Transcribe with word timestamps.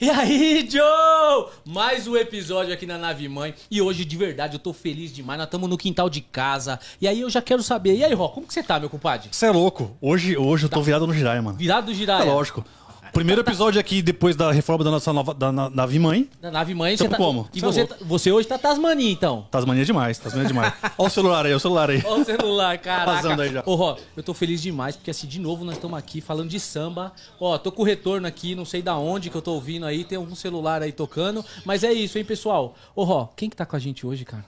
E 0.00 0.08
aí, 0.08 0.64
Joe? 0.70 1.46
Mais 1.64 2.06
um 2.06 2.16
episódio 2.16 2.72
aqui 2.72 2.86
na 2.86 2.96
Nave 2.96 3.28
Mãe. 3.28 3.52
E 3.68 3.82
hoje, 3.82 4.04
de 4.04 4.16
verdade, 4.16 4.54
eu 4.54 4.60
tô 4.60 4.72
feliz 4.72 5.12
demais. 5.12 5.38
Nós 5.38 5.48
estamos 5.48 5.68
no 5.68 5.76
quintal 5.76 6.08
de 6.08 6.20
casa. 6.20 6.78
E 7.00 7.08
aí 7.08 7.20
eu 7.20 7.28
já 7.28 7.42
quero 7.42 7.64
saber. 7.64 7.96
E 7.96 8.04
aí, 8.04 8.14
Ró, 8.14 8.28
como 8.28 8.46
que 8.46 8.54
você 8.54 8.62
tá, 8.62 8.78
meu 8.78 8.88
compadre? 8.88 9.28
Você 9.32 9.46
é 9.46 9.50
louco. 9.50 9.96
Hoje, 10.00 10.36
hoje 10.36 10.66
eu 10.66 10.68
tô 10.68 10.80
virado 10.82 11.04
no 11.04 11.12
Jirai, 11.12 11.40
mano. 11.40 11.58
Virado 11.58 11.86
do 11.86 11.90
É 11.92 11.94
Jiraya? 11.96 12.24
lógico. 12.32 12.64
Primeiro 13.12 13.40
episódio 13.40 13.80
aqui 13.80 14.00
depois 14.02 14.36
da 14.36 14.52
reforma 14.52 14.84
da 14.84 14.90
nossa 14.90 15.12
nova 15.12 15.34
da 15.34 15.50
na- 15.50 15.70
nave 15.70 15.98
mãe. 15.98 16.28
Na 16.40 16.50
Nave 16.50 16.74
Mãe, 16.74 16.96
Tipo 16.96 17.04
você 17.04 17.10
tá... 17.10 17.16
como? 17.16 17.48
E 17.52 17.60
Você 17.60 17.66
é 17.66 17.70
você, 17.72 17.78
louco. 17.80 17.94
tá- 17.94 18.04
você 18.04 18.32
hoje 18.32 18.48
tá 18.48 18.58
Tasmania, 18.58 19.10
então. 19.10 19.46
Tasmania 19.50 19.84
demais, 19.84 20.18
Tasmania 20.18 20.46
demais. 20.48 20.72
Olha 20.98 21.06
o 21.06 21.10
celular 21.10 21.44
aí, 21.46 21.50
olha 21.52 21.56
o 21.56 21.60
celular 21.60 21.90
aí. 21.90 22.02
Olha 22.04 22.22
o 22.22 22.24
celular, 22.24 22.78
caraca. 22.78 23.12
Vazando 23.12 23.42
aí 23.42 23.52
já. 23.52 23.62
Ô, 23.66 23.74
Ró, 23.74 23.96
eu 24.16 24.22
tô 24.22 24.32
feliz 24.34 24.60
demais, 24.62 24.96
porque 24.96 25.10
assim, 25.10 25.26
de 25.26 25.38
novo, 25.40 25.64
nós 25.64 25.74
estamos 25.74 25.98
aqui 25.98 26.20
falando 26.20 26.48
de 26.50 26.60
samba. 26.60 27.12
Ó, 27.40 27.56
tô 27.58 27.72
com 27.72 27.82
o 27.82 27.84
retorno 27.84 28.26
aqui, 28.26 28.54
não 28.54 28.64
sei 28.64 28.82
da 28.82 28.96
onde 28.96 29.30
que 29.30 29.36
eu 29.36 29.42
tô 29.42 29.52
ouvindo 29.52 29.86
aí, 29.86 30.04
tem 30.04 30.16
algum 30.18 30.34
celular 30.34 30.82
aí 30.82 30.92
tocando. 30.92 31.44
Mas 31.64 31.82
é 31.84 31.92
isso, 31.92 32.18
hein, 32.18 32.24
pessoal? 32.24 32.74
Ô, 32.94 33.04
Ró, 33.04 33.28
quem 33.36 33.48
que 33.50 33.56
tá 33.56 33.66
com 33.66 33.76
a 33.76 33.78
gente 33.78 34.06
hoje, 34.06 34.24
cara? 34.24 34.44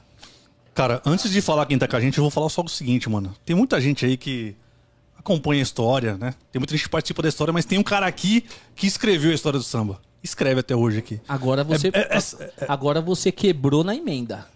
Cara, 0.74 1.02
antes 1.04 1.30
de 1.30 1.40
falar 1.42 1.66
quem 1.66 1.78
tá 1.78 1.88
com 1.88 1.96
a 1.96 2.00
gente, 2.00 2.16
eu 2.18 2.22
vou 2.24 2.30
falar 2.30 2.48
só 2.48 2.62
o 2.62 2.68
seguinte, 2.68 3.08
mano. 3.10 3.34
Tem 3.44 3.54
muita 3.56 3.80
gente 3.80 4.06
aí 4.06 4.16
que 4.16 4.54
acompanha 5.20 5.60
a 5.60 5.62
história, 5.62 6.16
né? 6.16 6.34
Tem 6.50 6.58
muita 6.58 6.74
gente 6.74 6.84
que 6.84 6.90
participa 6.90 7.22
da 7.22 7.28
história, 7.28 7.52
mas 7.52 7.64
tem 7.64 7.78
um 7.78 7.82
cara 7.82 8.06
aqui 8.06 8.44
que 8.74 8.86
escreveu 8.86 9.30
a 9.30 9.34
história 9.34 9.58
do 9.58 9.64
samba. 9.64 10.00
Escreve 10.22 10.60
até 10.60 10.74
hoje 10.74 10.98
aqui. 10.98 11.20
Agora 11.28 11.62
você, 11.62 11.88
É- 11.88 12.16
é- 12.18 12.66
agora 12.68 13.00
você 13.00 13.30
quebrou 13.30 13.84
na 13.84 13.94
emenda. 13.94 14.46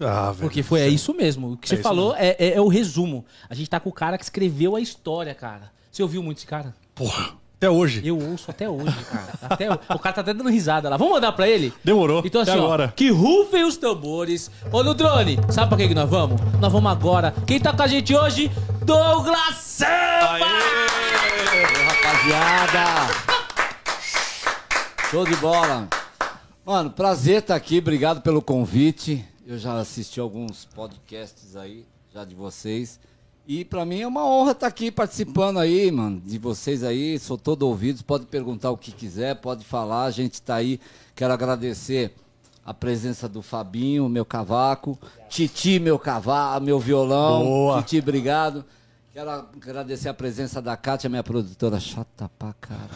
Ah, 0.00 0.30
velho. 0.30 0.42
Porque 0.42 0.62
foi 0.62 0.80
é 0.80 0.88
isso 0.88 1.12
mesmo. 1.14 1.52
O 1.52 1.56
que 1.56 1.68
você 1.68 1.74
isso 1.74 1.82
falou 1.82 2.14
é, 2.14 2.36
é- 2.38 2.54
é 2.54 2.60
o 2.60 2.68
resumo. 2.68 3.24
A 3.48 3.54
gente 3.54 3.68
tá 3.68 3.80
com 3.80 3.88
o 3.88 3.92
cara 3.92 4.16
que 4.16 4.22
escreveu 4.24 4.76
a 4.76 4.80
história, 4.80 5.34
cara. 5.34 5.72
Você 5.90 6.02
ouviu 6.02 6.22
muito 6.22 6.38
esse 6.38 6.46
cara? 6.46 6.72
Porra, 6.94 7.32
até 7.58 7.68
hoje. 7.68 8.00
Eu 8.04 8.16
ouço 8.16 8.48
até 8.52 8.70
hoje, 8.70 8.96
cara. 9.10 9.32
Até, 9.42 9.68
o 9.68 9.98
cara 9.98 10.14
tá 10.14 10.20
até 10.20 10.32
dando 10.32 10.48
risada 10.48 10.88
lá. 10.88 10.96
Vamos 10.96 11.14
mandar 11.14 11.32
pra 11.32 11.48
ele? 11.48 11.72
Demorou. 11.82 12.22
Então 12.24 12.40
assim, 12.40 12.52
até 12.52 12.60
ó, 12.60 12.64
agora. 12.64 12.92
que 12.94 13.10
rufem 13.10 13.64
os 13.64 13.76
tambores. 13.76 14.48
Ô, 14.70 14.84
no 14.84 14.94
drone, 14.94 15.36
sabe 15.50 15.68
pra 15.68 15.76
que 15.76 15.88
que 15.88 15.94
nós 15.94 16.08
vamos? 16.08 16.40
Nós 16.60 16.72
vamos 16.72 16.90
agora. 16.92 17.34
Quem 17.44 17.58
tá 17.58 17.72
com 17.72 17.82
a 17.82 17.88
gente 17.88 18.14
hoje? 18.14 18.48
Douglas 18.84 19.56
Samba! 19.56 20.38
Ô, 21.50 21.90
rapaziada! 21.90 23.12
Show 25.10 25.24
de 25.24 25.34
bola! 25.36 25.88
Mano, 26.64 26.90
prazer 26.90 27.40
estar 27.40 27.56
aqui, 27.56 27.78
obrigado 27.78 28.20
pelo 28.20 28.40
convite. 28.40 29.24
Eu 29.44 29.58
já 29.58 29.78
assisti 29.78 30.20
alguns 30.20 30.64
podcasts 30.64 31.56
aí, 31.56 31.84
já 32.14 32.24
de 32.24 32.36
vocês. 32.36 33.00
E 33.48 33.64
pra 33.64 33.82
mim 33.86 34.02
é 34.02 34.06
uma 34.06 34.26
honra 34.26 34.52
estar 34.52 34.66
aqui 34.66 34.90
participando 34.90 35.58
aí, 35.58 35.90
mano, 35.90 36.20
de 36.22 36.36
vocês 36.36 36.84
aí. 36.84 37.18
Sou 37.18 37.38
todo 37.38 37.62
ouvido, 37.62 38.04
pode 38.04 38.26
perguntar 38.26 38.70
o 38.70 38.76
que 38.76 38.92
quiser, 38.92 39.36
pode 39.36 39.64
falar, 39.64 40.04
a 40.04 40.10
gente 40.10 40.42
tá 40.42 40.56
aí. 40.56 40.78
Quero 41.16 41.32
agradecer 41.32 42.14
a 42.62 42.74
presença 42.74 43.26
do 43.26 43.40
Fabinho, 43.40 44.06
meu 44.06 44.26
cavaco, 44.26 44.98
Titi, 45.30 45.78
meu 45.78 45.98
cavalo, 45.98 46.62
meu 46.62 46.78
violão. 46.78 47.42
Boa. 47.42 47.82
Titi, 47.82 48.00
obrigado. 48.00 48.66
Quero 49.18 49.30
agradecer 49.32 50.08
a 50.08 50.14
presença 50.14 50.62
da 50.62 50.76
Kátia, 50.76 51.10
minha 51.10 51.24
produtora. 51.24 51.80
Chata 51.80 52.30
pra 52.38 52.52
caralho. 52.52 52.88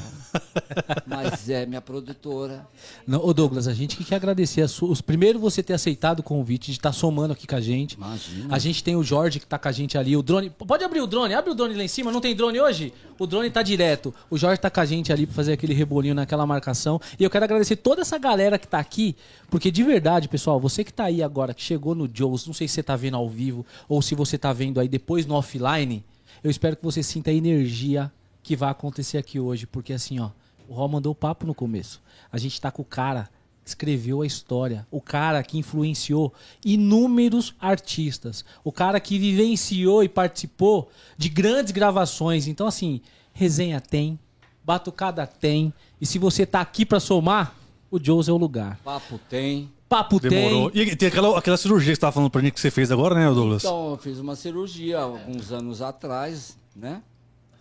Mas 1.04 1.48
é 1.50 1.66
minha 1.66 1.80
produtora. 1.80 2.64
Não, 3.04 3.18
ô 3.26 3.34
Douglas, 3.34 3.66
a 3.66 3.74
gente 3.74 3.96
que 3.96 4.04
quer 4.04 4.14
agradecer 4.14 4.62
a 4.62 4.68
sua, 4.68 4.88
os 4.88 5.00
primeiro 5.00 5.40
você 5.40 5.64
ter 5.64 5.72
aceitado 5.72 6.20
o 6.20 6.22
convite 6.22 6.70
de 6.70 6.78
estar 6.78 6.92
somando 6.92 7.32
aqui 7.32 7.44
com 7.44 7.56
a 7.56 7.60
gente. 7.60 7.94
Imagina. 7.94 8.54
A 8.54 8.58
gente 8.60 8.84
tem 8.84 8.94
o 8.94 9.02
Jorge 9.02 9.40
que 9.40 9.46
tá 9.46 9.58
com 9.58 9.66
a 9.66 9.72
gente 9.72 9.98
ali, 9.98 10.16
o 10.16 10.22
drone. 10.22 10.48
Pode 10.48 10.84
abrir 10.84 11.00
o 11.00 11.08
drone, 11.08 11.34
abre 11.34 11.50
o 11.50 11.56
drone 11.56 11.74
lá 11.74 11.82
em 11.82 11.88
cima, 11.88 12.12
não 12.12 12.20
tem 12.20 12.36
drone 12.36 12.60
hoje? 12.60 12.94
O 13.18 13.26
drone 13.26 13.50
tá 13.50 13.60
direto. 13.60 14.14
O 14.30 14.38
Jorge 14.38 14.60
tá 14.60 14.70
com 14.70 14.78
a 14.78 14.84
gente 14.84 15.12
ali 15.12 15.26
pra 15.26 15.34
fazer 15.34 15.54
aquele 15.54 15.74
rebolinho 15.74 16.14
naquela 16.14 16.46
marcação. 16.46 17.00
E 17.18 17.24
eu 17.24 17.30
quero 17.30 17.46
agradecer 17.46 17.74
toda 17.74 18.02
essa 18.02 18.16
galera 18.16 18.60
que 18.60 18.68
tá 18.68 18.78
aqui, 18.78 19.16
porque 19.50 19.72
de 19.72 19.82
verdade, 19.82 20.28
pessoal, 20.28 20.60
você 20.60 20.84
que 20.84 20.92
tá 20.92 21.02
aí 21.02 21.20
agora, 21.20 21.52
que 21.52 21.62
chegou 21.62 21.96
no 21.96 22.08
Joe's, 22.08 22.46
não 22.46 22.54
sei 22.54 22.68
se 22.68 22.74
você 22.74 22.82
tá 22.84 22.94
vendo 22.94 23.16
ao 23.16 23.28
vivo 23.28 23.66
ou 23.88 24.00
se 24.00 24.14
você 24.14 24.38
tá 24.38 24.52
vendo 24.52 24.78
aí 24.78 24.86
depois 24.86 25.26
no 25.26 25.34
offline, 25.34 26.04
eu 26.42 26.50
espero 26.50 26.76
que 26.76 26.82
você 26.82 27.02
sinta 27.02 27.30
a 27.30 27.34
energia 27.34 28.12
que 28.42 28.56
vai 28.56 28.70
acontecer 28.70 29.18
aqui 29.18 29.38
hoje, 29.38 29.66
porque 29.66 29.92
assim, 29.92 30.18
ó, 30.18 30.30
o 30.68 30.74
Ró 30.74 30.88
mandou 30.88 31.12
o 31.12 31.14
papo 31.14 31.46
no 31.46 31.54
começo. 31.54 32.02
A 32.30 32.38
gente 32.38 32.60
tá 32.60 32.70
com 32.70 32.82
o 32.82 32.84
cara 32.84 33.30
que 33.62 33.68
escreveu 33.68 34.22
a 34.22 34.26
história, 34.26 34.86
o 34.90 35.00
cara 35.00 35.42
que 35.42 35.58
influenciou 35.58 36.32
inúmeros 36.64 37.54
artistas, 37.60 38.44
o 38.64 38.72
cara 38.72 38.98
que 38.98 39.18
vivenciou 39.18 40.02
e 40.02 40.08
participou 40.08 40.90
de 41.16 41.28
grandes 41.28 41.70
gravações. 41.70 42.48
Então, 42.48 42.66
assim, 42.66 43.00
resenha 43.32 43.80
tem, 43.80 44.18
batucada 44.64 45.26
tem, 45.26 45.72
e 46.00 46.06
se 46.06 46.18
você 46.18 46.44
tá 46.44 46.60
aqui 46.60 46.84
pra 46.84 46.98
somar, 46.98 47.54
o 47.90 48.02
Joe's 48.02 48.28
é 48.28 48.32
o 48.32 48.36
lugar. 48.36 48.78
Papo 48.82 49.20
tem. 49.28 49.70
Papo 49.92 50.18
Demorou. 50.18 50.70
tem. 50.70 50.88
E 50.88 50.96
tem 50.96 51.08
aquela, 51.08 51.38
aquela 51.38 51.56
cirurgia 51.58 51.92
que 51.92 51.96
você 51.96 52.00
tava 52.00 52.12
falando 52.12 52.30
pra 52.30 52.40
gente 52.40 52.54
que 52.54 52.60
você 52.60 52.70
fez 52.70 52.90
agora, 52.90 53.14
né, 53.14 53.26
Douglas? 53.26 53.62
Então, 53.62 53.90
eu 53.90 53.98
fiz 53.98 54.18
uma 54.18 54.34
cirurgia 54.34 54.98
alguns 55.00 55.52
anos 55.52 55.82
atrás, 55.82 56.58
né? 56.74 57.02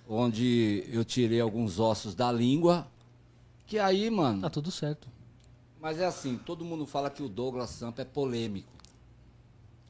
Onde 0.07 0.85
eu 0.89 1.03
tirei 1.03 1.41
alguns 1.41 1.77
ossos 1.77 2.15
da 2.15 2.31
língua. 2.31 2.87
Que 3.67 3.77
aí, 3.77 4.09
mano. 4.09 4.41
Tá 4.41 4.49
tudo 4.49 4.71
certo. 4.71 5.09
Mas 5.81 5.99
é 5.99 6.05
assim, 6.05 6.37
todo 6.37 6.63
mundo 6.63 6.85
fala 6.85 7.09
que 7.09 7.21
o 7.21 7.27
Douglas 7.27 7.69
Sampa 7.71 8.03
é 8.03 8.05
polêmico. 8.05 8.71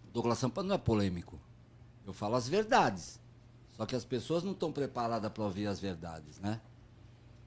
O 0.09 0.11
Douglas 0.11 0.39
Sampa 0.39 0.63
não 0.63 0.73
é 0.73 0.79
polêmico. 0.79 1.39
Eu 2.07 2.13
falo 2.13 2.35
as 2.35 2.49
verdades. 2.49 3.19
Só 3.77 3.85
que 3.85 3.95
as 3.95 4.03
pessoas 4.03 4.43
não 4.43 4.53
estão 4.53 4.71
preparadas 4.71 5.31
para 5.31 5.43
ouvir 5.43 5.67
as 5.67 5.79
verdades, 5.79 6.39
né? 6.39 6.59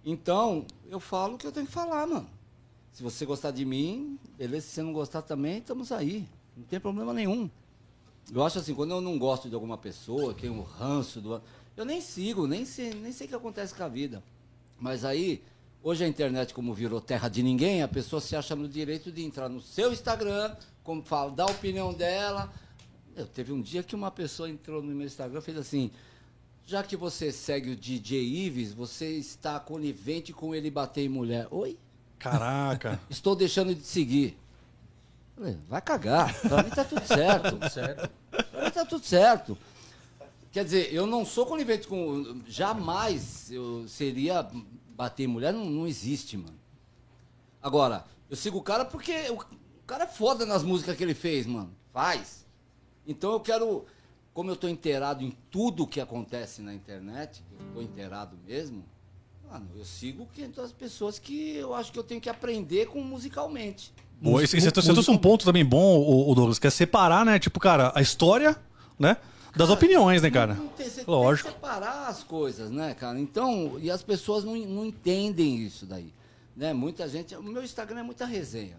Então, 0.04 0.64
eu 0.88 1.00
falo 1.00 1.34
o 1.34 1.38
que 1.38 1.48
eu 1.48 1.52
tenho 1.52 1.66
que 1.66 1.72
falar, 1.72 2.06
mano. 2.06 2.28
Se 2.94 3.02
você 3.02 3.26
gostar 3.26 3.50
de 3.50 3.64
mim, 3.64 4.16
beleza. 4.38 4.68
Se 4.68 4.74
você 4.74 4.82
não 4.82 4.92
gostar 4.92 5.20
também, 5.20 5.58
estamos 5.58 5.90
aí. 5.90 6.28
Não 6.56 6.62
tem 6.62 6.78
problema 6.78 7.12
nenhum. 7.12 7.50
Eu 8.32 8.44
acho 8.44 8.60
assim, 8.60 8.72
quando 8.72 8.92
eu 8.92 9.00
não 9.00 9.18
gosto 9.18 9.48
de 9.48 9.54
alguma 9.56 9.76
pessoa, 9.76 10.32
tenho 10.32 10.52
um 10.52 10.62
ranço 10.62 11.20
do. 11.20 11.42
Eu 11.76 11.84
nem 11.84 12.00
sigo, 12.00 12.46
nem 12.46 12.64
sei, 12.64 12.94
nem 12.94 13.10
sei 13.10 13.26
o 13.26 13.30
que 13.30 13.34
acontece 13.34 13.74
com 13.74 13.82
a 13.82 13.88
vida. 13.88 14.22
Mas 14.78 15.04
aí, 15.04 15.42
hoje 15.82 16.04
a 16.04 16.08
internet, 16.08 16.54
como 16.54 16.72
virou 16.72 17.00
terra 17.00 17.28
de 17.28 17.42
ninguém, 17.42 17.82
a 17.82 17.88
pessoa 17.88 18.20
se 18.20 18.36
acha 18.36 18.54
no 18.54 18.68
direito 18.68 19.10
de 19.10 19.24
entrar 19.24 19.48
no 19.48 19.60
seu 19.60 19.92
Instagram, 19.92 20.54
como 20.84 21.02
fala, 21.02 21.32
dar 21.32 21.48
a 21.48 21.50
opinião 21.50 21.92
dela. 21.92 22.52
Eu, 23.16 23.26
teve 23.26 23.52
um 23.52 23.60
dia 23.60 23.82
que 23.82 23.96
uma 23.96 24.12
pessoa 24.12 24.48
entrou 24.48 24.80
no 24.80 24.94
meu 24.94 25.06
Instagram 25.06 25.40
e 25.40 25.42
fez 25.42 25.58
assim. 25.58 25.90
Já 26.64 26.84
que 26.84 26.96
você 26.96 27.32
segue 27.32 27.72
o 27.72 27.76
DJ 27.76 28.22
Ives, 28.22 28.72
você 28.72 29.16
está 29.16 29.58
conivente 29.58 30.32
com 30.32 30.54
ele 30.54 30.70
bater 30.70 31.02
em 31.02 31.08
mulher. 31.08 31.48
Oi? 31.50 31.76
Caraca. 32.18 33.00
Estou 33.10 33.36
deixando 33.36 33.74
de 33.74 33.84
seguir. 33.84 34.38
Falei, 35.36 35.58
vai 35.68 35.82
cagar. 35.82 36.32
Pra 36.40 36.62
mim 36.62 36.70
tá 36.70 36.84
tudo 36.84 37.06
certo. 37.06 37.70
Certo. 37.70 38.10
Pra 38.30 38.64
mim 38.64 38.70
tá 38.70 38.84
tudo 38.84 39.04
certo. 39.04 39.58
Quer 40.52 40.64
dizer, 40.64 40.94
eu 40.94 41.06
não 41.06 41.24
sou 41.24 41.44
conivente 41.46 41.86
com. 41.88 42.40
Jamais 42.46 43.50
eu 43.50 43.88
seria 43.88 44.48
bater 44.94 45.24
em 45.24 45.26
mulher, 45.26 45.52
não, 45.52 45.64
não 45.64 45.86
existe, 45.86 46.36
mano. 46.36 46.58
Agora, 47.60 48.04
eu 48.30 48.36
sigo 48.36 48.58
o 48.58 48.62
cara 48.62 48.84
porque 48.84 49.12
o 49.30 49.44
cara 49.86 50.04
é 50.04 50.06
foda 50.06 50.46
nas 50.46 50.62
músicas 50.62 50.96
que 50.96 51.02
ele 51.02 51.14
fez, 51.14 51.46
mano. 51.46 51.74
Faz. 51.92 52.46
Então 53.06 53.32
eu 53.32 53.40
quero. 53.40 53.84
Como 54.32 54.50
eu 54.50 54.56
tô 54.56 54.68
inteirado 54.68 55.22
em 55.22 55.30
tudo 55.50 55.86
que 55.86 56.00
acontece 56.00 56.60
na 56.60 56.74
internet, 56.74 57.44
eu 57.52 57.74
tô 57.74 57.82
inteirado 57.82 58.36
mesmo, 58.44 58.84
mano, 59.54 59.70
eu 59.76 59.84
sigo 59.84 60.28
as 60.62 60.72
pessoas 60.72 61.18
que 61.18 61.56
eu 61.56 61.74
acho 61.74 61.92
que 61.92 61.98
eu 61.98 62.02
tenho 62.02 62.20
que 62.20 62.28
aprender 62.28 62.86
com 62.86 63.00
musicalmente. 63.00 63.92
Boa, 64.20 64.42
e 64.42 64.46
você, 64.46 64.60
você 64.60 64.70
trouxe 64.70 65.10
um 65.10 65.18
ponto 65.18 65.44
também 65.44 65.64
bom, 65.64 65.98
o, 65.98 66.30
o 66.30 66.34
Douglas, 66.34 66.58
que 66.58 66.66
é 66.66 66.70
separar, 66.70 67.24
né? 67.24 67.38
Tipo, 67.38 67.60
cara, 67.60 67.92
a 67.94 68.00
história, 68.00 68.56
né? 68.98 69.16
Das 69.54 69.70
opiniões, 69.70 70.22
né, 70.22 70.30
cara? 70.30 70.54
Não 70.54 70.68
tem, 70.68 70.88
você 70.88 71.04
Lógico. 71.06 71.48
tem 71.48 71.56
que 71.56 71.64
separar 71.64 72.08
as 72.08 72.24
coisas, 72.24 72.70
né, 72.70 72.94
cara? 72.94 73.20
Então, 73.20 73.78
e 73.80 73.90
as 73.90 74.02
pessoas 74.02 74.42
não, 74.42 74.56
não 74.56 74.84
entendem 74.84 75.58
isso 75.58 75.86
daí. 75.86 76.12
Né? 76.56 76.72
Muita 76.72 77.08
gente. 77.08 77.36
O 77.36 77.42
meu 77.42 77.62
Instagram 77.62 78.00
é 78.00 78.02
muita 78.02 78.26
resenha. 78.26 78.78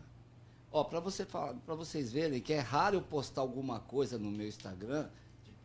Ó, 0.72 0.83
pra, 0.83 1.00
você 1.00 1.24
falar, 1.24 1.54
pra 1.66 1.75
vocês 1.75 2.12
verem 2.12 2.42
que 2.42 2.51
é 2.51 2.60
raro 2.60 2.98
eu 2.98 3.01
postar 3.01 3.39
alguma 3.39 3.80
coisa 3.80 4.18
no 4.18 4.30
meu 4.30 4.48
Instagram, 4.48 5.06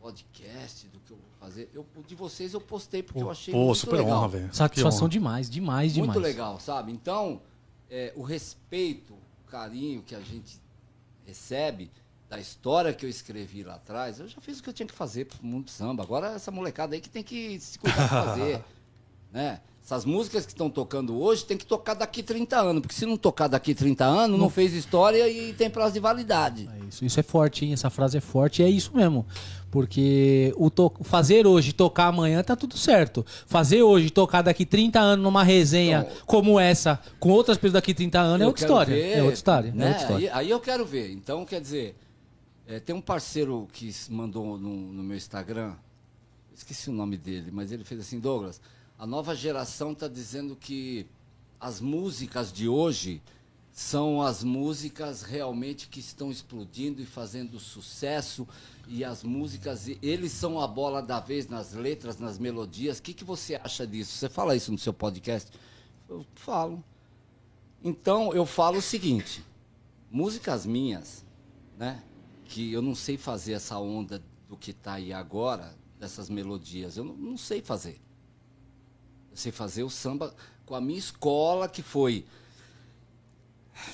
podcast, 0.01 0.87
do 0.87 0.99
que 0.99 1.11
eu 1.11 1.17
vou 1.17 1.29
fazer. 1.39 1.69
Eu, 1.73 1.85
o 1.95 2.03
de 2.03 2.15
vocês 2.15 2.53
eu 2.53 2.59
postei 2.59 3.03
porque 3.03 3.21
eu 3.21 3.29
achei 3.29 3.53
Pô, 3.53 3.65
muito 3.65 3.77
super 3.77 3.97
legal. 3.97 4.17
honra, 4.17 4.27
velho. 4.27 4.53
Satisfação 4.53 5.01
honra. 5.01 5.09
demais, 5.09 5.49
demais, 5.49 5.93
demais. 5.93 6.13
Muito 6.13 6.23
legal, 6.23 6.59
sabe? 6.59 6.91
Então, 6.91 7.41
é, 7.89 8.11
o 8.15 8.23
respeito, 8.23 9.13
o 9.13 9.49
carinho 9.49 10.01
que 10.01 10.15
a 10.15 10.21
gente 10.21 10.59
recebe 11.25 11.91
da 12.27 12.39
história 12.39 12.93
que 12.93 13.05
eu 13.05 13.09
escrevi 13.09 13.63
lá 13.63 13.75
atrás, 13.75 14.19
eu 14.19 14.27
já 14.27 14.39
fiz 14.41 14.59
o 14.59 14.63
que 14.63 14.69
eu 14.69 14.73
tinha 14.73 14.87
que 14.87 14.93
fazer 14.93 15.25
pro 15.25 15.45
mundo 15.45 15.65
do 15.65 15.71
samba. 15.71 16.01
Agora 16.01 16.27
essa 16.27 16.49
molecada 16.49 16.95
aí 16.95 17.01
que 17.01 17.09
tem 17.09 17.23
que 17.23 17.59
se 17.59 17.77
cuidar 17.77 18.03
de 18.03 18.09
fazer, 18.09 18.63
né? 19.31 19.61
Essas 19.83 20.05
músicas 20.05 20.45
que 20.45 20.51
estão 20.51 20.69
tocando 20.69 21.19
hoje 21.19 21.43
tem 21.43 21.57
que 21.57 21.65
tocar 21.65 21.95
daqui 21.95 22.21
30 22.23 22.55
anos, 22.59 22.81
porque 22.81 22.95
se 22.95 23.05
não 23.05 23.17
tocar 23.17 23.47
daqui 23.47 23.73
30 23.73 24.05
anos, 24.05 24.39
não 24.39 24.49
fez 24.49 24.73
história 24.73 25.27
e 25.27 25.53
tem 25.53 25.69
prazo 25.69 25.93
de 25.93 25.99
validade. 25.99 26.69
É 26.81 26.85
isso, 26.87 27.03
isso 27.03 27.19
é 27.19 27.23
forte, 27.23 27.65
hein? 27.65 27.73
Essa 27.73 27.89
frase 27.89 28.17
é 28.17 28.21
forte 28.21 28.61
e 28.61 28.65
é 28.65 28.69
isso 28.69 28.95
mesmo. 28.95 29.25
Porque 29.71 30.53
o 30.57 30.69
to- 30.69 30.91
fazer 31.01 31.47
hoje 31.47 31.69
e 31.69 31.73
tocar 31.73 32.07
amanhã 32.07 32.43
tá 32.43 32.55
tudo 32.55 32.77
certo. 32.77 33.25
Fazer 33.47 33.81
hoje 33.81 34.07
e 34.07 34.09
tocar 34.11 34.41
daqui 34.41 34.65
30 34.65 34.99
anos 34.99 35.23
numa 35.23 35.43
resenha 35.43 36.05
Então- 36.07 36.25
como 36.25 36.59
essa, 36.59 36.99
com 37.19 37.29
outras 37.29 37.57
pessoas 37.57 37.73
daqui 37.73 37.93
30 37.93 38.19
anos, 38.19 38.41
é 38.41 38.47
outra 38.47 38.63
história. 38.65 38.93
ver, 38.95 39.11
é 39.17 39.19
outra 39.21 39.33
história. 39.33 39.71
né? 39.73 39.85
É 39.85 39.87
outra 39.89 40.01
história. 40.03 40.33
Aí, 40.35 40.39
aí 40.45 40.49
eu 40.49 40.59
quero 40.59 40.85
ver. 40.85 41.11
Então, 41.11 41.43
quer 41.45 41.59
dizer, 41.59 41.95
é, 42.67 42.79
tem 42.79 42.93
um 42.95 43.01
parceiro 43.01 43.67
que 43.73 43.89
mandou 44.09 44.57
no, 44.59 44.69
no 44.93 45.03
meu 45.03 45.17
Instagram, 45.17 45.73
esqueci 46.53 46.89
o 46.89 46.93
nome 46.93 47.17
dele, 47.17 47.49
mas 47.51 47.71
ele 47.71 47.83
fez 47.83 47.99
assim, 48.01 48.19
Douglas, 48.19 48.61
a 49.01 49.07
nova 49.07 49.35
geração 49.35 49.93
está 49.93 50.07
dizendo 50.07 50.55
que 50.55 51.07
as 51.59 51.81
músicas 51.81 52.53
de 52.53 52.69
hoje 52.69 53.19
são 53.71 54.21
as 54.21 54.43
músicas 54.43 55.23
realmente 55.23 55.87
que 55.87 55.99
estão 55.99 56.29
explodindo 56.29 57.01
e 57.01 57.05
fazendo 57.07 57.59
sucesso 57.59 58.47
e 58.87 59.03
as 59.03 59.23
músicas 59.23 59.87
eles 60.03 60.31
são 60.31 60.61
a 60.61 60.67
bola 60.67 61.01
da 61.01 61.19
vez 61.19 61.47
nas 61.47 61.73
letras, 61.73 62.19
nas 62.19 62.37
melodias. 62.37 62.99
O 62.99 63.01
que, 63.01 63.15
que 63.15 63.23
você 63.23 63.55
acha 63.55 63.87
disso? 63.87 64.15
Você 64.15 64.29
fala 64.29 64.55
isso 64.55 64.71
no 64.71 64.77
seu 64.77 64.93
podcast? 64.93 65.51
Eu 66.07 66.23
falo. 66.35 66.83
Então 67.83 68.31
eu 68.35 68.45
falo 68.45 68.77
o 68.77 68.83
seguinte: 68.83 69.43
músicas 70.11 70.63
minhas, 70.63 71.25
né? 71.75 72.03
Que 72.45 72.71
eu 72.71 72.83
não 72.83 72.93
sei 72.93 73.17
fazer 73.17 73.53
essa 73.53 73.79
onda 73.79 74.21
do 74.47 74.55
que 74.55 74.69
está 74.69 74.93
aí 74.93 75.11
agora, 75.11 75.75
dessas 75.99 76.29
melodias. 76.29 76.97
Eu 76.97 77.03
não, 77.03 77.15
não 77.15 77.35
sei 77.35 77.63
fazer. 77.63 77.99
Sei 79.33 79.51
fazer 79.51 79.83
o 79.83 79.89
samba 79.89 80.33
com 80.65 80.75
a 80.75 80.81
minha 80.81 80.99
escola, 80.99 81.67
que 81.67 81.81
foi 81.81 82.25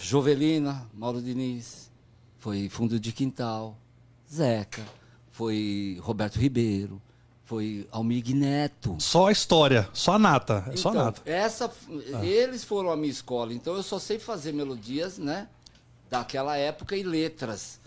Jovelina, 0.02 0.88
Mauro 0.94 1.22
Diniz, 1.22 1.90
foi 2.40 2.70
Fundo 2.70 3.00
de 3.00 3.12
Quintal, 3.12 3.78
Zeca, 4.32 4.84
foi 5.32 5.98
Roberto 6.02 6.38
Ribeiro, 6.38 7.02
foi 7.46 7.88
Almig 7.92 8.34
Neto. 8.34 8.98
Só 9.00 9.28
a 9.28 9.32
história, 9.32 9.90
só 9.94 10.14
a 10.14 10.20
nata. 10.20 10.66
É 10.72 10.76
só 10.76 10.90
a 10.90 10.92
Então, 10.92 11.06
nata. 11.06 11.22
Essa, 11.26 11.72
Eles 12.24 12.64
foram 12.64 12.92
a 12.92 12.98
minha 12.98 13.12
escola, 13.12 13.54
então 13.54 13.76
eu 13.76 13.84
só 13.84 14.00
sei 14.00 14.20
fazer 14.20 14.52
melodias, 14.52 15.18
né? 15.18 15.48
Daquela 16.10 16.58
época 16.58 16.96
e 16.96 17.04
letras. 17.04 17.80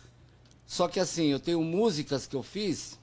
Só 0.67 0.87
que 0.89 1.01
assim, 1.01 1.27
eu 1.27 1.41
tenho 1.41 1.61
músicas 1.63 2.27
que 2.27 2.37
eu 2.37 2.43
fiz. 2.43 2.99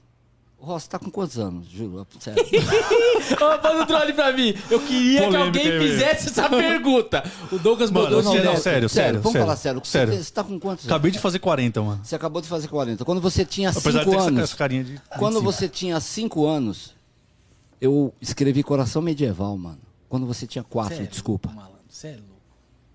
O 0.60 0.66
Rossi 0.66 0.88
tá 0.90 0.98
com 0.98 1.08
quantos 1.08 1.38
anos, 1.38 1.68
juro? 1.68 2.04
Sério. 2.18 2.42
Ô, 3.40 3.62
manda 3.62 3.82
o 3.82 3.86
drone 3.86 4.12
pra 4.12 4.32
mim. 4.32 4.52
Eu 4.68 4.80
queria 4.80 5.22
Polêmica, 5.22 5.52
que 5.60 5.66
alguém 5.68 5.88
fizesse 5.88 6.26
essa 6.28 6.48
pergunta. 6.50 7.22
O 7.52 7.58
Douglas 7.60 7.92
Mano, 7.92 8.06
mandou 8.06 8.22
não, 8.24 8.34
no 8.34 8.38
não, 8.44 8.52
Neto. 8.52 8.62
sério, 8.62 8.88
sério, 8.88 9.20
vamos 9.20 9.32
sério. 9.32 9.46
falar 9.46 9.56
sério. 9.56 9.80
Você, 9.84 9.90
Sério. 9.92 10.14
você 10.24 10.32
tá 10.32 10.42
com 10.42 10.58
quantos 10.58 10.84
anos? 10.84 10.92
Acabei 10.92 11.12
de 11.12 11.18
fazer 11.20 11.38
40, 11.38 11.80
mano. 11.80 12.00
Você 12.02 12.16
acabou 12.16 12.42
de 12.42 12.48
fazer 12.48 12.66
40. 12.66 13.04
Quando 13.04 13.20
você 13.20 13.44
tinha 13.44 13.70
Apesar 13.70 13.90
de 13.90 13.98
5 13.98 14.10
ter 14.10 14.16
essa, 14.16 14.28
anos. 14.28 14.42
essa 14.42 14.56
carinha 14.56 14.82
de. 14.84 15.00
Quando 15.16 15.34
25. 15.40 15.42
você 15.52 15.68
tinha 15.68 16.00
5 16.00 16.46
anos, 16.46 16.94
eu 17.80 18.12
escrevi 18.20 18.64
Coração 18.64 19.00
Medieval, 19.00 19.56
mano. 19.56 19.78
Quando 20.08 20.26
você 20.26 20.44
tinha 20.44 20.64
4, 20.64 20.96
Sério, 20.96 21.08
desculpa. 21.10 21.50
malandro, 21.50 21.78
Você 21.88 22.08
é 22.08 22.10
louco. 22.16 22.26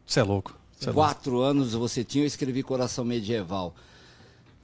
Você 0.06 0.20
é 0.20 0.24
louco. 0.24 0.52
Cê 0.78 0.84
é 0.84 0.92
louco. 0.92 1.00
Quatro 1.00 1.40
anos 1.40 1.74
você 1.74 2.04
tinha, 2.04 2.26
eu 2.26 2.28
escrevi 2.28 2.62
Coração 2.62 3.06
Medieval. 3.06 3.74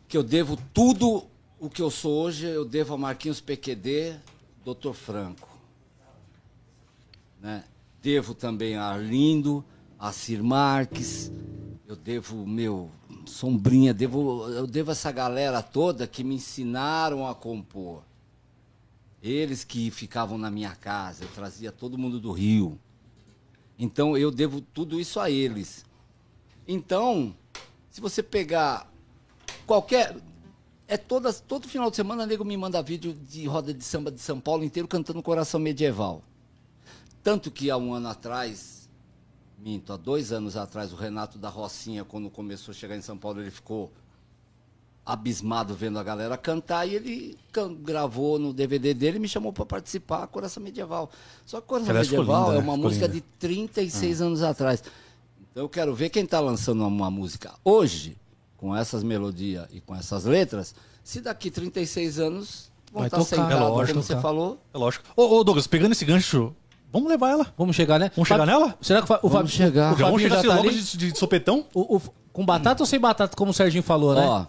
Que 0.07 0.17
eu 0.17 0.23
devo 0.23 0.57
tudo 0.73 1.23
o 1.59 1.69
que 1.69 1.81
eu 1.81 1.91
sou 1.91 2.23
hoje, 2.23 2.45
eu 2.47 2.63
devo 2.63 2.93
a 2.93 2.97
Marquinhos 2.97 3.41
PQD, 3.41 4.15
Dr. 4.63 4.93
Franco. 4.93 5.49
Né? 7.41 7.63
Devo 8.01 8.33
também 8.33 8.75
a 8.75 8.85
Arlindo, 8.85 9.63
a 9.97 10.11
Cir 10.11 10.43
Marques, 10.43 11.31
eu 11.85 11.95
devo, 11.95 12.47
meu, 12.47 12.89
Sombrinha, 13.25 13.93
devo, 13.93 14.47
eu 14.49 14.65
devo 14.65 14.91
essa 14.91 15.11
galera 15.11 15.61
toda 15.61 16.07
que 16.07 16.23
me 16.23 16.35
ensinaram 16.35 17.27
a 17.27 17.35
compor. 17.35 18.03
Eles 19.21 19.65
que 19.65 19.91
ficavam 19.91 20.37
na 20.37 20.49
minha 20.49 20.73
casa, 20.75 21.25
eu 21.25 21.29
trazia 21.29 21.71
todo 21.71 21.97
mundo 21.97 22.19
do 22.19 22.31
Rio. 22.31 22.79
Então 23.77 24.17
eu 24.17 24.31
devo 24.31 24.61
tudo 24.61 24.99
isso 24.99 25.19
a 25.19 25.29
eles. 25.29 25.85
Então, 26.65 27.35
se 27.89 27.99
você 27.99 28.23
pegar 28.23 28.89
qualquer. 29.69 30.15
É 30.91 30.97
todas, 30.97 31.39
todo 31.39 31.67
final 31.67 31.91
de 31.91 31.95
semana, 31.95 32.25
nego 32.25 32.43
me 32.43 32.57
manda 32.57 32.81
vídeo 32.81 33.13
de 33.13 33.45
roda 33.45 33.71
de 33.71 33.83
samba 33.83 34.09
de 34.11 34.19
São 34.19 34.39
Paulo 34.39 34.63
inteiro 34.63 34.87
cantando 34.87 35.21
Coração 35.21 35.59
Medieval. 35.59 36.23
Tanto 37.21 37.51
que 37.51 37.69
há 37.69 37.77
um 37.77 37.93
ano 37.93 38.07
atrás, 38.07 38.89
minto, 39.59 39.93
há 39.93 39.97
dois 39.97 40.31
anos 40.31 40.57
atrás, 40.57 40.91
o 40.91 40.95
Renato 40.95 41.37
da 41.37 41.47
Rocinha, 41.47 42.03
quando 42.03 42.27
começou 42.27 42.71
a 42.71 42.75
chegar 42.75 42.97
em 42.97 43.01
São 43.01 43.15
Paulo, 43.15 43.39
ele 43.39 43.51
ficou 43.51 43.91
abismado 45.05 45.75
vendo 45.75 45.99
a 45.99 46.03
galera 46.03 46.35
cantar 46.35 46.87
e 46.87 46.95
ele 46.95 47.37
gravou 47.83 48.39
no 48.39 48.51
DVD 48.51 48.91
dele 48.91 49.17
e 49.17 49.19
me 49.19 49.27
chamou 49.27 49.53
para 49.53 49.67
participar 49.67 50.25
Coração 50.25 50.63
Medieval. 50.63 51.11
Só 51.45 51.61
que 51.61 51.67
Coração 51.67 51.93
ficou 52.03 52.17
Medieval 52.17 52.47
linda, 52.47 52.61
é 52.61 52.63
uma 52.63 52.75
música 52.75 53.05
linda. 53.05 53.19
de 53.19 53.21
36 53.37 54.23
anos 54.23 54.41
atrás. 54.41 54.83
Então 55.51 55.65
eu 55.65 55.69
quero 55.69 55.93
ver 55.93 56.09
quem 56.09 56.23
está 56.23 56.39
lançando 56.39 56.83
uma 56.83 57.11
música 57.11 57.53
hoje, 57.63 58.17
com 58.59 58.75
essas 58.75 59.03
melodias 59.03 59.65
e 59.71 59.79
com 59.79 59.95
essas 59.95 60.25
letras, 60.25 60.75
se 61.03 61.21
daqui 61.21 61.49
36 61.49 62.19
anos 62.19 62.69
vão 62.91 62.99
Vai 63.01 63.07
estar 63.07 63.17
tocar. 63.17 63.29
sentados, 63.29 63.53
É 63.55 63.59
lógico, 63.69 63.93
como 63.93 64.03
você 64.03 64.13
tocar. 64.13 64.21
falou. 64.21 64.59
É 64.73 64.77
lógico. 64.77 65.05
Ô, 65.15 65.37
ô, 65.37 65.43
Douglas, 65.43 65.65
pegando 65.67 65.93
esse 65.93 66.03
gancho, 66.05 66.53
vamos 66.91 67.07
levar 67.09 67.29
ela. 67.29 67.47
Vamos 67.57 67.75
chegar, 67.75 67.97
né? 67.99 68.11
Vamos 68.15 68.27
chegar 68.27 68.45
Fábio- 68.45 68.59
nela? 68.59 68.77
Será 68.81 68.99
que 68.99 69.05
o, 69.05 69.07
Fa- 69.07 69.19
o 69.23 69.29
Vamos 69.29 69.51
Fábio 69.51 69.51
chegar. 69.51 69.93
O 69.93 69.97
Já 69.97 70.05
vamos 70.05 70.21
Fabinho 70.21 70.29
chegar 70.29 70.35
já 70.35 70.39
assim 70.39 70.47
tá 70.49 70.55
logo 70.55 70.69
ali? 70.69 70.81
de, 70.81 70.97
de 71.11 71.17
sopetão? 71.19 71.65
O- 71.73 71.95
o- 71.97 72.01
com 72.33 72.45
batata 72.45 72.83
ou 72.83 72.85
sem 72.87 72.99
batata, 72.99 73.35
como 73.35 73.51
o 73.51 73.53
Serginho 73.53 73.83
falou, 73.83 74.13
né? 74.13 74.25
Ó, 74.25 74.45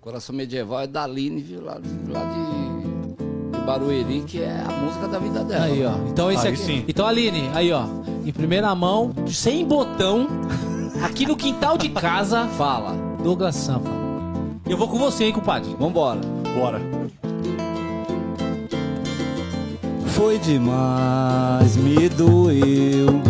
Coração 0.00 0.34
Medieval 0.34 0.80
é 0.80 0.86
da 0.86 1.04
Aline, 1.04 1.40
viu, 1.42 1.62
lá, 1.64 1.78
de- 1.78 2.10
lá 2.12 2.24
de, 2.24 3.58
de 3.58 3.64
Barueri, 3.64 4.22
que 4.26 4.42
é 4.42 4.60
a 4.60 4.70
música 4.72 5.08
da 5.08 5.18
vida 5.18 5.42
dela. 5.44 5.64
Aí, 5.64 5.84
ó. 5.84 5.96
Então 6.08 6.30
esse 6.30 6.46
Aí 6.46 6.52
aqui. 6.52 6.62
sim. 6.62 6.84
Então, 6.86 7.06
Aline, 7.06 7.48
aí, 7.54 7.72
ó. 7.72 7.84
Em 8.24 8.32
primeira 8.32 8.74
mão, 8.74 9.14
sem 9.28 9.64
botão, 9.64 10.26
aqui 11.04 11.26
no 11.26 11.36
quintal 11.36 11.76
de 11.76 11.90
casa, 11.90 12.46
Fala, 12.56 12.96
Douglas 13.22 13.54
Sanfa. 13.56 13.90
Eu 14.66 14.78
vou 14.78 14.88
com 14.88 14.98
você, 14.98 15.24
hein, 15.24 15.32
compadre? 15.32 15.76
vambora. 15.78 16.20
Bora. 16.58 16.80
Foi 20.06 20.38
demais, 20.38 21.76
me 21.76 22.08
doeu. 22.08 23.20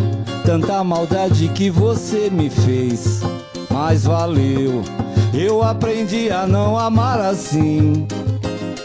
Tanta 0.47 0.85
maldade 0.85 1.49
que 1.49 1.69
você 1.69 2.31
me 2.31 2.49
fez, 2.49 3.23
mas 3.71 4.05
valeu. 4.05 4.83
Eu 5.33 5.63
aprendi 5.63 6.31
a 6.31 6.47
não 6.47 6.79
amar 6.79 7.19
assim. 7.19 8.07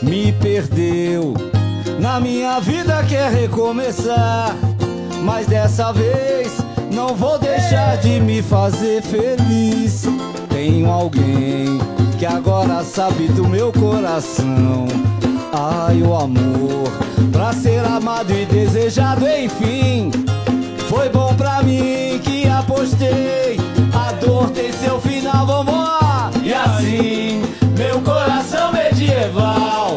Me 0.02 0.32
perdeu. 0.34 1.36
Na 2.00 2.20
minha 2.20 2.60
vida 2.60 3.04
quer 3.04 3.30
recomeçar, 3.30 4.56
mas 5.22 5.46
dessa 5.46 5.92
vez 5.92 6.69
não 7.00 7.16
vou 7.16 7.40
deixar 7.40 7.96
de 8.00 8.20
me 8.20 8.42
fazer 8.42 9.02
feliz. 9.02 10.04
Tenho 10.50 10.92
alguém 10.92 11.80
que 12.18 12.26
agora 12.26 12.84
sabe 12.84 13.30
do 13.30 13.48
meu 13.48 13.72
coração. 13.72 14.86
Ai, 15.54 16.02
o 16.02 16.14
amor, 16.14 16.92
pra 17.32 17.54
ser 17.54 17.86
amado 17.86 18.34
e 18.34 18.46
desejado, 18.46 19.26
enfim. 19.26 20.12
Foi 20.90 21.08
bom 21.08 21.34
pra 21.36 21.64
mim 21.64 22.20
que 22.22 22.46
apostei. 22.50 23.58
A 23.94 24.12
dor 24.12 24.50
tem 24.50 24.74
seu 24.74 25.00
final, 25.00 25.46
vambora! 25.46 26.32
E 26.44 26.54
assim, 26.54 27.42
meu 27.78 28.02
coração 28.02 28.74
medieval 28.74 29.89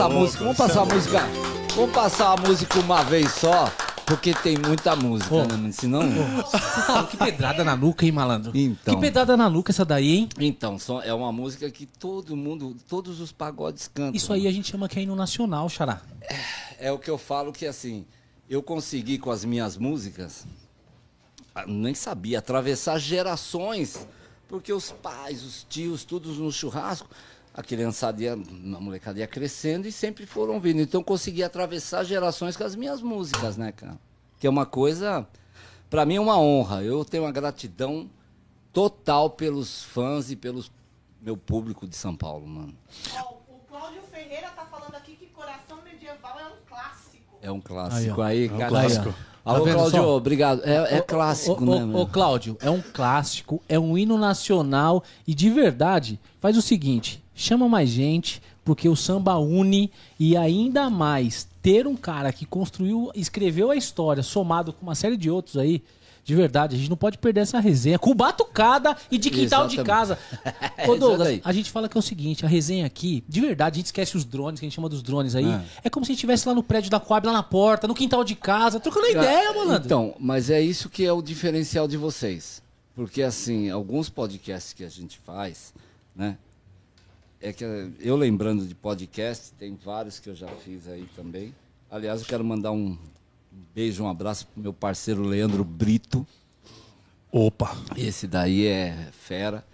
passar 0.00 0.06
a 0.06 0.08
música, 0.08 0.38
vamos 0.44 0.54
é 0.54 0.62
passar 0.66 0.80
a 0.80 0.84
música. 0.86 1.20
Vamos 1.76 1.92
passar 1.92 2.32
a 2.32 2.36
música 2.36 2.78
uma 2.80 3.02
vez 3.04 3.32
só. 3.32 3.70
porque 4.06 4.34
tem 4.34 4.56
muita 4.58 4.96
música, 4.96 5.34
Ô. 5.34 5.44
né? 5.44 5.70
Senão. 5.72 6.02
que 7.10 7.16
pedrada 7.16 7.62
na 7.62 7.76
nuca, 7.76 8.04
hein, 8.04 8.10
malandro? 8.10 8.50
Então. 8.54 8.94
Que 8.94 9.00
pedrada 9.00 9.36
na 9.36 9.48
nuca 9.48 9.70
essa 9.70 9.84
daí, 9.84 10.16
hein? 10.16 10.28
Então, 10.38 10.78
só- 10.78 11.02
é 11.02 11.12
uma 11.14 11.30
música 11.30 11.70
que 11.70 11.86
todo 11.86 12.34
mundo, 12.36 12.74
todos 12.88 13.20
os 13.20 13.30
pagodes 13.30 13.88
cantam. 13.88 14.14
Isso 14.16 14.32
aí 14.32 14.48
a 14.48 14.52
gente 14.52 14.70
chama 14.70 14.88
que 14.88 14.98
é 14.98 15.02
hino 15.02 15.14
nacional, 15.14 15.68
xará. 15.68 16.00
É 16.78 16.90
o 16.90 16.98
que 16.98 17.08
eu 17.10 17.18
falo 17.18 17.52
que 17.52 17.66
assim, 17.66 18.04
eu 18.48 18.62
consegui 18.62 19.16
com 19.18 19.30
as 19.30 19.44
minhas 19.44 19.76
músicas, 19.76 20.44
ah, 21.54 21.64
nem 21.68 21.94
sabia, 21.94 22.40
atravessar 22.40 22.98
gerações, 22.98 24.08
porque 24.48 24.72
os 24.72 24.90
pais, 24.90 25.44
os 25.44 25.64
tios, 25.68 26.02
todos 26.04 26.38
no 26.38 26.50
churrasco, 26.50 27.08
a 27.54 27.62
criançada 27.62 28.22
ia, 28.22 28.32
a 28.34 28.80
molecada 28.80 29.18
ia 29.18 29.26
crescendo 29.26 29.86
e 29.88 29.92
sempre 29.92 30.26
foram 30.26 30.60
vindo. 30.60 30.80
Então 30.80 31.00
eu 31.00 31.04
consegui 31.04 31.42
atravessar 31.42 32.04
gerações 32.04 32.56
com 32.56 32.64
as 32.64 32.74
minhas 32.74 33.02
músicas, 33.02 33.56
né, 33.56 33.72
cara? 33.72 33.98
Que 34.38 34.46
é 34.46 34.50
uma 34.50 34.64
coisa, 34.66 35.26
pra 35.88 36.04
mim 36.06 36.16
é 36.16 36.20
uma 36.20 36.38
honra. 36.38 36.82
Eu 36.82 37.04
tenho 37.04 37.24
uma 37.24 37.32
gratidão 37.32 38.08
total 38.72 39.30
pelos 39.30 39.82
fãs 39.82 40.30
e 40.30 40.36
pelos 40.36 40.70
meu 41.20 41.36
público 41.36 41.86
de 41.86 41.96
São 41.96 42.16
Paulo, 42.16 42.46
mano. 42.46 42.74
O 43.50 43.58
Cláudio 43.68 44.00
Ferreira 44.10 44.48
tá 44.50 44.64
falando 44.64 44.94
aqui 44.94 45.16
que 45.16 45.26
Coração 45.26 45.78
Medieval 45.84 46.38
é 46.40 46.46
um 46.46 46.56
clássico. 46.68 47.24
É 47.42 47.52
um 47.52 47.60
clássico 47.60 48.22
Aí, 48.22 48.38
aí, 48.44 48.50
ó. 48.54 48.56
cara. 48.58 48.68
clássico. 48.70 49.14
Alô, 49.42 49.64
Tá 49.66 49.72
Cláudio, 49.72 50.02
só? 50.02 50.16
obrigado. 50.16 50.62
É, 50.64 50.98
é 50.98 51.00
clássico, 51.00 51.62
ô, 51.64 51.66
né? 51.66 51.82
ô, 51.82 51.86
meu? 51.86 51.98
ô, 52.00 52.06
Cláudio, 52.06 52.56
é 52.60 52.68
um 52.70 52.80
clássico, 52.82 53.60
é 53.68 53.78
um 53.78 53.96
hino 53.96 54.18
nacional 54.18 55.02
e 55.26 55.34
de 55.34 55.48
verdade, 55.50 56.20
faz 56.40 56.58
o 56.58 56.62
seguinte, 56.62 57.19
chama 57.42 57.68
mais 57.68 57.88
gente, 57.88 58.42
porque 58.64 58.88
o 58.88 58.96
samba 58.96 59.38
une 59.38 59.90
e 60.18 60.36
ainda 60.36 60.88
mais 60.90 61.48
ter 61.62 61.86
um 61.86 61.96
cara 61.96 62.32
que 62.32 62.46
construiu, 62.46 63.10
escreveu 63.14 63.70
a 63.70 63.76
história, 63.76 64.22
somado 64.22 64.72
com 64.72 64.82
uma 64.82 64.94
série 64.94 65.16
de 65.16 65.30
outros 65.30 65.56
aí, 65.56 65.82
de 66.22 66.34
verdade, 66.34 66.76
a 66.76 66.78
gente 66.78 66.88
não 66.90 66.96
pode 66.96 67.18
perder 67.18 67.40
essa 67.40 67.58
resenha. 67.58 67.98
Com 67.98 68.14
batucada 68.14 68.96
e 69.10 69.18
de 69.18 69.30
quintal 69.30 69.66
de 69.66 69.82
casa. 69.82 70.18
Exatamente. 70.30 70.70
Ô 70.90 70.94
É, 70.94 70.98
Douglas, 70.98 71.40
a 71.42 71.52
gente 71.52 71.70
fala 71.70 71.88
que 71.88 71.96
é 71.96 71.98
o 71.98 72.02
seguinte, 72.02 72.44
a 72.44 72.48
resenha 72.48 72.86
aqui, 72.86 73.24
de 73.28 73.40
verdade, 73.40 73.76
a 73.76 73.78
gente 73.78 73.86
esquece 73.86 74.16
os 74.16 74.24
drones, 74.24 74.60
que 74.60 74.66
a 74.66 74.68
gente 74.68 74.76
chama 74.76 74.88
dos 74.88 75.02
drones 75.02 75.34
aí. 75.34 75.46
Ah. 75.46 75.64
É 75.82 75.90
como 75.90 76.04
se 76.04 76.10
a 76.10 76.12
gente 76.12 76.18
estivesse 76.18 76.46
lá 76.46 76.54
no 76.54 76.62
prédio 76.62 76.90
da 76.90 77.00
Coab, 77.00 77.26
lá 77.26 77.32
na 77.32 77.42
porta, 77.42 77.88
no 77.88 77.94
quintal 77.94 78.22
de 78.22 78.34
casa, 78.34 78.78
trocando 78.78 79.06
ideia, 79.08 79.52
malandro. 79.54 79.86
Então, 79.86 80.14
mas 80.20 80.50
é 80.50 80.60
isso 80.60 80.88
que 80.88 81.04
é 81.04 81.12
o 81.12 81.22
diferencial 81.22 81.88
de 81.88 81.96
vocês. 81.96 82.62
Porque, 82.94 83.22
assim, 83.22 83.70
alguns 83.70 84.08
podcasts 84.08 84.72
que 84.72 84.84
a 84.84 84.88
gente 84.90 85.18
faz, 85.18 85.72
né? 86.14 86.36
É 87.40 87.54
que 87.54 87.64
eu 88.00 88.16
lembrando 88.16 88.66
de 88.66 88.74
podcast, 88.74 89.52
tem 89.54 89.74
vários 89.74 90.18
que 90.18 90.28
eu 90.28 90.34
já 90.34 90.48
fiz 90.48 90.86
aí 90.86 91.08
também. 91.16 91.54
Aliás, 91.90 92.20
eu 92.20 92.26
quero 92.26 92.44
mandar 92.44 92.70
um 92.70 92.98
beijo, 93.74 94.04
um 94.04 94.08
abraço 94.08 94.46
pro 94.48 94.62
meu 94.62 94.74
parceiro 94.74 95.22
Leandro 95.22 95.64
Brito. 95.64 96.26
Opa. 97.32 97.74
Esse 97.96 98.26
daí 98.26 98.66
é 98.66 99.08
fera. 99.12 99.64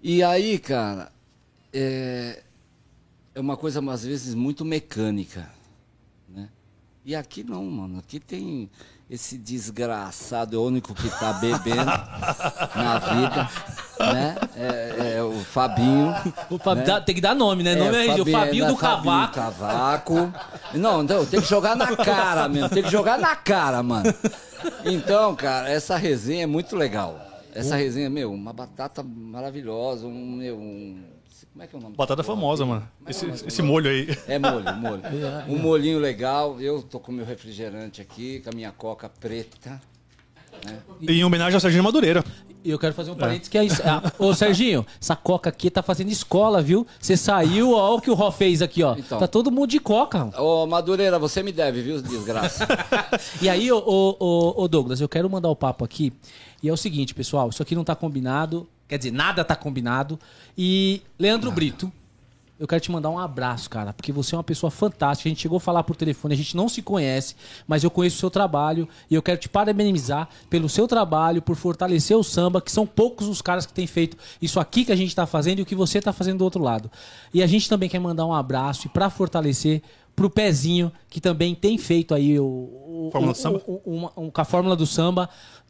E 0.00 0.22
aí, 0.22 0.60
cara, 0.60 1.10
é, 1.72 2.44
é 3.34 3.40
uma 3.40 3.56
coisa 3.56 3.80
às 3.90 4.04
vezes 4.04 4.34
muito 4.34 4.64
mecânica, 4.64 5.50
né? 6.28 6.48
E 7.04 7.16
aqui 7.16 7.42
não, 7.42 7.64
mano. 7.64 7.98
Aqui 7.98 8.20
tem 8.20 8.70
esse 9.08 9.38
desgraçado, 9.38 10.56
é 10.56 10.58
o 10.58 10.64
único 10.64 10.92
que 10.94 11.08
tá 11.08 11.34
bebendo 11.34 11.84
na 12.74 12.98
vida, 12.98 13.50
né? 14.00 14.36
É, 14.56 15.14
é 15.18 15.22
o 15.22 15.32
Fabinho. 15.44 16.12
O 16.50 16.58
Fab- 16.58 16.78
né? 16.78 16.84
dá- 16.84 17.00
tem 17.00 17.14
que 17.14 17.20
dar 17.20 17.34
nome, 17.34 17.62
né? 17.62 17.76
nome 17.76 17.96
é, 17.96 18.14
o 18.14 18.16
Fabinho, 18.18 18.38
Fabinho 18.38 18.64
é, 18.64 18.68
do 18.68 18.76
Fabinho 18.76 19.28
Cavaco. 19.28 19.34
Cavaco. 19.34 20.32
Não, 20.74 21.02
não, 21.04 21.24
tem 21.24 21.40
que 21.40 21.48
jogar 21.48 21.76
na 21.76 21.96
cara 21.96 22.48
mesmo. 22.48 22.68
Tem 22.68 22.82
que 22.82 22.90
jogar 22.90 23.18
na 23.18 23.36
cara, 23.36 23.82
mano. 23.82 24.12
Então, 24.84 25.36
cara, 25.36 25.68
essa 25.70 25.96
resenha 25.96 26.42
é 26.42 26.46
muito 26.46 26.74
legal. 26.74 27.20
Essa 27.54 27.76
resenha, 27.76 28.10
meu, 28.10 28.32
uma 28.32 28.52
batata 28.52 29.02
maravilhosa, 29.02 30.06
um, 30.06 30.36
meu, 30.36 30.56
um... 30.58 31.02
Como 31.56 31.64
é 31.64 31.66
que 31.66 31.74
é 31.74 31.78
o 31.78 31.82
nome? 31.82 31.96
Batata 31.96 32.22
famosa, 32.22 32.64
aqui? 32.64 32.70
mano. 32.70 32.88
Esse, 33.08 33.26
esse 33.46 33.62
molho 33.62 33.90
aí. 33.90 34.06
É 34.28 34.38
molho, 34.38 34.76
molho. 34.76 35.02
Um 35.48 35.58
molhinho 35.58 35.98
legal. 35.98 36.60
Eu 36.60 36.82
tô 36.82 37.00
com 37.00 37.10
meu 37.10 37.24
refrigerante 37.24 38.02
aqui, 38.02 38.40
com 38.40 38.50
a 38.50 38.52
minha 38.52 38.70
coca 38.70 39.08
preta. 39.08 39.80
Em 41.00 41.24
homenagem 41.24 41.54
ao 41.54 41.60
Serginho 41.60 41.82
Madureira. 41.82 42.22
E 42.62 42.70
eu 42.70 42.78
quero 42.78 42.92
fazer 42.92 43.10
um 43.10 43.14
parênteses 43.14 43.48
que 43.48 43.56
é 43.56 43.64
isso. 43.64 43.80
Ah, 43.86 44.02
ô, 44.18 44.34
Serginho, 44.34 44.84
essa 45.00 45.16
coca 45.16 45.48
aqui 45.48 45.70
tá 45.70 45.82
fazendo 45.82 46.10
escola, 46.10 46.60
viu? 46.60 46.86
Você 47.00 47.16
saiu, 47.16 47.72
ó, 47.72 47.94
o 47.94 48.02
que 48.02 48.10
o 48.10 48.14
Ró 48.14 48.30
fez 48.30 48.60
aqui, 48.60 48.82
ó. 48.82 48.94
Então. 48.94 49.18
Tá 49.18 49.26
todo 49.26 49.50
mundo 49.50 49.70
de 49.70 49.80
coca. 49.80 50.38
Ô, 50.38 50.66
Madureira, 50.66 51.18
você 51.18 51.42
me 51.42 51.52
deve, 51.52 51.80
viu, 51.80 52.02
desgraça? 52.02 52.68
E 53.40 53.48
aí, 53.48 53.72
ô, 53.72 53.78
ô, 53.78 54.16
ô, 54.18 54.62
ô, 54.62 54.68
Douglas, 54.68 55.00
eu 55.00 55.08
quero 55.08 55.30
mandar 55.30 55.48
o 55.48 55.56
papo 55.56 55.86
aqui. 55.86 56.12
E 56.62 56.68
é 56.68 56.72
o 56.72 56.76
seguinte, 56.76 57.14
pessoal, 57.14 57.48
isso 57.48 57.62
aqui 57.62 57.74
não 57.74 57.84
tá 57.84 57.94
combinado. 57.94 58.68
Quer 58.88 58.98
dizer, 58.98 59.12
nada 59.12 59.44
tá 59.44 59.56
combinado. 59.56 60.18
E 60.56 61.02
Leandro 61.18 61.50
Brito, 61.50 61.92
eu 62.58 62.66
quero 62.66 62.80
te 62.80 62.90
mandar 62.90 63.10
um 63.10 63.18
abraço, 63.18 63.68
cara, 63.68 63.92
porque 63.92 64.10
você 64.10 64.34
é 64.34 64.38
uma 64.38 64.44
pessoa 64.44 64.70
fantástica. 64.70 65.28
A 65.28 65.30
gente 65.30 65.42
chegou 65.42 65.58
a 65.58 65.60
falar 65.60 65.82
por 65.82 65.94
telefone, 65.94 66.32
a 66.32 66.36
gente 66.36 66.56
não 66.56 66.70
se 66.70 66.80
conhece, 66.80 67.34
mas 67.66 67.84
eu 67.84 67.90
conheço 67.90 68.16
o 68.16 68.20
seu 68.20 68.30
trabalho 68.30 68.88
e 69.10 69.14
eu 69.14 69.22
quero 69.22 69.38
te 69.38 69.46
parabenizar 69.46 70.26
pelo 70.48 70.66
seu 70.66 70.88
trabalho, 70.88 71.42
por 71.42 71.54
fortalecer 71.54 72.16
o 72.16 72.24
samba, 72.24 72.62
que 72.62 72.72
são 72.72 72.86
poucos 72.86 73.28
os 73.28 73.42
caras 73.42 73.66
que 73.66 73.74
têm 73.74 73.86
feito 73.86 74.16
isso 74.40 74.58
aqui 74.58 74.86
que 74.86 74.92
a 74.92 74.96
gente 74.96 75.14
tá 75.14 75.26
fazendo 75.26 75.58
e 75.58 75.62
o 75.62 75.66
que 75.66 75.74
você 75.74 76.00
tá 76.00 76.14
fazendo 76.14 76.38
do 76.38 76.44
outro 76.44 76.62
lado. 76.62 76.90
E 77.34 77.42
a 77.42 77.46
gente 77.46 77.68
também 77.68 77.90
quer 77.90 77.98
mandar 77.98 78.24
um 78.24 78.32
abraço 78.32 78.86
e 78.86 78.90
para 78.90 79.10
fortalecer 79.10 79.82
pro 80.16 80.30
Pezinho, 80.30 80.90
que 81.10 81.20
também 81.20 81.54
tem 81.54 81.76
feito 81.76 82.14
aí 82.14 82.40
o, 82.40 82.44
o- 82.44 83.10
Fórmula 83.12 83.32
o- 83.32 83.34
do 83.34 83.38
samba? 83.38 83.62
o- 83.66 83.80
uma- 83.84 84.12
um- 84.16 84.30
com 84.30 84.40
a 84.40 84.44
fórmula 84.44 84.74
do 84.74 84.86
samba, 84.86 85.28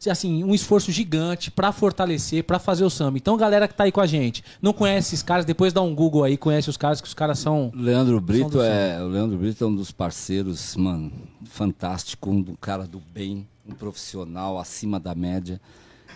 assim, 0.09 0.41
um 0.43 0.55
esforço 0.55 0.89
gigante 0.91 1.51
pra 1.51 1.73
fortalecer, 1.73 2.45
pra 2.45 2.57
fazer 2.57 2.85
o 2.85 2.89
samba. 2.89 3.17
Então, 3.17 3.35
galera 3.35 3.67
que 3.67 3.73
tá 3.73 3.83
aí 3.83 3.91
com 3.91 3.99
a 3.99 4.07
gente, 4.07 4.43
não 4.61 4.71
conhece 4.71 5.09
esses 5.09 5.21
caras, 5.21 5.43
depois 5.45 5.73
dá 5.73 5.81
um 5.81 5.93
Google 5.93 6.23
aí, 6.23 6.37
conhece 6.37 6.69
os 6.69 6.77
caras, 6.77 7.01
que 7.01 7.07
os 7.07 7.13
caras 7.13 7.37
são. 7.39 7.71
Leandro 7.75 8.19
Brito 8.21 8.49
do 8.51 8.61
é, 8.61 9.03
o 9.03 9.07
Leandro 9.07 9.37
Brito 9.37 9.63
é 9.63 9.67
um 9.67 9.75
dos 9.75 9.91
parceiros, 9.91 10.75
mano, 10.77 11.11
fantástico, 11.45 12.29
um 12.29 12.41
do- 12.41 12.57
cara 12.57 12.87
do 12.87 12.99
bem, 13.13 13.45
um 13.67 13.73
profissional 13.73 14.57
acima 14.57 14.97
da 14.99 15.13
média. 15.13 15.59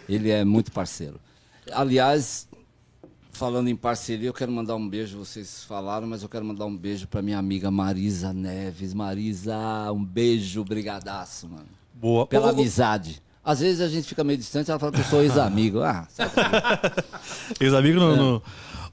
Ele 0.07 0.29
é 0.29 0.45
muito 0.45 0.71
parceiro. 0.71 1.19
Aliás, 1.71 2.47
falando 3.31 3.69
em 3.69 3.75
parceria, 3.75 4.29
eu 4.29 4.33
quero 4.33 4.51
mandar 4.51 4.75
um 4.75 4.87
beijo, 4.87 5.17
vocês 5.17 5.63
falaram, 5.63 6.07
mas 6.07 6.21
eu 6.21 6.29
quero 6.29 6.45
mandar 6.45 6.65
um 6.65 6.75
beijo 6.75 7.07
pra 7.07 7.21
minha 7.21 7.37
amiga 7.37 7.71
Marisa 7.71 8.33
Neves. 8.33 8.93
Marisa, 8.93 9.55
um 9.91 10.03
beijo, 10.03 10.63
brigadaço, 10.63 11.47
mano. 11.47 11.65
Boa. 11.93 12.27
Pela 12.27 12.47
ô, 12.47 12.49
amizade. 12.49 13.21
Às 13.43 13.59
vezes 13.59 13.81
a 13.81 13.87
gente 13.87 14.07
fica 14.07 14.23
meio 14.23 14.37
distante, 14.37 14.69
ela 14.69 14.79
fala 14.79 14.91
que 14.91 14.99
eu 14.99 15.05
sou 15.05 15.21
ex-amigo. 15.23 15.81
Ah? 15.81 16.07
Ex-amigo 17.59 17.99
no. 17.99 18.15
no... 18.15 18.43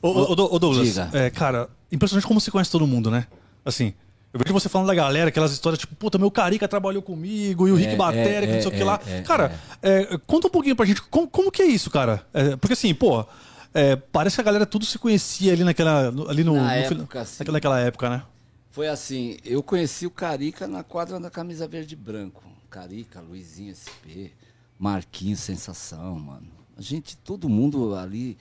Ô, 0.01 0.09
ô, 0.09 0.23
ô, 0.31 0.55
ô, 0.55 0.59
Douglas, 0.59 0.97
é, 1.13 1.29
cara, 1.29 1.69
impressionante 1.93 2.27
como 2.27 2.41
você 2.41 2.51
conhece 2.51 2.71
todo 2.71 2.87
mundo, 2.87 3.11
né? 3.11 3.27
Assim, 3.65 3.93
eu 4.33 4.39
vejo 4.39 4.53
você 4.53 4.69
falando 4.69 4.87
da 4.87 4.95
galera, 4.95 5.29
aquelas 5.29 5.53
histórias 5.53 5.79
tipo, 5.79 5.95
puta, 5.97 6.19
meu 6.19 6.31
Carica 6.31 6.69
trabalhou 6.69 7.03
comigo, 7.03 7.67
e 7.67 7.73
o 7.73 7.75
Rick 7.75 7.95
É, 7.95 7.97
Batera, 7.97 8.47
que 8.47 8.53
é, 8.53 8.55
não 8.55 8.63
sei 8.63 8.71
o 8.71 8.75
que 8.75 8.83
é, 8.83 8.85
lá. 8.85 9.01
é, 9.07 9.23
cara, 9.23 9.61
é, 9.83 10.19
conta 10.27 10.47
um 10.47 10.51
pouquinho 10.51 10.77
pra 10.77 10.87
gente, 10.87 11.03
como, 11.03 11.27
como 11.29 11.51
que 11.51 11.61
é 11.61 11.67
isso, 11.67 11.91
cara? 11.91 12.25
É, 12.33 12.57
porque 12.57 12.75
assim, 12.75 12.95
pô, 12.95 13.27
é, 13.75 13.97
parece 13.97 14.37
que 14.37 14.41
a 14.41 14.45
galera 14.45 14.67
tudo 14.67 14.85
se 14.85 14.99
conhecia 14.99 15.53
ali 15.53 15.65
naquela. 15.65 16.11
no- 16.11 16.29
Ali 16.29 16.43
no, 16.45 16.55
Na 16.55 16.63
no 16.63 16.71
época, 16.71 17.25
final- 17.25 17.27
sim. 17.27 17.53
naquela, 17.53 17.81
época, 17.81 18.11
né? 18.11 18.23
Foi 18.71 18.89
assim, 18.89 19.37
eu 19.45 19.63
conheci 19.63 20.07
o 20.07 20.11
Carica 20.11 20.67
na 20.67 20.83
quadra 20.85 21.19
da 21.19 21.31
camisa 21.31 21.67
verde 21.67 21.95
e 21.95 21.97
branco. 21.97 22.43
Carica, 22.71 23.21
Luizinho 23.21 23.75
SP, 23.75 24.31
Marquinhos 24.79 25.41
Sensação, 25.41 26.19
mano. 26.19 26.47
A 26.77 26.83
gente, 26.83 27.17
todo 27.17 27.49
mundo 27.49 27.95
ali. 27.97 28.37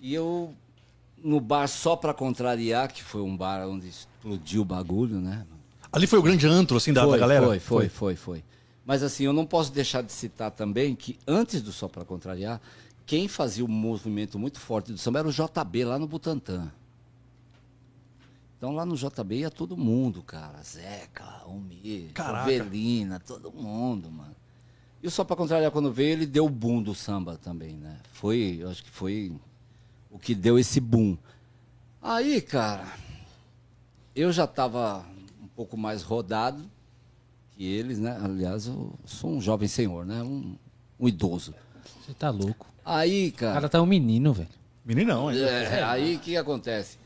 E 0.00 0.14
eu, 0.14 0.54
no 1.22 1.38
bar 1.40 1.68
só 1.68 1.94
pra 1.94 2.14
contrariar, 2.14 2.90
que 2.90 3.02
foi 3.02 3.20
um 3.20 3.36
bar 3.36 3.66
onde 3.68 3.88
explodiu 3.88 4.62
o 4.62 4.64
bagulho, 4.64 5.20
né? 5.20 5.46
Ali 5.92 6.06
foi 6.06 6.18
o 6.18 6.22
grande 6.22 6.46
antro, 6.46 6.76
assim, 6.76 6.92
da, 6.92 7.02
da 7.02 7.08
foi, 7.08 7.18
galera? 7.18 7.46
Foi, 7.46 7.58
foi, 7.60 7.88
foi, 7.88 8.16
foi. 8.16 8.44
Mas 8.84 9.02
assim, 9.02 9.24
eu 9.24 9.32
não 9.32 9.44
posso 9.46 9.70
deixar 9.72 10.02
de 10.02 10.10
citar 10.10 10.50
também 10.50 10.96
que 10.96 11.18
antes 11.28 11.60
do 11.62 11.70
Só 11.70 11.86
Pra 11.86 12.04
Contrariar, 12.04 12.60
quem 13.10 13.26
fazia 13.26 13.64
um 13.64 13.68
movimento 13.68 14.38
muito 14.38 14.60
forte 14.60 14.92
do 14.92 14.98
samba 14.98 15.18
era 15.18 15.26
o 15.26 15.32
JB 15.32 15.84
lá 15.84 15.98
no 15.98 16.06
Butantã. 16.06 16.70
Então 18.56 18.70
lá 18.70 18.86
no 18.86 18.94
JB 18.94 19.40
ia 19.40 19.50
todo 19.50 19.76
mundo, 19.76 20.22
cara. 20.22 20.62
Zeca, 20.62 21.24
Almir, 21.42 22.12
Caraca. 22.12 22.48
Jovelina, 22.52 23.18
todo 23.18 23.50
mundo, 23.50 24.12
mano. 24.12 24.36
E 25.02 25.08
o 25.08 25.10
Só 25.10 25.24
Pra 25.24 25.34
Contrariar, 25.34 25.72
quando 25.72 25.92
veio, 25.92 26.12
ele 26.12 26.24
deu 26.24 26.44
o 26.44 26.48
boom 26.48 26.80
do 26.80 26.94
samba 26.94 27.36
também, 27.36 27.72
né? 27.72 27.98
Foi, 28.12 28.58
eu 28.60 28.70
acho 28.70 28.84
que 28.84 28.90
foi 28.90 29.34
o 30.08 30.16
que 30.16 30.32
deu 30.32 30.56
esse 30.56 30.78
boom. 30.78 31.18
Aí, 32.00 32.40
cara, 32.40 32.94
eu 34.14 34.30
já 34.30 34.44
estava 34.44 35.04
um 35.42 35.48
pouco 35.48 35.76
mais 35.76 36.04
rodado 36.04 36.62
que 37.56 37.64
eles, 37.64 37.98
né? 37.98 38.16
Aliás, 38.22 38.68
eu 38.68 38.94
sou 39.04 39.32
um 39.32 39.40
jovem 39.40 39.66
senhor, 39.66 40.06
né? 40.06 40.22
Um, 40.22 40.54
um 40.96 41.08
idoso. 41.08 41.52
Você 42.06 42.14
tá 42.14 42.30
louco. 42.30 42.69
Aí, 42.84 43.28
O 43.28 43.32
cara 43.32 43.52
cara, 43.54 43.68
tá 43.68 43.82
um 43.82 43.86
menino, 43.86 44.32
velho. 44.32 44.48
Meninão, 44.84 45.30
hein? 45.30 45.38
é, 45.40 45.82
aí 45.82 46.16
o 46.16 46.18
que 46.18 46.36
acontece? 46.36 46.98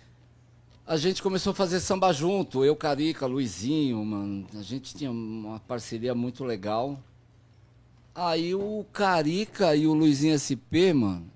a 0.87 0.97
gente 0.97 1.23
começou 1.23 1.53
a 1.53 1.55
fazer 1.55 1.81
samba 1.81 2.13
junto. 2.13 2.65
Eu, 2.65 2.77
Carica, 2.77 3.27
Luizinho, 3.27 4.05
mano. 4.05 4.47
A 4.59 4.63
gente 4.63 4.95
tinha 4.95 5.11
uma 5.11 5.59
parceria 5.61 6.15
muito 6.15 6.45
legal. 6.45 6.99
Aí 8.15 8.55
o 8.55 8.85
Carica 8.93 9.75
e 9.75 9.87
o 9.87 9.95
Luizinho 9.95 10.39
SP, 10.39 10.93
mano. 10.93 11.27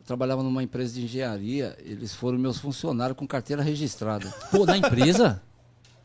Eu 0.00 0.06
trabalhava 0.06 0.42
numa 0.42 0.62
empresa 0.62 0.94
de 0.94 1.04
engenharia. 1.04 1.76
Eles 1.84 2.14
foram 2.14 2.38
meus 2.38 2.58
funcionários 2.58 3.16
com 3.16 3.26
carteira 3.26 3.62
registrada. 3.62 4.32
Pô, 4.50 4.64
da 4.64 4.76
empresa? 4.76 5.42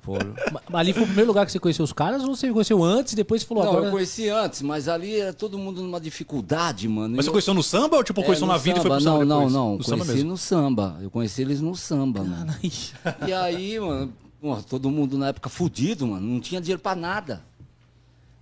Foram. 0.08 0.34
Ali 0.72 0.94
foi 0.94 1.04
o 1.04 1.06
primeiro 1.06 1.28
lugar 1.28 1.46
que 1.46 1.52
você 1.52 1.60
conheceu 1.60 1.84
os 1.84 1.92
caras 1.92 2.24
ou 2.24 2.34
você 2.34 2.50
conheceu 2.50 2.82
antes 2.82 3.12
e 3.12 3.16
depois 3.18 3.42
você 3.42 3.48
falou 3.50 3.64
Não, 3.66 3.72
agora? 3.72 3.88
eu 3.88 3.92
conheci 3.92 4.30
antes, 4.30 4.62
mas 4.62 4.88
ali 4.88 5.20
era 5.20 5.34
todo 5.34 5.58
mundo 5.58 5.82
numa 5.84 6.00
dificuldade, 6.00 6.88
mano. 6.88 7.18
Mas 7.18 7.26
E 7.26 7.26
você 7.26 7.30
eu- 7.30 7.34
conheceu 7.34 7.54
no 7.54 7.62
samba 7.62 7.98
ou 7.98 8.04
tipo, 8.06 8.22
É, 8.22 8.24
conheceu 8.24 8.48
no 8.48 8.54
na 8.54 8.58
vida 8.58 8.80
e 8.80 8.82
foi 8.82 8.90
pro 8.90 9.02
samba. 9.02 9.12
samba 9.20 9.26
Não, 9.26 9.38
depois? 9.40 9.54
não, 9.54 9.70
não. 9.72 9.78
No 9.78 9.84
samba 9.84 9.98
conheci 9.98 10.14
mesmo. 10.16 10.30
no 10.32 10.38
samba. 10.38 10.98
Eu 11.02 11.12
conheci 11.12 11.42
eles 11.42 11.60
no 11.60 11.76
samba, 11.76 12.24
mano. 12.24 12.56
E 13.28 13.34
aí, 13.34 13.78
mano, 13.82 14.14
todo 14.70 14.90
mundo 14.90 15.18
na 15.18 15.28
época 15.28 15.50
fudido, 15.50 16.08
mano. 16.08 16.26
Não 16.26 16.40
tinha 16.40 16.62
dinheiro 16.62 16.82
pra 16.82 16.96
nada. 16.96 17.44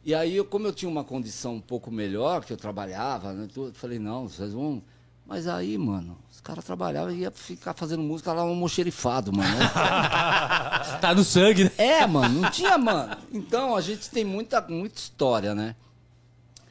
E 0.05 0.13
aí, 0.13 0.35
eu, 0.35 0.45
como 0.45 0.67
eu 0.67 0.71
tinha 0.71 0.87
uma 0.87 1.03
condição 1.03 1.55
um 1.55 1.59
pouco 1.59 1.89
melhor, 1.89 2.45
que 2.45 2.53
eu 2.53 2.57
trabalhava, 2.57 3.33
né, 3.33 3.47
tudo, 3.51 3.73
falei, 3.73 3.97
não, 3.97 4.27
vocês 4.29 4.53
vão... 4.53 4.83
Mas 5.25 5.47
aí, 5.47 5.77
mano, 5.77 6.17
os 6.31 6.39
caras 6.39 6.63
trabalhavam 6.63 7.11
e 7.11 7.21
ia 7.21 7.31
ficar 7.31 7.73
fazendo 7.73 8.03
música 8.03 8.31
lá, 8.31 8.43
um 8.43 8.53
mocherifado, 8.55 9.33
mano. 9.33 9.49
Tá 11.01 11.13
no 11.15 11.23
sangue, 11.23 11.65
né? 11.65 11.71
é, 11.77 12.07
mano, 12.07 12.41
não 12.41 12.51
tinha, 12.51 12.77
mano. 12.77 13.17
Então, 13.31 13.75
a 13.75 13.81
gente 13.81 14.09
tem 14.09 14.23
muita, 14.23 14.61
muita 14.61 14.99
história, 14.99 15.53
né? 15.55 15.75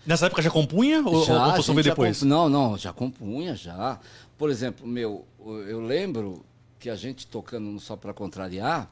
Nessa 0.07 0.27
época 0.27 0.43
já 0.43 0.51
compunha 0.51 1.01
ou, 1.01 1.15
ou 1.15 1.25
Já, 1.25 1.45
a 1.47 1.57
ver 1.61 1.83
depois? 1.83 2.19
compu- 2.21 2.29
Não, 2.29 2.49
não, 2.49 2.77
já 2.79 2.93
compunha, 2.93 3.55
já. 3.57 3.99
Por 4.39 4.51
exemplo, 4.51 4.87
meu, 4.87 5.27
eu 5.45 5.81
lembro 5.81 6.45
que 6.79 6.91
a 6.91 6.97
gente 6.97 7.27
tocando 7.27 7.65
no 7.67 7.81
Só 7.81 7.97
Pra 7.97 8.13
Contrariar, 8.13 8.89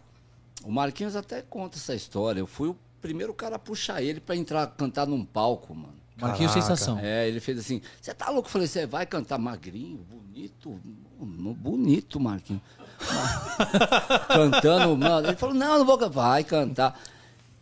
o 0.65 0.73
Marquinhos 0.73 1.15
até 1.15 1.43
conta 1.43 1.77
essa 1.77 1.95
história. 1.95 2.41
Eu 2.41 2.47
fui 2.47 2.69
o 2.69 2.77
primeiro 3.01 3.35
cara 3.35 3.57
a 3.57 3.59
puxar 3.59 4.03
ele 4.03 4.21
pra 4.21 4.35
entrar 4.37 4.67
cantar 4.69 5.07
num 5.07 5.25
palco, 5.25 5.75
mano. 5.75 6.02
Marquinhos 6.23 6.53
Caraca. 6.53 6.77
Sensação. 6.77 6.99
É, 7.01 7.27
ele 7.27 7.41
fez 7.41 7.59
assim, 7.59 7.83
você 8.01 8.15
tá 8.15 8.31
louco? 8.31 8.49
Eu 8.49 8.53
falei, 8.53 8.69
você 8.69 8.87
vai 8.87 9.05
cantar 9.05 9.39
magrinho, 9.39 9.99
bonito, 10.09 10.81
bonito, 11.19 12.21
Marquinhos. 12.21 12.63
Cantando, 14.29 14.97
mano. 14.97 15.27
Ele 15.27 15.37
falou, 15.37 15.55
não, 15.55 15.79
não 15.81 15.85
vou 15.85 15.99
cantar. 15.99 16.15
Vai 16.15 16.45
cantar. 16.45 17.01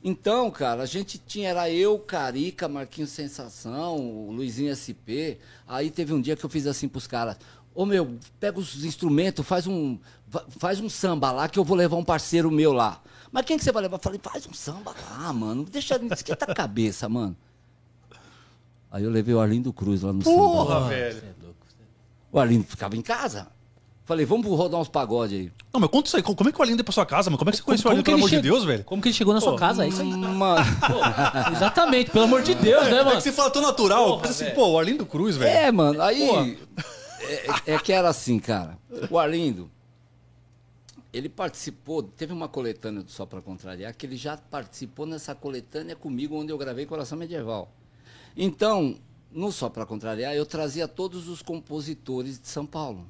Então, 0.02 0.50
cara, 0.50 0.82
a 0.82 0.86
gente 0.86 1.18
tinha, 1.18 1.50
era 1.50 1.70
eu, 1.70 1.98
Carica, 1.98 2.68
Marquinhos 2.68 3.10
Sensação, 3.10 3.98
o 3.98 4.30
Luizinho 4.30 4.74
SP. 4.76 5.36
Aí 5.66 5.90
teve 5.90 6.12
um 6.12 6.20
dia 6.20 6.36
que 6.36 6.44
eu 6.44 6.50
fiz 6.50 6.66
assim 6.66 6.88
pros 6.88 7.06
caras, 7.06 7.36
ô 7.74 7.84
meu, 7.84 8.18
pega 8.38 8.58
os 8.58 8.84
instrumentos, 8.84 9.46
faz 9.46 9.66
um, 9.66 9.98
faz 10.58 10.80
um 10.80 10.88
samba 10.88 11.30
lá 11.32 11.48
que 11.48 11.58
eu 11.58 11.64
vou 11.64 11.76
levar 11.76 11.96
um 11.96 12.04
parceiro 12.04 12.50
meu 12.50 12.72
lá. 12.72 13.00
Mas 13.30 13.44
quem 13.44 13.58
que 13.58 13.64
você 13.64 13.72
vai 13.72 13.82
levar? 13.82 13.96
Eu 13.96 14.02
falei, 14.02 14.20
faz 14.22 14.46
um 14.46 14.52
samba 14.52 14.94
lá, 15.10 15.32
mano. 15.32 15.64
Deixa, 15.64 16.00
esquenta 16.12 16.46
a 16.50 16.54
cabeça, 16.54 17.08
mano. 17.08 17.36
Aí 18.90 19.04
eu 19.04 19.10
levei 19.10 19.34
o 19.34 19.40
Arlindo 19.40 19.72
Cruz 19.72 20.02
lá 20.02 20.12
no 20.12 20.22
samba. 20.22 20.36
Porra, 20.36 20.88
velho. 20.88 21.22
O 22.32 22.38
Arlindo 22.38 22.64
ficava 22.64 22.96
em 22.96 23.02
casa. 23.02 23.48
Falei, 24.04 24.26
vamos 24.26 24.44
rodar 24.46 24.80
uns 24.80 24.88
pagodes 24.88 25.38
aí. 25.38 25.52
Não, 25.72 25.80
mas 25.80 25.88
conta 25.90 26.08
isso 26.08 26.16
aí. 26.16 26.22
Como 26.22 26.48
é 26.48 26.52
que 26.52 26.58
o 26.58 26.62
Arlindo 26.62 26.80
é 26.80 26.82
pra 26.82 26.92
sua 26.92 27.06
casa, 27.06 27.30
mano? 27.30 27.38
Como 27.38 27.48
é 27.48 27.52
que 27.52 27.58
você 27.58 27.62
conheceu 27.62 27.86
o 27.86 27.90
Arlindo, 27.90 28.04
pelo 28.04 28.16
amor 28.16 28.28
de 28.30 28.40
Deus, 28.40 28.64
velho? 28.64 28.82
Como 28.82 29.00
que 29.00 29.08
ele 29.08 29.14
chegou 29.14 29.32
na 29.32 29.40
sua 29.40 29.56
casa? 29.56 29.84
É 29.84 29.88
isso 29.88 30.02
aí. 30.02 30.08
Mano, 30.10 30.64
Exatamente, 31.54 32.10
pelo 32.10 32.24
amor 32.24 32.42
de 32.42 32.54
Deus, 32.56 32.84
né, 32.86 32.98
É 32.98 33.04
mano? 33.04 33.16
que 33.16 33.22
você 33.22 33.30
fala 33.30 33.50
tão 33.50 33.62
natural. 33.62 34.06
Porra, 34.06 34.22
Pensa 34.22 34.44
assim, 34.44 34.54
pô, 34.54 34.70
o 34.70 34.78
Arlindo 34.78 35.06
Cruz, 35.06 35.36
velho. 35.36 35.50
é, 35.56 35.70
mano, 35.70 36.02
aí. 36.02 36.58
É, 37.66 37.74
é 37.74 37.78
que 37.78 37.92
era 37.92 38.08
assim, 38.08 38.40
cara. 38.40 38.76
O 39.08 39.16
Arlindo, 39.16 39.70
ele 41.12 41.28
participou, 41.28 42.02
teve 42.02 42.32
uma 42.32 42.48
coletânea 42.48 43.02
do 43.04 43.10
Só 43.12 43.24
Pra 43.24 43.40
Contrariar, 43.40 43.94
que 43.94 44.06
ele 44.06 44.16
já 44.16 44.36
participou 44.36 45.06
nessa 45.06 45.34
coletânea 45.36 45.94
comigo, 45.94 46.36
onde 46.36 46.52
eu 46.52 46.58
gravei 46.58 46.84
Coração 46.84 47.16
Medieval. 47.16 47.70
Então, 48.36 48.96
no 49.32 49.50
Só 49.52 49.68
Pra 49.68 49.84
Contrariar, 49.86 50.34
eu 50.34 50.46
trazia 50.46 50.86
todos 50.88 51.28
os 51.28 51.42
compositores 51.42 52.40
de 52.40 52.48
São 52.48 52.64
Paulo, 52.66 53.06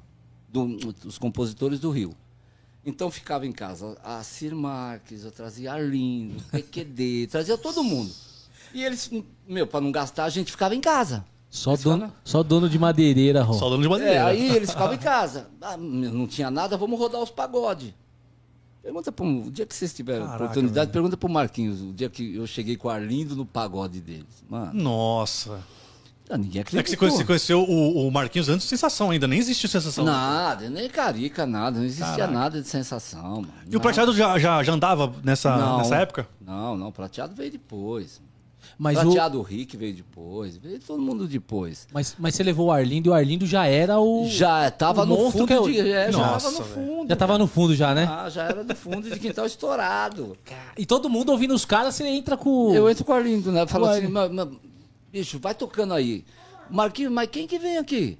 do- 0.49 0.77
os 1.05 1.17
compositores 1.17 1.79
do 1.79 1.89
Rio. 1.91 2.15
Então 2.85 3.11
ficava 3.11 3.45
em 3.45 3.51
casa 3.51 3.95
a 4.03 4.23
Cir 4.23 4.55
Marques, 4.55 5.23
eu 5.23 5.31
trazia 5.31 5.71
Arlindo, 5.73 6.41
PQD, 6.51 7.27
trazia 7.29 7.57
todo 7.57 7.83
mundo. 7.83 8.11
E 8.73 8.83
eles, 8.83 9.11
meu, 9.47 9.67
para 9.67 9.81
não 9.81 9.91
gastar, 9.91 10.25
a 10.25 10.29
gente 10.29 10.51
ficava 10.51 10.73
em 10.75 10.81
casa. 10.81 11.23
Só 11.49 11.75
dono, 11.75 12.11
só 12.23 12.41
dono 12.41 12.69
de 12.69 12.79
madeireira, 12.79 13.43
Rô. 13.43 13.53
Só 13.53 13.69
dono 13.69 13.81
de 13.81 13.87
É, 13.87 13.89
madeira. 13.89 14.25
aí 14.27 14.55
eles 14.55 14.71
ficavam 14.71 14.95
em 14.95 14.97
casa. 14.97 15.49
Ah, 15.61 15.75
não 15.75 16.25
tinha 16.25 16.49
nada, 16.49 16.77
vamos 16.77 16.97
rodar 16.97 17.21
os 17.21 17.29
pagodes. 17.29 17.93
Pergunta 18.81 19.11
pro, 19.11 19.25
o 19.25 19.51
dia 19.51 19.65
que 19.65 19.75
vocês 19.75 19.93
tiverem 19.93 20.21
Caraca, 20.25 20.43
oportunidade, 20.43 20.79
velho. 20.87 20.91
pergunta 20.91 21.15
pro 21.17 21.29
Marquinhos, 21.29 21.81
o 21.81 21.93
dia 21.93 22.09
que 22.09 22.35
eu 22.35 22.47
cheguei 22.47 22.75
com 22.75 22.87
o 22.87 22.91
Arlindo 22.91 23.35
no 23.35 23.45
pagode 23.45 24.01
deles. 24.01 24.43
Mano, 24.49 24.73
Nossa. 24.73 25.59
ah, 26.27 26.35
ninguém 26.37 26.61
É 26.61 26.63
que 26.63 26.71
você 26.71 26.79
acreditou. 26.79 26.97
conheceu, 27.07 27.17
você 27.19 27.25
conheceu 27.25 27.59
o, 27.61 28.07
o 28.07 28.11
Marquinhos 28.11 28.49
antes 28.49 28.63
de 28.63 28.69
Sensação 28.69 29.11
ainda, 29.11 29.27
nem 29.27 29.37
existia 29.37 29.69
Sensação. 29.69 30.03
Nada, 30.03 30.67
nem 30.67 30.89
carica, 30.89 31.45
nada, 31.45 31.77
não 31.77 31.85
existia 31.85 32.07
Caraca. 32.07 32.31
nada 32.33 32.61
de 32.61 32.67
sensação. 32.67 33.35
Mano. 33.41 33.53
E 33.69 33.77
o 33.77 33.79
Prateado 33.79 34.13
já, 34.15 34.39
já, 34.39 34.63
já 34.63 34.73
andava 34.73 35.13
nessa, 35.23 35.55
Não. 35.55 35.77
nessa 35.77 35.97
época? 35.97 36.27
Não, 36.43 36.75
não, 36.75 36.91
prateado 36.91 37.35
veio 37.35 37.51
depois. 37.51 38.19
Mas, 38.83 38.97
o, 38.97 39.01
prateado 39.01 39.39
Rick 39.43 39.77
veio 39.77 39.93
depois, 39.93 40.57
veio 40.57 40.79
todo 40.79 40.99
mundo 40.99 41.27
depois. 41.27 41.87
mas, 41.93 42.15
mas 42.17 42.33
você 42.33 42.41
levou 42.41 42.69
o 42.69 42.71
Arlindo 42.71 43.09
e 43.09 43.11
o 43.11 43.13
Arlindo 43.13 43.45
já 43.45 43.67
era 43.67 43.99
o. 43.99 44.27
Já 44.27 44.71
tava 44.71 45.03
o 45.03 45.05
no 45.05 45.15
monstro 45.15 45.31
fundo 45.45 45.47
que 45.47 45.53
é 45.53 45.59
o- 45.59 45.67
de. 45.69 45.79
É, 45.91 46.11
já 46.11 46.17
Nossa, 46.17 46.47
tava 46.51 46.57
no 46.57 46.65
fundo. 46.65 47.09
Já 47.09 47.15
tava 47.15 47.37
no 47.37 47.45
fundo 47.47 47.75
já, 47.75 47.93
né? 47.93 48.07
Ah, 48.09 48.27
já 48.27 48.43
era 48.45 48.63
do 48.63 48.75
fundo 48.75 49.07
de 49.07 49.19
quintal 49.19 49.45
estourado. 49.45 50.35
E 50.75 50.83
todo 50.83 51.07
mundo 51.11 51.31
ouvindo 51.31 51.53
os 51.53 51.63
caras, 51.63 51.93
você 51.93 52.07
entra 52.07 52.35
com. 52.35 52.73
Eu 52.73 52.89
entro 52.89 53.05
com 53.05 53.11
o 53.11 53.15
Arlindo, 53.15 53.51
né? 53.51 53.67
Falo 53.67 53.85
O 53.85 53.89
assim. 53.89 54.07
"Mas- 54.07 54.31
mas, 54.31 54.47
bicho, 55.11 55.37
vai 55.39 55.53
tocando 55.53 55.93
aí. 55.93 56.25
Marquinhos, 56.67 57.13
mas 57.13 57.29
quem 57.29 57.45
que 57.45 57.59
vem 57.59 57.77
aqui? 57.77 58.17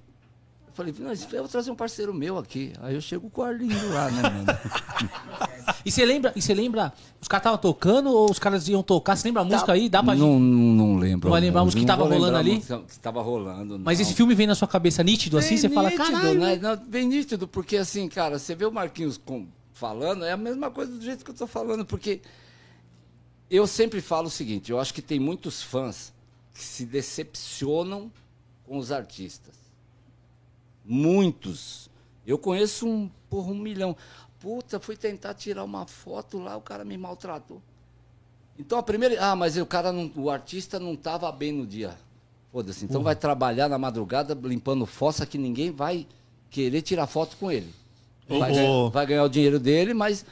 Eu 0.72 0.76
falei, 0.76 0.96
não, 0.98 1.12
eu 1.12 1.18
vou 1.44 1.48
trazer 1.50 1.70
um 1.70 1.76
parceiro 1.76 2.14
meu 2.14 2.38
aqui. 2.38 2.72
Aí 2.80 2.96
eu 2.96 3.02
chego 3.02 3.30
com 3.30 3.42
o 3.42 3.44
Arlindo 3.44 3.90
lá, 3.90 4.10
né, 4.10 4.22
mano? 4.22 4.46
E 5.84 5.92
você 5.92 6.06
lembra, 6.06 6.32
e 6.36 6.42
você 6.42 6.54
lembra, 6.54 6.94
os 7.20 7.28
caras 7.28 7.42
estavam 7.42 7.58
tocando 7.58 8.12
ou 8.12 8.30
os 8.30 8.38
caras 8.38 8.68
iam 8.68 8.84
tocar? 8.84 9.16
Você 9.16 9.28
lembra 9.28 9.42
a 9.42 9.46
música 9.46 9.72
aí? 9.74 9.90
Dá 9.90 10.04
pra 10.04 10.14
não, 10.16 10.40
não, 10.40 10.98
lembro. 10.98 11.28
Não 11.28 11.32
vai 11.32 11.42
lembrar 11.42 11.62
a 11.62 11.66
música 11.66 11.82
que 11.82 11.88
tava 11.88 12.04
rolando 12.04 12.38
ali? 12.38 12.62
Que 12.62 13.00
tava 13.00 13.22
rolando. 13.22 13.80
Mas 13.80 13.98
não. 13.98 14.06
esse 14.06 14.14
filme 14.14 14.36
vem 14.36 14.46
na 14.48 14.54
sua 14.56 14.68
cabeça 14.68 15.04
nítido 15.04 15.38
assim, 15.38 15.58
você 15.58 15.70
fala, 15.70 15.92
caralho. 15.92 16.40
né? 16.40 16.56
Não, 16.58 16.78
bem 16.78 17.08
nítido, 17.08 17.48
porque 17.48 17.78
assim, 17.78 18.08
cara, 18.08 18.38
você 18.38 18.54
vê 18.54 18.66
o 18.66 18.72
Marquinhos 18.72 19.18
com- 19.18 19.48
falando, 19.74 20.24
é 20.24 20.32
a 20.32 20.38
mesma 20.38 20.70
coisa 20.70 20.92
do 20.92 21.04
jeito 21.04 21.26
que 21.26 21.32
eu 21.32 21.36
tô 21.36 21.48
falando, 21.48 21.84
porque 21.84 22.22
eu 23.50 23.66
sempre 23.66 24.02
falo 24.02 24.28
o 24.28 24.32
seguinte, 24.32 24.72
eu 24.72 24.80
acho 24.80 24.94
que 24.94 25.02
tem 25.02 25.20
muitos 25.20 25.64
fãs 25.64 26.14
que 26.54 26.64
se 26.64 26.86
decepcionam 26.86 28.12
com 28.66 28.78
os 28.78 28.92
artistas. 28.92 29.61
Muitos. 30.92 31.90
Eu 32.28 32.38
conheço 32.38 32.86
um, 32.86 33.10
porra, 33.30 33.54
um 33.54 33.58
milhão. 33.58 33.96
Puta, 34.42 34.78
fui 34.78 34.98
tentar 34.98 35.34
tirar 35.34 35.64
uma 35.64 35.86
foto 35.86 36.38
lá, 36.38 36.58
o 36.58 36.62
cara 36.62 36.84
me 36.84 36.98
maltratou. 36.98 37.62
Então 38.60 38.78
a 38.78 38.84
primeira. 38.84 39.16
Ah, 39.24 39.34
mas 39.34 39.56
o 39.56 39.66
cara 39.66 39.94
não, 39.94 40.12
o 40.18 40.30
artista 40.30 40.82
não 40.82 40.94
estava 40.94 41.32
bem 41.32 41.54
no 41.54 41.66
dia. 41.66 41.98
Foda-se. 42.52 42.84
Então 42.84 43.02
vai 43.02 43.16
trabalhar 43.16 43.70
na 43.70 43.78
madrugada 43.78 44.38
limpando 44.44 44.86
fossa 44.86 45.26
que 45.26 45.38
ninguém 45.38 45.72
vai 45.72 46.06
querer 46.50 46.82
tirar 46.82 47.08
foto 47.08 47.38
com 47.38 47.50
ele. 47.50 47.74
Vai, 48.28 48.54
ganhar, 48.54 48.90
vai 48.90 49.06
ganhar 49.06 49.24
o 49.24 49.30
dinheiro 49.30 49.62
dele, 49.62 49.94
mas. 49.94 50.26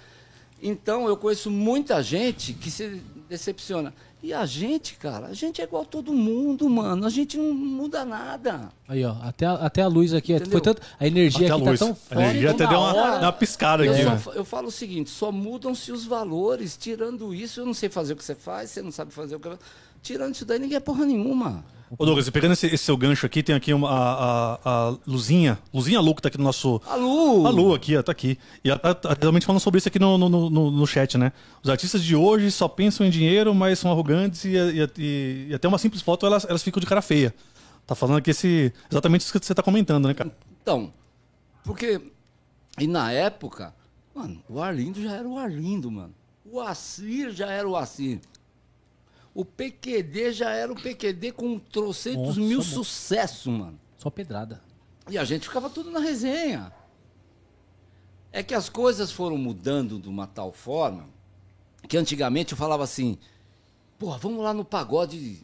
Então 0.61 1.07
eu 1.07 1.15
conheço 1.15 1.49
muita 1.49 2.03
gente 2.03 2.51
que 2.51 2.69
se 2.69 3.01
decepciona. 3.29 3.93
E 4.21 4.33
a 4.33 4.45
gente, 4.45 4.95
cara, 4.95 5.27
a 5.27 5.33
gente 5.33 5.61
é 5.61 5.63
igual 5.63 5.85
todo 5.85 6.11
mundo, 6.13 6.69
mano. 6.69 7.05
A 7.05 7.09
gente 7.09 7.37
não 7.37 7.53
muda 7.53 8.03
nada. 8.03 8.69
Aí, 8.85 9.05
ó, 9.05 9.15
até, 9.21 9.45
a- 9.45 9.53
até 9.53 9.81
a 9.81 9.87
luz 9.87 10.13
aqui, 10.13 10.33
Entendeu? 10.33 10.51
foi 10.51 10.59
tanto, 10.61 10.81
a 10.99 11.07
energia 11.07 11.45
Até 11.47 11.53
a 11.53 11.55
aqui 11.55 11.63
tá 11.63 11.69
luz. 11.69 11.79
tão 11.79 11.91
A 11.91 11.95
forte. 11.95 12.21
energia 12.23 12.51
até 12.51 12.67
deu 12.67 12.77
uma, 12.79 12.93
hora. 12.93 13.19
uma 13.21 13.31
piscada 13.31 13.85
Eu, 13.85 13.93
aqui, 13.93 14.03
só 14.03 14.17
fa- 14.17 14.31
eu 14.31 14.43
falo 14.43 14.67
o 14.67 14.71
seguinte, 14.71 15.09
só 15.09 15.31
mudam-se 15.31 15.91
os 15.93 16.05
valores. 16.05 16.75
Tirando 16.75 17.33
isso, 17.33 17.61
eu 17.61 17.65
não 17.65 17.73
sei 17.73 17.87
fazer 17.87 18.11
o 18.11 18.15
que 18.17 18.23
você 18.25 18.35
faz, 18.35 18.71
você 18.71 18.81
não 18.81 18.91
sabe 18.91 19.13
fazer 19.13 19.35
o 19.37 19.39
que 19.39 19.47
eu 19.47 19.57
Tirando 20.01 20.33
isso 20.35 20.45
daí, 20.45 20.59
ninguém 20.59 20.75
é 20.77 20.79
porra 20.81 21.05
nenhuma. 21.05 21.63
Ô 21.97 22.05
Douglas, 22.05 22.29
pegando 22.29 22.51
esse, 22.53 22.67
esse 22.67 22.83
seu 22.83 22.95
gancho 22.95 23.25
aqui, 23.25 23.41
tem 23.41 23.55
aqui 23.55 23.73
uma, 23.73 23.89
a, 23.89 24.53
a, 24.53 24.59
a 24.89 24.97
Luzinha. 25.07 25.57
Luzinha 25.73 25.99
Lu, 25.99 26.13
que 26.13 26.21
tá 26.21 26.27
aqui 26.27 26.37
no 26.37 26.43
nosso. 26.43 26.79
A 26.85 26.95
Lu! 26.95 27.47
A 27.47 27.49
Lu 27.49 27.73
aqui, 27.73 27.97
ó, 27.97 28.03
tá 28.03 28.11
aqui. 28.11 28.37
E 28.63 28.69
ela 28.69 28.77
tá, 28.77 28.93
tá 28.93 29.17
realmente 29.19 29.45
falando 29.45 29.59
sobre 29.61 29.79
isso 29.79 29.87
aqui 29.87 29.97
no, 29.97 30.17
no, 30.17 30.29
no, 30.49 30.71
no 30.71 30.87
chat, 30.87 31.17
né? 31.17 31.31
Os 31.63 31.69
artistas 31.69 32.03
de 32.03 32.15
hoje 32.15 32.51
só 32.51 32.67
pensam 32.67 33.05
em 33.05 33.09
dinheiro, 33.09 33.53
mas 33.55 33.79
são 33.79 33.91
arrogantes 33.91 34.45
e, 34.45 34.49
e, 34.55 34.89
e- 34.97 35.47
e 35.49 35.53
até 35.53 35.67
uma 35.67 35.77
simples 35.79 36.01
foto 36.01 36.25
elas, 36.25 36.45
elas 36.47 36.61
ficam 36.61 36.79
de 36.79 36.85
cara 36.85 37.01
feia. 37.01 37.33
Tá 37.87 37.95
falando 37.95 38.17
aqui 38.17 38.29
esse, 38.29 38.71
exatamente 38.91 39.21
isso 39.21 39.39
que 39.39 39.43
você 39.43 39.55
tá 39.55 39.63
comentando, 39.63 40.07
né, 40.07 40.13
cara? 40.13 40.31
Então, 40.61 40.91
porque. 41.63 41.99
E 42.79 42.85
na 42.87 43.11
época, 43.11 43.73
mano, 44.13 44.41
o 44.47 44.61
Arlindo 44.61 45.01
já 45.01 45.13
era 45.13 45.27
o 45.27 45.37
Arlindo, 45.39 45.89
mano. 45.89 46.13
O 46.45 46.61
Assir 46.61 47.31
já 47.31 47.47
era 47.47 47.67
o 47.67 47.75
Assir. 47.75 48.21
O 49.39 49.45
PQD 49.45 50.33
já 50.33 50.49
era 50.49 50.69
o 50.69 50.75
PQD 50.75 51.31
com 51.31 51.57
trocentos 51.57 52.35
Nossa, 52.35 52.39
mil 52.41 52.61
sucessos, 52.61 53.47
mano. 53.47 53.79
Só 53.97 54.09
pedrada. 54.09 54.61
E 55.09 55.17
a 55.17 55.23
gente 55.23 55.47
ficava 55.47 55.69
tudo 55.69 55.89
na 55.89 55.99
resenha. 56.01 56.73
É 58.33 58.43
que 58.43 58.53
as 58.53 58.67
coisas 58.67 59.13
foram 59.13 59.37
mudando 59.37 59.97
de 59.97 60.09
uma 60.09 60.27
tal 60.27 60.51
forma 60.51 61.07
que 61.87 61.95
antigamente 61.95 62.51
eu 62.51 62.57
falava 62.57 62.83
assim, 62.83 63.17
porra, 63.97 64.17
vamos 64.17 64.43
lá 64.43 64.53
no 64.53 64.65
pagode 64.65 65.41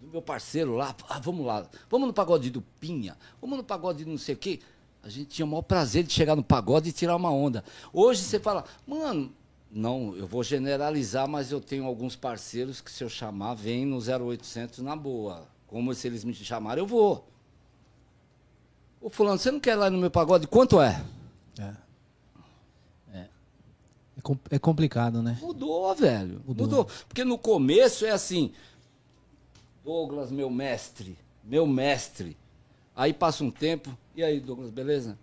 do 0.00 0.08
meu 0.08 0.20
parceiro 0.20 0.74
lá, 0.74 0.92
ah, 1.08 1.20
vamos 1.20 1.46
lá, 1.46 1.70
vamos 1.88 2.08
no 2.08 2.12
pagode 2.12 2.50
do 2.50 2.62
Pinha, 2.80 3.16
vamos 3.40 3.58
no 3.58 3.62
pagode 3.62 4.02
de 4.02 4.10
não 4.10 4.18
sei 4.18 4.34
o 4.34 4.38
quê. 4.38 4.58
A 5.04 5.08
gente 5.08 5.26
tinha 5.26 5.46
o 5.46 5.48
maior 5.48 5.62
prazer 5.62 6.02
de 6.02 6.12
chegar 6.12 6.34
no 6.34 6.42
pagode 6.42 6.88
e 6.88 6.92
tirar 6.92 7.14
uma 7.14 7.30
onda. 7.30 7.62
Hoje 7.92 8.22
você 8.22 8.40
fala, 8.40 8.64
mano, 8.84 9.32
não, 9.70 10.14
eu 10.16 10.26
vou 10.26 10.42
generalizar, 10.42 11.28
mas 11.28 11.52
eu 11.52 11.60
tenho 11.60 11.84
alguns 11.84 12.16
parceiros 12.16 12.80
que 12.80 12.90
se 12.90 13.04
eu 13.04 13.08
chamar, 13.08 13.54
vem 13.54 13.84
no 13.84 13.98
0800 13.98 14.78
na 14.80 14.96
boa. 14.96 15.46
Como 15.66 15.94
se 15.94 16.06
eles 16.06 16.24
me 16.24 16.32
chamarem, 16.34 16.82
eu 16.82 16.86
vou. 16.86 17.28
Ô 19.00 19.10
fulano, 19.10 19.38
você 19.38 19.50
não 19.50 19.60
quer 19.60 19.72
ir 19.72 19.76
lá 19.76 19.90
no 19.90 19.98
meu 19.98 20.10
pagode? 20.10 20.46
Quanto 20.46 20.80
é? 20.80 21.04
É, 24.16 24.20
com- 24.22 24.36
é 24.50 24.58
complicado, 24.58 25.22
né? 25.22 25.38
Mudou, 25.40 25.94
velho. 25.94 26.42
Mudou. 26.46 26.66
Mudou. 26.66 26.84
Porque 27.06 27.24
no 27.24 27.38
começo 27.38 28.04
é 28.04 28.10
assim, 28.10 28.52
Douglas, 29.84 30.30
meu 30.30 30.50
mestre, 30.50 31.16
meu 31.44 31.66
mestre. 31.66 32.36
Aí 32.96 33.12
passa 33.12 33.44
um 33.44 33.50
tempo, 33.50 33.96
e 34.16 34.24
aí, 34.24 34.40
Douglas, 34.40 34.70
beleza? 34.70 35.16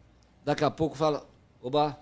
Daqui 0.45 0.63
a 0.63 0.71
pouco 0.71 0.95
fala, 0.95 1.27
oba. 1.61 1.99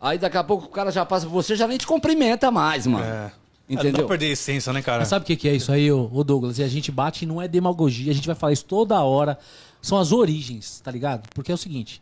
Aí 0.00 0.18
daqui 0.18 0.36
a 0.36 0.44
pouco 0.44 0.66
o 0.66 0.68
cara 0.68 0.90
já 0.92 1.04
passa 1.04 1.26
por 1.26 1.32
você, 1.32 1.56
já 1.56 1.66
nem 1.66 1.76
te 1.76 1.86
cumprimenta 1.86 2.50
mais, 2.50 2.86
mano. 2.86 3.04
É. 3.04 3.32
Não 3.68 3.76
dá 3.76 3.82
Entendeu? 3.82 4.06
pra 4.06 4.08
perder 4.08 4.26
a 4.26 4.32
essência, 4.32 4.72
né, 4.72 4.80
cara? 4.80 5.00
Mas 5.00 5.08
sabe 5.08 5.24
o 5.24 5.26
que, 5.26 5.36
que 5.36 5.48
é 5.48 5.54
isso 5.54 5.70
aí, 5.70 5.92
ô, 5.92 6.24
Douglas? 6.24 6.58
E 6.58 6.62
a 6.62 6.68
gente 6.68 6.90
bate 6.90 7.24
e 7.24 7.28
não 7.28 7.42
é 7.42 7.46
demagogia, 7.46 8.10
a 8.10 8.14
gente 8.14 8.26
vai 8.26 8.34
falar 8.34 8.52
isso 8.52 8.64
toda 8.64 8.98
hora. 9.02 9.38
São 9.82 9.98
as 9.98 10.10
origens, 10.10 10.80
tá 10.80 10.90
ligado? 10.90 11.28
Porque 11.34 11.52
é 11.52 11.54
o 11.54 11.58
seguinte, 11.58 12.00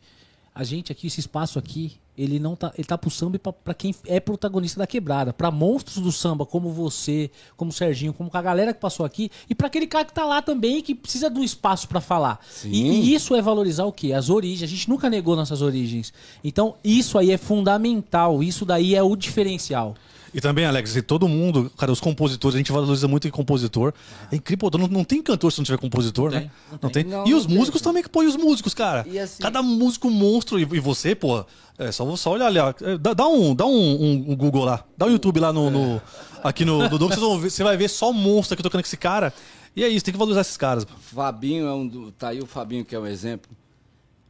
a 0.55 0.63
gente 0.63 0.93
aqui, 0.93 1.09
esse 1.09 1.21
espaço 1.21 1.59
aqui, 1.59 1.99
ele 2.17 2.39
não 2.39 2.57
tá. 2.57 2.73
Ele 2.77 2.87
tá 2.87 2.97
pro 2.97 3.11
samba 3.11 3.39
pra, 3.39 3.53
pra 3.53 3.75
quem 3.75 3.95
é 4.07 4.19
protagonista 4.19 4.79
da 4.79 4.87
quebrada. 4.87 5.33
Pra 5.33 5.51
monstros 5.51 5.99
do 5.99 6.11
samba, 6.11 6.47
como 6.47 6.71
você, 6.71 7.31
como 7.57 7.71
o 7.71 7.75
Serginho, 7.75 8.13
como 8.13 8.31
a 8.33 8.43
galera 8.43 8.73
que 8.73 8.81
passou 8.81 9.05
aqui, 9.05 9.31
e 9.49 9.55
pra 9.55 9.67
aquele 9.67 9.87
cara 9.87 10.05
que 10.05 10.13
tá 10.13 10.25
lá 10.25 10.41
também, 10.41 10.83
que 10.83 10.95
precisa 10.95 11.29
de 11.31 11.39
um 11.39 11.45
espaço 11.45 11.89
pra 11.89 12.01
falar. 12.01 12.41
E, 12.65 12.83
e 12.83 13.15
isso 13.15 13.35
é 13.35 13.43
valorizar 13.43 13.85
o 13.85 13.93
quê? 13.93 14.13
As 14.13 14.31
origens. 14.31 14.63
A 14.63 14.67
gente 14.67 14.89
nunca 14.89 15.11
negou 15.11 15.37
nossas 15.37 15.63
origens. 15.63 16.13
Então, 16.43 16.75
isso 16.83 17.19
aí 17.19 17.31
é 17.31 17.37
fundamental. 17.37 18.43
Isso 18.43 18.65
daí 18.65 18.95
é 18.95 19.03
o 19.03 19.15
diferencial. 19.15 19.95
E 20.37 20.41
também, 20.41 20.67
Alex, 20.67 20.95
e 20.95 21.01
todo 21.01 21.27
mundo, 21.27 21.73
cara, 21.79 21.91
os 21.91 21.99
compositores, 21.99 22.55
a 22.55 22.59
gente 22.59 22.71
valoriza 22.71 23.09
muito 23.09 23.27
em 23.27 23.31
compositor. 23.31 23.95
É 24.31 24.37
incrível, 24.37 24.69
não, 24.79 24.87
não 24.87 25.03
tem 25.03 25.23
cantor 25.23 25.51
se 25.51 25.57
não 25.59 25.65
tiver 25.65 25.79
compositor, 25.79 26.31
Não 26.31 26.39
né? 26.39 26.51
tem, 26.71 26.79
Não 26.83 26.91
tem. 26.91 27.05
Não, 27.05 27.27
e 27.27 27.33
os 27.33 27.47
tem, 27.47 27.57
músicos 27.57 27.81
cara. 27.81 27.91
também 27.91 28.03
que 28.03 28.09
põem 28.11 28.27
os 28.27 28.37
músicos, 28.37 28.75
cara. 28.75 29.07
E 29.09 29.19
assim- 29.19 29.43
Cada 29.43 29.63
músico 29.63 30.11
monstro. 30.11 30.59
E, 30.59 30.63
e 30.63 30.79
você, 30.79 31.15
pô, 31.15 31.43
é 31.79 31.91
só, 31.91 32.15
só 32.17 32.33
olhar 32.33 32.49
ali, 32.49 32.59
ó. 32.59 32.75
É, 32.83 32.99
Dá, 32.99 33.15
dá 33.15 33.27
um, 33.27 33.55
dá 33.55 33.65
um, 33.65 33.71
um- 33.73 34.25
um 34.33 34.37
Google 34.37 34.65
lá. 34.67 34.85
Dá 34.99 35.07
um 35.07 35.11
YouTube 35.11 35.41
lá 35.41 35.53
no. 35.55 35.71
no- 35.71 36.03
aqui 36.45 36.67
no, 36.67 36.87
no 36.87 36.99
vão 36.99 37.39
ver- 37.41 37.49
você 37.51 37.65
vai 37.65 37.77
ver 37.79 37.89
só 37.89 38.13
monstro 38.13 38.53
aqui 38.55 38.63
tocando 38.63 38.83
com 38.83 38.87
esse 38.87 38.97
cara. 38.99 39.33
E 39.75 39.83
é 39.83 39.89
isso, 39.89 40.05
tem 40.05 40.13
que 40.13 40.19
valorizar 40.19 40.43
esses 40.43 40.57
caras. 40.59 40.85
pô. 40.85 40.93
Fabinho 41.01 41.67
é 41.67 41.73
um 41.73 41.89
do, 41.89 42.13
tá 42.13 42.29
aí 42.29 42.41
o 42.43 42.47
Fabinho 42.47 42.85
que 42.85 42.95
é 42.95 42.99
um 43.01 43.07
exemplo. 43.07 43.51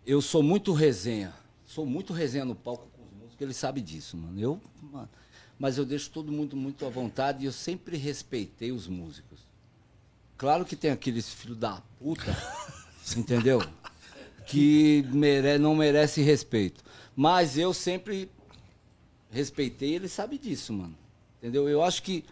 Eu 0.07 0.23
sou 0.23 0.41
muito 0.43 0.73
resenha. 0.73 1.33
Sou 1.65 1.85
muito 1.85 2.13
resenha 2.13 2.45
no 2.45 2.55
palco 2.55 2.87
com 2.97 3.03
os 3.03 3.11
músicos, 3.13 3.41
ele 3.41 3.53
sabe 3.53 3.81
disso, 3.81 4.17
mano. 4.17 4.39
Eu, 4.41 4.61
mano, 4.93 5.09
mas 5.59 5.79
eu 5.79 5.85
deixo 5.85 6.11
todo 6.11 6.33
mundo 6.33 6.57
muito 6.57 6.85
à 6.85 6.89
vontade 6.89 7.43
e 7.43 7.47
eu 7.47 7.53
sempre 7.53 7.97
respeitei 7.97 8.73
os 8.73 8.87
músicos. 8.87 9.41
Claro 10.37 10.65
que 10.65 10.77
tem 10.77 10.91
aqueles 10.91 11.29
filhos 11.33 11.57
da 11.57 11.83
puta, 11.99 12.37
entendeu? 13.17 13.63
Que 14.47 15.03
mere, 15.13 15.59
não 15.59 15.75
merece 15.75 16.21
respeito. 16.23 16.85
Mas 17.15 17.57
eu 17.57 17.73
sempre 17.73 18.31
respeitei, 19.31 19.95
ele 19.95 20.09
sabe 20.09 20.39
disso, 20.39 20.73
mano. 20.73 20.97
Entendeu? 21.39 21.69
Eu 21.69 21.83
acho 21.83 22.03
que 22.03 22.25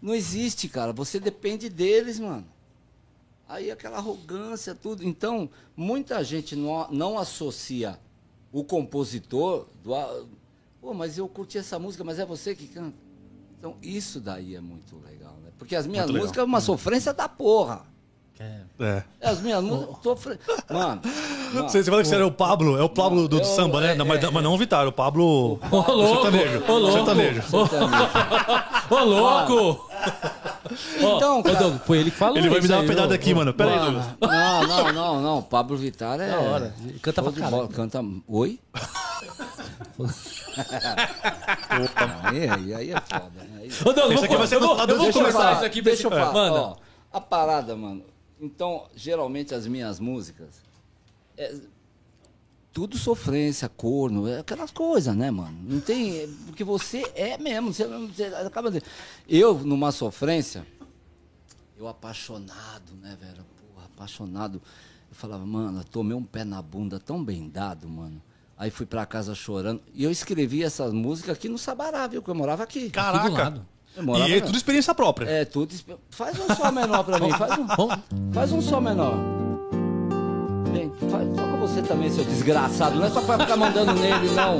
não 0.00 0.14
existe, 0.14 0.68
cara. 0.68 0.92
Você 0.92 1.20
depende 1.20 1.68
deles, 1.68 2.18
mano. 2.18 2.46
Aí 3.46 3.70
aquela 3.70 3.98
arrogância, 3.98 4.74
tudo. 4.74 5.04
Então, 5.04 5.50
muita 5.76 6.22
gente 6.24 6.56
não, 6.56 6.90
não 6.90 7.18
associa 7.18 7.98
o 8.52 8.64
compositor 8.64 9.66
do. 9.82 9.92
Pô, 10.80 10.94
mas 10.94 11.18
eu 11.18 11.28
curti 11.28 11.58
essa 11.58 11.78
música, 11.78 12.02
mas 12.04 12.18
é 12.18 12.24
você 12.24 12.54
que 12.54 12.66
canta. 12.66 12.96
Então, 13.58 13.76
isso 13.82 14.18
daí 14.20 14.54
é 14.56 14.60
muito 14.60 14.96
legal, 15.04 15.34
né? 15.42 15.50
Porque 15.58 15.76
as 15.76 15.86
minhas 15.86 16.06
Muito 16.06 16.14
legal. 16.14 16.26
músicas 16.26 16.42
é 16.42 16.46
uma 16.46 16.60
sofrência 16.60 17.12
da 17.12 17.28
porra. 17.28 17.82
É. 18.78 19.02
As 19.22 19.38
minhas 19.42 19.62
músicas. 19.62 19.96
Sofre... 20.02 20.38
Mano. 20.70 21.02
mano, 21.52 21.68
Você, 21.68 21.82
você 21.84 21.90
fala 21.90 22.00
que 22.02 22.08
você 22.08 22.14
era 22.14 22.26
o 22.26 22.32
Pablo, 22.32 22.78
é 22.78 22.82
o 22.82 22.88
Pablo 22.88 23.28
do, 23.28 23.36
do 23.36 23.38
Eu- 23.40 23.44
samba, 23.44 23.82
né? 23.82 23.92
é, 23.92 23.94
Não, 23.94 24.06
mas, 24.06 24.24
é, 24.24 24.30
mas 24.30 24.42
não 24.42 24.54
o 24.54 24.56
Vitar, 24.56 24.88
o 24.88 24.92
Pablo. 24.92 25.60
Ô, 25.70 25.92
louco! 25.92 26.22
sertanejo. 26.22 26.64
Ô, 26.66 26.78
louco! 26.78 26.96
Sertanejo. 26.96 27.42
Ô, 28.90 28.96
louco! 29.04 29.90
Então, 30.96 31.42
cara- 31.42 31.78
foi 31.84 31.98
ele 31.98 32.10
que 32.10 32.16
falou 32.16 32.38
Ele 32.38 32.48
vai 32.48 32.60
me 32.62 32.68
dar 32.68 32.80
uma 32.80 33.06
ô, 33.06 33.12
aqui, 33.12 33.34
mano. 33.34 33.52
Pera 33.52 33.72
aí, 33.72 33.78
Douglas. 33.78 34.06
Não, 34.22 34.62
não, 34.66 34.92
não, 34.92 35.20
não. 35.20 35.42
Pablo 35.42 35.76
Vittar 35.76 36.18
é. 36.18 36.30
Da 36.30 36.40
hora. 36.40 36.74
Ele 36.82 36.98
canta 36.98 37.22
pra 37.22 37.50
bola. 37.50 37.68
Canta. 37.68 38.00
Oi? 38.26 38.58
Não, 41.70 42.28
aí, 42.30 42.48
aí, 42.48 42.74
aí 42.74 42.90
é 42.92 43.00
foda, 43.00 43.30
né? 43.44 43.60
Aí- 43.62 43.70
Ô, 43.84 43.92
Douglas, 43.92 44.12
Esse 44.14 44.24
aqui 44.24 44.36
vai 44.36 44.46
ser 44.46 44.54
eu 44.56 44.60
vou, 44.60 44.78
eu 44.78 44.96
vou 44.98 45.12
começar 45.12 45.32
falar, 45.38 45.52
isso 45.56 45.64
aqui 45.64 45.82
pra 45.82 45.92
Deixa 45.92 46.06
eu 46.06 46.10
falar. 46.10 46.32
Manda. 46.32 46.60
ó, 46.60 46.76
a 47.12 47.20
parada, 47.20 47.76
mano. 47.76 48.04
Então, 48.40 48.86
geralmente 48.94 49.54
as 49.54 49.66
minhas 49.66 50.00
músicas. 50.00 50.60
é 51.36 51.54
tudo 52.72 52.96
sofrência, 52.96 53.68
corno, 53.68 54.28
é 54.28 54.38
aquelas 54.38 54.70
coisas, 54.70 55.14
né, 55.16 55.28
mano? 55.30 55.58
Não 55.64 55.80
tem. 55.80 56.18
é 56.20 56.28
Porque 56.46 56.62
você 56.62 57.02
é 57.16 57.36
mesmo. 57.36 57.72
Você, 57.74 57.84
você 57.84 58.24
acaba 58.26 58.70
de. 58.70 58.80
Eu, 59.28 59.54
numa 59.58 59.90
sofrência, 59.90 60.64
eu 61.76 61.88
apaixonado, 61.88 62.92
né, 63.02 63.16
velho? 63.20 63.44
Porra, 63.74 63.86
apaixonado. 63.86 64.62
Eu 65.10 65.14
falava, 65.16 65.44
mano, 65.44 65.80
eu 65.80 65.84
tomei 65.84 66.16
um 66.16 66.22
pé 66.22 66.44
na 66.44 66.62
bunda 66.62 67.00
tão 67.00 67.22
bem 67.24 67.48
dado, 67.48 67.88
mano. 67.88 68.22
Aí 68.60 68.70
fui 68.70 68.84
pra 68.84 69.06
casa 69.06 69.34
chorando. 69.34 69.80
E 69.94 70.04
eu 70.04 70.10
escrevi 70.10 70.62
essas 70.62 70.92
músicas 70.92 71.34
aqui 71.34 71.48
no 71.48 71.56
Sabará, 71.56 72.06
viu? 72.06 72.20
Que 72.22 72.28
eu 72.28 72.34
morava 72.34 72.62
aqui. 72.62 72.78
Aqui 72.80 72.88
do 72.88 72.92
Caraca. 72.92 73.30
lado. 73.30 73.66
Morava 74.02 74.28
E 74.28 74.34
é 74.34 74.40
na- 74.40 74.44
tudo 74.46 74.56
experiência 74.58 74.94
própria. 74.94 75.24
é, 75.30 75.44
tudo. 75.46 75.74
Faz 76.10 76.38
um 76.38 76.54
sol 76.54 76.70
menor 76.70 77.02
pra 77.02 77.18
mim. 77.18 77.30
Faz 77.30 77.58
um, 77.58 77.66
faz 78.32 78.52
um 78.52 78.60
sol 78.60 78.82
menor. 78.82 79.14
Vem, 80.74 80.92
faz, 81.10 81.26
toca 81.34 81.56
você 81.56 81.80
também, 81.80 82.10
seu 82.10 82.22
desgraçado. 82.22 82.96
Não 82.96 83.06
é 83.06 83.10
só 83.10 83.22
pra 83.22 83.38
ficar 83.38 83.56
mandando 83.56 83.94
nele, 83.94 84.28
não. 84.32 84.58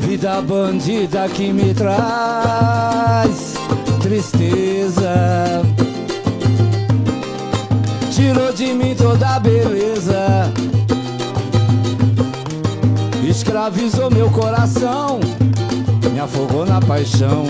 Vida 0.00 0.40
bandida 0.42 1.28
que 1.28 1.52
me 1.52 1.74
traz 1.74 3.54
tristeza. 4.02 5.62
Tirou 8.22 8.52
de 8.52 8.72
mim 8.72 8.94
toda 8.94 9.30
a 9.30 9.40
beleza. 9.40 10.48
Escravizou 13.28 14.12
meu 14.12 14.30
coração, 14.30 15.18
me 16.12 16.20
afogou 16.20 16.64
na 16.64 16.80
paixão. 16.80 17.46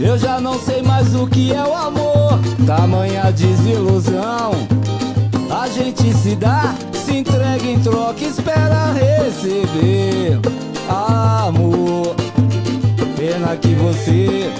Eu 0.00 0.18
já 0.18 0.40
não 0.40 0.58
sei 0.58 0.82
mais 0.82 1.14
o 1.14 1.28
que 1.28 1.52
é 1.52 1.62
o 1.62 1.72
amor, 1.72 2.36
tamanha 2.66 3.30
desilusão. 3.30 4.50
A 5.48 5.68
gente 5.68 6.12
se 6.14 6.34
dá, 6.34 6.74
se 6.92 7.18
entrega 7.18 7.64
em 7.64 7.78
troca, 7.78 8.24
espera 8.24 8.92
receber 8.92 10.40
amor. 10.88 12.16
Pena 13.16 13.56
que 13.56 13.72
você 13.74 14.50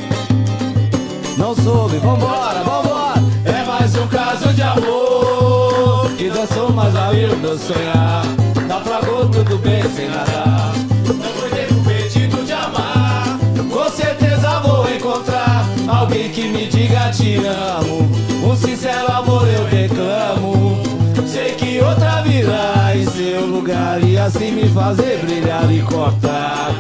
não 1.37 1.53
soube, 1.53 1.97
vambora, 1.97 2.63
vambora. 2.63 2.96
Mais 3.97 3.99
um 3.99 4.09
caso 4.09 4.53
de 4.53 4.63
amor 4.63 6.11
que 6.19 6.29
dançou 6.29 6.71
mais 6.71 6.95
além 6.95 7.29
do 7.29 7.37
meu 7.39 7.59
sonhar. 7.59 8.23
Naufragou 8.69 9.27
tudo 9.31 9.57
bem 9.59 9.83
sem 9.95 10.09
nada. 10.11 10.73
Não 11.07 11.33
foi 11.33 11.49
tempo 11.49 11.83
perdido 11.83 12.45
de 12.45 12.53
amar. 12.53 13.39
Com 13.73 13.91
certeza 13.91 14.61
vou 14.61 14.87
encontrar 14.91 15.65
alguém 15.89 16.29
que 16.29 16.47
me 16.47 16.67
diga 16.67 17.11
te 17.11 17.37
amo. 17.37 18.07
Um 18.45 18.55
sincero 18.55 19.11
amor 19.11 19.49
eu 19.49 19.65
reclamo. 19.65 20.83
Sei 21.27 21.55
que 21.55 21.81
outra 21.81 22.21
virá 22.21 22.95
em 22.95 23.07
seu 23.07 23.47
lugar 23.47 24.03
e 24.05 24.19
assim 24.19 24.53
me 24.53 24.69
fazer 24.69 25.21
brilhar 25.25 25.73
e 25.73 25.81
cortar 25.81 26.71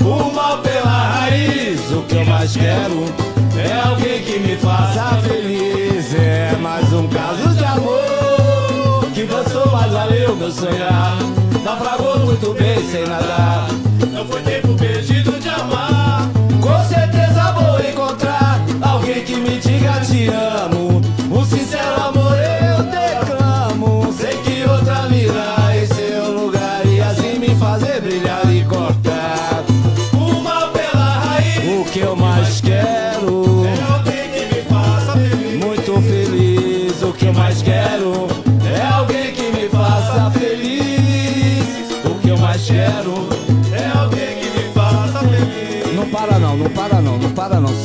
o 0.00 0.34
mal 0.34 0.58
pela 0.58 1.20
raiz. 1.20 1.80
O 1.92 2.02
que 2.02 2.16
eu 2.16 2.24
mais 2.24 2.56
quero 2.56 3.35
é 3.58 3.80
alguém 3.88 4.22
que 4.22 4.38
me 4.38 4.56
faça 4.56 5.16
feliz. 5.22 6.14
É 6.14 6.56
mais 6.60 6.92
um 6.92 7.06
caso 7.08 7.48
de 7.54 7.64
amor 7.64 9.10
que 9.14 9.24
dançou 9.24 9.70
mais 9.70 9.92
valeu 9.92 10.36
meu 10.36 10.50
sonhar. 10.50 11.16
Naufragou 11.64 12.18
muito 12.20 12.54
bem 12.54 12.82
sem 12.90 13.06
nadar. 13.06 13.68
Não 14.12 14.26
foi 14.26 14.42
tempo 14.42 14.74
perdido 14.74 15.38
de 15.40 15.48
amar. 15.48 16.28
Com 16.60 16.84
certeza 16.84 17.52
vou 17.52 17.80
encontrar 17.80 18.60
alguém 18.82 19.24
que 19.24 19.36
me 19.36 19.58
diga 19.58 20.00
te 20.00 20.28
amo. 20.28 20.75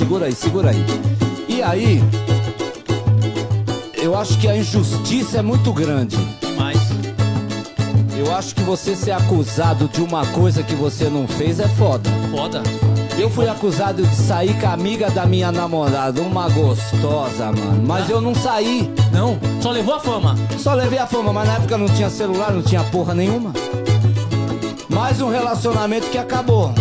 Segura 0.01 0.25
aí, 0.25 0.33
segura 0.33 0.69
aí. 0.71 0.85
E 1.47 1.61
aí, 1.61 2.03
eu 4.01 4.17
acho 4.17 4.35
que 4.39 4.47
a 4.47 4.57
injustiça 4.57 5.37
é 5.37 5.41
muito 5.43 5.71
grande. 5.71 6.17
Demais. 6.41 6.79
Eu 8.17 8.33
acho 8.33 8.55
que 8.55 8.63
você 8.63 8.95
ser 8.95 9.11
acusado 9.11 9.87
de 9.87 10.01
uma 10.01 10.25
coisa 10.27 10.63
que 10.63 10.73
você 10.73 11.07
não 11.07 11.27
fez 11.27 11.59
é 11.59 11.67
foda. 11.67 12.09
Foda. 12.31 12.63
Eu 13.17 13.29
fui 13.29 13.47
acusado 13.47 14.01
de 14.01 14.15
sair 14.15 14.59
com 14.59 14.67
a 14.67 14.73
amiga 14.73 15.11
da 15.11 15.27
minha 15.27 15.51
namorada, 15.51 16.19
uma 16.19 16.49
gostosa, 16.49 17.51
mano. 17.51 17.83
Mas 17.85 18.09
eu 18.09 18.19
não 18.19 18.33
saí. 18.33 18.91
Não, 19.11 19.37
só 19.61 19.69
levou 19.69 19.93
a 19.93 19.99
fama. 19.99 20.35
Só 20.57 20.73
levei 20.73 20.97
a 20.97 21.05
fama, 21.05 21.31
mas 21.31 21.47
na 21.47 21.55
época 21.55 21.77
não 21.77 21.87
tinha 21.87 22.09
celular, 22.09 22.51
não 22.51 22.63
tinha 22.63 22.83
porra 22.85 23.13
nenhuma. 23.13 23.53
Mais 24.89 25.21
um 25.21 25.29
relacionamento 25.29 26.07
que 26.09 26.17
acabou. 26.17 26.73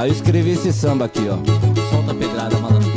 Aí 0.00 0.08
eu 0.08 0.14
escrevi 0.14 0.52
esse 0.52 0.72
samba 0.72 1.04
aqui, 1.04 1.28
ó. 1.28 1.36
Solta 1.90 2.12
a 2.12 2.14
pedrada, 2.14 2.56
malandro. 2.56 2.90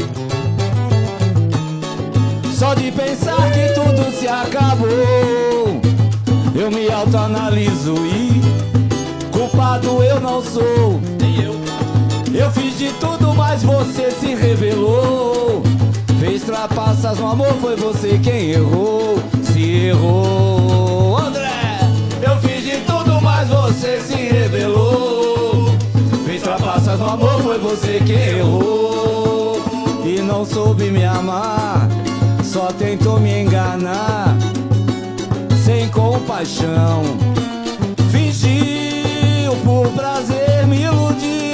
Só 2.57 2.73
de 2.73 2.93
pensar 2.93 3.51
que 3.51 3.73
tudo 3.73 4.09
se 4.17 4.25
acabou, 4.25 5.81
eu 6.55 6.71
me 6.71 6.89
autoanaliso 6.89 7.93
e 8.05 8.39
culpado 9.33 10.01
eu 10.01 10.21
não 10.21 10.41
sou. 10.41 11.01
Nem 11.19 11.43
eu. 11.43 11.55
Eu 12.33 12.49
fiz 12.51 12.77
de 12.77 12.89
tudo, 12.93 13.35
mas 13.35 13.63
você 13.63 14.09
se 14.09 14.33
revelou. 14.33 15.61
Fez 16.21 16.43
trapaças 16.43 17.19
no 17.19 17.27
amor, 17.31 17.53
foi 17.59 17.75
você 17.75 18.17
quem 18.23 18.51
errou. 18.51 19.21
Se 19.43 19.87
errou, 19.87 21.17
André. 21.17 21.79
Eu 22.21 22.37
fiz 22.37 22.63
de 22.63 22.77
tudo, 22.85 23.19
mas 23.21 23.49
você 23.49 23.99
se 23.99 24.15
revelou. 24.15 25.32
Trapaças 26.73 26.99
no 26.99 27.07
amor, 27.07 27.43
foi 27.43 27.59
você 27.59 28.01
quem 28.03 28.39
errou. 28.39 29.61
E 30.03 30.19
não 30.21 30.43
soube 30.43 30.89
me 30.89 31.05
amar, 31.05 31.87
só 32.43 32.71
tentou 32.71 33.19
me 33.19 33.43
enganar. 33.43 34.35
Sem 35.63 35.87
compaixão. 35.89 37.03
Fingiu 38.11 39.55
por 39.63 39.87
prazer, 39.89 40.65
me 40.65 40.81
iludiu 40.81 41.52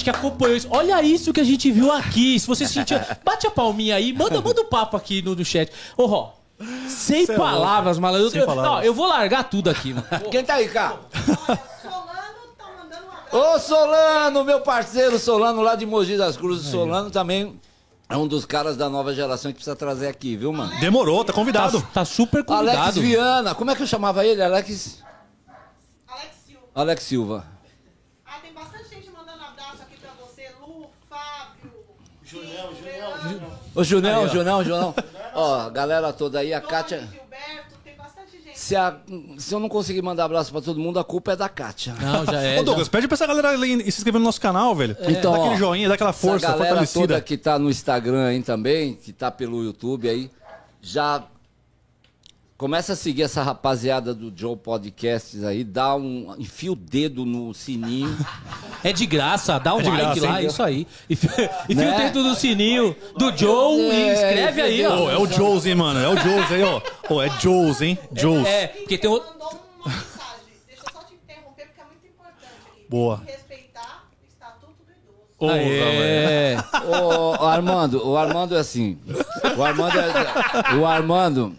Chat 0.00 0.04
que 0.04 0.10
acompanhou 0.10 0.56
isso, 0.56 0.68
olha 0.70 1.02
isso 1.02 1.32
que 1.32 1.40
a 1.40 1.44
gente 1.44 1.70
viu 1.70 1.92
aqui. 1.92 2.38
Se 2.38 2.46
você 2.46 2.66
sentiu, 2.66 2.98
bate 3.24 3.46
a 3.46 3.50
palminha 3.50 3.96
aí, 3.96 4.12
manda, 4.12 4.40
manda 4.40 4.60
o 4.60 4.64
papo 4.64 4.96
aqui 4.96 5.20
no, 5.22 5.34
no 5.34 5.44
chat. 5.44 5.70
Ô, 5.96 6.06
Ró, 6.06 6.32
sem 6.88 7.26
Cê 7.26 7.32
é 7.32 7.36
palavras, 7.36 7.98
malandro. 7.98 8.30
Sem 8.30 8.40
Eu- 8.40 8.46
palavras. 8.46 8.72
Não, 8.72 8.82
eu 8.82 8.94
vou 8.94 9.06
largar 9.06 9.44
tudo 9.44 9.70
aqui, 9.70 9.94
mano. 9.94 10.06
Quem 10.30 10.44
tá 10.44 10.54
aí? 10.54 10.68
Solano 10.70 10.96
tá 12.58 12.64
mandando 12.78 13.06
um 13.06 13.10
abraço. 13.10 13.36
Ô 13.36 13.58
Solano, 13.58 14.44
meu 14.44 14.60
parceiro 14.60 15.18
Solano 15.18 15.62
lá 15.62 15.74
de 15.76 15.86
Mogi 15.86 16.16
das 16.16 16.36
Cruzes. 16.36 16.70
Solano 16.70 17.10
também 17.10 17.58
é 18.08 18.16
um 18.16 18.26
dos 18.26 18.44
caras 18.44 18.76
da 18.76 18.88
nova 18.88 19.14
geração 19.14 19.50
que 19.52 19.56
precisa 19.56 19.76
trazer 19.76 20.08
aqui, 20.08 20.36
viu, 20.36 20.52
mano? 20.52 20.72
Demorou, 20.80 21.24
tá 21.24 21.32
Tá, 21.32 21.38
convidado. 21.38 21.80
tá 21.94 22.04
super 22.04 22.44
Alex 22.48 22.76
convidado. 22.76 23.00
Viana, 23.00 23.54
como 23.54 23.70
é 23.70 23.76
que 23.76 23.82
eu 23.82 23.86
chamava 23.86 24.26
ele? 24.26 24.42
Alex. 24.42 25.02
Alex 26.08 26.28
Silva. 26.46 26.62
Alex 26.74 27.02
Silva. 27.04 27.46
Ah, 28.26 28.38
tem 28.42 28.52
bastante 28.52 28.88
gente 28.90 29.10
mandando 29.10 29.42
abraço 29.44 29.82
aqui 29.82 29.96
pra 30.00 30.10
você. 30.20 30.50
Lu, 30.60 30.86
Fábio. 31.08 31.72
Julião, 32.24 32.74
Julião. 32.74 32.89
Ô 33.74 33.84
Junão, 33.84 34.28
Junão, 34.28 34.64
Junão. 34.64 34.94
Ó, 35.34 35.60
a 35.60 35.70
galera 35.70 36.12
toda 36.12 36.40
aí, 36.40 36.52
a 36.52 36.60
Kátia. 36.60 37.00
Gilberto, 37.00 37.74
tem 37.84 37.94
bastante 37.96 38.32
gente. 38.44 38.58
Se, 38.58 38.74
a- 38.74 38.96
se 39.38 39.54
eu 39.54 39.60
não 39.60 39.68
conseguir 39.68 40.02
mandar 40.02 40.24
abraço 40.24 40.50
pra 40.50 40.60
todo 40.60 40.78
mundo, 40.80 40.98
a 40.98 41.04
culpa 41.04 41.32
é 41.32 41.36
da 41.36 41.48
Kátia. 41.48 41.94
Não, 42.00 42.26
já 42.26 42.40
é. 42.42 42.58
Ô, 42.60 42.64
Douglas, 42.64 42.88
pede 42.88 43.06
pra 43.06 43.14
essa 43.14 43.26
galera 43.26 43.50
ali 43.50 43.80
se 43.82 43.88
inscrever 43.98 44.18
no 44.18 44.24
nosso 44.24 44.40
canal, 44.40 44.74
velho. 44.74 44.96
Então, 45.02 45.32
dá 45.32 45.38
aquele 45.38 45.56
joinha, 45.56 45.88
dá 45.88 45.94
aquela 45.94 46.12
força, 46.12 46.46
Essa 46.46 46.56
galera 46.56 46.86
toda 46.86 47.20
que 47.20 47.36
tá 47.36 47.58
no 47.58 47.70
Instagram 47.70 48.26
aí 48.26 48.42
também, 48.42 48.94
que 48.94 49.12
tá 49.12 49.30
pelo 49.30 49.62
YouTube 49.62 50.08
aí, 50.08 50.30
já 50.82 51.22
começa 52.60 52.92
a 52.92 52.96
seguir 52.96 53.22
essa 53.22 53.42
rapaziada 53.42 54.12
do 54.14 54.30
Joe 54.36 54.54
Podcasts 54.54 55.42
aí, 55.44 55.64
dá 55.64 55.96
um 55.96 56.34
enfia 56.38 56.70
o 56.70 56.76
dedo 56.76 57.24
no 57.24 57.54
sininho. 57.54 58.14
É 58.84 58.94
de 58.94 59.04
graça, 59.04 59.58
dá 59.58 59.74
um 59.74 59.80
É 59.80 59.82
like 59.88 60.20
graça, 60.20 60.26
lá, 60.26 60.40
hein? 60.40 60.46
isso 60.48 60.62
aí. 60.62 60.86
E 61.08 61.14
fi- 61.14 61.28
e 61.68 61.74
Né? 61.74 61.86
fio 61.86 61.96
dentro 61.98 62.22
do 62.22 62.34
sininho 62.34 62.96
do 63.18 63.36
Joe 63.36 63.78
e 63.78 63.90
É, 63.90 64.12
escreve 64.14 64.60
aí, 64.62 64.86
ó. 64.86 65.10
É 65.10 65.18
o 65.18 65.26
Joes, 65.26 65.66
hein, 65.66 65.74
mano. 65.74 66.00
É 66.00 66.08
o 66.08 66.16
Joes 66.16 66.50
aí, 66.50 66.62
ó. 66.62 66.80
Ô, 67.10 67.20
é 67.22 67.28
Joes, 67.38 67.82
hein? 67.82 67.98
Joes. 68.14 68.46
É, 68.46 68.68
porque 68.68 68.96
tem 68.96 69.10
outro. 69.10 69.28
Mandou 69.34 69.48
uma 69.84 69.88
mensagem. 69.88 70.54
Deixa 70.66 70.82
eu 70.86 70.92
só 70.94 71.00
te 71.06 71.12
interromper, 71.12 71.66
porque 71.66 71.80
é 71.82 71.84
muito 71.84 72.06
importante 72.06 72.54
aqui. 72.72 72.86
Boa. 72.88 73.16
Tem 73.18 73.26
que 73.26 73.32
respeitar 73.32 74.04
o 74.18 74.26
Estatuto 74.26 74.72
do 74.86 74.92
Idoso. 74.92 75.28
Ô, 75.38 75.50
É. 75.50 76.56
Ô, 76.86 77.42
ô, 77.44 77.46
Armando, 77.46 78.08
o 78.08 78.16
Armando 78.16 78.56
é 78.56 78.60
assim. 78.60 78.98
O 79.58 79.62
Armando 79.62 79.98
é. 79.98 80.74
O 80.78 80.86
Armando, 80.86 81.54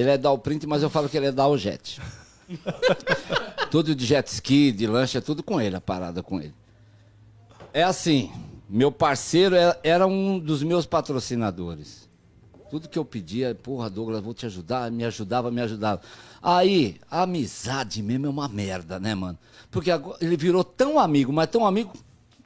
ele 0.00 0.10
é 0.10 0.18
da 0.18 0.30
o 0.30 0.38
print, 0.38 0.66
mas 0.66 0.82
eu 0.82 0.90
falo 0.90 1.08
que 1.08 1.16
ele 1.16 1.26
é 1.26 1.32
da 1.32 1.46
o 1.46 1.56
jet. 1.56 2.00
tudo 3.70 3.94
de 3.94 4.04
jet 4.04 4.26
ski, 4.28 4.70
de 4.72 4.86
lancha, 4.86 5.20
tudo 5.20 5.42
com 5.42 5.60
ele, 5.60 5.76
a 5.76 5.80
parada 5.80 6.22
com 6.22 6.40
ele. 6.40 6.54
É 7.72 7.82
assim, 7.82 8.30
meu 8.68 8.90
parceiro 8.90 9.54
é- 9.54 9.78
era 9.82 10.06
um 10.06 10.38
dos 10.38 10.62
meus 10.62 10.86
patrocinadores. 10.86 12.08
Tudo 12.70 12.88
que 12.88 12.98
eu 12.98 13.04
pedia, 13.04 13.54
porra, 13.54 13.88
Douglas, 13.88 14.20
vou 14.22 14.34
te 14.34 14.44
ajudar, 14.46 14.90
me 14.90 15.04
ajudava, 15.04 15.50
me 15.50 15.60
ajudava. 15.60 16.00
Aí, 16.42 16.96
a 17.10 17.22
amizade 17.22 18.02
mesmo 18.02 18.26
é 18.26 18.28
uma 18.28 18.48
merda, 18.48 18.98
né, 18.98 19.14
mano? 19.14 19.38
Porque 19.70 19.90
ele 20.20 20.36
virou 20.36 20.64
tão 20.64 20.98
amigo, 20.98 21.32
mas 21.32 21.48
tão 21.48 21.66
amigo, 21.66 21.92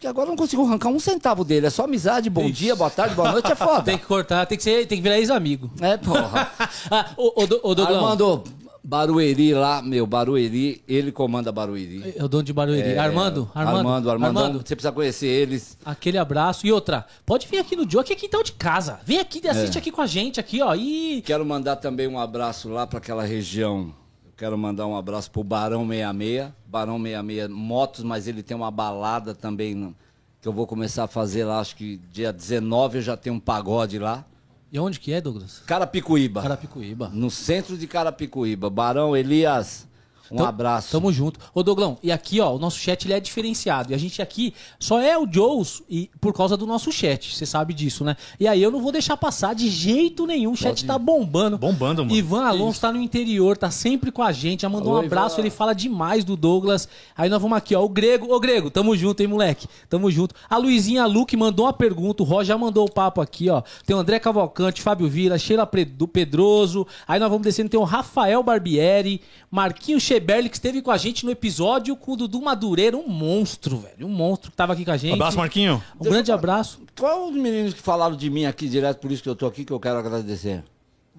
que 0.01 0.07
agora 0.07 0.27
eu 0.27 0.31
não 0.31 0.37
consigo 0.37 0.65
arrancar 0.67 0.89
um 0.89 0.99
centavo 0.99 1.45
dele. 1.45 1.67
É 1.67 1.71
só 1.71 1.85
amizade, 1.85 2.31
bom 2.31 2.45
Ixi. 2.45 2.53
dia, 2.53 2.75
boa 2.75 2.89
tarde, 2.91 3.15
boa 3.15 3.33
noite, 3.33 3.53
é 3.53 3.55
foda. 3.55 3.83
Tem 3.91 3.99
que 3.99 4.07
cortar, 4.07 4.47
tem 4.47 4.57
que 4.57 4.65
ser, 4.65 4.87
tem 4.87 4.97
que 4.99 5.03
virar 5.03 5.19
ex-amigo. 5.19 5.71
É, 5.81 5.97
porra. 5.99 6.51
ah, 6.91 7.11
Do- 7.17 7.61
ô 7.63 7.75
Douglão, 7.75 7.97
Armando, 8.07 8.45
Barueri 8.83 9.53
lá, 9.53 9.83
meu, 9.83 10.07
Barueri, 10.07 10.83
ele 10.89 11.13
comanda 11.13 11.53
Barueri. 11.53 12.15
é 12.17 12.25
o 12.25 12.29
dono 12.29 12.43
de 12.43 12.53
Barueri. 12.53 12.93
É, 12.93 12.99
Armando, 12.99 13.51
Armando, 13.55 13.79
Armando, 13.79 14.11
Armandão, 14.11 14.43
Armando, 14.45 14.67
você 14.67 14.75
precisa 14.75 14.91
conhecer 14.91 15.27
eles. 15.27 15.77
aquele 15.85 16.17
abraço. 16.17 16.67
E 16.67 16.73
outra, 16.73 17.07
pode 17.27 17.47
vir 17.47 17.59
aqui 17.59 17.77
no 17.77 17.89
Joe, 17.89 18.01
aqui 18.01 18.15
é 18.15 18.17
quintal 18.17 18.43
de 18.43 18.53
casa. 18.53 18.99
Vem 19.05 19.19
aqui, 19.19 19.47
assiste 19.47 19.77
É. 19.77 19.79
aqui 19.79 19.91
com 19.93 20.01
a 20.01 20.07
gente, 20.07 20.41
aqui, 20.41 20.63
ó. 20.63 20.75
E 20.75 21.23
Quero 21.27 21.45
mandar 21.45 21.77
também 21.77 22.09
um 22.09 22.19
abraço 22.19 22.71
lá 22.71 22.87
para 22.87 22.99
aquela 22.99 23.23
região. 23.23 23.93
Quero 24.41 24.57
mandar 24.57 24.87
um 24.87 24.97
abraço 24.97 25.31
pro 25.31 25.45
Barão 25.45 25.87
66. 25.87 26.51
Barão 26.67 26.97
66 26.97 27.51
Motos, 27.51 28.03
mas 28.03 28.27
ele 28.27 28.43
tem 28.43 28.57
uma 28.57 28.71
balada 28.71 29.35
também 29.35 29.95
que 30.41 30.49
eu 30.49 30.53
vou 30.55 30.67
começar 30.67 31.05
a 31.05 31.07
fazer 31.07 31.45
lá, 31.45 31.61
acho 31.61 31.77
que 31.77 31.99
dia 32.11 32.33
19 32.33 32.97
eu 32.97 33.03
já 33.03 33.19
tenho 33.19 33.37
um 33.37 33.39
pagode 33.39 33.99
lá. 33.99 34.25
E 34.73 34.81
onde 34.81 34.99
que 34.99 35.13
é, 35.13 35.21
Douglas? 35.21 35.63
Carapicuíba. 35.67 36.41
Carapicuíba. 36.41 37.11
No 37.13 37.31
centro 37.31 37.77
de 37.77 37.87
Carapicuíba. 37.87 38.71
Barão 38.71 39.15
Elias. 39.15 39.87
Um 40.31 40.37
Tam- 40.37 40.47
abraço. 40.47 40.91
Tamo 40.93 41.13
junto. 41.13 41.41
Ô, 41.55 41.63
Doglão, 41.63 41.99
e 42.03 42.13
aqui, 42.13 42.41
ó, 42.41 42.55
o 42.55 42.59
nosso 42.59 42.79
chat 42.79 43.05
ele 43.05 43.15
é 43.15 43.21
diferenciado. 43.21 43.93
E 43.93 43.95
a 43.95 43.99
gente 43.99 44.21
aqui 44.23 44.55
só 44.79 45.01
é 45.01 45.19
o 45.19 45.27
Joes 45.31 45.83
e, 45.89 46.09
por 46.21 46.33
causa 46.33 46.57
do 46.57 46.67
nosso 46.67 46.93
chat. 46.93 47.35
Você 47.35 47.45
sabe 47.47 47.75
disso, 47.75 48.05
né? 48.05 48.17
E 48.39 48.47
aí 48.47 48.63
eu 48.63 48.71
não 48.71 48.81
vou 48.81 48.93
deixar 48.93 49.17
passar 49.17 49.55
de 49.55 49.69
jeito 49.69 50.27
nenhum. 50.27 50.53
O 50.53 50.57
chat 50.57 50.85
tá 50.85 50.99
bombando. 50.99 51.59
Bombando, 51.59 52.05
mano. 52.05 52.17
Ivan 52.17 52.45
Alonso 52.45 52.81
tá 52.81 52.93
no 52.93 53.01
interior, 53.01 53.57
tá 53.57 53.71
sempre 53.71 54.11
com 54.13 54.23
a 54.23 54.33
gente. 54.33 54.63
Já 54.63 54.69
mandou 54.69 54.93
um 54.95 54.97
Oi, 54.99 55.07
abraço, 55.07 55.37
Ivan. 55.37 55.43
ele 55.43 55.51
fala 55.51 55.75
demais 55.75 56.25
do 56.25 56.37
Douglas. 56.37 56.89
Aí 57.17 57.29
nós 57.29 57.41
vamos 57.41 57.57
aqui, 57.57 57.75
ó. 57.75 57.83
O 57.85 57.89
Grego, 57.89 58.33
ô 58.33 58.39
Grego, 58.39 58.71
tamo 58.71 58.97
junto, 58.97 59.21
hein, 59.21 59.27
moleque? 59.27 59.67
Tamo 59.89 60.11
junto. 60.11 60.35
A 60.49 60.57
Luizinha 60.57 61.07
Luque 61.07 61.37
mandou 61.37 61.67
uma 61.67 61.73
pergunta, 61.73 62.23
o 62.23 62.27
Roger 62.27 62.47
já 62.51 62.59
mandou 62.59 62.85
o 62.87 62.91
papo 62.91 63.21
aqui, 63.21 63.49
ó. 63.49 63.63
Tem 63.87 63.95
o 63.95 63.99
André 63.99 64.19
Cavalcante, 64.19 64.83
Fábio 64.83 65.09
Vila, 65.09 65.39
Sheila 65.39 65.67
Pedroso. 65.67 66.87
Aí 67.07 67.19
nós 67.21 67.29
vamos 67.29 67.45
descendo, 67.45 67.69
tem 67.69 67.79
o 67.79 67.85
Rafael 67.85 68.43
Barbieri, 68.43 69.21
Marquinhos 69.51 70.03
Cheberli, 70.03 70.20
que 70.21 70.57
esteve 70.57 70.83
com 70.83 70.91
a 70.91 70.97
gente 70.97 71.25
no 71.25 71.31
episódio 71.31 71.97
com 71.97 72.13
o 72.13 72.17
Dudu 72.17 72.41
Madureira, 72.43 72.97
um 72.97 73.09
monstro, 73.09 73.79
velho. 73.79 74.07
Um 74.07 74.11
monstro 74.11 74.51
que 74.51 74.57
tava 74.57 74.73
aqui 74.75 74.85
com 74.85 74.91
a 74.93 74.97
gente. 74.97 75.15
Abraço, 75.15 75.37
Marquinho. 75.39 75.83
Um 76.01 76.05
grande 76.05 76.31
abraço. 76.31 76.81
Qual 76.99 77.29
os 77.29 77.35
meninos 77.35 77.75
que 77.75 77.81
falaram 77.81 78.15
de 78.17 78.29
mim 78.31 78.45
aqui 78.45 78.69
direto, 78.69 78.99
por 79.01 79.11
isso 79.11 79.23
que 79.23 79.29
eu 79.29 79.35
tô 79.37 79.47
aqui, 79.47 79.65
que 79.65 79.73
eu 79.73 79.81
quero 79.81 79.99
agradecer? 79.99 80.63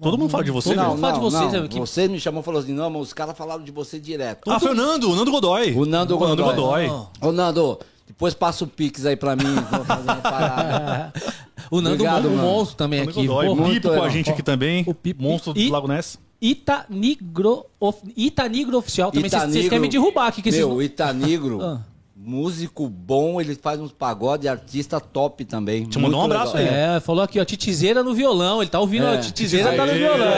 Todo 0.00 0.18
mundo 0.18 0.30
fala 0.30 0.42
de 0.42 0.50
você, 0.50 0.74
velho. 0.74 0.88
mundo 0.88 1.00
fala 1.00 1.12
de 1.12 1.20
vocês, 1.20 1.54
é, 1.54 1.68
que- 1.68 1.78
Você 1.78 2.08
me 2.08 2.18
chamou 2.18 2.40
e 2.40 2.44
falou 2.44 2.60
assim, 2.60 2.72
não, 2.72 2.90
mas 2.90 3.02
os 3.02 3.12
caras 3.12 3.36
falaram 3.36 3.62
de 3.62 3.70
você 3.70 4.00
direto. 4.00 4.50
Ah, 4.50 4.58
foi 4.58 4.72
o 4.72 4.74
Nando, 4.74 5.10
o 5.10 5.14
Nando 5.14 5.30
Godoy. 5.30 5.72
O 5.74 5.84
Nando 5.84 6.18
Godoy. 6.18 6.54
Godoy. 6.54 6.90
Ô, 7.20 7.30
Nando, 7.30 7.78
depois 8.06 8.34
passa 8.34 8.64
o 8.64 8.66
Pix 8.66 9.06
aí 9.06 9.14
pra 9.16 9.36
mim, 9.36 9.44
vou 9.70 9.84
fazer 9.84 10.02
uma 10.02 10.16
parada. 10.16 11.12
O 11.70 11.80
Nando 11.80 11.94
Obrigado, 11.94 12.28
um 12.28 12.36
mano. 12.36 12.42
monstro 12.42 12.76
também 12.76 13.00
Nando 13.00 13.10
aqui. 13.12 13.26
Godoy. 13.26 13.46
Porra. 13.46 13.62
O 13.62 13.70
Pipo 13.70 13.88
com 13.88 14.02
a 14.02 14.08
gente 14.10 14.30
aqui 14.30 14.42
também. 14.42 14.84
O 14.86 14.92
Pipo. 14.94 15.22
Monstro 15.22 15.54
E- 15.56 15.66
do 15.68 15.72
Lago 15.72 15.88
Ness. 15.88 16.18
Itanigro, 16.42 17.66
of, 17.78 18.00
Itanigro 18.16 18.76
Oficial 18.78 19.10
também. 19.12 19.28
Vocês- 19.30 19.42
Vocês 19.42 19.50
Itanigro- 19.66 19.70
querem 19.70 19.82
me 19.82 19.88
derrubar 19.88 20.26
aqui. 20.26 20.42
Que 20.42 20.50
Meu, 20.50 20.70
o 20.72 20.82
Itanigro, 20.82 21.62
Ah. 21.62 21.80
músico 22.16 22.88
bom, 22.88 23.40
ele 23.40 23.54
faz 23.56 23.80
uns 23.80 23.90
pagode, 23.92 24.46
artista 24.48 25.00
top 25.00 25.44
também. 25.44 25.84
Te 25.86 25.98
mandou 25.98 26.20
um 26.20 26.24
abraço 26.24 26.56
legal. 26.56 26.72
aí. 26.72 26.96
É, 26.96 27.00
falou 27.00 27.22
aqui, 27.24 27.40
ó, 27.40 27.44
Titizeira 27.44 28.02
no 28.02 28.14
violão. 28.14 28.62
Ele 28.62 28.70
tá 28.70 28.78
ouvindo, 28.78 29.06
É, 29.06 29.14
ó, 29.14 29.20
Titizeira 29.20 29.72
tá 29.74 29.84
no 29.86 29.92
Aê, 29.92 29.98
violão. 29.98 30.28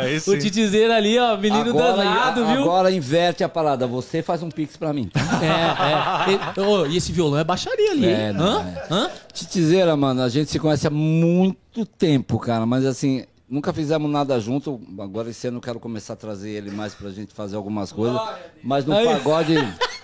aí 0.00 0.16
o. 0.18 0.38
Titizeira 0.38 0.96
ali, 0.96 1.18
ó, 1.18 1.36
menino 1.36 1.72
danado, 1.74 2.42
a- 2.44 2.52
viu? 2.52 2.62
Agora 2.62 2.90
inverte 2.90 3.44
a 3.44 3.48
parada, 3.48 3.86
você 3.86 4.22
faz 4.22 4.42
um 4.42 4.50
Pix 4.50 4.76
pra 4.78 4.92
mim. 4.94 5.10
É, 5.42 6.32
é. 6.32 6.34
E, 6.56 6.60
ô, 6.60 6.86
e 6.86 6.96
esse 6.96 7.12
violão 7.12 7.38
é 7.38 7.44
baixaria 7.44 7.90
ali, 7.92 8.06
É, 8.06 8.28
hein? 8.28 8.32
não, 8.32 8.58
Hã? 8.60 8.64
é. 8.64 8.86
Hã? 8.94 9.10
Titizeira, 9.32 9.94
mano, 9.96 10.22
a 10.22 10.28
gente 10.30 10.50
se 10.50 10.58
conhece 10.58 10.86
há 10.86 10.90
muito 10.90 11.84
tempo, 11.84 12.38
cara, 12.38 12.64
mas 12.64 12.86
assim, 12.86 13.24
nunca 13.48 13.72
fizemos 13.72 14.10
nada 14.10 14.38
junto. 14.40 14.80
Agora 14.98 15.30
esse 15.30 15.46
ano 15.48 15.58
eu 15.58 15.62
quero 15.62 15.80
começar 15.80 16.12
a 16.14 16.16
trazer 16.16 16.50
ele 16.50 16.70
mais 16.70 16.94
pra 16.94 17.10
gente 17.10 17.32
fazer 17.34 17.56
algumas 17.56 17.92
coisas. 17.92 18.20
Mas 18.62 18.84
no 18.84 18.94
Aí. 18.94 19.06
pagode. 19.06 19.54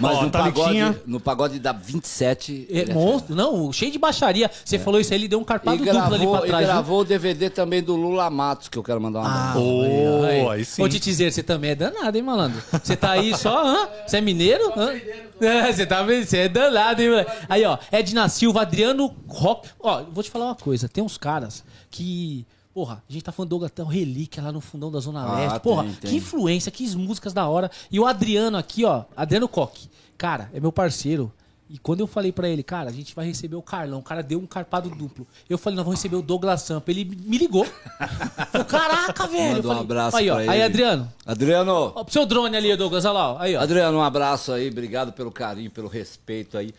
Mas 0.00 0.16
Ó, 0.18 0.22
no, 0.24 0.30
pagode, 0.32 1.00
no 1.06 1.20
pagode 1.20 1.58
da 1.60 1.70
27. 1.70 2.66
É, 2.68 2.78
ele 2.80 2.90
é 2.90 2.94
monstro, 2.94 3.34
não, 3.36 3.72
cheio 3.72 3.92
de 3.92 3.98
baixaria. 3.98 4.50
Você 4.64 4.76
falou 4.76 5.00
isso 5.00 5.12
aí, 5.12 5.20
ele 5.20 5.28
deu 5.28 5.38
um 5.38 5.42
E 5.42 5.44
carpado 5.44 5.76
duplo 5.84 6.14
ali 6.14 6.26
pra 6.26 6.38
e 6.38 6.48
trás. 6.48 6.64
viu? 6.64 6.74
gravou 6.74 7.00
o 7.02 7.04
DVD 7.04 7.48
também 7.48 7.80
do 7.80 7.94
Lula 7.94 8.28
Matos, 8.28 8.68
que 8.68 8.76
eu 8.76 8.82
quero 8.82 9.00
mandar 9.00 9.20
um 9.20 9.24
abraço. 9.24 9.60
Ô, 9.60 10.50
aí 10.50 10.64
sim. 10.64 10.82
Ô, 10.82 10.88
Titizeira, 10.88 11.30
você 11.30 11.44
também 11.44 11.70
é 11.70 11.74
danado, 11.76 12.16
hein, 12.16 12.24
malandro? 12.24 12.60
Você 12.82 12.96
tá 12.96 13.12
aí 13.12 13.36
só, 13.38 13.64
hã? 13.64 13.88
Você 14.04 14.16
é 14.16 14.20
mineiro? 14.20 14.72
Hã? 14.76 14.94
É, 15.40 15.72
você 15.72 15.86
tá 15.86 16.02
vendo? 16.02 16.26
Você 16.26 16.38
é 16.38 16.48
danado, 16.48 17.00
hein, 17.00 17.10
moleque? 17.10 17.30
Aí, 17.48 17.64
ó, 17.64 17.78
Edna 17.92 18.28
Silva, 18.28 18.62
Adriano 18.62 19.14
Rock. 19.28 19.68
Ó, 19.78 20.02
vou 20.10 20.24
te 20.24 20.30
falar 20.30 20.46
uma 20.46 20.54
coisa. 20.56 20.88
Tem 20.88 21.04
uns 21.04 21.16
caras 21.16 21.62
que. 21.94 22.46
Porra, 22.72 23.00
a 23.08 23.12
gente 23.12 23.22
tá 23.22 23.30
falando 23.30 23.50
do 23.50 23.50
Douglas 23.50 23.70
até 23.70 23.82
o 23.84 23.86
Relíquia 23.86 24.42
lá 24.42 24.50
no 24.50 24.60
fundão 24.60 24.90
da 24.90 24.98
Zona 24.98 25.22
Ah, 25.22 25.36
Leste. 25.36 25.60
Porra, 25.60 25.84
tem, 25.84 25.92
tem. 25.94 26.10
que 26.10 26.16
influência, 26.16 26.72
que 26.72 26.84
músicas 26.96 27.32
da 27.32 27.46
hora. 27.46 27.70
E 27.90 28.00
o 28.00 28.04
Adriano 28.06 28.56
aqui, 28.56 28.84
ó, 28.84 29.04
Adriano 29.16 29.46
Coque. 29.46 29.88
Cara, 30.18 30.50
é 30.52 30.58
meu 30.58 30.72
parceiro. 30.72 31.32
E 31.70 31.78
quando 31.78 32.00
eu 32.00 32.06
falei 32.06 32.30
pra 32.32 32.48
ele, 32.48 32.62
cara, 32.62 32.90
a 32.90 32.92
gente 32.92 33.14
vai 33.14 33.26
receber 33.26 33.56
o 33.56 33.62
Carlão, 33.62 34.00
o 34.00 34.02
cara 34.02 34.22
deu 34.22 34.38
um 34.40 34.46
carpado 34.46 34.90
duplo. 34.90 35.26
Eu 35.48 35.56
falei, 35.56 35.76
nós 35.76 35.84
vamos 35.84 35.98
receber 36.00 36.16
o 36.16 36.22
Douglas 36.22 36.62
Sampa. 36.62 36.90
Ele 36.90 37.04
me 37.04 37.38
ligou. 37.38 37.64
Falei, 37.64 38.66
Caraca, 38.66 39.26
velho. 39.28 39.56
Manda 39.62 39.68
um 39.68 39.80
abraço 39.80 40.16
aí, 40.16 40.28
ó, 40.30 40.36
Aí. 40.38 40.60
Adriano, 40.62 41.10
Adriano, 41.24 41.72
Ó, 41.94 42.02
pro 42.04 42.12
seu 42.12 42.26
drone 42.26 42.56
ali, 42.56 42.76
Douglas, 42.76 43.04
olha 43.04 43.12
lá. 43.12 43.32
ó. 43.34 43.38
Aí, 43.38 43.56
ó. 43.56 43.60
Adriano, 43.60 43.98
um 43.98 44.02
abraço 44.02 44.52
aí, 44.52 44.68
obrigado 44.68 45.12
pelo 45.12 45.30
carinho, 45.32 45.70
pelo 45.70 45.88
respeito 45.88 46.58
aí. 46.58 46.74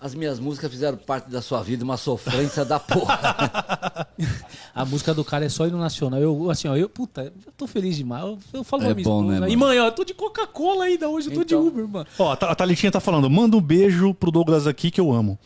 As 0.00 0.14
minhas 0.14 0.38
músicas 0.38 0.70
fizeram 0.70 0.96
parte 0.96 1.28
da 1.28 1.42
sua 1.42 1.60
vida, 1.60 1.82
uma 1.82 1.96
sofrência 1.96 2.64
da 2.64 2.78
porra. 2.78 4.06
A 4.72 4.84
música 4.84 5.12
do 5.12 5.24
cara 5.24 5.44
é 5.44 5.48
só 5.48 5.66
ir 5.66 5.72
no 5.72 5.78
nacional. 5.78 6.20
Eu, 6.20 6.48
assim, 6.50 6.68
ó, 6.68 6.76
eu, 6.76 6.88
puta, 6.88 7.32
eu 7.44 7.52
tô 7.56 7.66
feliz 7.66 7.96
demais. 7.96 8.22
Eu, 8.22 8.38
eu 8.52 8.62
falo 8.64 8.84
É 8.84 8.94
bom, 8.94 9.24
né, 9.24 9.50
E 9.50 9.56
mãe, 9.56 9.76
ó, 9.80 9.86
eu 9.86 9.92
tô 9.92 10.04
de 10.04 10.14
Coca-Cola 10.14 10.84
ainda 10.84 11.08
hoje, 11.08 11.28
eu 11.30 11.34
tô 11.34 11.42
Então. 11.42 11.62
de 11.62 11.68
Uber, 11.68 11.88
mano. 11.88 12.06
Ó, 12.16 12.30
a 12.30 12.36
Tha- 12.36 12.48
a 12.50 12.54
Thalitinha 12.54 12.92
tá 12.92 13.00
falando, 13.00 13.28
manda 13.28 13.56
um 13.56 13.60
beijo 13.60 14.14
pro 14.14 14.30
Douglas 14.30 14.68
aqui 14.68 14.88
que 14.92 15.00
eu 15.00 15.12
amo. 15.12 15.36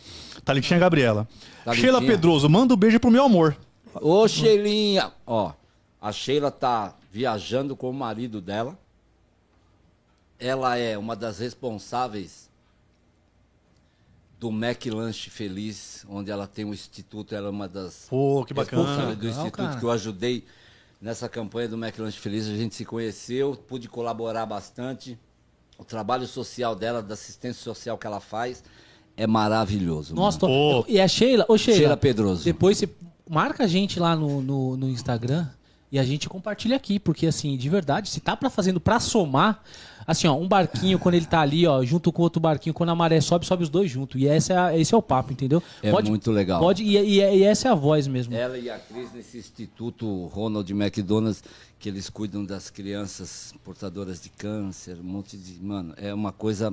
Thalitinha 0.45 0.79
Gabriela. 0.79 1.27
Thalitinha. 1.65 1.93
Sheila 1.93 2.07
Pedroso, 2.07 2.47
manda 2.51 2.75
um 2.75 2.77
beijo 2.77 3.01
pro 3.01 3.11
meu 3.11 3.25
amor. 3.25 3.57
Ô, 3.95 4.29
Sheilinha, 4.29 5.13
ó, 5.27 5.53
a 6.01 6.13
Sheila 6.13 6.51
tá 6.51 6.95
viajando 7.11 7.75
com 7.75 7.89
o 7.89 7.95
marido 7.95 8.39
dela. 8.39 8.77
Ela 10.39 10.77
é 10.77 10.99
uma 10.99 11.17
das 11.17 11.39
responsáveis 11.39 12.51
do 14.43 14.51
Mac 14.51 14.85
Lanche 14.87 15.31
Feliz, 15.31 16.05
onde 16.09 16.29
ela 16.29 16.49
tem 16.49 16.65
um 16.65 16.75
instituto, 16.75 17.33
ela 17.33 17.47
é 17.47 17.51
uma 17.51 17.69
das 17.69 18.07
Pô, 18.11 18.45
que 18.45 18.53
bacana. 18.53 19.15
do 19.15 19.29
instituto 19.29 19.53
cara. 19.53 19.79
que 19.79 19.85
eu 19.85 19.91
ajudei 19.93 20.45
nessa 21.01 21.29
campanha 21.29 21.69
do 21.69 21.79
Mac 21.79 21.97
Lanche 21.97 22.19
Feliz. 22.19 22.49
A 22.49 22.57
gente 22.57 22.75
se 22.75 22.85
conheceu, 22.85 23.55
pude 23.55 23.89
colaborar 23.89 24.45
bastante. 24.45 25.17
O 25.79 25.85
trabalho 25.85 26.27
social 26.27 26.75
dela, 26.75 27.01
da 27.01 27.15
assistência 27.15 27.63
social 27.63 27.97
que 27.97 28.05
ela 28.05 28.19
faz, 28.19 28.65
é 29.17 29.29
maravilhoso. 29.29 30.13
Nossa, 30.13 30.41
tô... 30.41 30.85
E 30.89 31.01
a 31.01 31.07
Sheila, 31.07 31.47
ô 31.49 31.57
Sheila. 31.57 31.79
Sheila 31.79 31.97
Pedroso. 31.97 32.43
Depois 32.43 32.79
você 32.79 32.89
marca 33.31 33.63
a 33.63 33.69
gente 33.69 34.01
lá 34.01 34.17
no, 34.17 34.43
no, 34.43 34.77
no 34.77 34.89
Instagram 34.89 35.47
e 35.93 36.01
a 36.01 36.05
gente 36.05 36.29
compartilha 36.29 36.75
aqui, 36.75 36.99
porque 36.99 37.29
assim, 37.29 37.57
de 37.57 37.69
verdade, 37.69 38.11
se 38.11 38.19
tá 38.19 38.37
pra 38.37 38.51
fazendo 38.51 38.81
pra 38.81 38.99
somar, 38.99 39.63
assim, 40.07 40.27
ó, 40.27 40.35
um 40.37 40.47
barquinho 40.49 40.99
quando 40.99 41.15
ele 41.15 41.27
tá 41.27 41.41
ali, 41.41 41.67
ó, 41.67 41.83
junto 41.85 42.13
com 42.13 42.23
outro 42.23 42.41
barquinho, 42.41 42.75
quando 42.75 42.91
a 42.91 42.95
maré 42.95 43.21
sobe, 43.21 43.47
sobe 43.47 43.63
os 43.63 43.69
dois 43.69 43.91
juntos. 43.91 44.21
E 44.21 44.27
essa 44.27 44.53
é 44.53 44.57
a- 44.59 44.79
esse 44.79 44.95
é 44.95 44.97
o 44.97 45.03
papo, 45.03 45.33
entendeu? 45.33 45.63
É 45.83 45.91
muito 45.93 46.31
legal. 46.31 46.61
Pode, 46.61 46.83
e, 46.83 46.97
e- 46.97 47.21
e 47.39 47.43
essa 47.43 47.69
é 47.69 47.71
a 47.71 47.75
voz 47.75 48.07
mesmo. 48.07 48.35
Ela 48.35 48.59
e 48.59 48.71
a 48.71 48.79
Cris 48.79 49.13
nesse 49.13 49.39
instituto 49.39 50.27
Ronald 50.27 50.71
McDonald's, 50.73 51.43
que 51.79 51.89
eles 51.89 52.09
cuidam 52.09 52.45
das 52.45 52.71
crianças 52.71 53.55
portadoras 53.65 54.21
de 54.21 54.29
câncer, 54.29 54.97
um 55.01 55.05
monte 55.05 55.37
de. 55.37 55.61
Mano, 55.63 55.95
é 55.97 56.13
uma 56.15 56.33
coisa. 56.33 56.73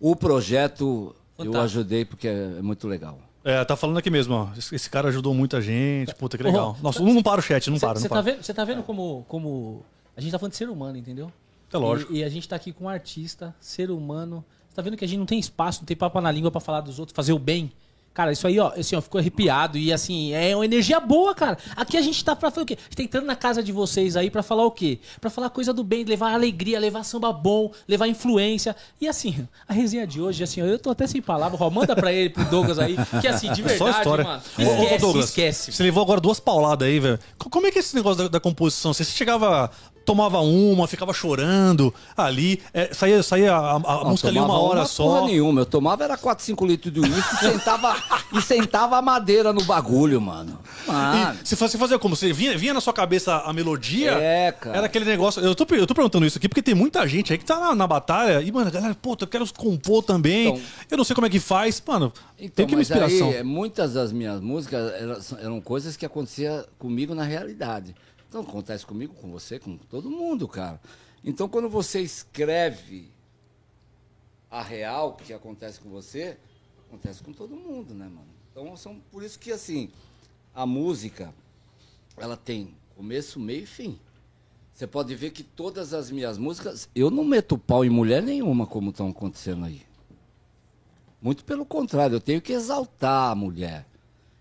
O 0.00 0.14
projeto 0.16 1.14
eu 1.38 1.44
Fantástico. 1.46 1.58
ajudei 1.64 2.04
porque 2.04 2.28
é, 2.28 2.54
é 2.58 2.62
muito 2.62 2.86
legal. 2.86 3.18
É, 3.42 3.64
tá 3.64 3.74
falando 3.74 3.96
aqui 3.98 4.10
mesmo, 4.10 4.34
ó. 4.34 4.48
Esse, 4.56 4.90
cara 4.90 5.08
ajudou 5.08 5.32
muita 5.34 5.60
gente. 5.62 6.14
Puta, 6.14 6.36
que 6.36 6.42
legal. 6.42 6.76
Nossa, 6.82 7.02
não, 7.02 7.14
não 7.14 7.22
para 7.22 7.40
o 7.40 7.42
chat, 7.42 7.70
não 7.70 7.78
para, 7.78 7.94
não 7.94 8.00
Você 8.00 8.08
tá 8.08 8.14
para. 8.16 8.20
vendo, 8.32 8.42
cê 8.42 8.52
tá 8.54 8.64
vendo 8.64 8.82
como, 8.82 9.24
como. 9.28 9.82
A 10.16 10.20
gente 10.20 10.30
tá 10.30 10.38
falando 10.38 10.52
de 10.52 10.58
ser 10.58 10.68
humano, 10.68 10.98
entendeu? 10.98 11.32
É 11.72 11.78
lógico. 11.78 12.12
E, 12.12 12.18
e 12.18 12.24
a 12.24 12.28
gente 12.28 12.48
tá 12.48 12.56
aqui 12.56 12.72
com 12.72 12.84
um 12.84 12.88
artista, 12.88 13.54
ser 13.60 13.90
humano. 13.90 14.44
Você 14.68 14.76
tá 14.76 14.82
vendo 14.82 14.96
que 14.96 15.04
a 15.04 15.08
gente 15.08 15.18
não 15.18 15.26
tem 15.26 15.38
espaço, 15.38 15.80
não 15.80 15.86
tem 15.86 15.96
papo 15.96 16.20
na 16.20 16.30
língua 16.30 16.50
pra 16.50 16.60
falar 16.60 16.80
dos 16.80 16.98
outros, 16.98 17.14
fazer 17.14 17.32
o 17.32 17.38
bem. 17.38 17.72
Cara, 18.12 18.32
isso 18.32 18.44
aí, 18.44 18.58
ó, 18.58 18.72
assim, 18.76 18.96
ó, 18.96 19.00
ficou 19.00 19.20
arrepiado. 19.20 19.78
E 19.78 19.92
assim, 19.92 20.32
é 20.32 20.54
uma 20.54 20.64
energia 20.64 20.98
boa, 20.98 21.32
cara. 21.32 21.56
Aqui 21.76 21.96
a 21.96 22.02
gente 22.02 22.24
tá 22.24 22.34
pra 22.34 22.50
fazer 22.50 22.62
o 22.62 22.66
quê? 22.66 22.76
A 22.76 22.82
gente 22.82 22.96
tá 22.96 23.02
entrando 23.04 23.24
na 23.24 23.36
casa 23.36 23.62
de 23.62 23.70
vocês 23.70 24.16
aí 24.16 24.28
pra 24.28 24.42
falar 24.42 24.66
o 24.66 24.70
quê? 24.72 24.98
Pra 25.20 25.30
falar 25.30 25.48
coisa 25.48 25.72
do 25.72 25.84
bem, 25.84 26.02
levar 26.02 26.32
alegria, 26.34 26.80
levar 26.80 27.04
samba 27.04 27.32
bom, 27.32 27.70
levar 27.86 28.08
influência. 28.08 28.74
E 29.00 29.06
assim, 29.06 29.46
a 29.66 29.72
resenha 29.72 30.08
de 30.08 30.20
hoje, 30.20 30.42
assim, 30.42 30.60
ó, 30.60 30.64
eu 30.66 30.76
tô 30.76 30.90
até 30.90 31.06
sem 31.06 31.22
palavras, 31.22 31.60
ó, 31.60 31.70
manda 31.70 31.94
pra 31.94 32.12
ele, 32.12 32.30
pro 32.30 32.44
Douglas 32.46 32.80
aí, 32.80 32.96
que 33.20 33.28
assim, 33.28 33.52
de 33.52 33.62
É 33.70 33.78
só 33.78 33.84
verdade, 33.84 33.98
história. 33.98 34.24
mano. 34.24 34.42
Ô, 34.58 34.62
ô, 34.62 34.82
Esquece, 34.82 35.00
Douglas, 35.00 35.24
esquece. 35.26 35.72
Você 35.72 35.82
levou 35.84 36.02
agora 36.02 36.20
duas 36.20 36.40
pauladas 36.40 36.88
aí, 36.88 36.98
velho. 36.98 37.18
Co- 37.38 37.48
Como 37.48 37.68
é 37.68 37.70
que 37.70 37.78
é 37.78 37.80
esse 37.80 37.94
negócio 37.94 38.24
da, 38.24 38.28
da 38.28 38.40
composição? 38.40 38.92
Você 38.92 39.04
chegava, 39.04 39.70
tomava 40.10 40.40
uma, 40.40 40.88
ficava 40.88 41.12
chorando 41.12 41.94
ali, 42.16 42.60
é, 42.74 42.92
saía, 42.92 43.22
saía 43.22 43.54
a, 43.54 43.76
a- 43.76 43.78
Não, 43.78 44.04
música 44.10 44.28
ali 44.28 44.38
uma 44.38 44.58
hora 44.58 44.80
uma 44.80 44.86
só. 44.86 45.04
Porra 45.04 45.26
nenhuma. 45.26 45.60
Eu 45.60 45.66
tomava 45.66 46.02
era 46.04 46.16
4, 46.16 46.44
5 46.44 46.66
litros 46.66 46.92
de 46.92 47.00
uísque 47.00 47.34
e 47.36 47.38
sentava, 47.38 47.96
e 48.34 48.42
sentava 48.42 48.96
a 48.96 49.02
madeira 49.02 49.52
no 49.52 49.62
bagulho, 49.64 50.20
mano. 50.20 50.58
Mano. 50.86 51.38
E 51.42 51.46
você 51.46 51.54
fazia, 51.54 51.72
você 51.72 51.78
fazia 51.78 51.98
como? 51.98 52.16
Você 52.16 52.32
vinha, 52.32 52.56
vinha 52.58 52.74
na 52.74 52.80
sua 52.80 52.92
cabeça 52.92 53.36
a 53.36 53.52
melodia? 53.52 54.12
É, 54.12 54.50
cara. 54.52 54.76
Era 54.78 54.86
aquele 54.86 55.04
negócio. 55.04 55.40
Eu 55.42 55.54
tô, 55.54 55.64
eu 55.74 55.86
tô 55.86 55.94
perguntando 55.94 56.26
isso 56.26 56.38
aqui 56.38 56.48
porque 56.48 56.62
tem 56.62 56.74
muita 56.74 57.06
gente 57.06 57.32
aí 57.32 57.38
que 57.38 57.44
tá 57.44 57.60
na, 57.60 57.74
na 57.74 57.86
batalha 57.86 58.40
e, 58.42 58.50
mano, 58.50 58.66
a 58.68 58.70
galera, 58.70 58.94
pô, 59.00 59.16
eu 59.20 59.26
quero 59.26 59.46
compor 59.54 60.02
também. 60.02 60.48
Então- 60.48 60.60
eu 60.90 60.96
não 60.96 61.04
sei 61.04 61.14
como 61.14 61.26
é 61.26 61.30
que 61.30 61.38
faz. 61.38 61.80
Mano, 61.86 62.12
Então, 62.38 62.50
tem 62.56 62.66
que 62.66 62.74
uma 62.74 62.82
inspiração. 62.82 63.28
Aí, 63.30 63.42
muitas 63.44 63.92
das 63.94 64.12
minhas 64.12 64.40
músicas 64.40 64.92
eram, 64.94 65.16
eram 65.40 65.60
coisas 65.60 65.96
que 65.96 66.04
aconteciam 66.04 66.64
comigo 66.78 67.14
na 67.14 67.22
realidade. 67.22 67.94
Então 68.30 68.42
acontece 68.42 68.86
comigo, 68.86 69.12
com 69.14 69.28
você, 69.28 69.58
com 69.58 69.76
todo 69.76 70.08
mundo, 70.08 70.46
cara. 70.46 70.80
Então 71.24 71.48
quando 71.48 71.68
você 71.68 72.00
escreve 72.00 73.10
a 74.48 74.62
real 74.62 75.14
que 75.14 75.32
acontece 75.32 75.80
com 75.80 75.90
você, 75.90 76.38
acontece 76.86 77.24
com 77.24 77.32
todo 77.32 77.56
mundo, 77.56 77.92
né, 77.92 78.04
mano? 78.04 78.28
Então 78.52 78.76
são 78.76 79.00
por 79.10 79.24
isso 79.24 79.36
que 79.36 79.50
assim, 79.50 79.90
a 80.54 80.64
música 80.64 81.34
ela 82.16 82.36
tem 82.36 82.72
começo, 82.94 83.40
meio 83.40 83.64
e 83.64 83.66
fim. 83.66 83.98
Você 84.72 84.86
pode 84.86 85.12
ver 85.16 85.32
que 85.32 85.42
todas 85.42 85.92
as 85.92 86.08
minhas 86.08 86.38
músicas, 86.38 86.88
eu 86.94 87.10
não 87.10 87.24
meto 87.24 87.58
pau 87.58 87.84
em 87.84 87.90
mulher 87.90 88.22
nenhuma, 88.22 88.64
como 88.64 88.90
estão 88.90 89.08
acontecendo 89.08 89.64
aí. 89.64 89.82
Muito 91.20 91.44
pelo 91.44 91.66
contrário, 91.66 92.14
eu 92.14 92.20
tenho 92.20 92.40
que 92.40 92.52
exaltar 92.52 93.32
a 93.32 93.34
mulher. 93.34 93.84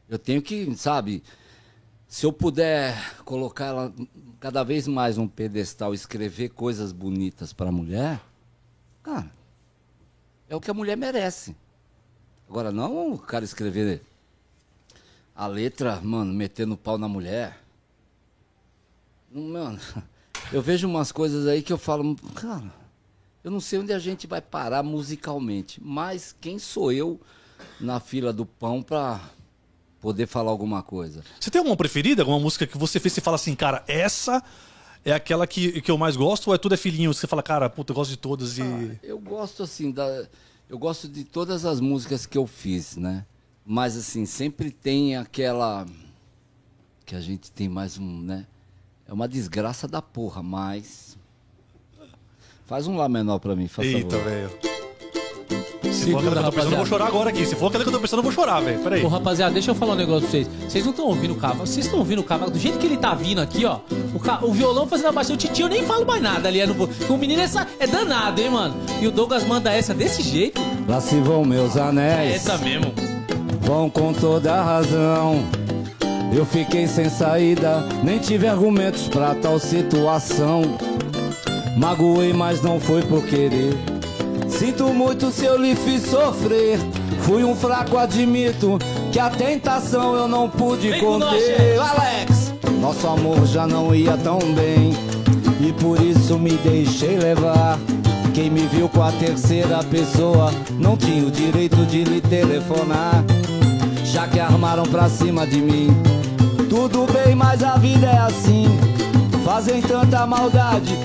Eu 0.08 0.20
tenho 0.20 0.44
que, 0.44 0.76
sabe, 0.78 1.24
se 2.10 2.26
eu 2.26 2.34
puder 2.34 3.22
colocar 3.24 3.66
ela 3.68 3.94
cada 4.40 4.64
vez 4.64 4.88
mais 4.88 5.16
num 5.16 5.28
pedestal, 5.28 5.94
escrever 5.94 6.50
coisas 6.50 6.92
bonitas 6.92 7.54
para 7.54 7.70
a 7.70 7.72
mulher, 7.72 8.20
cara, 9.04 9.32
é 10.50 10.56
o 10.56 10.60
que 10.60 10.72
a 10.72 10.74
mulher 10.74 10.98
merece. 10.98 11.56
Agora, 12.50 12.72
não 12.72 13.14
o 13.14 13.20
cara 13.20 13.46
escrever 13.46 14.02
a 15.36 15.46
letra, 15.46 16.02
mano, 16.02 16.34
metendo 16.34 16.76
pau 16.76 16.98
na 16.98 17.08
mulher. 17.08 17.62
Mano, 19.32 19.80
eu 20.52 20.64
vejo 20.64 20.88
umas 20.88 21.12
coisas 21.12 21.46
aí 21.46 21.62
que 21.62 21.72
eu 21.72 21.78
falo, 21.78 22.16
cara, 22.34 22.74
eu 23.44 23.52
não 23.52 23.60
sei 23.60 23.78
onde 23.78 23.94
a 23.94 24.00
gente 24.00 24.26
vai 24.26 24.42
parar 24.42 24.82
musicalmente, 24.82 25.80
mas 25.80 26.36
quem 26.42 26.58
sou 26.58 26.92
eu 26.92 27.22
na 27.80 28.00
fila 28.00 28.34
do 28.34 28.48
pão 28.48 28.82
pra 28.82 29.30
poder 30.02 30.28
falar 30.28 30.52
alguma 30.52 30.82
coisa? 30.82 31.24
Você 31.40 31.50
tem 31.50 31.60
alguma 31.60 31.76
preferida? 31.76 32.22
Alguma 32.22 32.40
música 32.40 32.66
que 32.66 32.78
você 32.78 33.00
fez 33.00 33.18
e 33.18 33.22
fala 33.22 33.36
assim, 33.36 33.56
cara, 33.56 33.84
essa 33.88 34.44
é 35.04 35.12
aquela 35.14 35.46
que, 35.48 35.82
que 35.82 35.92
eu 35.92 35.98
mais 35.98 36.16
gosto 36.16 36.48
ou 36.48 36.56
é 36.56 36.58
tudo 36.58 36.74
é 36.74 36.78
filhinho? 36.78 37.14
Você 37.14 37.28
fala, 37.28 37.44
cara, 37.44 37.70
puta, 37.70 37.92
eu 37.92 37.96
gosto 37.96 38.12
de 38.12 38.18
todas 38.18 38.58
e. 38.58 38.62
Ah, 38.62 38.96
eu 39.04 39.20
gosto 39.20 39.64
assim 39.64 39.92
da 39.92 40.28
eu 40.70 40.78
gosto 40.78 41.08
de 41.08 41.24
todas 41.24 41.66
as 41.66 41.80
músicas 41.80 42.28
que 42.28 42.38
eu 42.38 42.46
fiz, 42.46 42.96
né? 42.96 43.26
Mas 43.66 43.98
assim, 43.98 44.26
sempre 44.26 44.70
tem 44.70 45.18
aquela 45.18 45.86
que 47.06 47.16
a 47.16 47.22
gente 47.22 47.52
tem 47.52 47.68
mais 47.68 47.98
um, 47.98 48.22
né? 48.22 48.46
É 49.08 49.12
uma 49.12 49.28
desgraça 49.28 49.88
da 49.88 50.00
porra, 50.00 50.44
mas 50.44 51.18
faz 52.68 52.86
um 52.86 52.96
lá 52.96 53.10
menor 53.10 53.40
pra 53.40 53.56
mim, 53.56 53.68
faz 53.68 53.88
Eita, 53.88 54.16
favor. 54.16 54.30
velho. 54.30 54.69
Se 55.92 56.12
for 56.12 56.22
que 56.22 56.28
eu 56.28 56.44
tô 56.44 56.52
pensando, 56.52 56.72
eu 56.74 56.78
vou 56.78 56.86
chorar 56.86 57.08
agora 57.08 57.30
aqui. 57.30 57.46
Se 57.46 57.56
for 57.56 57.68
aquela 57.68 57.84
que 57.84 57.90
eu 57.90 57.94
tô 57.94 58.00
pensando, 58.00 58.20
eu 58.20 58.24
vou 58.24 58.32
chorar, 58.32 58.60
velho. 58.60 58.80
Peraí. 58.80 59.04
Ô, 59.04 59.08
rapaziada, 59.08 59.54
deixa 59.54 59.72
eu 59.72 59.76
falar 59.76 59.94
um 59.94 59.96
negócio 59.96 60.22
pra 60.22 60.30
vocês. 60.30 60.50
Vocês 60.68 60.84
não 60.84 60.92
estão 60.92 61.06
ouvindo 61.08 61.32
o 61.34 61.36
cavalo. 61.38 61.66
Vocês 61.66 61.86
estão 61.86 62.00
ouvindo 62.00 62.20
o 62.20 62.24
cavalo. 62.24 62.52
Do 62.52 62.60
jeito 62.60 62.78
que 62.78 62.86
ele 62.86 62.98
tá 62.98 63.14
vindo 63.16 63.40
aqui, 63.40 63.66
ó. 63.66 63.80
O, 64.14 64.20
ca- 64.20 64.40
o 64.42 64.52
violão 64.52 64.86
fazendo 64.88 65.08
a 65.08 65.12
baixinha. 65.12 65.36
O 65.36 65.38
titio 65.38 65.66
eu 65.66 65.70
nem 65.70 65.84
falo 65.84 66.06
mais 66.06 66.22
nada 66.22 66.48
ali. 66.48 66.60
É 66.60 66.68
no... 66.68 66.90
O 67.10 67.18
menino 67.18 67.42
é, 67.42 67.48
sa- 67.48 67.66
é 67.80 67.88
danado, 67.88 68.42
hein, 68.42 68.50
mano? 68.50 68.76
E 69.02 69.08
o 69.08 69.12
Douglas 69.12 69.44
manda 69.46 69.72
essa 69.74 69.94
desse 69.94 70.22
jeito. 70.22 70.62
Lá 70.88 71.00
se 71.02 71.16
vão 71.20 71.44
meus 71.46 71.76
É 71.76 71.82
anéis. 71.82 72.36
essa 72.36 72.58
mesmo. 72.58 72.94
Vão 73.62 73.90
com 73.90 74.14
toda 74.14 74.54
a 74.54 74.64
razão. 74.64 75.44
Eu 76.34 76.46
fiquei 76.46 76.88
sem 76.88 77.10
saída, 77.10 77.84
nem 78.04 78.20
tive 78.20 78.48
argumentos 78.48 79.08
pra 79.08 79.34
tal 79.34 79.58
situação. 79.60 80.62
Magoei, 81.78 82.34
mas 82.34 82.62
não 82.62 82.80
foi 82.80 83.02
por 83.02 83.24
querer. 83.24 83.74
Sinto 84.50 84.94
muito 84.94 85.32
se 85.32 85.46
eu 85.46 85.58
lhe 85.58 85.76
fiz 85.76 86.04
sofrer. 86.10 86.80
Fui 87.22 87.44
um 87.44 87.56
fraco, 87.56 87.98
admito 87.98 88.78
que 89.12 89.20
a 89.20 89.30
tentação 89.30 90.16
eu 90.16 90.28
não 90.28 90.50
pude 90.50 90.90
Vem 90.90 91.00
com 91.00 91.18
nós, 91.18 91.30
conter. 91.32 91.80
Alex, 91.80 92.54
nosso 92.82 93.08
amor 93.08 93.46
já 93.46 93.68
não 93.68 93.94
ia 93.94 94.18
tão 94.18 94.40
bem. 94.54 94.94
E 95.60 95.74
por 95.74 96.02
isso 96.02 96.38
me 96.38 96.52
deixei 96.52 97.18
levar. 97.18 97.78
Quem 98.34 98.50
me 98.50 98.62
viu 98.68 98.88
com 98.88 99.04
a 99.04 99.12
terceira 99.12 99.84
pessoa 99.84 100.52
não 100.78 100.96
tinha 100.96 101.28
o 101.28 101.32
direito 101.32 101.86
de 101.86 102.04
lhe 102.04 102.22
telefonar. 102.22 103.24
Já 104.04 104.28
que 104.28 104.40
armaram 104.40 104.84
pra 104.84 105.10
cima 105.10 105.46
de 105.46 105.62
mim. 105.62 105.90
Tudo 106.70 107.06
bem, 107.12 107.36
mas 107.36 107.64
a 107.64 107.78
vida 107.78 108.08
é 108.08 108.18
assim. 108.18 108.66
Fazem 109.44 109.82
tanta 109.82 110.26
maldade, 110.28 110.96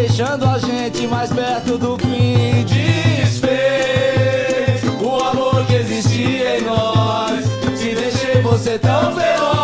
deixando 0.00 0.46
a 0.46 0.58
gente 0.58 1.06
mais 1.06 1.30
perto 1.30 1.76
do 1.76 1.98
fim. 1.98 2.64
Desfez 2.64 3.60
o 4.98 5.22
amor 5.22 5.66
que 5.66 5.74
existia 5.74 6.58
em 6.58 6.62
nós. 6.62 7.44
Se 7.76 7.94
deixei 7.94 8.40
você 8.40 8.78
tão 8.78 9.14
feroz, 9.14 9.59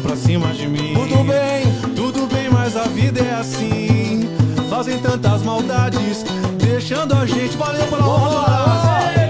pra 0.00 0.16
cima 0.16 0.52
de 0.54 0.66
mim. 0.66 0.94
Tudo 0.94 1.24
bem. 1.24 1.94
Tudo 1.94 2.26
bem, 2.26 2.48
mas 2.50 2.74
a 2.74 2.84
vida 2.84 3.20
é 3.20 3.34
assim. 3.34 4.28
Fazem 4.70 4.98
tantas 4.98 5.42
maldades, 5.42 6.24
deixando 6.58 7.14
a 7.14 7.26
gente. 7.26 7.56
Valeu 7.56 7.86
pela 7.86 8.06
hora! 8.06 9.23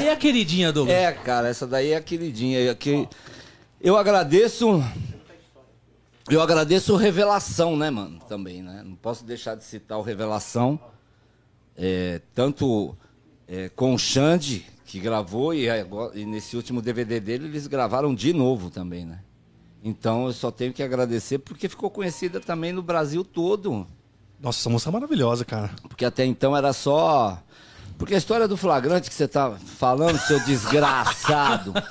Daí 0.00 0.08
é 0.08 0.12
a 0.12 0.16
queridinha, 0.16 0.72
Douglas. 0.72 0.96
É, 0.96 1.12
cara, 1.12 1.48
essa 1.48 1.66
daí 1.66 1.92
é 1.92 1.96
a 1.96 2.00
queridinha. 2.00 2.74
Que 2.74 3.08
eu 3.80 3.96
agradeço. 3.96 4.82
Eu 6.30 6.42
agradeço 6.42 6.92
o 6.92 6.96
Revelação, 6.96 7.76
né, 7.76 7.90
mano? 7.90 8.18
Também, 8.28 8.62
né? 8.62 8.82
Não 8.84 8.94
posso 8.94 9.24
deixar 9.24 9.54
de 9.54 9.64
citar 9.64 9.98
o 9.98 10.02
Revelação. 10.02 10.78
É, 11.76 12.20
tanto 12.34 12.94
é, 13.46 13.68
com 13.70 13.94
o 13.94 13.98
Xande, 13.98 14.66
que 14.84 14.98
gravou, 15.00 15.54
e, 15.54 15.70
agora- 15.70 16.18
e 16.18 16.26
nesse 16.26 16.56
último 16.56 16.82
DVD 16.82 17.20
dele 17.20 17.46
eles 17.46 17.66
gravaram 17.66 18.14
de 18.14 18.32
novo 18.32 18.68
também, 18.68 19.04
né? 19.06 19.20
Então 19.82 20.26
eu 20.26 20.32
só 20.32 20.50
tenho 20.50 20.72
que 20.72 20.82
agradecer 20.82 21.38
porque 21.38 21.68
ficou 21.68 21.88
conhecida 21.88 22.40
também 22.40 22.72
no 22.72 22.82
Brasil 22.82 23.24
todo. 23.24 23.86
Nossa, 24.40 24.60
essa 24.60 24.68
música 24.68 24.90
é 24.90 24.92
maravilhosa, 24.92 25.44
cara. 25.44 25.70
Porque 25.88 26.04
até 26.04 26.24
então 26.26 26.56
era 26.56 26.72
só. 26.72 27.40
Porque 27.98 28.14
a 28.14 28.18
história 28.18 28.46
do 28.46 28.56
flagrante 28.56 29.10
que 29.10 29.14
você 29.14 29.26
tá 29.26 29.52
falando, 29.78 30.18
seu 30.18 30.38
desgraçado. 30.40 31.74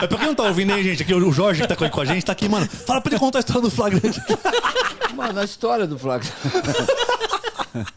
É 0.00 0.06
pra 0.06 0.18
quem 0.18 0.26
não 0.28 0.34
tá 0.34 0.44
ouvindo 0.44 0.72
aí, 0.72 0.84
gente, 0.84 1.02
aqui 1.02 1.14
o 1.14 1.32
Jorge 1.32 1.62
que 1.62 1.68
tá 1.68 1.74
com 1.74 1.88
com 1.88 2.00
a 2.00 2.04
gente 2.04 2.24
tá 2.24 2.32
aqui, 2.32 2.48
mano. 2.48 2.66
Fala 2.66 3.00
pra 3.00 3.12
ele 3.12 3.18
contar 3.18 3.38
a 3.38 3.40
história 3.40 3.62
do 3.62 3.70
flagrante. 3.70 4.22
Mano, 5.14 5.40
a 5.40 5.44
história 5.44 5.86
do 5.86 5.98
flagrante. 5.98 6.32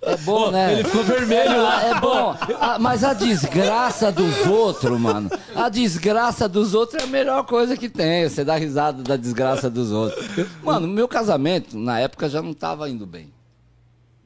É 0.00 0.16
bom, 0.18 0.50
né? 0.50 0.72
Ele 0.72 0.84
ficou 0.84 1.04
vermelho 1.04 1.62
lá. 1.62 1.82
É 1.84 2.00
bom. 2.00 2.36
Ah, 2.58 2.78
mas 2.78 3.04
a 3.04 3.12
desgraça 3.12 4.10
dos 4.10 4.46
outros, 4.46 4.98
mano. 4.98 5.28
A 5.54 5.68
desgraça 5.68 6.48
dos 6.48 6.72
outros 6.72 7.02
é 7.02 7.04
a 7.04 7.06
melhor 7.06 7.44
coisa 7.44 7.76
que 7.76 7.88
tem. 7.88 8.26
Você 8.28 8.42
dá 8.42 8.56
risada 8.56 9.02
da 9.02 9.16
desgraça 9.16 9.68
dos 9.68 9.92
outros. 9.92 10.24
Mano, 10.62 10.88
meu 10.88 11.06
casamento, 11.06 11.76
na 11.78 12.00
época, 12.00 12.28
já 12.28 12.40
não 12.40 12.54
tava 12.54 12.88
indo 12.88 13.06
bem. 13.06 13.30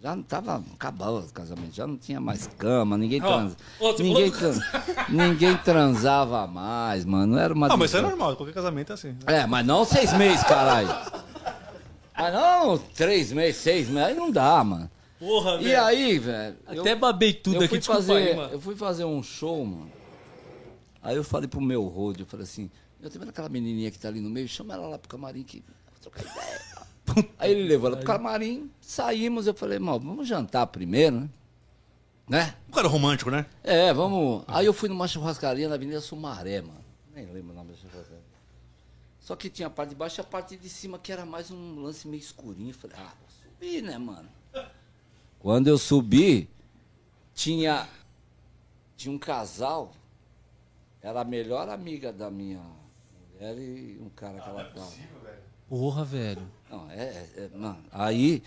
Já 0.03 0.16
não 0.16 0.22
tava. 0.24 0.64
Acabou 0.74 1.20
o 1.20 1.32
casamento. 1.32 1.74
Já 1.76 1.86
não 1.86 1.96
tinha 1.96 2.20
mais 2.20 2.48
cama, 2.59 2.98
ninguém 2.98 3.22
Ó, 3.22 3.26
trans... 3.26 3.57
outro- 3.78 4.03
ninguém, 4.05 4.24
outro- 4.24 4.38
tran- 4.40 5.05
ninguém 5.09 5.57
transava 5.59 6.44
mais, 6.48 7.05
mano. 7.05 7.38
Era 7.38 7.55
uma 7.55 7.72
Ah, 7.72 7.76
mas 7.76 7.90
isso 7.90 7.98
é 7.98 8.03
normal, 8.03 8.34
qualquer 8.36 8.53
casamento 8.53 8.90
é 8.90 8.94
assim. 8.94 9.16
É, 9.26 9.46
mas 9.46 9.64
não 9.64 9.84
seis 9.84 10.12
meses, 10.14 10.42
caralho. 10.42 10.88
Mas 12.18 12.32
não 12.34 12.78
três 12.78 13.32
meses, 13.32 13.61
seis 13.62 13.88
meses, 13.88 14.09
aí 14.09 14.14
não 14.16 14.30
dá, 14.30 14.62
mano. 14.64 14.90
Porra, 15.20 15.61
E 15.62 15.72
aí, 15.72 16.18
velho. 16.18 16.57
eu- 16.72 16.80
Até 16.82 16.96
babei 16.96 17.32
tudo 17.32 17.57
eu 17.57 17.61
aqui, 17.62 17.68
fui 17.68 17.80
fazer, 17.80 18.12
aí, 18.16 18.34
mano. 18.36 18.53
Eu 18.53 18.61
fui 18.61 18.74
fazer 18.74 19.05
um 19.05 19.22
show, 19.22 19.64
mano. 19.64 19.90
Aí 21.00 21.14
eu 21.16 21.22
falei 21.22 21.46
pro 21.46 21.61
meu 21.61 21.84
road, 21.84 22.20
eu 22.20 22.26
falei 22.26 22.42
assim, 22.44 22.68
eu 23.00 23.09
tô 23.09 23.20
vendo 23.20 23.28
aquela 23.28 23.48
menininha 23.48 23.88
que 23.90 23.98
tá 24.00 24.09
ali 24.09 24.20
no 24.20 24.28
meio, 24.28 24.48
chama 24.48 24.74
ela 24.74 24.88
lá 24.88 24.98
pro 24.98 25.09
camarim 25.09 25.44
que 25.44 25.62
trocar 26.00 26.22
ideia. 26.22 26.61
Aí 27.38 27.50
ele 27.50 27.64
levou 27.64 27.88
ela 27.88 27.96
pro 27.96 28.07
camarim, 28.07 28.70
saímos, 28.80 29.46
eu 29.46 29.55
falei, 29.55 29.78
mano, 29.78 30.00
vamos 30.00 30.28
jantar 30.28 30.66
primeiro, 30.68 31.20
né? 31.20 31.30
Né? 32.28 32.55
Um 32.68 32.72
cara 32.72 32.88
romântico, 32.88 33.30
né? 33.30 33.44
É, 33.62 33.92
vamos. 33.92 34.44
Aí 34.46 34.64
eu 34.64 34.72
fui 34.72 34.88
numa 34.88 35.09
churrascaria 35.09 35.68
na 35.68 35.74
Avenida 35.74 36.00
Sumaré, 36.00 36.62
mano. 36.62 36.82
Nem 37.14 37.26
lembro 37.26 37.53
o 37.53 37.55
nome 37.55 37.72
da 37.72 37.76
churrascaria. 37.76 38.22
Só 39.20 39.36
que 39.36 39.50
tinha 39.50 39.68
a 39.68 39.70
parte 39.70 39.90
de 39.90 39.94
baixo 39.96 40.20
e 40.20 40.22
a 40.22 40.24
parte 40.24 40.57
de 40.57 40.68
cima, 40.68 40.98
que 40.98 41.12
era 41.12 41.26
mais 41.26 41.50
um 41.50 41.82
lance 41.82 42.09
meio 42.09 42.20
escurinho. 42.20 42.72
Falei, 42.74 42.96
ah, 42.98 43.12
vou 43.20 43.28
subir, 43.28 43.82
né, 43.82 43.98
mano? 43.98 44.28
Quando 45.38 45.68
eu 45.68 45.76
subi, 45.76 46.48
tinha, 47.34 47.88
tinha 48.96 49.14
um 49.14 49.18
casal, 49.18 49.92
era 51.00 51.20
a 51.20 51.24
melhor 51.24 51.68
amiga 51.68 52.12
da 52.12 52.30
minha 52.30 52.62
mulher 53.30 53.59
e 53.59 53.98
um 54.00 54.09
cara 54.09 54.40
que 54.40 54.48
ela 54.48 54.64
tava. 54.64 54.92
Porra, 55.68 56.05
velho. 56.05 56.48
Não, 56.73 56.91
é, 56.91 57.03
é- 57.03 57.31
é, 57.37 57.51
mano, 57.57 57.85
aí. 57.93 58.43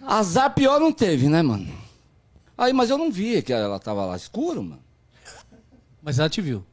Azar 0.00 0.54
pior 0.54 0.78
não 0.80 0.92
teve, 0.92 1.28
né, 1.28 1.42
mano? 1.42 1.66
Aí, 2.56 2.72
mas 2.72 2.88
eu 2.88 2.96
não 2.96 3.10
via 3.10 3.42
que 3.42 3.52
ela 3.52 3.78
tava 3.80 4.04
lá 4.06 4.16
escuro, 4.16 4.62
mano. 4.62 4.82
Mas 6.00 6.18
ela 6.20 6.28
te 6.30 6.40
viu. 6.40 6.64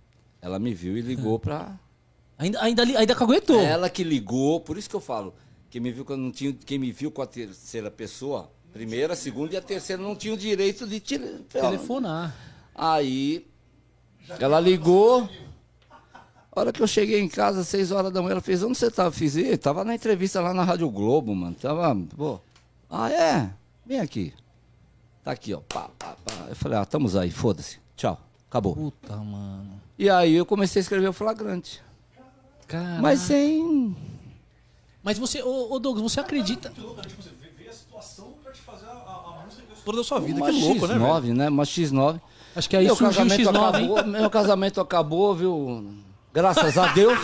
Ela 0.41 0.59
me 0.59 0.73
viu 0.73 0.95
e 0.97 1.01
ligou 1.01 1.39
pra. 1.39 1.75
Ainda, 2.37 2.61
ainda, 2.61 2.83
ainda 2.83 3.15
caguetou. 3.15 3.59
Ela 3.61 3.89
que 3.89 4.03
ligou, 4.03 4.59
por 4.61 4.77
isso 4.77 4.89
que 4.89 4.95
eu 4.95 5.01
falo, 5.01 5.33
quem 5.71 5.81
me 5.81 5.91
viu 5.91 6.05
quando 6.05 6.21
não 6.21 6.31
tinha, 6.31 6.53
quem 6.53 6.77
me 6.79 6.91
viu 6.91 7.11
com 7.11 7.21
a 7.21 7.27
terceira 7.27 7.89
pessoa, 7.91 8.49
primeira, 8.71 9.15
segunda 9.15 9.55
e 9.55 9.57
a 9.57 9.61
terceira 9.61 10.01
não 10.01 10.15
tinha 10.15 10.33
o 10.33 10.37
direito 10.37 10.87
de 10.87 10.99
tele- 10.99 11.39
Telefonar. 11.49 12.35
Aí 12.75 13.45
ela 14.39 14.59
ligou. 14.59 15.27
A 16.59 16.61
hora 16.61 16.73
que 16.73 16.83
eu 16.83 16.87
cheguei 16.87 17.21
em 17.21 17.29
casa, 17.29 17.63
seis 17.63 17.89
horas 17.89 18.11
da 18.11 18.21
manhã, 18.21 18.33
ela 18.33 18.41
fez, 18.41 18.61
onde 18.61 18.77
você 18.77 18.91
tava? 18.91 19.13
Fiz, 19.13 19.37
"Ih, 19.37 19.55
tava 19.55 19.85
na 19.85 19.95
entrevista 19.95 20.41
lá 20.41 20.53
na 20.53 20.65
Rádio 20.65 20.89
Globo, 20.89 21.33
mano. 21.33 21.55
Tava, 21.55 21.95
pô. 22.17 22.37
Ah, 22.89 23.09
é? 23.09 23.49
Vem 23.85 24.01
aqui. 24.01 24.33
Tá 25.23 25.31
aqui, 25.31 25.53
ó. 25.53 25.61
Pá, 25.61 25.89
pá, 25.97 26.17
pá. 26.25 26.33
Eu 26.49 26.55
falei, 26.57 26.77
ah, 26.77 26.81
estamos 26.81 27.15
aí, 27.15 27.31
foda-se. 27.31 27.79
Tchau. 27.95 28.19
Acabou. 28.49 28.75
Puta, 28.75 29.15
mano. 29.15 29.71
E 29.97 30.09
aí 30.09 30.35
eu 30.35 30.45
comecei 30.45 30.81
a 30.81 30.83
escrever 30.83 31.07
o 31.07 31.13
flagrante. 31.13 31.81
Cara. 32.67 33.01
Mas 33.01 33.21
sem. 33.21 33.95
Mas 35.01 35.17
você, 35.17 35.41
ô, 35.41 35.71
ô 35.71 35.79
Douglas, 35.79 36.11
você 36.11 36.19
acredita. 36.19 36.73
Você 36.75 37.29
vê 37.57 37.69
a 37.69 37.71
situação 37.71 38.33
pra 38.43 38.51
te 38.51 38.59
fazer 38.59 38.85
a, 38.85 39.43
música 39.45 39.63
toda 39.85 39.99
da 39.99 40.03
sua 40.03 40.19
vida. 40.19 40.37
Uma 40.37 40.51
que 40.51 40.59
louco, 40.59 40.87
né, 40.87 40.95
velho? 40.95 41.05
X9, 41.05 41.33
né? 41.33 41.47
Uma 41.47 41.63
X9. 41.63 42.21
Acho 42.53 42.69
que 42.69 42.75
aí 42.75 42.83
meu 42.83 42.97
surgiu 42.97 43.23
o 43.23 43.29
casamento 43.29 43.49
X9, 43.49 43.69
acabou? 43.69 44.05
Meu 44.05 44.29
casamento 44.29 44.81
acabou, 44.81 45.33
viu? 45.33 46.08
Graças 46.33 46.77
a 46.77 46.87
Deus. 46.87 47.19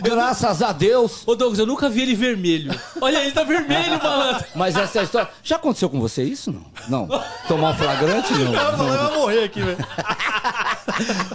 Graças 0.00 0.62
a 0.62 0.72
Deus. 0.72 1.22
Ô 1.26 1.34
Douglas, 1.34 1.58
eu 1.58 1.66
nunca 1.66 1.88
vi 1.88 2.02
ele 2.02 2.14
vermelho. 2.14 2.78
Olha, 3.00 3.18
ele 3.18 3.32
tá 3.32 3.44
vermelho, 3.44 4.02
malandro. 4.02 4.44
Mas 4.54 4.76
essa 4.76 4.98
é 4.98 5.00
a 5.00 5.04
história. 5.04 5.28
Já 5.42 5.56
aconteceu 5.56 5.88
com 5.88 6.00
você 6.00 6.22
isso? 6.22 6.52
Não. 6.88 7.06
Não. 7.06 7.24
Tomar 7.46 7.70
um 7.70 7.74
flagrante? 7.74 8.32
Não. 8.32 8.54
Eu 8.54 8.76
falei, 8.76 8.96
vai 8.96 9.16
morrer 9.16 9.44
aqui, 9.44 9.60
velho. 9.62 9.78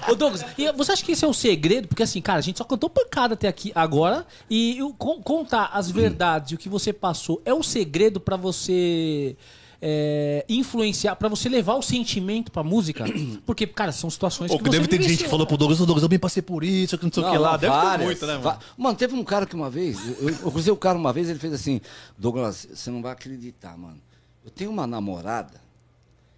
Ô 0.10 0.16
Douglas, 0.16 0.46
e 0.58 0.72
você 0.74 0.92
acha 0.92 1.04
que 1.04 1.12
esse 1.12 1.26
é 1.26 1.28
o 1.28 1.34
segredo? 1.34 1.88
Porque 1.88 2.04
assim, 2.04 2.22
cara, 2.22 2.40
a 2.40 2.42
gente 2.42 2.58
só 2.58 2.64
cantou 2.64 2.90
pancada 2.90 3.34
até 3.34 3.48
aqui 3.48 3.72
agora. 3.76 4.26
E 4.50 4.80
contar 5.24 5.72
as 5.74 5.90
verdades 5.92 6.52
e 6.52 6.56
o 6.56 6.58
que 6.58 6.70
você 6.70 6.94
passou 6.94 7.42
é 7.46 7.54
o 7.54 7.64
segredo 7.64 8.20
pra 8.20 8.38
você 8.38 9.36
é, 9.82 10.46
influenciar, 10.50 11.16
pra 11.16 11.30
você 11.30 11.48
levar 11.48 11.76
o 11.76 11.82
sentimento 11.82 12.52
pra 12.52 12.64
música? 12.64 13.06
Porque, 13.46 13.66
cara, 13.66 13.92
são 13.92 14.10
situações 14.10 14.52
Pô, 14.52 14.58
que 14.58 14.64
você 14.66 14.72
deve 14.72 14.88
ter 14.88 15.02
gente 15.02 15.24
que 15.24 15.30
falou 15.30 15.46
pro 15.48 15.58
Douglas, 15.58 15.80
"Ô, 15.80 15.86
Douglas, 15.86 16.04
eu 16.04 16.10
bem 16.10 16.20
passei 16.20 16.42
por 16.44 16.64
isso, 16.64 16.98
que 16.98 17.06
não 17.06 17.12
sei 17.12 17.24
o 17.24 17.32
que 17.32 17.38
lá. 17.38 17.58
Deve 17.58 17.74
ter 17.74 17.80
várias, 17.80 18.06
muito, 18.06 18.26
né, 18.26 18.34
mano? 18.34 18.44
va- 18.44 18.60
Mano, 18.78 18.96
teve 18.98 19.16
um 19.16 19.24
cara 19.24 19.46
que 19.46 19.56
uma 19.56 19.70
vez, 19.70 19.98
eu, 20.22 20.30
eu 20.30 20.52
cruzei 20.52 20.72
o 20.74 20.78
cara 20.78 20.98
uma 20.98 21.14
vez, 21.14 21.30
ele 21.30 21.40
fez 21.40 21.54
assim, 21.54 21.80
Douglas, 22.18 22.68
você 22.74 22.90
não 22.92 23.02
vai 23.02 23.12
acreditar, 23.14 23.78
mano. 23.78 23.98
Eu 24.44 24.52
tenho 24.52 24.70
uma 24.72 24.86
namorada 24.88 25.62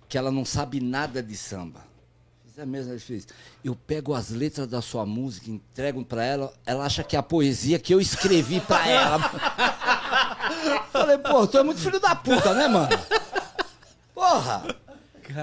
que 0.08 0.18
ela 0.18 0.32
não 0.32 0.44
sabe 0.46 0.80
nada 0.80 1.24
de 1.24 1.36
samba. 1.38 1.80
Fiz 2.46 2.60
a 2.60 2.66
mesma, 2.66 2.92
ele 2.92 3.00
fez. 3.00 3.26
Eu 3.64 3.74
pego 3.76 4.14
as 4.14 4.30
letras 4.30 4.68
da 4.68 4.82
sua 4.82 5.06
música, 5.06 5.50
entrego 5.50 6.04
pra 6.04 6.24
ela, 6.26 6.54
ela 6.66 6.86
acha 6.86 7.02
que 7.04 7.16
é 7.16 7.20
a 7.20 7.24
poesia 7.24 7.80
que 7.80 7.94
eu 7.94 8.02
escrevi 8.02 8.60
pra 8.60 8.86
ela. 8.88 9.20
Falei, 10.92 11.18
pô, 11.18 11.48
tu 11.48 11.58
é 11.58 11.64
muito 11.64 11.80
filho 11.82 12.00
da 12.00 12.16
puta, 12.16 12.54
né, 12.54 12.68
mano? 12.68 12.90
Porra! 14.14 14.64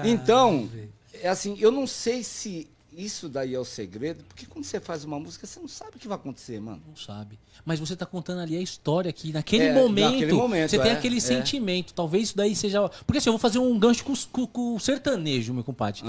Então, 0.05 0.69
é 1.13 1.27
assim, 1.29 1.57
eu 1.59 1.71
não 1.71 1.87
sei 1.87 2.23
se 2.23 2.67
isso 2.95 3.29
daí 3.29 3.55
é 3.55 3.59
o 3.59 3.65
segredo, 3.65 4.23
porque 4.27 4.45
quando 4.45 4.65
você 4.65 4.79
faz 4.79 5.03
uma 5.03 5.19
música, 5.19 5.47
você 5.47 5.59
não 5.59 5.67
sabe 5.67 5.91
o 5.95 5.99
que 5.99 6.07
vai 6.07 6.15
acontecer, 6.17 6.59
mano. 6.59 6.81
Não 6.87 6.95
sabe. 6.95 7.39
Mas 7.65 7.79
você 7.79 7.95
tá 7.95 8.05
contando 8.05 8.41
ali 8.41 8.57
a 8.57 8.61
história 8.61 9.09
aqui, 9.09 9.31
naquele 9.31 9.65
É, 9.65 9.73
momento. 9.73 10.11
naquele 10.13 10.33
momento, 10.33 10.69
você 10.71 10.79
tem 10.79 10.91
é, 10.91 10.93
aquele 10.95 11.17
é. 11.17 11.21
sentimento. 11.21 11.93
Talvez 11.93 12.25
isso 12.29 12.37
daí 12.37 12.55
seja. 12.55 12.87
Porque 13.05 13.17
assim, 13.17 13.29
eu 13.29 13.33
vou 13.33 13.39
fazer 13.39 13.59
um 13.59 13.77
gancho 13.79 14.03
com, 14.03 14.13
com- 14.31 14.47
com 14.47 14.75
o 14.75 14.79
sertanejo, 14.79 15.53
meu 15.53 15.63
compadre. 15.63 16.01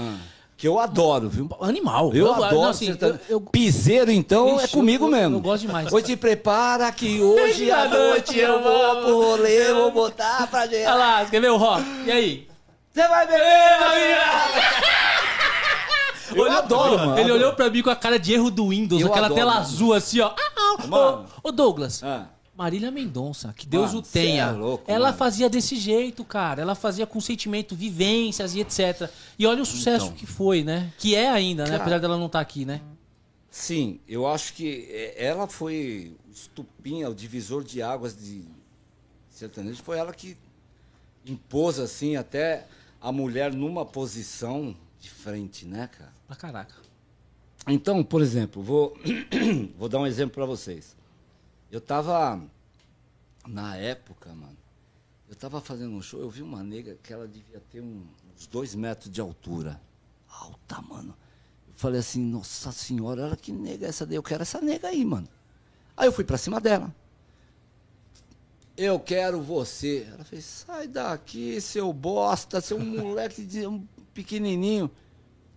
Que 0.61 0.67
eu 0.67 0.77
adoro, 0.79 1.27
viu? 1.27 1.49
Animal. 1.59 2.13
Eu, 2.13 2.31
adoro 2.31 2.53
não, 2.55 2.69
assim, 2.69 2.85
sertanejo. 2.85 3.19
eu- 3.27 3.37
eu- 3.37 3.41
Piseiro, 3.41 4.11
então, 4.11 4.59
é 4.59 4.65
Ixi, 4.65 4.73
comigo 4.75 5.05
eu- 5.05 5.09
mesmo. 5.09 5.37
eu 5.37 5.41
gosto 5.41 5.61
demais. 5.65 5.91
Hoje 5.91 6.05
te 6.05 6.15
prepara 6.15 6.91
que 6.91 7.19
hoje 7.19 7.71
à 7.71 7.87
noite 7.87 8.37
eu 8.37 8.61
vou 8.61 8.95
pro 9.01 9.21
rolê, 9.23 9.73
vou 9.73 9.89
botar 9.91 10.45
pra 10.51 10.59
Olha 10.61 10.69
gerar. 10.69 10.93
lá, 10.93 11.25
você 11.25 11.31
quer 11.31 11.41
ver 11.41 11.49
o 11.49 11.57
rock? 11.57 11.83
E 12.05 12.11
aí? 12.11 12.47
Você 12.93 13.07
vai 13.07 13.25
beber, 13.25 13.41
Eu 16.35 16.43
Olhou- 16.43 16.57
adoro, 16.57 16.97
mano. 16.99 17.17
Ele 17.19 17.31
olhou 17.31 17.53
pra 17.53 17.67
mim 17.69 17.81
com 17.81 17.89
a 17.89 17.95
cara 17.95 18.19
de 18.19 18.31
erro 18.31 18.51
do 18.51 18.69
Windows, 18.69 19.01
Eu 19.01 19.07
aquela 19.07 19.25
adoro, 19.25 19.39
tela 19.39 19.53
mano. 19.55 19.65
azul 19.65 19.93
assim, 19.95 20.19
ó. 20.19 20.27
Ah, 20.27 20.77
ah. 20.93 21.19
Ô, 21.43 21.51
Douglas, 21.51 22.03
Ah. 22.03 22.25
Marília 22.55 22.91
Mendonça, 22.91 23.53
que 23.53 23.65
Deus 23.65 23.87
Mano, 23.87 23.99
o 23.99 24.01
tenha. 24.01 24.43
é 24.45 24.51
louco, 24.51 24.83
ela 24.91 25.05
mano. 25.07 25.17
fazia 25.17 25.49
desse 25.49 25.75
jeito, 25.77 26.23
cara. 26.23 26.61
Ela 26.61 26.75
fazia 26.75 27.07
com 27.07 27.19
sentimento, 27.21 27.75
vivências 27.75 28.53
e 28.53 28.59
etc. 28.59 29.09
E 29.39 29.45
olha 29.47 29.61
o 29.61 29.65
sucesso 29.65 30.07
Então. 30.07 30.17
que 30.17 30.25
foi, 30.25 30.63
né? 30.63 30.91
Que 30.97 31.15
é 31.15 31.29
ainda, 31.29 31.63
né? 31.63 31.71
Cara. 31.71 31.81
Apesar 31.83 31.99
dela 31.99 32.17
não 32.17 32.25
estar 32.27 32.41
aqui, 32.41 32.65
né? 32.65 32.81
Sim, 33.49 33.99
eu 34.07 34.27
acho 34.27 34.53
que 34.53 34.87
é, 34.89 35.25
ela 35.25 35.47
foi 35.47 36.15
estupinha, 36.31 37.09
o 37.09 37.15
divisor 37.15 37.63
de 37.63 37.81
águas 37.81 38.15
de 38.15 38.43
sertanejo. 39.29 39.81
Foi 39.81 39.97
ela 39.97 40.13
que 40.13 40.37
impôs, 41.25 41.79
assim, 41.79 42.15
até 42.15 42.67
a 43.01 43.11
mulher 43.11 43.53
numa 43.53 43.85
posição 43.85 44.75
de 44.99 45.09
frente, 45.09 45.65
né, 45.65 45.89
cara? 45.97 46.13
Pra 46.27 46.35
caraca. 46.35 46.75
Então, 47.67 48.03
por 48.03 48.21
exemplo, 48.21 48.61
vou, 48.61 48.95
vou 49.77 49.87
dar 49.89 49.99
um 49.99 50.07
exemplo 50.07 50.35
para 50.35 50.45
vocês. 50.45 50.95
Eu 51.71 51.79
tava, 51.79 52.41
na 53.47 53.77
época, 53.77 54.29
mano, 54.35 54.57
eu 55.29 55.35
tava 55.35 55.61
fazendo 55.61 55.95
um 55.95 56.01
show, 56.01 56.19
eu 56.19 56.29
vi 56.29 56.41
uma 56.41 56.61
nega 56.61 56.97
que 57.01 57.13
ela 57.13 57.27
devia 57.27 57.61
ter 57.71 57.81
um- 57.81 58.05
uns 58.35 58.45
dois 58.47 58.75
metros 58.75 59.09
de 59.09 59.21
altura. 59.21 59.81
Alta, 60.29 60.81
mano. 60.81 61.15
Eu 61.67 61.73
falei 61.77 62.01
assim, 62.01 62.19
nossa 62.21 62.71
senhora, 62.73 63.23
olha 63.25 63.35
que 63.37 63.51
nega 63.53 63.87
essa 63.87 64.05
daí, 64.05 64.15
eu 64.17 64.23
quero 64.23 64.41
essa 64.43 64.59
nega 64.59 64.89
aí, 64.89 65.05
mano. 65.05 65.27
Aí 65.95 66.07
eu 66.07 66.11
fui 66.11 66.25
pra 66.25 66.37
cima 66.37 66.59
dela. 66.59 66.93
Eu 68.75 68.99
quero 68.99 69.41
você. 69.41 70.07
Ela 70.11 70.23
fez, 70.23 70.43
sai 70.43 70.87
daqui, 70.87 71.59
seu 71.61 71.91
bosta, 71.93 72.59
seu 72.59 72.77
moleque 72.79 73.45
de 73.45 73.65
um 73.65 73.85
pequenininho. 74.13 74.89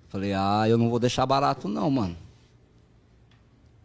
Falei, 0.09 0.33
ah, 0.33 0.69
eu 0.69 0.79
não 0.79 0.91
vou 0.91 0.99
deixar 1.01 1.27
barato 1.27 1.67
não, 1.67 1.91
mano. 1.91 2.17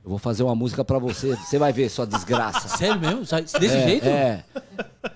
Eu 0.04 0.10
vou 0.12 0.18
fazer 0.20 0.44
uma 0.44 0.56
música 0.56 0.84
pra 0.84 0.98
você, 0.98 1.36
você 1.36 1.58
vai 1.58 1.72
ver 1.74 1.90
sua 1.90 2.06
desgraça. 2.08 2.68
Sério 2.78 3.00
mesmo? 3.00 3.26
Sai- 3.26 3.42
Desse 3.44 3.68
É, 3.68 3.88
jeito? 3.88 4.08
É. 4.08 4.44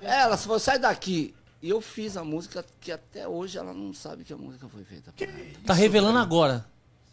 Ela 0.02 0.38
falou, 0.38 0.60
sai 0.60 0.78
daqui. 0.80 1.34
E 1.62 1.70
eu 1.70 1.80
fiz 1.80 2.18
a 2.18 2.24
música 2.24 2.64
que 2.82 2.92
até 2.92 3.26
hoje 3.28 3.58
ela 3.58 3.74
não 3.74 3.94
sabe 3.94 4.24
que 4.26 4.34
a 4.34 4.38
música 4.38 4.68
foi 4.68 4.84
feita. 4.84 5.14
pra 5.16 5.26
ela. 5.26 5.36
Tá 5.66 5.74
revelando 5.74 6.20
agora. 6.20 6.66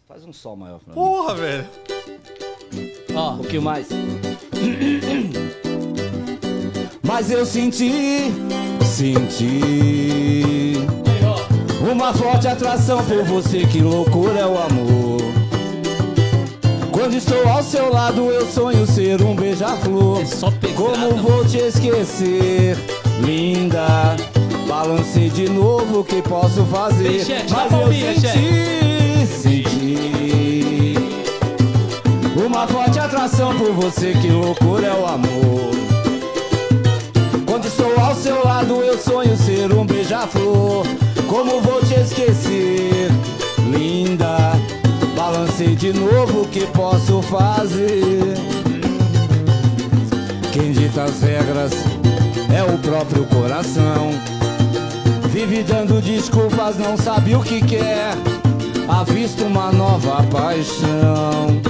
Faz 0.07 0.25
um 0.25 0.33
sol 0.33 0.57
maior 0.57 0.79
pra 0.79 0.89
mim. 0.89 0.95
Porra, 0.95 1.35
velho. 1.35 1.69
Ó. 3.15 3.31
Um 3.33 3.37
pouquinho 3.37 3.61
mais. 3.61 3.87
Mas 7.03 7.29
eu 7.31 7.45
senti, 7.45 8.31
senti 8.85 10.75
uma 11.91 12.13
forte 12.13 12.47
atração 12.47 13.03
por 13.05 13.23
você, 13.23 13.65
que 13.67 13.81
loucura 13.81 14.39
é 14.39 14.45
o 14.45 14.57
amor. 14.57 15.00
Quando 17.01 17.15
estou 17.15 17.47
ao 17.49 17.63
seu 17.63 17.91
lado, 17.91 18.29
eu 18.29 18.45
sonho 18.45 18.85
ser 18.85 19.23
um 19.23 19.35
beija-flor. 19.35 20.21
É 20.21 20.73
Como 20.75 21.15
vou 21.15 21.43
te 21.43 21.57
esquecer, 21.57 22.77
linda? 23.25 24.15
Balancei 24.67 25.31
de 25.31 25.49
novo, 25.49 26.01
o 26.01 26.03
que 26.03 26.21
posso 26.21 26.63
fazer? 26.65 27.25
Chefe, 27.25 27.51
Mas 27.51 27.63
eu 27.63 27.79
palminha, 27.79 28.13
senti, 28.13 29.25
senti 29.25 30.95
uma 32.45 32.67
forte 32.67 32.99
atração 32.99 33.57
por 33.57 33.71
você, 33.71 34.13
que 34.21 34.29
loucura 34.29 34.85
é 34.85 34.93
o 34.93 35.07
amor. 35.07 35.71
Quando 37.47 37.65
estou 37.65 37.99
ao 37.99 38.13
seu 38.13 38.45
lado, 38.45 38.75
eu 38.75 38.99
sonho 38.99 39.35
ser 39.35 39.73
um 39.73 39.87
beija-flor. 39.87 40.85
Como 41.27 41.61
vou 41.61 41.81
te 41.81 41.95
esquecer, 41.95 43.09
linda? 43.75 44.51
Balancei 45.31 45.77
de 45.77 45.93
novo, 45.93 46.41
o 46.41 46.47
que 46.49 46.67
posso 46.67 47.21
fazer? 47.21 48.33
Quem 50.51 50.73
dita 50.73 51.03
as 51.03 51.21
regras 51.21 51.71
é 52.53 52.61
o 52.61 52.77
próprio 52.79 53.23
coração. 53.27 54.11
Vive 55.29 55.63
dando 55.63 56.01
desculpas, 56.01 56.77
não 56.77 56.97
sabe 56.97 57.33
o 57.33 57.41
que 57.41 57.61
quer. 57.61 58.13
Avista 58.89 59.45
uma 59.45 59.71
nova 59.71 60.21
paixão. 60.23 61.61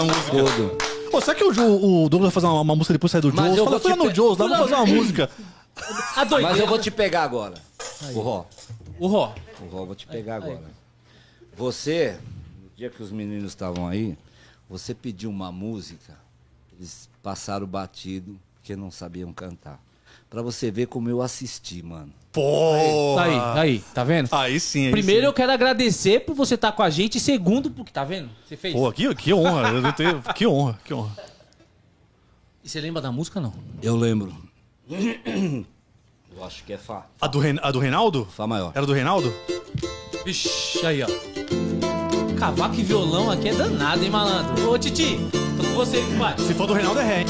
Vira 0.00 0.14
música. 0.14 0.30
Tudo. 0.30 0.78
Pô, 1.10 1.20
será 1.20 1.34
que 1.36 1.44
o, 1.44 1.52
Jo- 1.52 1.62
o 2.04 2.08
Douglas 2.08 2.32
vai 2.32 2.42
fazer 2.42 2.46
uma, 2.46 2.60
uma 2.60 2.76
música 2.76 2.92
depois 2.94 3.10
sair 3.10 3.20
do 3.20 3.32
Mas 3.32 3.46
Joes? 3.46 3.58
eu 3.58 3.64
Fala, 3.64 3.70
vou 3.78 3.80
fui 3.80 3.90
lá 3.90 3.96
te 3.96 4.02
no 4.02 4.08
pe- 4.10 4.14
Joes, 4.16 4.38
dá 4.38 4.48
pra 4.48 4.58
fazer 4.58 4.74
uma 4.74 4.86
música. 4.86 5.30
A 6.16 6.24
doideira. 6.24 6.52
Mas 6.52 6.60
eu 6.60 6.66
vou 6.66 6.78
te 6.78 6.90
pegar 6.90 7.22
agora. 7.22 7.54
O 8.14 8.20
Ró. 8.20 8.44
O 8.98 9.06
Ró. 9.06 9.34
O 9.60 9.64
Ró, 9.66 9.80
eu 9.80 9.86
vou 9.86 9.94
te 9.94 10.06
pegar 10.06 10.36
agora. 10.36 10.62
Você, 11.56 12.18
no 12.62 12.70
dia 12.76 12.90
que 12.90 13.02
os 13.02 13.10
meninos 13.10 13.52
estavam 13.52 13.86
aí, 13.88 14.16
você 14.68 14.94
pediu 14.94 15.30
uma 15.30 15.50
música, 15.52 16.14
eles 16.76 17.08
passaram 17.22 17.66
batido, 17.66 18.38
porque 18.54 18.74
não 18.76 18.90
sabiam 18.90 19.32
cantar. 19.32 19.80
Pra 20.28 20.42
você 20.42 20.70
ver 20.70 20.86
como 20.86 21.08
eu 21.08 21.22
assisti, 21.22 21.82
mano. 21.82 22.12
Pô! 22.36 23.14
Tá 23.16 23.22
aí, 23.24 23.34
tá 23.38 23.60
aí, 23.62 23.78
tá 23.94 24.04
vendo? 24.04 24.28
Aí 24.30 24.60
sim, 24.60 24.84
aí 24.86 24.90
Primeiro 24.92 25.22
sim. 25.22 25.26
eu 25.26 25.32
quero 25.32 25.50
agradecer 25.52 26.20
por 26.20 26.34
você 26.34 26.54
estar 26.54 26.70
com 26.72 26.82
a 26.82 26.90
gente. 26.90 27.16
E 27.16 27.20
segundo, 27.20 27.70
porque 27.70 27.90
tá 27.90 28.04
vendo? 28.04 28.28
Você 28.46 28.58
fez. 28.58 28.74
Pô, 28.74 28.92
que, 28.92 29.14
que 29.14 29.32
honra. 29.32 29.68
Eu 29.70 29.80
não 29.80 29.90
tenho- 29.92 30.20
que 30.34 30.46
honra, 30.46 30.78
que 30.84 30.92
honra. 30.92 31.12
E 32.62 32.68
você 32.68 32.78
lembra 32.78 33.00
da 33.00 33.10
música 33.10 33.40
não? 33.40 33.54
Eu 33.82 33.96
lembro. 33.96 34.34
Eu 34.90 36.44
acho 36.44 36.62
que 36.64 36.74
é 36.74 36.76
Fá. 36.76 37.06
A 37.18 37.26
do, 37.26 37.38
Ren- 37.38 37.58
a 37.62 37.70
do 37.70 37.78
Reinaldo? 37.78 38.28
Fá 38.30 38.46
maior. 38.46 38.70
Era 38.74 38.84
do 38.84 38.92
Reinaldo? 38.92 39.32
Vixe, 40.26 40.84
aí 40.84 41.02
ó. 41.02 41.06
Cavaco 42.38 42.74
e 42.74 42.82
violão 42.82 43.30
aqui 43.30 43.48
é 43.48 43.54
danado, 43.54 44.04
hein, 44.04 44.10
malandro? 44.10 44.70
Ô, 44.70 44.78
Titi, 44.78 45.18
tô 45.56 45.62
com 45.68 45.74
você, 45.74 46.02
compadre. 46.02 46.44
Se 46.44 46.52
for 46.52 46.66
do 46.66 46.74
Reinaldo, 46.74 47.00
é 47.00 47.04
Ré. 47.04 47.20
hein? 47.20 47.26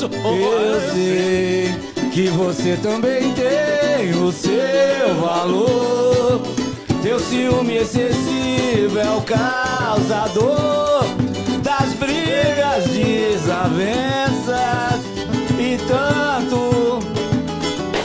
Ó 0.00 0.06
o 0.06 0.08
nosso... 0.08 0.10
ó, 0.24 0.28
ó, 0.28 0.34
Eu 0.34 0.80
sei 0.92 1.74
que 2.12 2.28
você 2.28 2.76
também 2.76 3.32
tem 3.34 4.10
o 4.14 4.32
seu 4.32 5.14
valor. 5.20 6.40
Teu 7.02 7.18
ciúme 7.18 7.76
excessivo 7.76 8.98
é 8.98 9.10
o 9.10 9.20
causador 9.22 11.04
das 11.62 11.92
brigas, 11.94 12.84
desavenças 12.90 14.60
e 15.58 15.76
tanto 15.86 17.00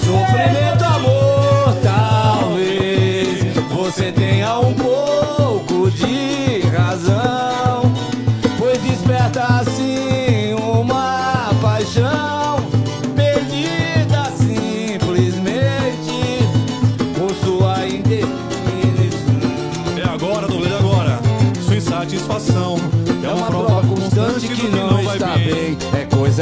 sofrimento, 0.05 0.83
amor. 0.83 1.75
Talvez 1.83 3.53
você 3.73 4.11
tenha 4.11 4.59
um 4.59 4.73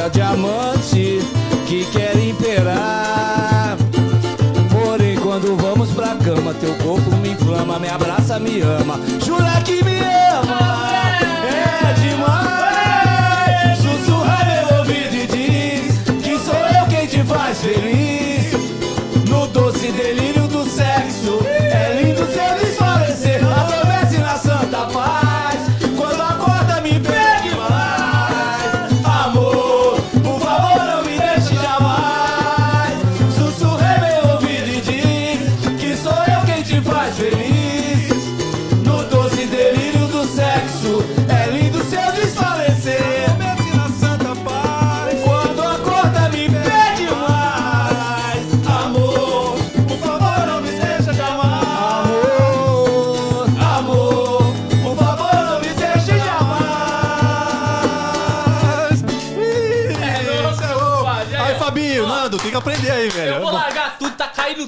É 0.03 0.09
coisa 0.09 0.09
de 0.09 0.21
amante 0.21 1.19
que 1.65 1.85
quer 1.85 2.17
imperar. 2.17 3.77
Porém, 4.69 5.15
quando 5.17 5.55
vamos 5.55 5.91
pra 5.91 6.15
cama, 6.15 6.53
teu 6.55 6.73
corpo 6.75 7.09
me 7.17 7.29
inflama, 7.29 7.79
me 7.79 7.87
abraça, 7.87 8.37
me 8.37 8.59
ama. 8.61 8.99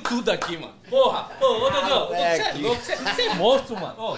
Tudo 0.07 0.29
aqui, 0.29 0.57
mano. 0.57 0.73
Porra! 0.89 1.29
Ô, 1.41 1.45
ô, 1.45 1.69
Dogão, 1.69 2.07
você 2.07 2.15
é 2.15 2.53
louco, 2.61 2.81
você 2.81 2.95
você 2.95 3.21
é 3.23 3.33
monstro, 3.35 3.79
mano. 3.79 3.95
Ô, 3.97 4.17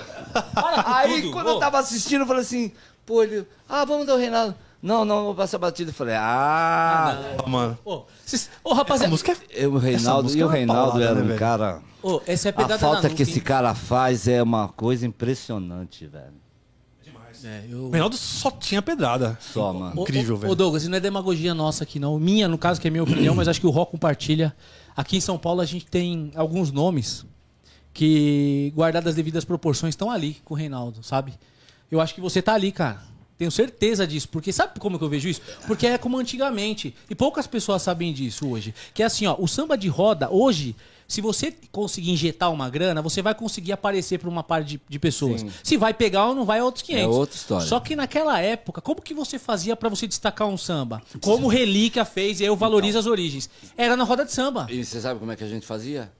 para 0.54 0.84
com 0.84 0.92
Aí, 0.94 1.22
tudo. 1.22 1.34
quando 1.34 1.48
ô. 1.48 1.50
eu 1.52 1.60
tava 1.60 1.80
assistindo, 1.80 2.22
eu 2.22 2.28
falei 2.28 2.42
assim, 2.42 2.72
pô, 3.06 3.24
ele, 3.24 3.48
ah, 3.68 3.86
vamos 3.86 4.06
dar 4.06 4.16
o 4.16 4.18
Reinaldo. 4.18 4.56
Não, 4.82 5.04
não, 5.04 5.24
vou 5.26 5.36
passar 5.36 5.58
batida. 5.58 5.90
Eu 5.90 5.94
falei, 5.94 6.16
ah, 6.16 7.18
Mano. 7.48 7.78
Ô, 7.84 8.04
vocês- 8.24 8.50
ô, 8.64 8.74
rapaziada. 8.74 9.10
música 9.10 9.32
é... 9.32 9.66
eu, 9.66 9.74
o 9.74 9.78
Reinaldo, 9.78 10.24
música 10.24 10.42
e 10.42 10.46
o 10.46 10.50
é 10.52 10.54
Reinaldo 10.54 11.02
era 11.02 11.16
né, 11.16 11.22
um 11.22 11.28
velho? 11.28 11.40
cara. 11.40 11.82
Ô, 12.04 12.22
essa 12.28 12.50
é 12.50 12.52
A 12.52 12.54
pedrada 12.54 12.80
falta 12.80 12.96
na 12.96 13.10
que 13.10 13.10
nuca, 13.10 13.24
esse 13.24 13.40
hein? 13.40 13.44
cara 13.44 13.74
faz 13.74 14.28
é 14.28 14.42
uma 14.42 14.68
coisa 14.68 15.06
impressionante, 15.06 16.06
velho. 16.06 16.34
É, 17.48 17.64
eu... 17.70 17.86
O 17.86 17.90
Reinaldo 17.92 18.18
só 18.18 18.52
tinha 18.52 18.82
pedrada. 18.82 19.38
Só, 19.40 19.72
mano. 19.72 20.02
Incrível, 20.02 20.36
ô, 20.36 20.38
velho. 20.38 20.52
Ô, 20.52 20.56
Douglas, 20.56 20.84
e 20.84 20.90
não 20.90 20.98
é 20.98 21.00
demagogia 21.00 21.54
nossa 21.54 21.86
aqui, 21.86 21.98
não. 21.98 22.20
Minha, 22.20 22.48
no 22.48 22.58
caso, 22.58 22.82
que 22.82 22.88
é 22.88 22.92
minha 22.92 23.04
opinião, 23.04 23.34
mas 23.34 23.48
acho 23.48 23.62
que 23.62 23.68
o 23.68 23.70
Rock 23.70 23.92
compartilha. 23.92 24.54
Aqui 24.96 25.16
em 25.16 25.22
São 25.22 25.38
Paulo 25.38 25.62
a 25.62 25.66
gente 25.66 25.86
tem 25.86 26.32
alguns 26.36 26.72
nomes 26.72 27.26
que, 27.94 28.74
guardadas 28.76 29.12
as 29.12 29.16
devidas 29.16 29.46
proporções, 29.46 29.94
estão 29.94 30.12
ali 30.12 30.38
com 30.44 30.54
o 30.54 30.58
Reinaldo, 30.58 31.02
sabe? 31.02 31.34
Eu 31.90 32.02
acho 32.02 32.14
que 32.14 32.20
você 32.20 32.42
tá 32.42 32.54
ali, 32.54 32.72
cara. 32.72 33.02
Tenho 33.38 33.52
certeza 33.52 34.06
disso. 34.06 34.28
Porque 34.28 34.52
sabe 34.52 34.80
como 34.80 34.98
que 34.98 35.04
eu 35.06 35.10
vejo 35.10 35.30
isso? 35.30 35.42
Porque 35.68 35.88
é 35.88 35.98
como 35.98 36.18
antigamente. 36.18 36.94
E 37.10 37.16
poucas 37.16 37.48
pessoas 37.48 37.82
sabem 37.82 38.12
disso 38.12 38.50
hoje. 38.50 38.74
Que 38.94 39.04
é 39.04 39.06
assim, 39.06 39.26
ó, 39.26 39.36
o 39.40 39.48
samba 39.48 39.78
de 39.78 39.88
roda, 39.88 40.30
hoje, 40.30 40.76
se 41.08 41.22
você 41.22 41.54
conseguir 41.72 42.12
injetar 42.12 42.52
uma 42.52 42.70
grana, 42.70 43.02
você 43.02 43.22
vai 43.22 43.34
conseguir 43.34 43.72
aparecer 43.72 44.20
para 44.20 44.28
uma 44.30 44.44
parte 44.44 44.68
de, 44.68 44.82
de 44.90 45.00
pessoas. 45.00 45.46
Se 45.64 45.78
vai 45.78 45.94
pegar 45.94 46.28
ou 46.28 46.36
não 46.36 46.44
vai, 46.46 46.60
é 46.60 46.64
outros 46.64 46.84
500. 46.84 47.04
É 47.04 47.08
outra 47.08 47.36
história. 47.36 47.66
Só 47.68 47.80
que 47.80 47.96
naquela 47.96 48.40
época, 48.40 48.82
como 48.82 49.02
que 49.02 49.14
você 49.14 49.40
fazia 49.40 49.76
pra 49.76 49.88
você 49.90 50.06
destacar 50.08 50.48
um 50.48 50.58
samba? 50.58 51.02
Como 51.22 51.48
Relíquia 51.48 52.04
fez, 52.04 52.40
e 52.42 52.44
eu 52.44 52.56
valorizo 52.56 52.98
as 53.00 53.06
origens. 53.06 53.50
Era 53.78 53.96
na 53.96 54.04
roda 54.04 54.26
de 54.26 54.34
samba. 54.34 54.68
E 54.70 54.84
você 54.84 55.00
sabe 55.00 55.20
como 55.20 55.32
é 55.32 55.36
que 55.36 55.44
a 55.44 55.48
gente 55.48 55.66
fazia? 55.66 56.12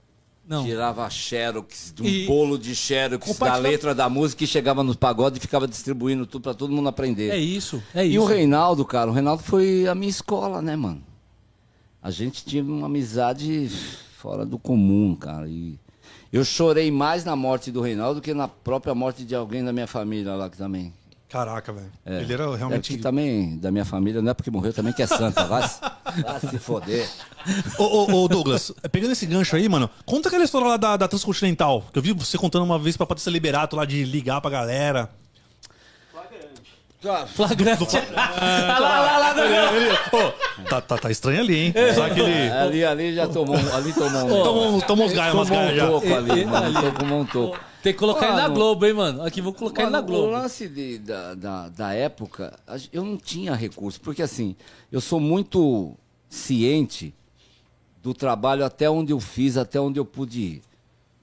Não. 0.48 0.64
Tirava 0.64 1.10
xerox, 1.10 1.92
de 1.94 2.02
um 2.02 2.06
E- 2.06 2.26
bolo 2.26 2.58
de 2.58 2.74
xerox 2.74 3.28
da 3.28 3.34
Compartilha- 3.34 3.70
letra 3.70 3.94
da 3.94 4.08
música 4.08 4.46
e 4.46 4.48
chegava 4.48 4.82
nos 4.82 4.96
pagodes 4.96 5.38
e 5.40 5.42
ficava 5.42 5.68
distribuindo 5.68 6.26
tudo 6.26 6.44
pra 6.44 6.54
todo 6.54 6.72
mundo 6.72 6.88
aprender. 6.88 7.32
É 7.32 7.38
isso, 7.38 7.84
é 7.94 8.06
E 8.08 8.12
isso. 8.16 8.22
o 8.22 8.26
Reinaldo, 8.26 8.86
cara, 8.86 9.10
o 9.10 9.14
Reinaldo 9.14 9.44
foi 9.44 9.86
a 9.86 9.94
minha 9.94 10.10
escola, 10.10 10.62
né, 10.62 10.78
mano? 10.78 11.04
A 12.02 12.10
gente 12.10 12.46
tinha 12.46 12.64
uma 12.64 12.86
amizade 12.86 13.70
fora 14.18 14.46
do 14.46 14.58
comum, 14.58 15.16
cara. 15.16 15.48
E 15.48 15.78
eu 16.32 16.44
chorei 16.44 16.90
mais 16.92 17.24
na 17.24 17.36
morte 17.36 17.72
do 17.72 17.82
Reinaldo 17.82 18.16
do 18.20 18.24
que 18.24 18.34
na 18.34 18.48
própria 18.48 18.94
morte 18.96 19.24
de 19.24 19.36
alguém 19.36 19.64
da 19.64 19.72
minha 19.72 19.88
família 19.88 20.34
lá 20.36 20.50
que 20.50 20.58
também. 20.58 20.94
Caraca, 21.30 21.74
velho. 21.74 21.92
Ele 22.06 22.34
era 22.34 22.44
É 22.46 22.56
realmente. 22.56 22.90
porque 22.92 23.04
também, 23.04 23.58
da 23.58 23.70
minha 23.70 23.84
família, 23.84 24.22
não 24.22 24.32
é 24.32 24.34
porque 24.34 24.50
morreu 24.50 24.72
também 24.72 24.94
que 24.94 25.02
é 25.04 25.08
santa. 25.08 25.44
Vai, 25.46 25.68
se- 25.68 25.82
vai 26.24 26.40
se 26.40 26.58
foder. 26.58 27.06
Ô, 27.78 27.84
ô, 27.84 28.24
ô, 28.24 28.28
Douglas, 28.30 28.72
pegando 28.94 29.12
esse 29.12 29.26
gancho 29.26 29.54
aí, 29.58 29.68
mano, 29.68 29.90
conta 30.06 30.30
aquela 30.30 30.46
história 30.46 30.66
lá 30.68 30.78
da, 30.78 30.96
da 30.96 31.06
Transcontinental. 31.08 31.84
Que 31.92 32.00
eu 32.00 32.04
vi 32.04 32.14
você 32.14 32.38
contando 32.38 32.64
uma 32.64 32.80
vez 32.80 32.96
pra 32.96 33.06
Patrícia 33.06 33.30
Liberato 33.30 33.76
lá 33.76 33.84
de 33.84 34.06
ligar 34.06 34.40
pra 34.40 34.50
galera. 34.50 35.10
Flagrante. 37.28 37.96
Lá, 38.16 38.80
lá, 38.80 39.18
lá, 39.18 39.34
tá, 40.70 40.82
tá, 40.82 40.98
tá 40.98 41.12
estranho 41.12 41.42
ali, 41.42 41.56
hein? 41.68 41.74
Só 41.94 42.10
que 42.10 42.20
ele. 42.20 42.50
ali, 42.52 42.84
ali 42.86 43.16
já 43.16 43.28
tomou, 43.28 43.56
um- 43.56 43.76
ali 43.76 43.94
tomou 43.94 44.26
um... 44.26 44.44
Tomou, 44.44 44.68
uns- 44.76 44.84
tomou 44.84 45.06
uns 45.06 45.14
gaias, 45.14 45.34
umas 45.34 45.48
tomou 45.48 45.64
gaias 45.64 45.74
um 45.74 45.78
já. 45.86 45.88
toco 45.92 46.14
ali, 46.16 46.42
É, 46.42 46.46
mano. 46.46 46.80
ali. 46.80 46.92
Tomou 46.98 47.20
um 47.22 47.26
toco. 47.26 47.60
Tem 47.84 47.94
que 47.94 48.00
colocar 48.00 48.26
ele 48.26 48.36
na 48.36 48.42
Mano, 48.44 48.56
Globo, 48.56 48.86
hein, 48.86 48.94
mano? 48.94 49.24
Aqui, 49.24 49.42
vou 49.42 49.54
colocar 49.54 49.84
ele 49.84 49.92
na 49.92 50.02
Mano, 50.02 50.12
O 50.14 50.18
Globo. 50.18 50.32
lance 50.34 50.68
de- 50.68 50.98
da, 50.98 51.36
da, 51.36 51.70
da 51.70 51.94
época, 51.94 52.58
eu 52.92 53.04
não 53.06 53.16
tinha 53.16 53.54
recurso, 53.54 54.02
porque 54.02 54.22
assim, 54.24 54.56
eu 54.92 55.00
sou 55.00 55.20
muito 55.20 55.94
ciente 56.28 57.14
do 58.02 58.14
trabalho 58.14 58.66
até 58.66 58.90
onde 58.90 59.14
eu 59.14 59.20
fiz, 59.20 59.56
até 59.56 59.80
onde 59.80 60.00
eu 60.00 60.06
pude 60.06 60.40
ir. 60.42 60.62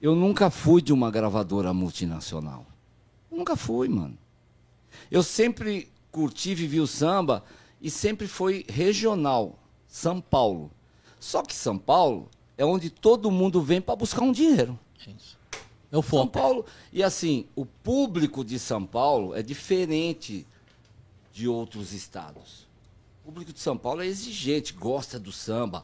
Eu 0.01 0.15
nunca 0.15 0.49
fui 0.49 0.81
de 0.81 0.93
uma 0.93 1.11
gravadora 1.11 1.73
multinacional. 1.73 2.65
Nunca 3.31 3.55
fui, 3.57 3.89
mano. 3.89 4.17
Eu 5.11 5.23
sempre 5.23 5.91
curti, 6.11 6.55
vivi 6.55 6.79
o 6.79 6.87
samba 6.87 7.43
e 7.81 7.89
sempre 7.89 8.27
foi 8.27 8.65
regional, 8.67 9.59
São 9.87 10.21
Paulo. 10.21 10.71
Só 11.19 11.41
que 11.41 11.53
São 11.53 11.77
Paulo 11.77 12.29
é 12.57 12.65
onde 12.65 12.89
todo 12.89 13.31
mundo 13.31 13.61
vem 13.61 13.81
para 13.81 13.95
buscar 13.95 14.21
um 14.21 14.31
dinheiro. 14.31 14.79
É 15.91 15.97
o 15.97 16.01
São 16.01 16.03
foco. 16.03 16.31
Paulo. 16.31 16.65
E 16.91 17.03
assim, 17.03 17.47
o 17.55 17.65
público 17.65 18.43
de 18.43 18.57
São 18.59 18.85
Paulo 18.85 19.35
é 19.35 19.41
diferente 19.41 20.45
de 21.31 21.47
outros 21.47 21.93
estados. 21.93 22.65
O 23.21 23.25
público 23.25 23.51
de 23.51 23.59
São 23.59 23.77
Paulo 23.77 24.01
é 24.01 24.05
exigente, 24.05 24.71
gosta 24.73 25.19
do 25.19 25.31
samba, 25.31 25.83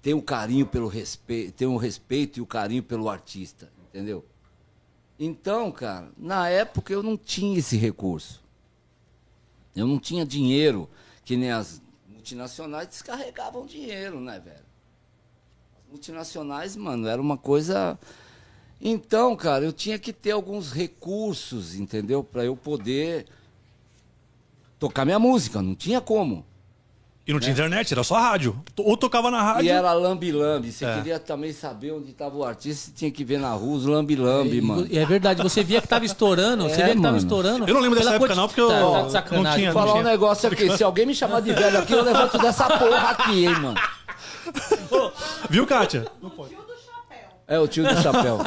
tem 0.00 0.14
um 0.14 0.20
carinho 0.20 0.66
pelo 0.66 0.88
respeito, 0.88 1.52
tem 1.52 1.66
um 1.66 1.76
respeito 1.76 2.38
e 2.38 2.42
o 2.42 2.46
carinho 2.46 2.82
pelo 2.82 3.08
artista, 3.08 3.70
entendeu? 3.88 4.24
Então, 5.18 5.72
cara, 5.72 6.10
na 6.16 6.48
época 6.48 6.92
eu 6.92 7.02
não 7.02 7.16
tinha 7.16 7.58
esse 7.58 7.76
recurso. 7.76 8.45
Eu 9.76 9.86
não 9.86 9.98
tinha 9.98 10.24
dinheiro, 10.24 10.88
que 11.24 11.36
nem 11.36 11.52
as 11.52 11.82
multinacionais 12.08 12.88
descarregavam 12.88 13.66
dinheiro, 13.66 14.18
né, 14.18 14.40
velho? 14.40 14.64
As 15.78 15.90
multinacionais, 15.90 16.74
mano, 16.74 17.06
era 17.06 17.20
uma 17.20 17.36
coisa 17.36 17.98
então, 18.80 19.34
cara, 19.34 19.64
eu 19.64 19.72
tinha 19.72 19.98
que 19.98 20.12
ter 20.12 20.32
alguns 20.32 20.70
recursos, 20.70 21.74
entendeu? 21.74 22.22
Pra 22.22 22.44
eu 22.44 22.56
poder 22.56 23.26
tocar 24.78 25.04
minha 25.04 25.18
música. 25.18 25.62
Não 25.62 25.74
tinha 25.74 26.00
como. 26.00 26.44
E 27.26 27.32
não 27.32 27.40
tinha 27.40 27.52
internet, 27.52 27.92
era 27.92 28.04
só 28.04 28.14
rádio. 28.14 28.56
Ou 28.76 28.96
tocava 28.96 29.32
na 29.32 29.42
rádio. 29.42 29.64
E 29.64 29.68
era 29.68 29.92
lambi-lambi. 29.92 30.70
Você 30.70 30.84
É. 30.84 30.94
queria 30.94 31.18
também 31.18 31.52
saber 31.52 31.90
onde 31.90 32.10
estava 32.12 32.36
o 32.36 32.44
artista, 32.44 32.86
você 32.86 32.92
tinha 32.94 33.10
que 33.10 33.24
ver 33.24 33.40
na 33.40 33.50
rua 33.52 33.76
os 33.78 33.84
lambi-lambi, 33.84 34.60
mano. 34.60 34.86
E 34.88 34.96
é 34.96 35.04
verdade, 35.04 35.42
você 35.42 35.64
via 35.64 35.80
que 35.80 35.88
tava 35.88 36.04
estourando, 36.04 36.62
você 36.70 36.80
É, 36.82 36.84
via 36.84 36.94
que 36.94 37.02
tava 37.02 37.14
mano. 37.14 37.16
estourando. 37.18 37.66
Eu 37.68 37.74
não 37.74 37.80
lembro 37.80 37.98
dessa 37.98 38.14
época, 38.14 38.34
não, 38.36 38.46
porque 38.46 38.60
eu- 38.60 38.68
Tá, 38.68 39.22
tá 39.22 39.36
não 39.36 39.54
tinha- 39.54 39.72
Vou 39.72 39.82
falar 39.82 39.94
um 39.94 40.00
tinha. 40.02 40.10
negócio 40.10 40.48
aqui. 40.48 40.76
Se 40.76 40.84
alguém 40.84 41.04
me 41.04 41.14
chamar 41.16 41.40
de 41.40 41.52
velho 41.52 41.78
aqui, 41.80 41.92
eu 41.94 42.02
levanto 42.04 42.38
dessa 42.38 42.66
porra 42.78 43.10
aqui, 43.10 43.44
hein, 43.46 43.54
mano. 43.60 43.74
Viu, 45.50 45.66
Kátia? 45.66 46.06
O 46.22 46.28
tio 46.28 46.58
do 46.62 46.74
chapéu. 46.84 47.28
É 47.48 47.58
o 47.58 47.66
tio 47.66 47.84
do 47.84 48.02
chapéu. 48.02 48.38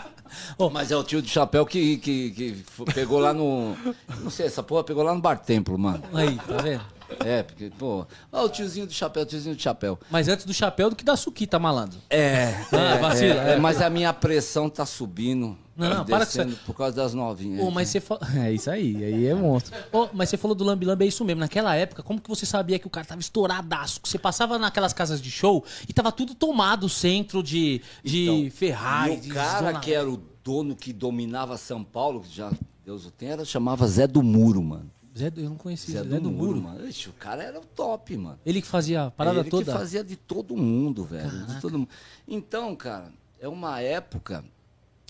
Mas 0.72 0.90
é 0.90 0.96
o 0.96 1.02
tio 1.04 1.20
do 1.20 1.28
chapéu 1.28 1.66
que, 1.66 1.96
que, 1.98 2.30
que 2.30 2.64
pegou 2.94 3.18
lá 3.18 3.34
no. 3.34 3.76
Não 4.20 4.30
sei, 4.30 4.46
essa 4.46 4.62
porra 4.62 4.82
pegou 4.84 5.02
lá 5.02 5.14
no 5.14 5.20
Bar 5.20 5.36
Templo, 5.38 5.78
mano. 5.78 6.02
Aí, 6.14 6.36
tá 6.36 6.56
vendo? 6.62 6.82
É, 7.24 7.42
porque, 7.42 7.70
pô. 7.78 8.06
Ó, 8.30 8.44
o 8.44 8.48
tiozinho 8.48 8.86
do 8.86 8.92
chapéu, 8.92 9.22
o 9.22 9.26
tiozinho 9.26 9.54
do 9.54 9.60
chapéu. 9.62 9.98
Mas 10.10 10.28
antes 10.28 10.44
do 10.44 10.52
chapéu 10.54 10.90
do 10.90 10.96
que 10.96 11.04
da 11.04 11.16
suquita, 11.16 11.58
malandro. 11.58 11.98
É, 12.10 12.54
Ah, 12.72 12.94
é, 12.94 12.98
vacila, 12.98 13.50
é, 13.50 13.52
é. 13.54 13.56
mas 13.58 13.80
a 13.82 13.88
minha 13.90 14.12
pressão 14.12 14.68
tá 14.70 14.84
subindo. 14.86 15.56
Não, 15.74 15.88
não, 15.88 16.04
para 16.04 16.26
com 16.26 16.42
isso 16.42 16.58
por 16.66 16.74
causa 16.76 16.94
das 16.94 17.14
novinhas. 17.14 17.64
Ô, 17.64 17.70
mas 17.70 17.88
você 17.88 17.98
falou. 17.98 18.22
É 18.36 18.52
isso 18.52 18.70
aí, 18.70 19.02
aí 19.02 19.26
é 19.26 19.34
monstro. 19.34 19.74
Ô, 19.90 20.06
mas 20.12 20.28
você 20.28 20.36
falou 20.36 20.54
do 20.54 20.62
Lambi 20.64 20.84
Lambi, 20.84 21.06
é 21.06 21.08
isso 21.08 21.24
mesmo. 21.24 21.40
Naquela 21.40 21.74
época, 21.74 22.02
como 22.02 22.20
que 22.20 22.28
você 22.28 22.44
sabia 22.44 22.78
que 22.78 22.86
o 22.86 22.90
cara 22.90 23.06
tava 23.06 23.20
estouradaço? 23.22 23.98
Você 24.04 24.18
passava 24.18 24.58
naquelas 24.58 24.92
casas 24.92 25.20
de 25.20 25.30
show 25.30 25.64
e 25.88 25.92
tava 25.94 26.12
tudo 26.12 26.34
tomado, 26.34 26.88
centro 26.90 27.42
de, 27.42 27.80
de 28.04 28.24
Então, 28.24 28.50
Ferrari. 28.50 29.20
e 29.24 29.30
o 29.30 29.34
cara 29.34 29.58
zona- 29.66 29.80
que 29.80 29.94
era 29.94 30.08
o 30.10 30.20
dono 30.44 30.76
que 30.76 30.92
dominava 30.92 31.56
São 31.56 31.82
Paulo, 31.82 32.20
que 32.20 32.36
já 32.36 32.52
Deus 32.84 33.06
o 33.06 33.10
tenha, 33.10 33.42
chamava 33.44 33.86
Zé 33.86 34.06
do 34.06 34.22
Muro, 34.22 34.62
mano. 34.62 34.90
Zé, 35.16 35.30
do- 35.30 35.40
eu 35.40 35.50
não 35.50 35.56
conhecia. 35.56 36.02
Zé, 36.02 36.08
Zé, 36.08 36.20
do, 36.20 36.30
Muro, 36.30 36.60
mano. 36.62 36.86
Ixi, 36.88 37.08
o 37.10 37.12
cara 37.12 37.42
era 37.42 37.60
o 37.60 37.64
top, 37.64 38.16
mano. 38.16 38.38
Ele 38.46 38.62
que 38.62 38.66
fazia 38.68 39.04
a 39.06 39.10
parada 39.10 39.40
Ele 39.40 39.50
toda. 39.50 39.64
que 39.64 39.78
fazia 39.78 40.02
de 40.02 40.16
todo 40.16 40.56
mundo, 40.56 41.04
velho. 41.04 41.46
De 41.46 41.60
todo 41.60 41.78
mundo. 41.78 41.90
Então, 42.26 42.74
cara, 42.74 43.12
é 43.38 43.46
uma 43.48 43.80
época. 43.80 44.44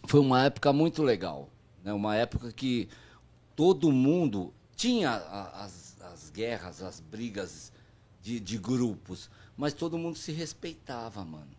Foi 0.06 0.18
uma 0.20 0.42
época 0.44 0.72
muito 0.72 1.02
legal. 1.02 1.48
Né? 1.84 1.92
Uma 1.92 2.16
época 2.16 2.50
que 2.52 2.88
todo 3.54 3.92
mundo 3.92 4.52
tinha 4.74 5.14
as, 5.54 5.96
as 6.02 6.30
guerras, 6.30 6.82
as 6.82 6.98
brigas 6.98 7.70
de, 8.20 8.40
de 8.40 8.58
grupos, 8.58 9.30
mas 9.56 9.72
todo 9.72 9.96
mundo 9.96 10.16
se 10.18 10.32
respeitava, 10.32 11.24
mano. 11.24 11.50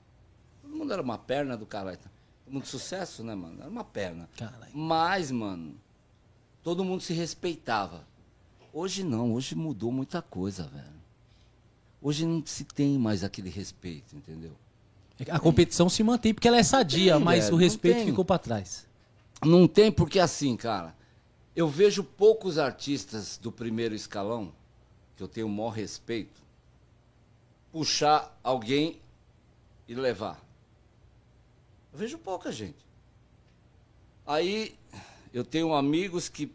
Todo 0.62 0.76
mundo 0.76 0.92
era 0.92 1.02
uma 1.02 1.18
perna 1.18 1.56
do 1.56 1.66
caralho. 1.66 2.00
Muito 2.46 2.68
sucesso, 2.68 3.24
né, 3.24 3.34
mano? 3.36 3.62
Era 3.62 3.70
uma 3.70 3.84
perna. 3.86 4.30
Caralho. 4.38 4.72
Mas, 4.76 5.32
mano, 5.32 5.76
todo 6.62 6.84
mundo 6.84 7.02
se 7.02 7.14
respeitava. 7.14 8.06
Hoje 8.74 9.04
não, 9.04 9.36
hoje 9.36 9.54
mudou 9.54 9.92
muita 9.92 10.20
coisa, 10.20 10.64
velho. 10.64 11.04
Hoje 12.02 12.26
não 12.26 12.44
se 12.44 12.66
tem 12.66 12.98
mais 12.98 13.24
aquele 13.24 13.50
respeito, 13.50 14.16
entendeu? 14.16 14.52
A 15.30 15.40
competição 15.40 15.88
se 15.88 16.04
mantém 16.04 16.34
porque 16.34 16.48
ela 16.48 16.58
é 16.58 16.64
sadia, 16.64 17.14
tem, 17.14 17.24
mas 17.24 17.46
velho, 17.46 17.56
o 17.56 17.58
respeito 17.58 18.06
ficou 18.06 18.26
pra 18.26 18.40
trás. 18.40 18.88
Não 19.46 19.68
tem 19.68 19.92
porque 19.92 20.20
assim, 20.20 20.58
cara. 20.58 20.96
Eu 21.56 21.70
vejo 21.70 22.04
poucos 22.04 22.58
artistas 22.58 23.38
do 23.38 23.52
primeiro 23.52 23.94
escalão, 23.94 24.52
que 25.16 25.22
eu 25.22 25.28
tenho 25.28 25.46
o 25.46 25.52
maior 25.52 25.70
respeito, 25.70 26.42
puxar 27.72 28.36
alguém 28.44 29.00
e 29.88 29.94
levar. 29.94 30.44
Eu 31.92 32.00
vejo 32.00 32.18
pouca 32.18 32.52
gente. 32.52 32.84
Aí 34.26 34.76
eu 35.32 35.44
tenho 35.44 35.76
amigos 35.76 36.28
que 36.28 36.52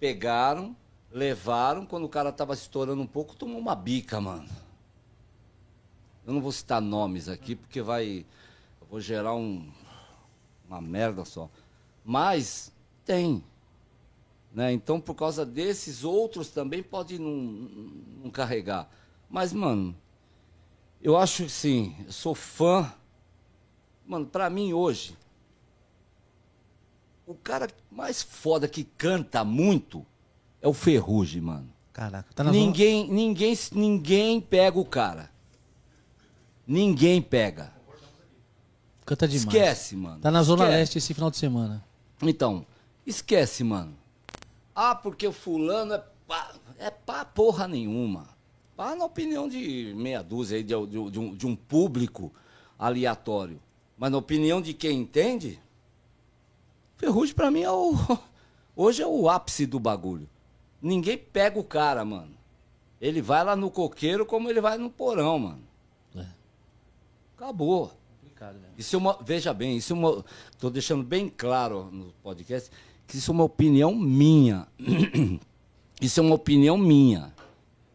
pegaram, 0.00 0.74
levaram, 1.10 1.84
quando 1.84 2.04
o 2.04 2.08
cara 2.08 2.32
tava 2.32 2.54
estourando 2.54 3.02
um 3.02 3.06
pouco, 3.06 3.34
tomou 3.34 3.58
uma 3.58 3.74
bica, 3.74 4.20
mano. 4.20 4.48
Eu 6.26 6.32
não 6.34 6.40
vou 6.40 6.52
citar 6.52 6.80
nomes 6.80 7.28
aqui, 7.28 7.56
porque 7.56 7.82
vai. 7.82 8.24
Eu 8.80 8.86
vou 8.86 9.00
gerar 9.00 9.34
um, 9.34 9.70
uma 10.68 10.80
merda 10.80 11.24
só. 11.24 11.50
Mas 12.04 12.72
tem. 13.04 13.44
Né? 14.52 14.72
Então, 14.72 15.00
por 15.00 15.14
causa 15.14 15.44
desses, 15.44 16.04
outros 16.04 16.50
também 16.50 16.82
podem 16.82 17.18
não, 17.18 17.34
não 18.24 18.30
carregar. 18.30 18.88
Mas, 19.28 19.52
mano, 19.52 19.96
eu 21.00 21.16
acho 21.16 21.44
que 21.44 21.50
sim, 21.50 21.96
eu 22.04 22.12
sou 22.12 22.34
fã. 22.34 22.92
Mano, 24.06 24.26
pra 24.26 24.50
mim 24.50 24.72
hoje, 24.72 25.16
o 27.26 27.34
cara 27.34 27.68
mais 27.90 28.22
foda 28.22 28.68
que 28.68 28.82
canta 28.82 29.44
muito 29.44 30.04
é 30.62 30.68
o 30.68 30.72
Ferrugem, 30.72 31.40
mano. 31.40 31.68
Caraca, 31.92 32.28
tá 32.34 32.44
na 32.44 32.52
zona- 32.52 32.64
Ninguém, 32.64 33.08
ninguém, 33.10 33.58
ninguém 33.72 34.40
pega 34.40 34.78
o 34.78 34.84
cara. 34.84 35.30
Ninguém 36.66 37.20
pega. 37.20 37.72
Canta 39.04 39.26
demais. 39.26 39.46
Esquece, 39.46 39.96
mano. 39.96 40.20
Tá 40.20 40.30
na 40.30 40.42
Zona 40.42 40.64
Esquece. 40.64 40.78
Leste 40.78 40.98
esse 40.98 41.14
final 41.14 41.30
de 41.30 41.36
semana. 41.36 41.84
Então, 42.22 42.64
esquece, 43.04 43.64
mano. 43.64 43.94
Ah, 44.74 44.94
porque 44.94 45.26
o 45.26 45.32
fulano 45.32 45.94
é 45.94 46.02
pá, 46.28 46.54
é 46.78 46.90
pá 46.90 47.24
porra 47.24 47.66
nenhuma. 47.66 48.28
Pá 48.76 48.94
na 48.94 49.04
opinião 49.04 49.48
de 49.48 49.92
meia 49.96 50.22
dúzia 50.22 50.56
aí, 50.58 50.62
de, 50.62 50.74
de- 50.86 51.10
de 51.10 51.18
um, 51.18 51.34
de 51.34 51.46
um 51.46 51.56
público 51.56 52.32
aleatório. 52.78 53.60
Mas 53.98 54.12
na 54.12 54.18
opinião 54.18 54.62
de 54.62 54.72
quem 54.72 55.00
entende, 55.00 55.58
Ferrugem 56.96 57.34
pra 57.34 57.50
mim 57.50 57.62
é 57.62 57.70
o. 57.70 57.94
Hoje 58.76 59.02
é 59.02 59.06
o 59.06 59.28
ápice 59.28 59.66
do 59.66 59.80
bagulho. 59.80 60.28
Ninguém 60.80 61.18
pega 61.18 61.58
o 61.58 61.64
cara, 61.64 62.04
mano. 62.04 62.32
Ele 63.00 63.20
vai 63.22 63.44
lá 63.44 63.56
no 63.56 63.70
coqueiro 63.70 64.24
como 64.26 64.48
ele 64.48 64.60
vai 64.60 64.76
no 64.78 64.90
porão, 64.90 65.38
mano. 65.38 65.62
É. 66.16 66.26
Acabou. 67.36 67.92
complicado, 68.20 68.54
velho. 68.54 68.72
Isso 68.76 68.96
é 68.96 68.98
uma, 68.98 69.18
veja 69.22 69.52
bem, 69.54 69.76
isso 69.76 69.92
é 69.92 69.96
uma, 69.96 70.24
tô 70.58 70.68
deixando 70.70 71.02
bem 71.02 71.28
claro 71.28 71.88
no 71.90 72.12
podcast 72.22 72.70
que 73.06 73.16
isso 73.16 73.30
é 73.30 73.34
uma 73.34 73.44
opinião 73.44 73.94
minha. 73.94 74.66
Isso 76.00 76.18
é 76.18 76.22
uma 76.22 76.34
opinião 76.34 76.78
minha. 76.78 77.30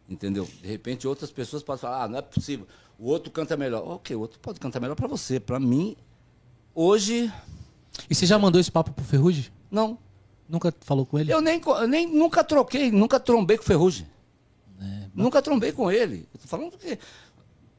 Entendeu? 0.07 0.47
De 0.61 0.67
repente 0.67 1.07
outras 1.07 1.31
pessoas 1.31 1.63
podem 1.63 1.81
falar: 1.81 2.03
"Ah, 2.03 2.07
não 2.07 2.19
é 2.19 2.21
possível. 2.21 2.67
O 2.99 3.07
outro 3.09 3.31
canta 3.31 3.57
melhor". 3.57 3.81
OK, 3.93 4.15
o 4.15 4.19
outro 4.19 4.37
pode 4.39 4.59
cantar 4.59 4.79
melhor 4.79 4.93
para 4.93 5.07
você. 5.07 5.39
Para 5.39 5.59
mim, 5.59 5.95
hoje 6.75 7.33
E 8.07 8.13
você 8.13 8.27
já 8.27 8.37
mandou 8.37 8.61
esse 8.61 8.71
papo 8.71 8.91
pro 8.91 9.03
Ferrugem? 9.03 9.45
não. 9.71 9.97
Nunca 10.47 10.73
falou 10.81 11.05
com 11.05 11.17
ele? 11.17 11.31
Eu 11.33 11.41
nem, 11.41 11.59
nem 11.89 12.07
nunca 12.07 12.43
troquei, 12.43 12.91
nunca 12.91 13.19
trombei 13.19 13.57
com 13.57 13.63
o 13.63 13.65
Ferrugem. 13.65 14.07
É, 14.79 15.05
Nunca 15.13 15.41
trombei 15.41 15.71
com 15.71 15.89
ele. 15.91 16.27
Eu 16.33 16.39
tô 16.41 16.47
falando 16.47 16.77
que. 16.77 16.99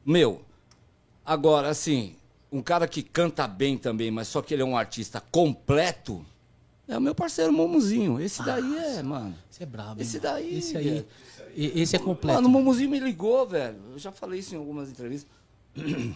Meu, 0.05 0.41
agora, 1.25 1.69
assim, 1.69 2.15
um 2.51 2.61
cara 2.61 2.87
que 2.87 3.01
canta 3.03 3.47
bem 3.47 3.77
também, 3.77 4.09
mas 4.11 4.27
só 4.27 4.41
que 4.41 4.53
ele 4.53 4.61
é 4.63 4.65
um 4.65 4.75
artista 4.77 5.21
completo, 5.31 6.25
é 6.87 6.97
o 6.97 7.01
meu 7.01 7.13
parceiro 7.15 7.51
Momuzinho. 7.53 8.19
Esse 8.19 8.43
daí 8.43 8.77
é, 8.77 9.03
mano. 9.03 9.35
Esse 9.51 9.63
é 9.63 9.65
brabo. 9.65 10.01
Esse 10.01 10.17
hein? 10.17 10.23
daí, 10.23 10.57
Esse 10.57 10.77
aí. 10.77 11.05
e- 11.55 11.81
Esse 11.81 11.95
é 11.95 11.99
completo. 11.99 12.35
Mano, 12.35 12.47
o 12.47 12.51
Momuzinho 12.51 12.89
me 12.89 12.99
ligou, 12.99 13.45
velho. 13.47 13.77
Eu 13.91 13.99
já 13.99 14.11
falei 14.11 14.39
isso 14.39 14.55
em 14.55 14.57
algumas 14.57 14.89
entrevistas. 14.89 15.29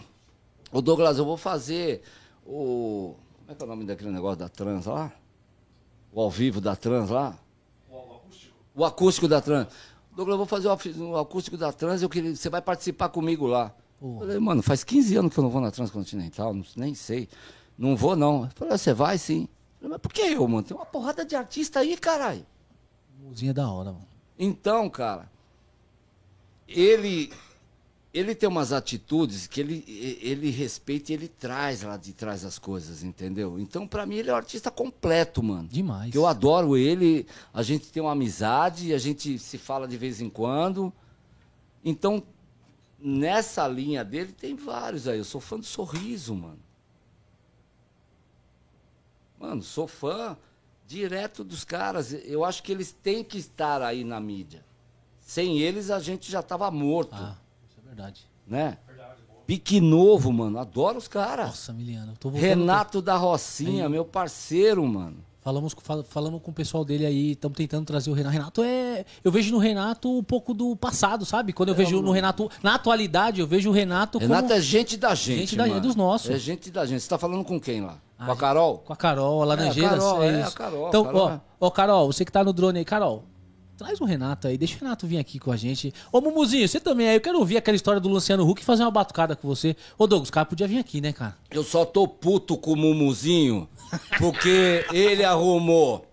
Ô 0.72 0.80
Douglas, 0.80 1.18
eu 1.18 1.24
vou 1.24 1.36
fazer 1.36 2.02
o. 2.46 3.14
Como 3.40 3.50
é 3.50 3.54
que 3.54 3.62
é 3.62 3.64
o 3.66 3.68
nome 3.68 3.84
daquele 3.84 4.10
negócio 4.10 4.38
da 4.38 4.48
trans 4.48 4.86
lá? 4.86 5.12
O 6.12 6.20
ao 6.20 6.30
vivo 6.30 6.60
da 6.60 6.76
trans 6.76 7.10
lá? 7.10 7.38
O 8.74 8.84
acústico 8.84 9.26
da 9.26 9.40
trans. 9.40 9.68
Douglas, 10.14 10.34
eu 10.34 10.38
vou 10.38 10.46
fazer 10.46 10.68
o 10.68 11.10
o 11.10 11.16
acústico 11.16 11.56
da 11.56 11.72
trans, 11.72 12.02
eu 12.02 12.08
queria, 12.08 12.36
você 12.36 12.50
vai 12.50 12.60
participar 12.60 13.08
comigo 13.08 13.46
lá. 13.46 13.74
Eu 14.00 14.18
Falei, 14.18 14.38
mano, 14.38 14.62
faz 14.62 14.84
15 14.84 15.16
anos 15.16 15.32
que 15.32 15.38
eu 15.38 15.44
não 15.44 15.50
vou 15.50 15.60
na 15.60 15.70
Transcontinental, 15.70 16.54
nem 16.76 16.94
sei. 16.94 17.28
Não 17.78 17.96
vou, 17.96 18.14
não. 18.16 18.44
Eu 18.44 18.50
Falei, 18.54 18.74
"Ah, 18.74 18.78
você 18.78 18.92
vai 18.92 19.16
sim. 19.16 19.42
Eu 19.80 19.88
Falei, 19.88 19.92
mas 19.92 20.00
por 20.00 20.12
que 20.12 20.20
eu, 20.22 20.46
mano? 20.48 20.62
Tem 20.62 20.76
uma 20.76 20.84
porrada 20.84 21.24
de 21.24 21.34
artista 21.34 21.80
aí, 21.80 21.96
caralho. 21.96 22.44
Música 23.18 23.50
é 23.50 23.54
da 23.54 23.70
hora, 23.70 23.92
mano. 23.92 24.06
Então, 24.38 24.90
cara, 24.90 25.30
ele 26.66 27.32
ele 28.12 28.34
tem 28.34 28.46
umas 28.48 28.72
atitudes 28.72 29.46
que 29.46 29.58
ele, 29.60 29.84
ele 30.20 30.50
respeita 30.50 31.12
e 31.12 31.14
ele 31.14 31.28
traz 31.28 31.82
lá 31.82 31.96
de 31.96 32.12
trás 32.12 32.44
as 32.44 32.58
coisas, 32.58 33.02
entendeu? 33.02 33.58
Então, 33.58 33.86
pra 33.88 34.04
mim, 34.04 34.16
ele 34.16 34.28
é 34.28 34.32
um 34.34 34.36
artista 34.36 34.70
completo, 34.70 35.42
mano. 35.42 35.66
Demais. 35.66 36.14
Eu 36.14 36.26
adoro 36.26 36.76
ele, 36.76 37.26
a 37.54 37.62
gente 37.62 37.90
tem 37.90 38.02
uma 38.02 38.12
amizade, 38.12 38.92
a 38.92 38.98
gente 38.98 39.38
se 39.38 39.56
fala 39.56 39.88
de 39.88 39.96
vez 39.96 40.20
em 40.20 40.28
quando. 40.28 40.92
Então, 41.82 42.22
nessa 42.98 43.66
linha 43.66 44.04
dele, 44.04 44.32
tem 44.32 44.54
vários 44.56 45.08
aí. 45.08 45.16
Eu 45.16 45.24
sou 45.24 45.40
fã 45.40 45.58
do 45.58 45.64
sorriso, 45.64 46.34
mano. 46.34 46.60
Mano, 49.40 49.62
sou 49.62 49.88
fã 49.88 50.36
direto 50.86 51.42
dos 51.42 51.64
caras. 51.64 52.12
Eu 52.12 52.44
acho 52.44 52.62
que 52.62 52.70
eles 52.70 52.92
têm 52.92 53.24
que 53.24 53.38
estar 53.38 53.80
aí 53.80 54.04
na 54.04 54.20
mídia. 54.20 54.62
Sem 55.20 55.60
eles, 55.60 55.90
a 55.90 55.98
gente 55.98 56.30
já 56.30 56.42
tava 56.42 56.70
morto, 56.70 57.14
Ah, 57.14 57.38
é 57.92 57.94
verdade. 57.94 58.26
né? 58.46 58.78
Pique 59.46 59.80
novo, 59.80 60.32
mano. 60.32 60.58
Adoro 60.58 60.98
os 60.98 61.08
caras. 61.08 61.46
Nossa, 61.46 61.72
Miliano. 61.72 62.12
eu 62.12 62.16
Tô 62.16 62.30
voltando 62.30 62.48
Renato 62.48 63.02
da 63.02 63.16
Rocinha, 63.16 63.88
meu 63.88 64.04
parceiro, 64.04 64.86
mano. 64.86 65.16
Falamos, 65.40 65.74
com- 65.74 65.80
fal- 65.80 66.04
falamos 66.04 66.40
com 66.40 66.52
o 66.52 66.54
pessoal 66.54 66.84
dele 66.84 67.04
aí, 67.04 67.32
estamos 67.32 67.56
tentando 67.56 67.84
trazer 67.84 68.08
o 68.08 68.12
Renato. 68.14 68.32
Renato 68.32 68.62
é. 68.62 69.04
Eu 69.24 69.32
vejo 69.32 69.50
no 69.52 69.58
Renato 69.58 70.08
um 70.18 70.22
pouco 70.22 70.54
do 70.54 70.76
passado, 70.76 71.26
sabe? 71.26 71.52
Quando 71.52 71.70
eu 71.70 71.74
vejo 71.74 72.00
no 72.00 72.12
Renato. 72.12 72.48
Na 72.62 72.76
atualidade, 72.76 73.40
eu 73.40 73.46
vejo 73.46 73.68
o 73.70 73.72
Renato 73.72 74.20
como. 74.20 74.32
Renato 74.32 74.52
é 74.52 74.60
gente 74.60 74.96
da 74.96 75.12
gente. 75.16 75.40
Gente 75.40 75.56
da- 75.56 75.64
mano. 75.66 75.78
é 75.78 75.80
dos 75.80 75.96
nossos. 75.96 76.30
É 76.30 76.38
gente 76.38 76.70
da 76.70 76.86
gente. 76.86 77.00
Você 77.00 77.08
tá 77.08 77.18
falando 77.18 77.44
com 77.44 77.58
quem 77.60 77.80
lá? 77.80 77.98
Ah, 78.16 78.26
com 78.26 78.32
a 78.32 78.36
Carol? 78.36 78.78
Com 78.78 78.92
a 78.92 78.96
Carol, 78.96 79.42
a 79.42 79.44
Laranjeiras. 79.44 79.92
É, 79.92 79.96
a 79.96 79.98
Carol, 79.98 80.22
é, 80.22 80.42
a 80.44 80.50
Carol, 80.52 80.88
Então, 80.88 81.04
Carol 81.04 81.20
ó, 81.20 81.30
é. 81.32 81.40
ó, 81.60 81.70
Carol, 81.70 82.12
você 82.12 82.24
que 82.24 82.30
tá 82.30 82.44
no 82.44 82.52
drone 82.52 82.78
aí, 82.78 82.84
Carol. 82.84 83.24
Traz 83.82 84.00
o 84.00 84.04
Renato 84.04 84.46
aí, 84.46 84.56
deixa 84.56 84.76
o 84.76 84.78
Renato 84.78 85.08
vir 85.08 85.18
aqui 85.18 85.40
com 85.40 85.50
a 85.50 85.56
gente. 85.56 85.92
Ô, 86.12 86.20
Mumuzinho, 86.20 86.68
você 86.68 86.78
também 86.78 87.08
aí, 87.08 87.16
eu 87.16 87.20
quero 87.20 87.36
ouvir 87.40 87.56
aquela 87.56 87.74
história 87.74 88.00
do 88.00 88.08
Luciano 88.08 88.48
Huck 88.48 88.62
e 88.62 88.64
fazer 88.64 88.84
uma 88.84 88.92
batucada 88.92 89.34
com 89.34 89.48
você. 89.48 89.74
Ô, 89.98 90.06
Douglas, 90.06 90.28
o 90.28 90.32
cara 90.32 90.46
podia 90.46 90.68
vir 90.68 90.78
aqui, 90.78 91.00
né, 91.00 91.12
cara? 91.12 91.36
Eu 91.50 91.64
só 91.64 91.84
tô 91.84 92.06
puto 92.06 92.56
com 92.56 92.74
o 92.74 92.76
Mumuzinho 92.76 93.68
porque 94.18 94.86
ele 94.92 95.24
arrumou 95.24 96.06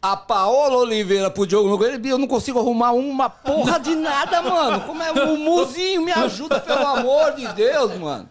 a 0.00 0.16
Paola 0.16 0.78
Oliveira 0.78 1.30
pro 1.30 1.46
Diogo 1.46 1.68
Nogueira. 1.68 2.00
Eu 2.02 2.16
não 2.16 2.26
consigo 2.26 2.58
arrumar 2.58 2.92
uma 2.92 3.28
porra 3.28 3.78
de 3.78 3.94
nada, 3.94 4.40
mano. 4.40 4.80
Como 4.86 5.02
é? 5.02 5.12
Mumuzinho 5.12 6.00
me 6.00 6.12
ajuda, 6.12 6.58
pelo 6.58 6.86
amor 6.86 7.34
de 7.34 7.46
Deus, 7.48 7.98
mano. 7.98 8.26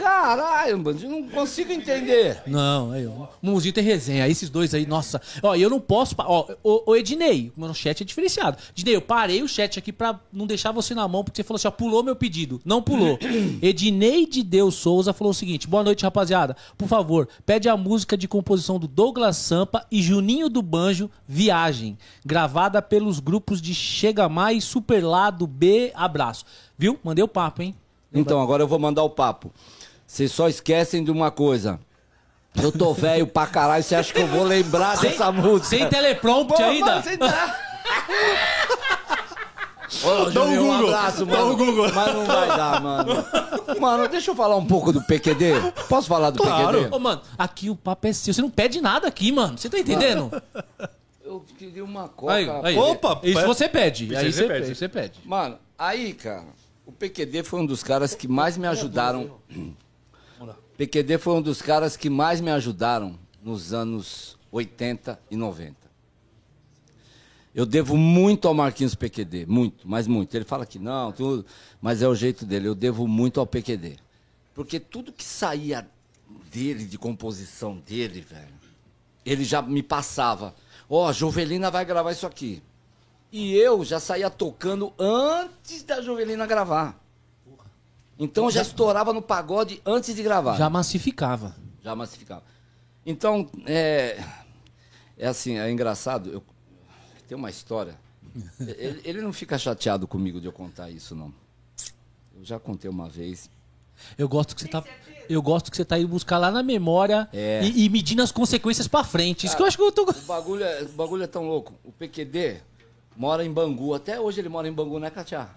Caralho, 0.00 0.78
mano, 0.78 0.98
eu 0.98 1.10
não 1.10 1.28
consigo 1.28 1.70
entender. 1.70 2.42
Não, 2.46 2.90
aí, 2.90 3.06
ó. 3.06 3.26
Mumuzinho 3.42 3.74
tem 3.74 3.84
resenha. 3.84 4.24
Aí 4.24 4.32
esses 4.32 4.48
dois 4.48 4.72
aí, 4.72 4.86
nossa. 4.86 5.20
Ó, 5.42 5.54
eu 5.54 5.68
não 5.68 5.78
posso. 5.78 6.14
Ó, 6.18 6.46
o, 6.64 6.90
o 6.90 6.96
Ednei, 6.96 7.52
o 7.54 7.60
meu 7.60 7.74
chat 7.74 8.02
é 8.02 8.06
diferenciado. 8.06 8.56
Ednei, 8.74 8.96
eu 8.96 9.02
parei 9.02 9.42
o 9.42 9.48
chat 9.48 9.78
aqui 9.78 9.92
pra 9.92 10.18
não 10.32 10.46
deixar 10.46 10.72
você 10.72 10.94
na 10.94 11.06
mão, 11.06 11.22
porque 11.22 11.36
você 11.36 11.46
falou 11.46 11.56
assim, 11.56 11.68
ó, 11.68 11.70
pulou 11.70 12.02
meu 12.02 12.16
pedido. 12.16 12.62
Não 12.64 12.80
pulou. 12.80 13.18
Ednei 13.60 14.26
de 14.26 14.42
Deus 14.42 14.76
Souza 14.76 15.12
falou 15.12 15.32
o 15.32 15.34
seguinte: 15.34 15.68
boa 15.68 15.84
noite, 15.84 16.02
rapaziada. 16.02 16.56
Por 16.78 16.88
favor, 16.88 17.28
pede 17.44 17.68
a 17.68 17.76
música 17.76 18.16
de 18.16 18.26
composição 18.26 18.78
do 18.78 18.88
Douglas 18.88 19.36
Sampa 19.36 19.86
e 19.90 20.00
Juninho 20.00 20.48
do 20.48 20.62
Banjo, 20.62 21.10
Viagem, 21.28 21.98
gravada 22.24 22.80
pelos 22.80 23.20
grupos 23.20 23.60
de 23.60 23.74
Chega 23.74 24.30
Mais, 24.30 24.64
Superlado 24.64 25.46
B. 25.46 25.92
Abraço. 25.94 26.46
Viu? 26.78 26.98
Mandei 27.04 27.22
o 27.22 27.28
papo, 27.28 27.60
hein? 27.60 27.74
Então, 28.12 28.40
agora 28.40 28.62
eu 28.62 28.66
vou 28.66 28.78
mandar 28.78 29.02
o 29.02 29.10
papo. 29.10 29.52
Vocês 30.10 30.32
só 30.32 30.48
esquecem 30.48 31.04
de 31.04 31.10
uma 31.12 31.30
coisa. 31.30 31.78
Eu 32.60 32.72
tô 32.72 32.92
velho 32.92 33.28
pra 33.28 33.46
caralho, 33.46 33.84
você 33.84 33.94
acha 33.94 34.12
que 34.12 34.18
eu 34.20 34.26
vou 34.26 34.42
lembrar 34.42 34.98
dessa 34.98 35.30
música? 35.30 35.68
Sem 35.68 35.88
teleprompter 35.88 36.56
Pô, 36.56 36.64
ainda? 36.64 36.96
mano, 36.96 37.04
Ô, 40.02 40.30
Dá 40.30 40.42
um 40.42 40.46
Juninho, 40.46 40.62
um 40.62 40.66
Google, 40.78 40.88
abraço, 40.94 41.24
dá 41.26 41.32
mano. 41.38 41.52
um 41.52 41.56
Google. 41.56 41.92
Mas 41.94 42.12
não 42.14 42.24
vai 42.26 42.48
dar, 42.48 42.80
mano. 42.82 43.24
Mano, 43.80 44.08
deixa 44.08 44.32
eu 44.32 44.34
falar 44.34 44.56
um 44.56 44.66
pouco 44.66 44.92
do 44.92 45.00
PQD. 45.00 45.52
Posso 45.88 46.08
falar 46.08 46.30
do 46.30 46.42
Claro. 46.42 46.78
PQD? 46.78 46.96
Ô, 46.96 46.98
mano, 46.98 47.22
aqui 47.38 47.70
o 47.70 47.76
papo 47.76 48.08
é 48.08 48.12
seu. 48.12 48.34
Você 48.34 48.42
não 48.42 48.50
pede 48.50 48.80
nada 48.80 49.06
aqui, 49.06 49.30
mano. 49.30 49.56
Você 49.56 49.70
tá 49.70 49.78
entendendo? 49.78 50.42
Eu 51.24 51.44
queria 51.56 51.84
uma 51.84 52.08
coca. 52.08 52.32
Aí, 52.34 52.48
aí. 52.64 52.76
Opa, 52.76 53.20
Isso 53.22 53.46
você 53.46 53.68
pede. 53.68 54.06
Isso 54.06 54.16
aí 54.18 54.32
você 54.32 54.42
pede. 54.48 54.60
pede. 54.66 54.74
Você 54.74 54.88
pede. 54.88 55.20
Mano, 55.24 55.56
aí, 55.78 56.12
cara, 56.14 56.46
o 56.84 56.90
PQD 56.90 57.44
foi 57.44 57.60
um 57.60 57.66
dos 57.66 57.84
caras 57.84 58.12
que 58.12 58.26
mais 58.26 58.56
me 58.58 58.66
ajudaram. 58.66 59.30
PQD 60.80 61.18
foi 61.18 61.34
um 61.34 61.42
dos 61.42 61.60
caras 61.60 61.94
que 61.94 62.08
mais 62.08 62.40
me 62.40 62.50
ajudaram 62.50 63.18
nos 63.42 63.74
anos 63.74 64.38
80 64.50 65.20
e 65.30 65.36
90. 65.36 65.76
Eu 67.54 67.66
devo 67.66 67.98
muito 67.98 68.48
ao 68.48 68.54
Marquinhos 68.54 68.94
PQD, 68.94 69.44
muito, 69.44 69.86
mas 69.86 70.06
muito. 70.06 70.34
Ele 70.34 70.46
fala 70.46 70.64
que 70.64 70.78
não, 70.78 71.12
tudo, 71.12 71.44
mas 71.82 72.00
é 72.00 72.08
o 72.08 72.14
jeito 72.14 72.46
dele. 72.46 72.66
Eu 72.66 72.74
devo 72.74 73.06
muito 73.06 73.38
ao 73.38 73.46
PQD. 73.46 73.98
Porque 74.54 74.80
tudo 74.80 75.12
que 75.12 75.22
saía 75.22 75.86
dele, 76.50 76.86
de 76.86 76.96
composição 76.96 77.76
dele, 77.76 78.22
velho, 78.22 78.54
ele 79.22 79.44
já 79.44 79.60
me 79.60 79.82
passava. 79.82 80.54
Ó, 80.88 81.06
a 81.06 81.12
Jovelina 81.12 81.70
vai 81.70 81.84
gravar 81.84 82.12
isso 82.12 82.26
aqui. 82.26 82.62
E 83.30 83.54
eu 83.54 83.84
já 83.84 84.00
saía 84.00 84.30
tocando 84.30 84.94
antes 84.98 85.82
da 85.82 86.00
Jovelina 86.00 86.46
gravar. 86.46 86.98
Então 88.20 88.44
eu 88.44 88.50
já 88.50 88.60
estourava 88.60 89.14
no 89.14 89.22
pagode 89.22 89.80
antes 89.84 90.14
de 90.14 90.22
gravar. 90.22 90.56
Já 90.56 90.68
massificava. 90.68 91.56
Já 91.82 91.96
massificava. 91.96 92.42
Então, 93.04 93.48
é, 93.64 94.22
é 95.16 95.26
assim, 95.26 95.58
é 95.58 95.70
engraçado. 95.70 96.30
Eu, 96.30 96.42
tem 97.26 97.36
uma 97.36 97.48
história. 97.48 97.98
Ele, 98.60 99.00
ele 99.04 99.20
não 99.22 99.32
fica 99.32 99.58
chateado 99.58 100.06
comigo 100.06 100.40
de 100.40 100.46
eu 100.46 100.52
contar 100.52 100.88
isso, 100.90 101.16
não. 101.16 101.32
Eu 102.36 102.44
já 102.44 102.60
contei 102.60 102.88
uma 102.88 103.08
vez. 103.08 103.50
Eu 104.16 104.28
gosto 104.28 104.54
que 104.54 104.60
você 104.60 104.68
tá. 104.68 104.84
Eu 105.28 105.42
gosto 105.42 105.70
que 105.70 105.76
você 105.76 105.84
tá 105.84 105.98
indo 105.98 106.08
buscar 106.08 106.38
lá 106.38 106.50
na 106.50 106.62
memória 106.62 107.28
É. 107.32 107.60
e, 107.64 107.84
e 107.84 107.88
medindo 107.88 108.22
as 108.22 108.30
consequências 108.30 108.86
pra 108.86 109.02
frente. 109.02 109.46
Isso 109.46 109.56
que 109.56 109.62
eu 109.62 109.66
acho 109.66 109.76
que 109.76 109.82
eu 109.82 109.90
tô. 109.90 110.02
O 110.08 110.12
bagulho, 110.26 110.62
é, 110.64 110.82
o 110.82 110.88
bagulho 110.90 111.22
é 111.22 111.26
tão 111.26 111.48
louco. 111.48 111.74
O 111.82 111.90
PQD 111.90 112.60
mora 113.16 113.44
em 113.44 113.52
Bangu. 113.52 113.94
Até 113.94 114.20
hoje 114.20 114.40
ele 114.40 114.48
mora 114.48 114.68
em 114.68 114.72
Bangu, 114.72 114.98
né, 115.00 115.10
Katia? 115.10 115.48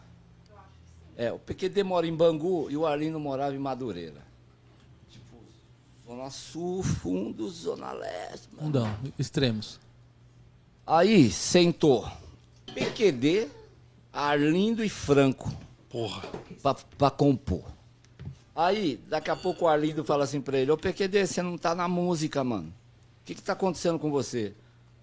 É, 1.17 1.31
o 1.31 1.37
PQD 1.39 1.83
mora 1.83 2.07
em 2.07 2.15
Bangu 2.15 2.69
e 2.69 2.77
o 2.77 2.85
Arlindo 2.85 3.19
morava 3.19 3.55
em 3.55 3.59
Madureira. 3.59 4.21
Tipo, 5.09 5.37
Zona 6.07 6.29
Sul, 6.29 6.81
fundo, 6.83 7.47
Zona 7.49 7.91
Leste. 7.91 8.47
mano. 8.51 8.65
Fundão, 8.65 8.95
extremos. 9.17 9.79
Aí 10.85 11.31
sentou 11.31 12.09
PQD, 12.73 13.47
Arlindo 14.11 14.83
e 14.83 14.89
Franco 14.89 15.51
Porra. 15.89 16.23
pra, 16.61 16.73
pra 16.73 17.09
compor. 17.11 17.63
Aí, 18.55 18.99
daqui 19.07 19.31
a 19.31 19.35
pouco 19.35 19.65
o 19.65 19.67
Arlindo 19.67 20.03
fala 20.03 20.23
assim 20.25 20.41
pra 20.41 20.57
ele, 20.57 20.71
ô 20.71 20.77
PQD, 20.77 21.25
você 21.25 21.41
não 21.41 21.57
tá 21.57 21.73
na 21.73 21.87
música, 21.87 22.43
mano. 22.43 22.67
O 23.21 23.25
que 23.25 23.35
que 23.35 23.41
tá 23.41 23.53
acontecendo 23.53 23.97
com 23.97 24.11
você? 24.11 24.53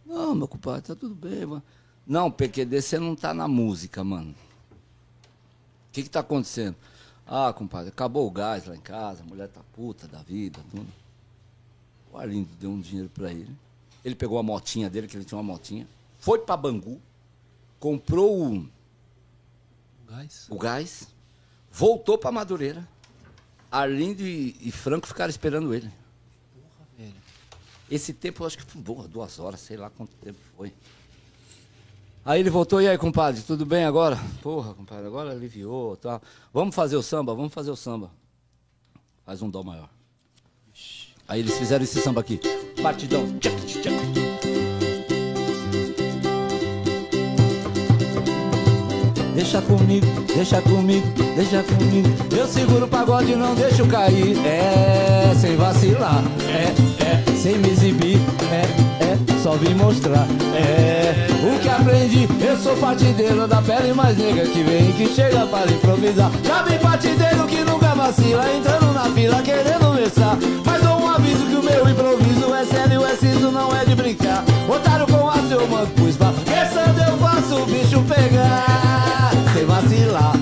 Não, 0.05 0.35
meu 0.35 0.47
compadre, 0.47 0.83
tá 0.83 0.95
tudo 0.95 1.15
bem, 1.15 1.47
mano. 1.47 1.63
Não, 2.07 2.31
PQD, 2.31 2.83
você 2.83 2.99
não 2.99 3.15
tá 3.17 3.33
na 3.33 3.47
música, 3.49 4.03
mano. 4.05 4.35
O 5.91 5.93
que 5.93 6.05
que 6.05 6.09
tá 6.09 6.21
acontecendo? 6.21 6.77
Ah, 7.27 7.53
compadre, 7.53 7.89
acabou 7.91 8.27
o 8.27 8.31
gás 8.31 8.67
lá 8.67 8.77
em 8.77 8.81
casa, 8.81 9.23
a 9.23 9.27
mulher 9.27 9.49
tá 9.49 9.61
puta 9.75 10.07
da 10.07 10.23
vida, 10.23 10.61
tudo. 10.71 10.87
O 12.13 12.17
Arlindo 12.19 12.49
deu 12.61 12.71
um 12.71 12.81
dinheiro 12.81 13.09
pra 13.09 13.31
ele. 13.33 13.55
Ele 14.05 14.15
pegou 14.15 14.39
a 14.39 14.43
motinha 14.43 14.89
dele, 14.89 15.07
que 15.07 15.17
ele 15.17 15.25
tinha 15.25 15.37
uma 15.39 15.45
motinha, 15.45 15.87
foi 16.19 16.39
pra 16.39 16.57
Bangu, 16.57 17.01
comprou 17.79 18.55
o, 18.57 18.69
Gás. 20.09 20.47
o 20.49 20.59
gás, 20.59 21.09
voltou 21.71 22.17
pra 22.17 22.33
Madureira. 22.33 22.87
Arlindo 23.71 24.23
e, 24.23 24.57
e 24.61 24.73
Franco 24.73 25.07
ficaram 25.07 25.31
esperando 25.31 25.75
ele. 25.75 25.91
velho. 26.97 27.15
Esse 27.91 28.13
tempo 28.13 28.43
eu 28.43 28.47
acho 28.47 28.57
que 28.59 28.65
foi 28.65 28.81
boa, 28.81 29.07
duas 29.09 29.39
horas, 29.39 29.61
sei 29.61 29.77
lá 29.77 29.91
quanto 29.91 30.15
tempo 30.17 30.39
foi. 30.57 30.73
Aí 32.25 32.41
ele 32.41 32.51
voltou, 32.51 32.83
e 32.83 32.89
aí, 32.89 32.99
compadre, 32.99 33.41
tudo 33.43 33.65
bem 33.65 33.85
agora? 33.85 34.19
Porra, 34.43 34.75
compadre, 34.75 35.07
agora 35.07 35.31
aliviou, 35.31 35.97
tá. 35.97 36.21
Vamos 36.53 36.75
fazer 36.75 36.97
o 36.97 37.03
samba, 37.03 37.35
vamos 37.35 37.53
fazer 37.53 37.71
o 37.71 37.77
samba. 37.77 38.11
Faz 39.25 39.41
um 39.41 39.49
dó 39.49 39.63
maior. 39.63 39.89
Aí 41.27 41.41
eles 41.41 41.57
fizeram 41.57 41.85
esse 41.85 42.01
samba 42.01 42.21
aqui. 42.21 42.41
Batidão. 42.83 43.25
Deixa 49.35 49.63
comigo, 49.63 50.07
deixa 50.35 50.61
comigo, 50.61 51.07
deixa 51.35 51.63
comigo. 51.63 52.09
Eu 52.37 52.47
seguro 52.47 52.85
o 52.85 52.89
pagode 52.89 53.35
não 53.37 53.55
deixo 53.55 53.87
cair. 53.87 54.37
É, 54.45 55.35
sem 55.35 55.57
vacilar. 55.57 56.23
É, 56.49 56.75
é, 57.05 57.37
sem 57.37 57.57
me 57.57 57.71
exibir. 57.71 58.19
É, 58.53 59.05
é, 59.05 59.43
só 59.43 59.53
vim 59.53 59.75
mostrar. 59.75 60.27
É, 60.55 61.30
o 61.43 61.59
que 61.59 61.69
aprendi. 61.69 62.29
Eu 62.41 62.57
sou 62.57 62.77
partideiro 62.77 63.47
da 63.47 63.63
pele 63.63 63.93
mais 63.93 64.17
negra 64.17 64.47
que 64.47 64.63
vem 64.63 64.93
que 64.93 65.07
chega 65.09 65.47
para 65.47 65.71
improvisar. 65.71 66.31
Já 66.45 66.63
vi 66.63 66.79
partideiro 66.79 67.47
que 67.47 67.65
nunca 67.65 67.95
vacila, 67.95 68.53
entrando 68.53 68.93
na 68.93 69.05
fila 69.05 69.43
querendo 69.43 69.95
versar. 69.95 70.37
Mas 70.65 70.83
dou 70.83 71.01
um 71.01 71.09
aviso 71.09 71.47
que 71.47 71.57
o 71.57 71.63
meu 71.63 71.89
improviso 71.89 72.55
é 72.55 72.65
sério, 72.65 73.05
é 73.05 73.17
siso, 73.17 73.51
não 73.51 73.75
é 73.75 73.85
de 73.85 73.95
brincar. 73.95 74.45
Otário 74.69 75.07
com 75.07 75.29
aço 75.29 75.53
eu 75.53 75.67
mando 75.69 75.91
pro 75.91 76.09
espaço. 76.09 76.41
Pensando 76.41 77.01
eu 77.01 77.19
faço 77.19 77.63
o 77.63 77.67
bicho 77.67 78.03
pegar. 78.03 79.31
Sem 79.55 79.65
vacilar. 79.65 80.40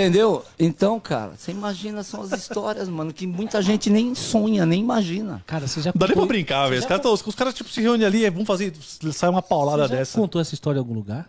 Entendeu? 0.00 0.44
Então, 0.58 0.98
cara, 0.98 1.32
você 1.36 1.50
imagina 1.50 2.02
são 2.02 2.22
as 2.22 2.32
histórias, 2.32 2.88
mano, 2.88 3.12
que 3.12 3.26
muita 3.26 3.60
gente 3.60 3.90
nem 3.90 4.14
sonha, 4.14 4.64
nem 4.64 4.80
imagina. 4.80 5.42
Cara, 5.46 5.66
você 5.66 5.80
já 5.82 5.92
Não 5.94 5.98
dá 5.98 6.06
nem 6.06 6.16
pra 6.16 6.26
brincar, 6.26 6.68
velho. 6.68 6.80
Os 6.80 6.86
caras 6.86 7.02
tão- 7.02 7.12
os 7.12 7.34
caras, 7.34 7.54
tipo, 7.54 7.68
se 7.70 7.80
reúnem 7.80 8.06
ali, 8.06 8.28
vamos 8.30 8.46
fazer. 8.46 8.72
Sai 9.12 9.28
uma 9.30 9.42
paulada 9.42 9.84
Você 9.84 9.92
já 9.92 9.98
dessa. 9.98 10.18
contou 10.18 10.40
essa 10.40 10.54
história 10.54 10.78
em 10.78 10.80
algum 10.80 10.94
lugar? 10.94 11.28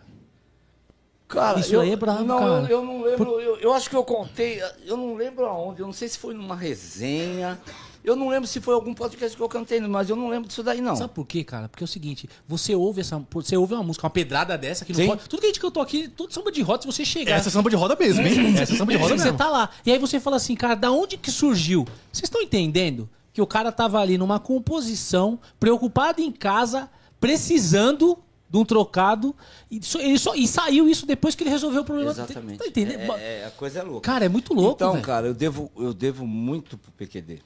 Cara, 1.28 1.60
Isso 1.60 1.74
eu, 1.74 1.80
aí 1.80 1.90
é 1.92 1.96
brabo, 1.96 2.24
não, 2.24 2.38
cara. 2.38 2.50
Eu, 2.68 2.80
eu 2.80 2.84
não 2.84 3.02
lembro, 3.02 3.40
eu, 3.40 3.56
eu 3.56 3.72
acho 3.72 3.88
que 3.88 3.96
eu 3.96 4.04
contei, 4.04 4.60
eu 4.84 4.98
não 4.98 5.14
lembro 5.14 5.46
aonde, 5.46 5.80
eu 5.80 5.86
não 5.86 5.92
sei 5.92 6.06
se 6.06 6.18
foi 6.18 6.34
numa 6.34 6.54
resenha, 6.54 7.58
eu 8.04 8.16
não 8.16 8.28
lembro 8.28 8.46
se 8.48 8.60
foi 8.60 8.74
algum 8.74 8.92
podcast 8.94 9.36
que 9.36 9.42
eu 9.42 9.48
cantei, 9.48 9.80
mas 9.80 10.10
eu 10.10 10.16
não 10.16 10.28
lembro 10.28 10.48
disso 10.48 10.62
daí, 10.62 10.80
não. 10.80 10.96
Sabe 10.96 11.12
por 11.14 11.26
quê, 11.26 11.44
cara? 11.44 11.68
Porque 11.68 11.82
é 11.82 11.86
o 11.86 11.88
seguinte, 11.88 12.28
você 12.46 12.74
ouve 12.74 13.00
essa, 13.00 13.22
você 13.30 13.56
ouve 13.56 13.74
uma 13.74 13.82
música, 13.82 14.04
uma 14.06 14.10
pedrada 14.10 14.56
dessa 14.58 14.84
que 14.84 14.92
não 14.92 15.00
Sim. 15.00 15.06
pode. 15.08 15.28
Tudo 15.28 15.40
que 15.40 15.46
a 15.46 15.48
gente 15.48 15.60
cantou 15.60 15.82
aqui, 15.82 16.08
tudo 16.08 16.32
samba 16.32 16.50
de 16.50 16.62
roda, 16.62 16.82
se 16.82 16.86
você 16.86 17.04
chegar. 17.04 17.36
Essa 17.36 17.48
é 17.48 17.52
samba 17.52 17.70
de 17.70 17.76
roda 17.76 17.96
mesmo, 17.98 18.22
hein? 18.26 18.54
Essa 18.58 18.74
é 18.74 18.76
samba 18.76 18.92
de 18.92 18.98
roda 18.98 19.16
você 19.16 19.24
mesmo. 19.24 19.38
tá 19.38 19.48
lá. 19.48 19.70
E 19.86 19.92
aí 19.92 19.98
você 19.98 20.18
fala 20.18 20.36
assim, 20.36 20.54
cara, 20.56 20.74
da 20.74 20.90
onde 20.90 21.16
que 21.16 21.30
surgiu? 21.30 21.84
Vocês 22.12 22.24
estão 22.24 22.42
entendendo 22.42 23.08
que 23.32 23.40
o 23.40 23.46
cara 23.46 23.70
tava 23.72 23.98
ali 24.00 24.18
numa 24.18 24.38
composição, 24.40 25.38
preocupado 25.58 26.20
em 26.20 26.30
casa, 26.30 26.90
precisando 27.20 28.18
de 28.50 28.58
um 28.58 28.64
trocado, 28.66 29.34
e, 29.70 29.80
ele 30.00 30.18
só, 30.18 30.34
e 30.34 30.46
saiu 30.46 30.86
isso 30.86 31.06
depois 31.06 31.34
que 31.34 31.42
ele 31.42 31.48
resolveu 31.48 31.80
o 31.80 31.84
problema. 31.86 32.10
Exatamente. 32.10 32.58
Tá 32.58 32.66
entendendo? 32.66 33.00
É, 33.14 33.40
é, 33.40 33.46
a 33.46 33.50
coisa 33.50 33.78
é 33.78 33.82
louca. 33.82 34.02
Cara, 34.12 34.26
é 34.26 34.28
muito 34.28 34.52
louco, 34.52 34.74
Então, 34.74 34.92
velho. 34.92 35.04
cara, 35.04 35.26
eu 35.28 35.32
devo, 35.32 35.72
eu 35.78 35.94
devo 35.94 36.26
muito 36.26 36.76
pro 36.76 36.92
PQD. 36.92 37.40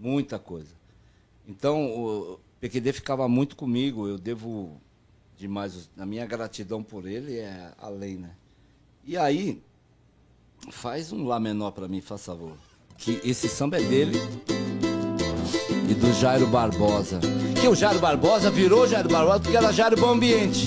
Muita 0.00 0.38
coisa. 0.38 0.74
Então, 1.46 1.90
o 1.90 2.40
PQD 2.58 2.94
ficava 2.94 3.28
muito 3.28 3.54
comigo, 3.54 4.08
eu 4.08 4.16
devo 4.16 4.80
demais. 5.36 5.90
A 5.98 6.06
minha 6.06 6.24
gratidão 6.24 6.82
por 6.82 7.06
ele 7.06 7.36
é 7.36 7.72
além, 7.76 8.16
né? 8.16 8.30
E 9.04 9.14
aí, 9.14 9.62
faz 10.70 11.12
um 11.12 11.26
Lá 11.26 11.38
menor 11.38 11.72
pra 11.72 11.86
mim, 11.86 12.00
faz 12.00 12.24
favor. 12.24 12.56
Que 12.96 13.20
esse 13.22 13.46
samba 13.46 13.78
é 13.78 13.82
dele 13.82 14.18
e 15.88 15.94
do 15.94 16.12
Jairo 16.14 16.46
Barbosa. 16.46 17.20
Que 17.60 17.68
o 17.68 17.74
Jairo 17.74 17.98
Barbosa 17.98 18.50
virou 18.50 18.88
Jairo 18.88 19.08
Barbosa 19.10 19.40
porque 19.40 19.56
era 19.56 19.70
Jairo 19.70 20.00
Bom 20.00 20.10
Ambiente. 20.12 20.64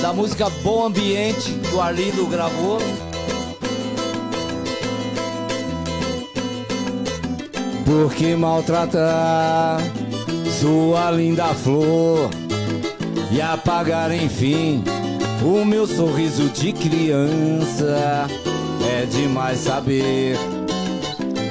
Da 0.00 0.12
música 0.12 0.48
Bom 0.62 0.86
Ambiente, 0.86 1.52
que 1.68 1.74
o 1.74 1.80
Arlindo 1.80 2.26
gravou. 2.28 2.78
Por 7.90 8.14
que 8.14 8.36
maltratar 8.36 9.80
sua 10.60 11.10
linda 11.10 11.46
flor 11.46 12.30
e 13.32 13.42
apagar 13.42 14.12
enfim 14.12 14.84
o 15.42 15.64
meu 15.64 15.88
sorriso 15.88 16.48
de 16.50 16.72
criança? 16.72 18.28
É 18.88 19.06
demais 19.06 19.58
saber 19.58 20.36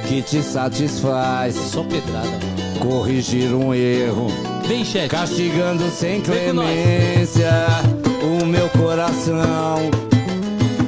que 0.08 0.22
te 0.22 0.42
satisfaz 0.42 1.54
Só 1.56 1.82
pedrada. 1.82 2.40
corrigir 2.78 3.52
um 3.54 3.74
erro, 3.74 4.28
Vem, 4.66 4.82
chat. 4.82 5.10
castigando 5.10 5.90
sem 5.90 6.22
clemência 6.22 7.52
o 8.22 8.46
meu 8.46 8.70
coração. 8.70 9.90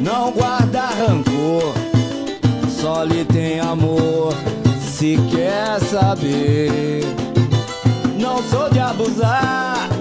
Não 0.00 0.32
guarda 0.32 0.86
rancor, 0.86 1.74
só 2.80 3.05
lhe 3.05 3.22
tem 3.26 3.61
amor. 3.61 4.32
Se 5.03 5.16
quer 5.32 5.80
saber, 5.80 7.03
não 8.20 8.40
sou 8.44 8.70
de 8.70 8.78
abusar. 8.78 9.91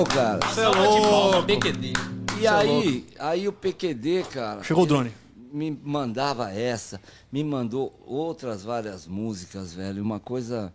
Entendeu, 0.00 0.04
cara? 0.04 0.46
Você 0.46 0.60
é 0.60 0.68
louco. 0.68 1.42
PQD. 1.46 1.92
E 2.40 2.46
aí, 2.46 3.06
aí 3.18 3.48
o 3.48 3.52
PQD, 3.52 4.24
cara. 4.30 4.62
Chegou 4.62 4.84
o 4.84 4.86
drone. 4.86 5.12
Me 5.52 5.70
mandava 5.82 6.52
essa, 6.52 7.00
me 7.32 7.42
mandou 7.42 7.98
outras 8.06 8.62
várias 8.62 9.06
músicas, 9.06 9.72
velho. 9.72 10.02
Uma 10.02 10.20
coisa. 10.20 10.72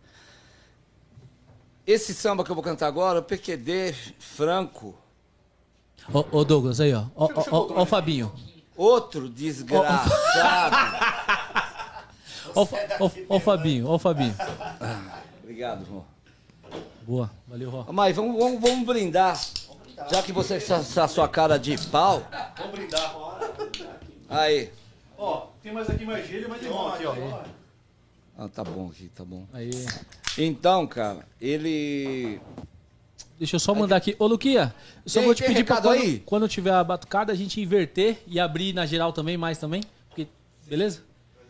Esse 1.86 2.14
samba 2.14 2.44
que 2.44 2.50
eu 2.52 2.56
vou 2.56 2.64
cantar 2.64 2.88
agora, 2.88 3.20
o 3.20 3.24
PQD 3.24 3.94
Franco, 4.20 4.96
Ô, 6.12 6.40
ô, 6.40 6.44
Douglas, 6.44 6.82
aí, 6.82 6.94
ó. 6.94 7.06
Ó, 7.16 7.30
ó, 7.34 7.44
ó, 7.52 7.74
ó 7.76 7.82
o 7.84 7.86
Fabinho. 7.86 8.32
outro 8.76 9.30
desgraçado. 9.30 10.12
Ó, 12.56 12.62
o 12.64 12.66
Fa- 12.66 12.78
ó, 13.00 13.10
ó 13.30 13.36
o 13.38 13.40
Fabinho, 13.40 13.88
ó 13.88 13.96
o 13.96 14.00
Fabinho. 14.00 14.36
Obrigado, 15.42 15.86
Rô. 15.86 16.04
Boa, 17.06 17.30
valeu, 17.48 17.70
Ró. 17.70 17.86
Mas 17.92 18.16
vamos, 18.16 18.38
vamos, 18.38 18.62
vamos 18.62 18.86
brindar. 18.86 19.40
Já 20.12 20.24
que 20.24 20.32
você 20.32 20.60
com 20.60 20.74
essa 20.74 21.08
sua 21.08 21.28
cara 21.28 21.58
de 21.58 21.78
pau. 21.90 22.26
Vamos 22.58 22.72
brindar. 22.72 23.16
Aí. 24.30 24.72
Ó, 25.18 25.48
Tem 25.62 25.72
mais 25.74 25.90
aqui 25.90 26.06
mais 26.06 26.28
gelo, 26.28 26.50
mas 26.50 26.60
tem 26.60 26.70
bom 26.70 26.88
aqui, 26.88 27.06
ó. 27.06 27.14
Ah, 28.38 28.48
tá 28.50 28.64
bom 28.64 28.90
aqui, 28.90 29.10
tá 29.16 29.24
bom. 29.24 29.46
Aí. 29.54 29.70
Então, 30.38 30.88
cara, 30.88 31.26
ele. 31.40 32.40
Deixa 33.38 33.56
eu 33.58 33.60
só 33.60 33.76
mandar 33.76 33.98
aqui. 33.98 34.16
Ô, 34.18 34.26
Luquia, 34.26 34.74
eu 35.06 35.10
só 35.10 35.20
Tem- 35.20 35.26
vou 35.26 35.36
te 35.36 35.44
pedir 35.44 35.64
pra 35.64 35.78
quando, 35.82 35.90
aí? 35.94 36.20
quando 36.26 36.48
tiver 36.48 36.72
a 36.74 36.84
batucada, 36.84 37.32
a 37.32 37.36
gente 37.36 37.60
inverter 37.62 38.22
e 38.26 38.40
abrir 38.40 38.74
na 38.74 38.86
geral 38.86 39.12
também, 39.14 39.38
mais 39.38 39.58
também. 39.58 39.84
Porque, 40.10 40.28
beleza? 40.68 41.02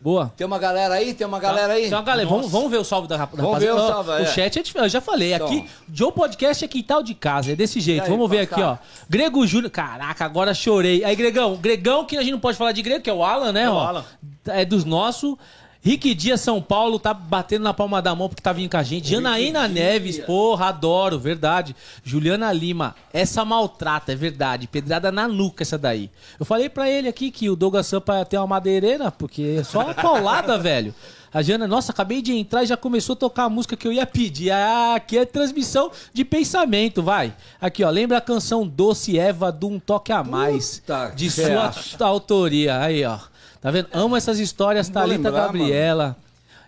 Boa. 0.04 0.30
Tem 0.36 0.46
uma 0.46 0.58
galera 0.58 0.92
aí? 0.96 1.14
Tem 1.14 1.26
uma 1.26 1.40
galera 1.40 1.72
aí? 1.72 1.86
Então, 1.86 2.04
galera, 2.04 2.28
vamos, 2.28 2.50
vamos 2.52 2.70
ver 2.70 2.76
o 2.76 2.84
salve 2.84 3.08
da, 3.08 3.16
rap- 3.16 3.34
da 3.34 3.42
Vamos 3.42 3.58
ver 3.58 3.72
o 3.72 3.76
rapaziada. 3.76 4.04
salve, 4.04 4.10
Ó, 4.10 4.18
é. 4.18 4.26
chat 4.26 4.58
é 4.58 4.62
diferente. 4.62 4.84
Eu 4.84 4.90
já 4.90 5.00
falei, 5.00 5.32
Então. 5.32 5.46
aqui, 5.46 5.64
Joe 5.90 6.12
Podcast 6.12 6.62
é 6.62 6.68
quintal 6.68 7.02
de 7.02 7.14
casa, 7.14 7.52
é 7.52 7.56
desse 7.56 7.80
jeito. 7.80 8.02
Aí, 8.04 8.10
vamos 8.10 8.28
ver 8.28 8.40
aqui, 8.40 8.60
ó. 8.60 8.76
Grego 9.08 9.46
Júnior. 9.46 9.70
Caraca, 9.70 10.22
agora 10.22 10.52
chorei. 10.52 11.02
Aí, 11.02 11.16
Gregão, 11.16 11.56
Gregão, 11.56 12.04
que 12.04 12.18
a 12.18 12.20
gente 12.20 12.32
não 12.32 12.38
pode 12.38 12.58
falar 12.58 12.72
de 12.72 12.82
Grego, 12.82 13.02
que 13.02 13.08
é 13.08 13.14
o 13.14 13.24
Alan, 13.24 13.50
né? 13.50 13.62
É 13.62 13.70
o 13.70 13.72
ó. 13.72 13.86
Alan. 13.86 14.04
É 14.48 14.62
dos 14.66 14.84
nossos. 14.84 15.36
Rick 15.84 16.14
Dias 16.14 16.40
São 16.40 16.62
Paulo 16.62 16.98
tá 16.98 17.12
batendo 17.12 17.62
na 17.62 17.74
palma 17.74 18.00
da 18.00 18.14
mão 18.14 18.26
porque 18.26 18.40
tá 18.40 18.54
vindo 18.54 18.70
com 18.70 18.78
a 18.78 18.82
gente. 18.82 19.10
Janaína 19.10 19.68
Neves, 19.68 20.18
porra, 20.18 20.68
adoro, 20.68 21.18
verdade. 21.18 21.76
Juliana 22.02 22.50
Lima, 22.54 22.96
essa 23.12 23.44
maltrata, 23.44 24.10
é 24.10 24.16
verdade. 24.16 24.66
Pedrada 24.66 25.12
na 25.12 25.28
nuca 25.28 25.62
essa 25.62 25.76
daí. 25.76 26.10
Eu 26.40 26.46
falei 26.46 26.70
pra 26.70 26.88
ele 26.88 27.06
aqui 27.06 27.30
que 27.30 27.50
o 27.50 27.54
Douglas 27.54 27.86
Sampa 27.86 28.24
tem 28.24 28.38
uma 28.40 28.46
madeireira, 28.46 29.10
porque 29.12 29.56
é 29.58 29.62
só 29.62 29.80
uma 29.84 29.92
paulada, 29.92 30.56
velho. 30.58 30.94
A 31.30 31.42
Jana, 31.42 31.66
nossa, 31.68 31.92
acabei 31.92 32.22
de 32.22 32.32
entrar 32.32 32.62
e 32.62 32.66
já 32.66 32.78
começou 32.78 33.12
a 33.12 33.16
tocar 33.16 33.44
a 33.44 33.50
música 33.50 33.76
que 33.76 33.86
eu 33.86 33.92
ia 33.92 34.06
pedir. 34.06 34.52
Ah, 34.52 34.94
aqui 34.94 35.18
é 35.18 35.26
transmissão 35.26 35.90
de 36.14 36.24
pensamento, 36.24 37.02
vai. 37.02 37.34
Aqui, 37.60 37.84
ó, 37.84 37.90
lembra 37.90 38.16
a 38.16 38.22
canção 38.22 38.66
Doce 38.66 39.18
Eva 39.18 39.52
do 39.52 39.68
Um 39.68 39.78
Toque 39.78 40.12
a 40.12 40.24
Mais, 40.24 40.78
Puta 40.78 41.12
de 41.14 41.28
sua 41.28 41.72
autoria. 42.06 42.80
Aí, 42.80 43.04
ó. 43.04 43.18
Tá 43.64 43.70
vendo? 43.70 43.88
Amo 43.94 44.14
essas 44.14 44.38
histórias, 44.38 44.90
vou 44.90 44.94
Thalita 45.00 45.30
lembrar, 45.30 45.46
Gabriela. 45.46 46.16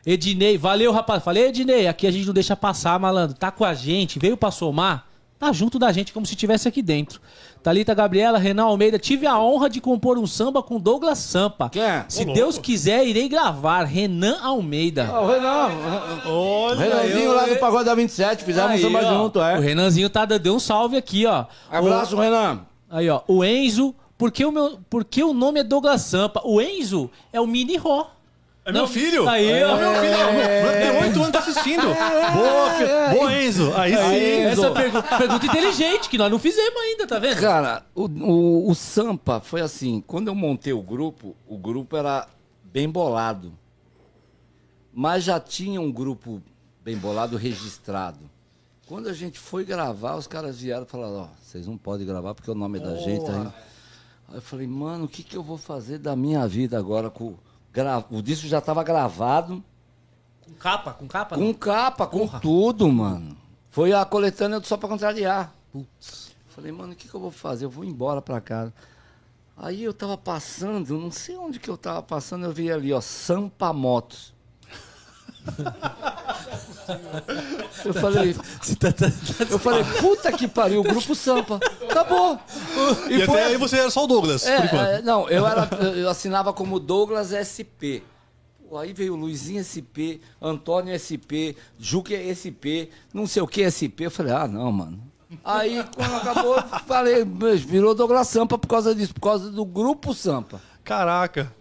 Ednei, 0.07 0.57
valeu, 0.57 0.90
rapaz. 0.92 1.22
Falei, 1.22 1.49
Ednei, 1.49 1.86
aqui 1.86 2.07
a 2.07 2.11
gente 2.11 2.24
não 2.24 2.32
deixa 2.32 2.57
passar, 2.57 2.99
malandro. 2.99 3.36
Tá 3.36 3.51
com 3.51 3.66
a 3.66 3.74
gente, 3.74 4.18
veio 4.18 4.34
pra 4.34 4.51
somar, 4.51 5.07
tá 5.38 5.53
junto 5.53 5.78
da 5.78 5.92
gente 5.92 6.11
como 6.11 6.24
se 6.24 6.32
estivesse 6.32 6.66
aqui 6.66 6.80
dentro. 6.80 7.20
Thalita 7.62 7.92
Gabriela, 7.92 8.38
Renan 8.38 8.62
Almeida, 8.62 8.99
tive 8.99 9.26
a 9.26 9.38
honra 9.38 9.68
de 9.68 9.78
compor 9.78 10.16
um 10.16 10.26
samba 10.26 10.62
com 10.62 10.80
Douglas 10.80 11.18
Sampa. 11.18 11.68
Quem 11.68 11.82
é? 11.82 12.07
Se 12.09 12.24
Deus 12.24 12.57
quiser, 12.57 13.07
irei 13.07 13.28
gravar. 13.28 13.84
Renan 13.84 14.38
Almeida. 14.40 15.07
Ah, 15.12 15.20
o 15.20 15.26
Renan. 15.26 15.68
O 16.24 16.74
Renanzinho 16.76 17.34
lá 17.34 17.44
do 17.44 17.57
Pagode 17.57 17.84
da 17.84 17.94
27, 17.94 18.42
fizemos 18.42 18.70
Aí, 18.70 18.78
um 18.78 18.82
samba 18.82 19.01
ó. 19.05 19.22
junto, 19.22 19.38
O 19.38 19.42
é. 19.42 19.59
Renanzinho 19.59 20.09
tá, 20.09 20.24
deu 20.24 20.55
um 20.55 20.61
salve 20.61 20.97
aqui, 20.97 21.26
ó. 21.26 21.44
Abraço, 21.70 22.16
Renan. 22.16 22.61
Aí, 22.88 23.11
ó, 23.11 23.20
o 23.28 23.44
Enzo. 23.44 23.94
Por 24.19 24.33
que 24.33 24.45
o, 24.45 24.51
meu, 24.53 24.79
por 24.89 25.05
que 25.05 25.23
o 25.23 25.33
nome 25.35 25.61
é 25.61 25.64
Douglas 25.64 26.03
Sampa? 26.03 26.41
O 26.45 26.61
Enzo 26.61 27.11
é 27.33 27.41
o 27.41 27.47
Mini 27.47 27.77
Ró. 27.77 28.11
É 28.64 28.73
meu 28.73 28.89
filho. 28.89 29.29
Aí, 29.29 29.49
é 29.49 29.64
ó. 29.67 29.77
meu 29.77 29.93
filho. 29.95 30.41
É. 30.41 30.91
Tem 30.91 31.03
oito 31.03 31.19
anos 31.21 31.31
tá 31.31 31.39
assistindo. 31.39 31.83
Boa, 31.83 32.71
filho. 32.73 33.19
Boa, 33.19 33.43
Enzo. 33.43 33.73
Aí 33.77 33.93
sim. 33.93 34.41
Essa 34.41 34.71
pergu- 34.73 35.03
pergunta 35.03 35.47
inteligente, 35.47 36.09
que 36.09 36.19
nós 36.19 36.31
não 36.31 36.39
fizemos 36.39 36.81
ainda, 36.81 37.07
tá 37.07 37.19
vendo? 37.21 37.41
Cara, 37.41 37.85
o, 37.95 38.07
o, 38.07 38.71
o 38.71 38.75
Sampa 38.75 39.41
foi 39.41 39.61
assim, 39.61 40.03
quando 40.05 40.29
eu 40.29 40.35
montei 40.35 40.73
o 40.73 40.83
grupo, 40.83 41.37
o 41.47 41.57
grupo 41.57 41.97
era 41.97 42.27
bem 42.64 42.89
bolado. 42.89 43.53
Mas 44.93 45.23
já 45.23 45.39
tinha 45.39 45.81
um 45.81 45.93
grupo 45.93 46.43
bem 46.83 46.97
bolado 46.97 47.37
registrado. 47.37 48.19
Quando 48.89 49.09
a 49.09 49.12
gente 49.12 49.39
foi 49.39 49.64
gravar, 49.64 50.17
os 50.17 50.27
caras 50.27 50.61
vieram 50.61 50.85
e 50.85 50.87
falaram, 50.87 51.23
ó, 51.23 51.29
vocês 51.41 51.67
não 51.67 51.77
podem 51.77 52.07
gravar 52.07 52.35
porque 52.35 52.51
o 52.51 52.55
nome 52.55 52.79
é 52.79 52.83
da 52.83 52.97
gente 52.97 53.31
ainda. 53.31 53.55
Aí 54.29 54.37
eu 54.37 54.43
falei, 54.43 54.66
mano, 54.66 55.05
o 55.05 55.09
que, 55.09 55.22
que 55.22 55.37
eu 55.37 55.43
vou 55.43 55.57
fazer 55.59 55.99
da 55.99 56.16
minha 56.16 56.47
vida 56.47 56.79
agora 56.79 57.11
com. 57.11 57.35
Gra... 57.72 58.05
O 58.11 58.22
disco 58.22 58.47
já 58.47 58.59
estava 58.59 58.83
gravado, 58.83 59.62
Com 60.45 60.53
capa, 60.55 60.93
com 60.93 61.07
capa? 61.07 61.37
com 61.37 61.55
capa, 61.55 62.07
com 62.07 62.27
tudo, 62.41 62.91
mano. 62.91 63.37
Foi 63.70 63.93
a 63.93 64.05
coletânea 64.05 64.61
Só 64.62 64.77
Pra 64.77 64.89
Contrariar. 64.89 65.53
Putz. 65.70 66.35
Falei, 66.49 66.72
mano, 66.72 66.95
o 66.95 66.97
que, 66.97 67.07
que 67.07 67.14
eu 67.14 67.20
vou 67.20 67.31
fazer? 67.31 67.66
Eu 67.66 67.70
vou 67.70 67.85
embora 67.85 68.22
pra 68.22 68.41
casa. 68.41 68.72
Aí 69.57 69.83
eu 69.85 69.93
tava 69.93 70.16
passando, 70.16 70.99
não 70.99 71.11
sei 71.11 71.37
onde 71.37 71.59
que 71.59 71.68
eu 71.68 71.77
tava 71.77 72.03
passando, 72.03 72.45
eu 72.47 72.53
vi 72.53 72.70
ali, 72.70 72.93
ó, 72.93 73.01
Sampa 73.01 73.72
Motos. 73.72 74.35
Eu 77.84 77.94
falei, 77.94 78.36
eu 79.51 79.59
falei, 79.59 79.84
puta 80.01 80.32
que 80.32 80.47
pariu, 80.49 80.80
o 80.80 80.84
grupo 80.84 81.14
Sampa. 81.14 81.61
Acabou. 81.88 82.38
E, 83.09 83.24
foi 83.24 83.40
até 83.40 83.44
aí 83.47 83.57
você 83.57 83.78
era 83.78 83.90
só 83.90 84.05
o 84.05 84.07
Douglas, 84.07 84.47
é, 84.47 84.57
por 84.57 84.64
enquanto. 84.66 84.86
é, 84.88 85.03
não, 85.03 85.28
eu, 85.28 85.47
era, 85.47 85.68
eu 85.97 86.09
assinava 86.09 86.53
como 86.53 86.78
Douglas 86.78 87.30
SP. 87.32 88.03
Pô, 88.68 88.78
aí 88.78 88.92
veio 88.92 89.14
Luizinho 89.14 89.62
SP, 89.62 90.18
Antônio 90.42 90.92
SP, 90.99 91.55
Juque 91.78 92.14
SP, 92.34 92.90
não 93.14 93.26
sei 93.26 93.42
o 93.42 93.47
que 93.47 93.62
SP. 93.70 94.07
Eu 94.07 94.11
falei, 94.11 94.32
ah, 94.32 94.49
não, 94.49 94.70
mano. 94.72 95.01
Aí, 95.44 95.84
quando 95.94 96.14
acabou, 96.14 96.62
falei, 96.86 97.24
"Mas 97.24 97.61
virou 97.61 97.94
Douglas 97.94 98.28
Sampa 98.28 98.57
por 98.57 98.68
causa 98.68 98.94
disso, 98.94 99.12
por 99.14 99.20
causa 99.20 99.51
do 99.51 99.64
grupo 99.64 100.14
Sampa. 100.14 100.61
Caraca. 100.84 101.53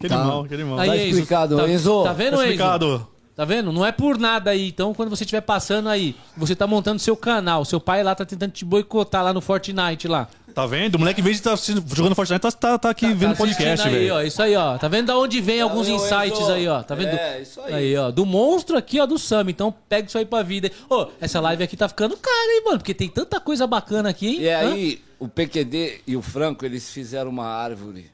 Que 0.00 0.08
Tá. 0.08 0.16
animal, 0.16 0.44
que 0.46 0.54
animal. 0.54 0.78
Aí, 0.80 0.88
Tá 0.88 0.96
Enzo, 0.96 1.06
explicado, 1.08 1.56
tá, 1.58 1.68
Enzo. 1.68 2.02
Tá 2.04 2.12
vendo, 2.14 2.30
Tá 2.30 2.36
Enzo? 2.36 2.42
explicado. 2.44 3.08
Tá 3.36 3.44
vendo? 3.44 3.72
Não 3.72 3.86
é 3.86 3.92
por 3.92 4.18
nada 4.18 4.50
aí. 4.50 4.68
Então, 4.68 4.92
quando 4.92 5.08
você 5.10 5.24
estiver 5.24 5.40
passando 5.40 5.88
aí, 5.88 6.14
você 6.36 6.54
tá 6.54 6.66
montando 6.66 6.98
seu 6.98 7.16
canal. 7.16 7.64
Seu 7.64 7.80
pai 7.80 8.02
lá 8.02 8.14
tá 8.14 8.24
tentando 8.24 8.50
te 8.50 8.64
boicotar 8.66 9.22
lá 9.24 9.32
no 9.32 9.40
Fortnite 9.40 10.06
lá. 10.08 10.28
Tá 10.54 10.66
vendo? 10.66 10.96
O 10.96 10.98
moleque, 10.98 11.20
em 11.20 11.24
vez 11.24 11.40
de 11.40 11.48
estar 11.48 11.56
jogando 11.94 12.14
Fortnite, 12.14 12.40
tá, 12.40 12.50
tá, 12.52 12.76
tá 12.78 12.90
aqui 12.90 13.06
vendo 13.14 13.34
Tá 13.36 13.44
assistindo 13.44 13.56
podcast, 13.56 13.88
aí, 13.88 13.94
velho. 13.94 14.26
Isso 14.26 14.42
aí, 14.42 14.56
ó. 14.56 14.76
Tá 14.76 14.88
vendo 14.88 15.06
da 15.06 15.16
onde 15.16 15.40
vem 15.40 15.60
alguns 15.60 15.86
Valeu, 15.86 16.04
insights 16.04 16.40
Enzo. 16.40 16.52
aí, 16.52 16.68
ó. 16.68 16.82
Tá 16.82 16.94
vendo? 16.94 17.08
É, 17.14 17.40
isso 17.40 17.60
aí. 17.62 17.96
ó. 17.96 18.10
Do 18.10 18.26
monstro 18.26 18.76
aqui, 18.76 19.00
ó, 19.00 19.06
do 19.06 19.18
Sam. 19.18 19.44
Então, 19.48 19.72
pega 19.88 20.06
isso 20.08 20.18
aí 20.18 20.26
pra 20.26 20.42
vida. 20.42 20.70
Ô, 20.90 21.06
essa 21.20 21.40
live 21.40 21.62
aqui 21.62 21.76
tá 21.78 21.88
ficando 21.88 22.16
cara, 22.18 22.52
hein, 22.56 22.62
mano? 22.66 22.78
Porque 22.78 22.92
tem 22.92 23.08
tanta 23.08 23.40
coisa 23.40 23.66
bacana 23.66 24.10
aqui, 24.10 24.26
hein? 24.26 24.40
E 24.42 24.48
Hã? 24.50 24.58
aí, 24.72 25.00
o 25.18 25.28
PQD 25.28 26.00
e 26.06 26.14
o 26.16 26.20
Franco, 26.20 26.66
eles 26.66 26.90
fizeram 26.90 27.30
uma 27.30 27.46
árvore 27.46 28.10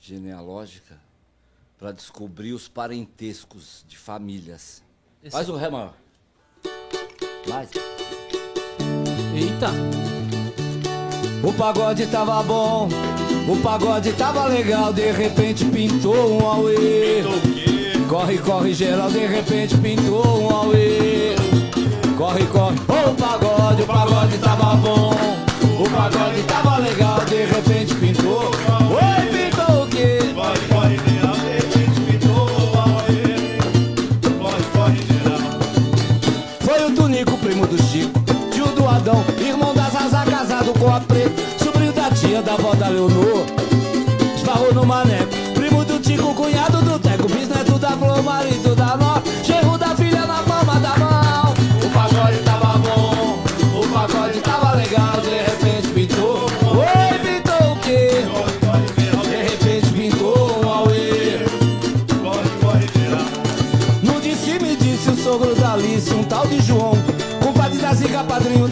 genealógica 0.00 0.96
para 1.78 1.92
descobrir 1.92 2.52
os 2.52 2.66
parentescos 2.66 3.84
de 3.86 3.96
famílias. 3.96 4.82
Faz 5.30 5.48
o 5.48 5.56
ré 5.56 5.70
maior. 5.70 5.94
Mais. 7.48 7.70
Eita. 9.34 9.70
O 11.42 11.52
pagode 11.52 12.06
tava 12.06 12.42
bom, 12.42 12.88
o 13.48 13.56
pagode 13.62 14.12
tava 14.14 14.46
legal, 14.46 14.92
de 14.92 15.12
repente 15.12 15.64
pintou 15.66 16.42
um 16.42 16.46
auê. 16.46 17.22
Corre, 18.08 18.38
corre 18.38 18.74
geral, 18.74 19.08
de 19.10 19.24
repente 19.24 19.76
pintou 19.78 20.42
um 20.42 20.50
auê. 20.50 21.36
Corre, 22.16 22.44
corre, 22.46 22.76
o 22.80 23.14
pagode, 23.14 23.82
o 23.82 23.86
pagode 23.86 24.38
tava 24.38 24.76
bom, 24.76 25.10
o 25.80 25.90
pagode 25.90 26.42
tava 26.42 26.78
legal, 26.78 27.24
de 27.24 27.44
repente 27.44 27.94
pintou. 27.94 28.57
Adão, 39.08 39.24
irmão 39.40 39.74
da 39.74 39.88
Zaza, 39.88 40.22
casado 40.30 40.78
com 40.78 40.94
a 40.94 41.00
preta, 41.00 41.42
sobrinho 41.64 41.92
da 41.92 42.10
tia 42.10 42.42
da 42.42 42.52
avó 42.52 42.74
da 42.74 42.88
Leonor. 42.88 43.46
Esbarrou 44.36 44.74
no 44.74 44.84
maneco, 44.84 45.28
primo 45.54 45.82
do 45.84 45.98
Tico, 45.98 46.34
cunhado 46.34 46.82
do 46.82 46.98
Teco, 46.98 47.26
bisneto 47.26 47.78
da 47.78 47.92
Flor, 47.92 48.22
marido 48.22 48.74
da 48.76 48.96
Nó, 48.98 49.22
gerro 49.42 49.77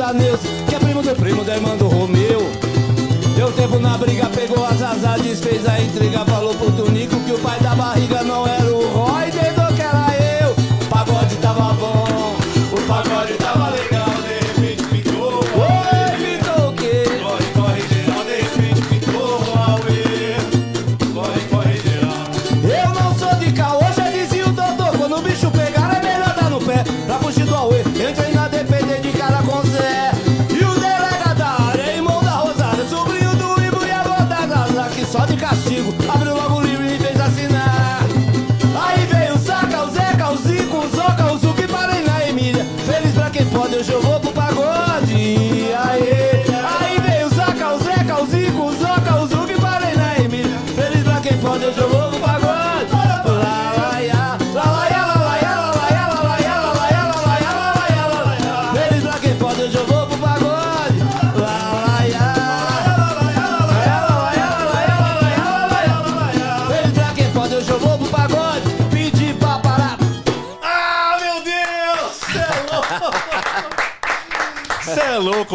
da 0.06 0.12
Neuza, 0.12 0.46
que 0.68 0.74
é 0.74 0.78
primo 0.78 1.02
do 1.02 1.16
primo 1.16 1.42
da 1.42 1.56
irmã 1.56 1.76
do 1.76 1.88
Romeu. 1.88 2.48
Deu 3.34 3.50
tempo 3.52 3.78
na 3.78 3.98
briga, 3.98 4.26
pegou 4.26 4.64
as 4.64 4.80
azar, 4.80 5.18
desfez 5.20 5.66
a 5.66 5.80
intriga, 5.80 6.24
falou 6.24 6.54
pro 6.54 6.70
Tunico 6.70 7.18
que 7.20 7.32
o 7.32 7.38
pai 7.38 7.58
da 7.60 7.74
barriga 7.74 8.22
não 8.22 8.46
era 8.46 8.72
o 8.72 8.85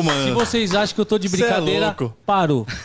é 0.10 0.14
louco, 0.14 0.20
Se 0.28 0.32
mano. 0.32 0.46
vocês 0.46 0.74
acham 0.76 0.96
que 0.96 1.02
eu 1.02 1.06
tô 1.06 1.18
de 1.20 1.28
é 1.28 1.30
brincadeira, 1.30 1.86
louco. 1.88 2.14
parou. 2.26 2.66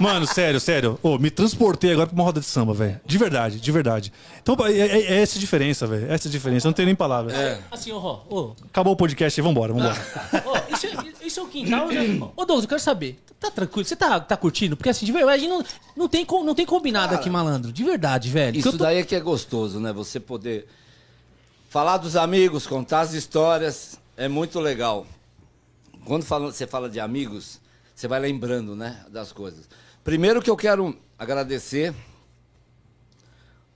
Mano, 0.00 0.26
sério, 0.26 0.58
sério. 0.58 0.98
Ô, 1.00 1.18
me 1.18 1.30
transportei 1.30 1.92
agora 1.92 2.08
pra 2.08 2.14
uma 2.16 2.24
roda 2.24 2.40
de 2.40 2.46
samba, 2.46 2.74
velho. 2.74 3.00
De 3.06 3.16
verdade, 3.16 3.60
de 3.60 3.72
verdade. 3.72 4.12
Então, 4.42 4.56
é, 4.66 4.72
é- 4.72 5.02
é 5.12 5.22
essa 5.22 5.38
a 5.38 5.40
diferença, 5.40 5.86
velho. 5.86 6.10
Essa 6.12 6.26
a 6.26 6.30
diferença. 6.30 6.66
Eu 6.66 6.70
não 6.70 6.74
tenho 6.74 6.86
nem 6.86 6.96
palavras. 6.96 7.32
Assim, 7.70 7.92
ó, 7.92 7.98
ó, 7.98 8.18
ó, 8.28 8.50
Acabou 8.66 8.92
o 8.92 8.96
podcast 8.96 9.40
aí, 9.40 9.44
vambora, 9.46 9.72
vambora. 9.72 9.96
Ó, 10.44 10.74
isso, 10.74 10.86
é- 10.88 11.26
isso 11.26 11.38
é 11.38 11.42
o 11.44 11.46
quintal, 11.46 11.86
né? 11.88 12.18
Ô, 12.36 12.44
Douglas, 12.44 12.64
eu 12.64 12.68
quero 12.68 12.80
saber. 12.80 13.20
Tá 13.38 13.52
tranquilo? 13.52 13.84
Você 13.86 13.94
tá, 13.94 14.18
tá 14.18 14.36
curtindo? 14.36 14.76
Porque 14.76 14.88
assim, 14.90 15.06
de 15.06 15.12
verdade, 15.12 15.36
a 15.36 15.38
gente 15.38 15.50
não, 15.50 15.64
não, 15.96 16.08
tem, 16.08 16.26
não 16.44 16.54
tem 16.56 16.66
combinado 16.66 17.14
aqui, 17.14 17.30
malandro. 17.30 17.70
De 17.72 17.84
verdade, 17.84 18.28
velho. 18.30 18.58
Isso 18.58 18.72
tô- 18.72 18.78
daí 18.78 18.98
é 18.98 19.04
que 19.04 19.14
é 19.14 19.20
gostoso, 19.20 19.78
né? 19.78 19.92
Você 19.92 20.18
poder 20.18 20.66
falar 21.70 21.98
dos 21.98 22.16
amigos, 22.16 22.66
contar 22.66 23.02
as 23.02 23.12
histórias, 23.12 23.96
é 24.16 24.26
muito 24.26 24.58
legal. 24.58 25.06
Quando 26.04 26.24
fala- 26.24 26.52
você 26.52 26.66
fala 26.66 26.88
de 26.88 27.00
amigos, 27.00 27.60
você 27.94 28.06
vai 28.08 28.20
lembrando, 28.20 28.74
né, 28.76 29.04
das 29.10 29.32
coisas. 29.32 29.68
Primeiro 30.02 30.42
que 30.42 30.50
eu 30.50 30.56
quero 30.56 30.96
agradecer 31.18 31.94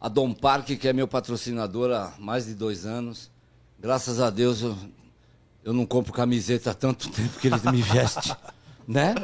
a 0.00 0.08
Dom 0.08 0.32
Parque, 0.32 0.76
que 0.76 0.86
é 0.88 0.92
meu 0.92 1.08
patrocinador 1.08 1.90
há 1.92 2.12
mais 2.18 2.46
de 2.46 2.54
dois 2.54 2.86
anos. 2.86 3.30
Graças 3.78 4.20
a 4.20 4.30
Deus 4.30 4.60
eu, 4.62 4.76
eu 5.64 5.72
não 5.72 5.86
compro 5.86 6.12
camiseta 6.12 6.70
há 6.70 6.74
tanto 6.74 7.08
tempo 7.12 7.38
que 7.40 7.48
ele 7.48 7.70
me 7.70 7.82
veste, 7.82 8.34
né? 8.86 9.14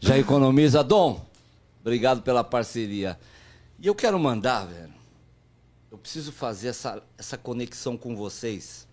Já 0.00 0.18
economiza. 0.18 0.82
Dom, 0.82 1.24
obrigado 1.80 2.22
pela 2.22 2.42
parceria. 2.42 3.18
E 3.78 3.86
eu 3.86 3.94
quero 3.94 4.18
mandar, 4.18 4.66
velho. 4.66 4.92
Eu 5.90 5.98
preciso 5.98 6.32
fazer 6.32 6.68
essa, 6.68 7.02
essa 7.16 7.36
conexão 7.38 7.96
com 7.96 8.16
vocês. 8.16 8.86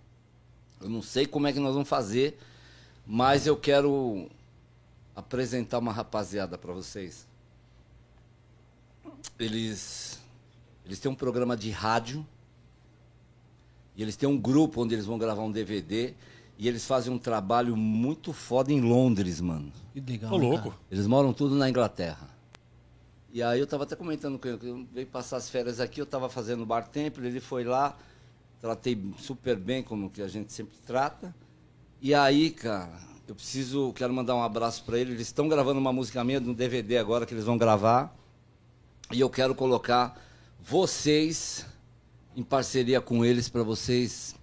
Eu 0.79 0.89
não 0.89 1.01
sei 1.01 1.25
como 1.25 1.47
é 1.47 1.53
que 1.53 1.59
nós 1.59 1.73
vamos 1.73 1.89
fazer, 1.89 2.37
mas 3.05 3.47
eu 3.47 3.57
quero 3.57 4.29
apresentar 5.15 5.79
uma 5.79 5.91
rapaziada 5.91 6.57
para 6.57 6.73
vocês. 6.73 7.27
Eles, 9.39 10.19
eles 10.85 10.99
têm 10.99 11.11
um 11.11 11.15
programa 11.15 11.57
de 11.57 11.69
rádio 11.69 12.25
e 13.95 14.01
eles 14.01 14.15
têm 14.15 14.27
um 14.27 14.37
grupo 14.37 14.81
onde 14.81 14.95
eles 14.95 15.05
vão 15.05 15.17
gravar 15.17 15.41
um 15.41 15.51
DVD 15.51 16.13
e 16.57 16.67
eles 16.67 16.85
fazem 16.85 17.11
um 17.11 17.17
trabalho 17.17 17.75
muito 17.75 18.31
foda 18.31 18.71
em 18.71 18.81
Londres, 18.81 19.41
mano. 19.41 19.71
Que 19.93 19.99
legal, 19.99 20.33
Ô, 20.33 20.37
né, 20.37 20.47
louco. 20.47 20.69
cara? 20.69 20.81
Eles 20.91 21.07
moram 21.07 21.33
tudo 21.33 21.55
na 21.55 21.69
Inglaterra. 21.69 22.29
E 23.33 23.41
aí 23.41 23.59
eu 23.59 23.65
tava 23.65 23.83
até 23.83 23.95
comentando 23.95 24.37
com 24.37 24.47
ele, 24.47 24.57
que 24.57 24.67
eu 24.67 24.85
veio 24.93 25.07
passar 25.07 25.37
as 25.37 25.49
férias 25.49 25.79
aqui, 25.79 26.01
eu 26.01 26.05
tava 26.05 26.29
fazendo 26.29 26.65
bar 26.65 26.87
temple, 26.87 27.25
ele 27.25 27.39
foi 27.39 27.63
lá, 27.63 27.97
tratei 28.59 29.01
super 29.17 29.55
bem, 29.55 29.81
como 29.81 30.09
que 30.09 30.21
a 30.21 30.27
gente 30.27 30.51
sempre 30.51 30.77
trata. 30.85 31.33
E 32.01 32.13
aí, 32.13 32.49
cara, 32.49 32.89
eu 33.27 33.35
preciso, 33.35 33.93
quero 33.93 34.13
mandar 34.13 34.35
um 34.35 34.41
abraço 34.43 34.83
para 34.83 34.97
eles. 34.97 35.13
Eles 35.13 35.27
estão 35.27 35.47
gravando 35.47 35.79
uma 35.79 35.93
música 35.93 36.23
minha 36.23 36.39
no 36.39 36.53
DVD 36.53 36.97
agora 36.97 37.25
que 37.25 37.33
eles 37.33 37.45
vão 37.45 37.57
gravar. 37.57 38.13
E 39.11 39.19
eu 39.19 39.29
quero 39.29 39.53
colocar 39.53 40.19
vocês 40.59 41.65
em 42.35 42.43
parceria 42.43 42.99
com 43.01 43.23
eles 43.23 43.49
para 43.49 43.61
vocês 43.61 44.35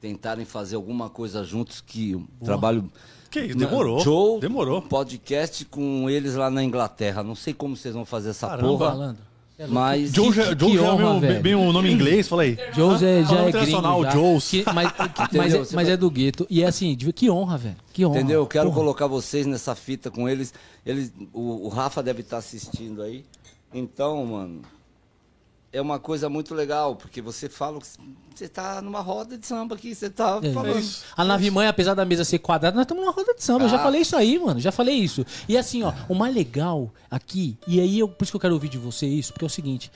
tentarem 0.00 0.44
fazer 0.44 0.76
alguma 0.76 1.10
coisa 1.10 1.42
juntos 1.44 1.80
que 1.80 2.14
o 2.14 2.26
trabalho 2.44 2.90
Que 3.30 3.40
isso, 3.40 3.58
demorou. 3.58 4.00
Show, 4.00 4.38
Demorou. 4.40 4.78
um 4.78 4.88
podcast 4.88 5.64
com 5.64 6.08
eles 6.08 6.36
lá 6.36 6.48
na 6.50 6.62
Inglaterra. 6.62 7.22
Não 7.22 7.34
sei 7.34 7.52
como 7.52 7.76
vocês 7.76 7.92
vão 7.92 8.04
fazer 8.06 8.30
essa 8.30 8.46
Caramba. 8.48 8.68
porra, 8.68 8.90
Malandro. 8.90 9.22
É 9.58 9.66
mas 9.66 10.12
Joe 10.12 10.32
já, 10.32 10.54
que 10.54 10.60
Joe 10.64 10.76
já 10.78 10.86
é 10.94 10.96
meu, 10.96 11.42
bem 11.42 11.54
o 11.56 11.72
nome 11.72 11.90
em 11.90 11.94
inglês. 11.94 12.28
Joe's 12.28 13.02
é, 13.02 13.22
já 13.22 13.28
Fala 13.28 13.40
é 13.42 13.48
internacional, 13.48 14.00
gringo, 14.00 14.04
já. 14.04 14.10
Joe's. 14.12 14.48
Que- 14.50 14.64
mas, 14.72 14.92
que- 14.92 14.98
mas, 15.36 15.54
é, 15.54 15.74
mas 15.74 15.88
é 15.88 15.96
do 15.96 16.08
gueto. 16.08 16.46
E 16.48 16.62
é 16.62 16.66
assim, 16.66 16.96
que 16.96 17.28
honra, 17.28 17.58
velho. 17.58 17.76
Que 17.92 18.06
honra. 18.06 18.18
entendeu? 18.18 18.40
Eu 18.42 18.46
quero 18.46 18.66
Porra. 18.66 18.76
colocar 18.76 19.06
vocês 19.08 19.46
nessa 19.46 19.74
fita 19.74 20.12
com 20.12 20.28
eles. 20.28 20.54
eles 20.86 21.12
o, 21.32 21.66
o 21.66 21.68
Rafa 21.68 22.00
deve 22.02 22.20
estar 22.20 22.36
assistindo 22.36 23.02
aí. 23.02 23.24
Então, 23.74 24.24
mano, 24.24 24.62
é 25.72 25.80
uma 25.80 25.98
coisa 25.98 26.28
muito 26.28 26.54
legal, 26.54 26.96
porque 26.96 27.20
você 27.20 27.48
fala 27.48 27.78
que 27.80 27.86
você 28.34 28.48
tá 28.48 28.80
numa 28.80 29.00
roda 29.00 29.36
de 29.36 29.46
samba 29.46 29.74
aqui, 29.74 29.94
você 29.94 30.08
tá 30.08 30.40
É. 30.42 30.52
falando. 30.52 30.88
A 31.16 31.24
nave 31.24 31.50
mãe, 31.50 31.66
apesar 31.68 31.94
da 31.94 32.04
mesa 32.04 32.24
ser 32.24 32.38
quadrada, 32.38 32.74
nós 32.76 32.84
estamos 32.84 33.04
numa 33.04 33.12
roda 33.12 33.34
de 33.34 33.42
samba. 33.42 33.64
Eu 33.64 33.68
já 33.68 33.76
Ah. 33.76 33.82
falei 33.82 34.00
isso 34.00 34.16
aí, 34.16 34.38
mano. 34.38 34.60
Já 34.60 34.72
falei 34.72 34.94
isso. 34.94 35.24
E 35.48 35.56
assim, 35.58 35.82
ó, 35.82 35.92
o 36.08 36.14
mais 36.14 36.34
legal 36.34 36.90
aqui, 37.10 37.56
e 37.66 37.80
aí 37.80 37.98
eu, 37.98 38.08
por 38.08 38.24
isso 38.24 38.32
que 38.32 38.36
eu 38.36 38.40
quero 38.40 38.54
ouvir 38.54 38.68
de 38.68 38.78
você 38.78 39.06
isso, 39.06 39.32
porque 39.32 39.44
é 39.44 39.46
o 39.46 39.50
seguinte. 39.50 39.90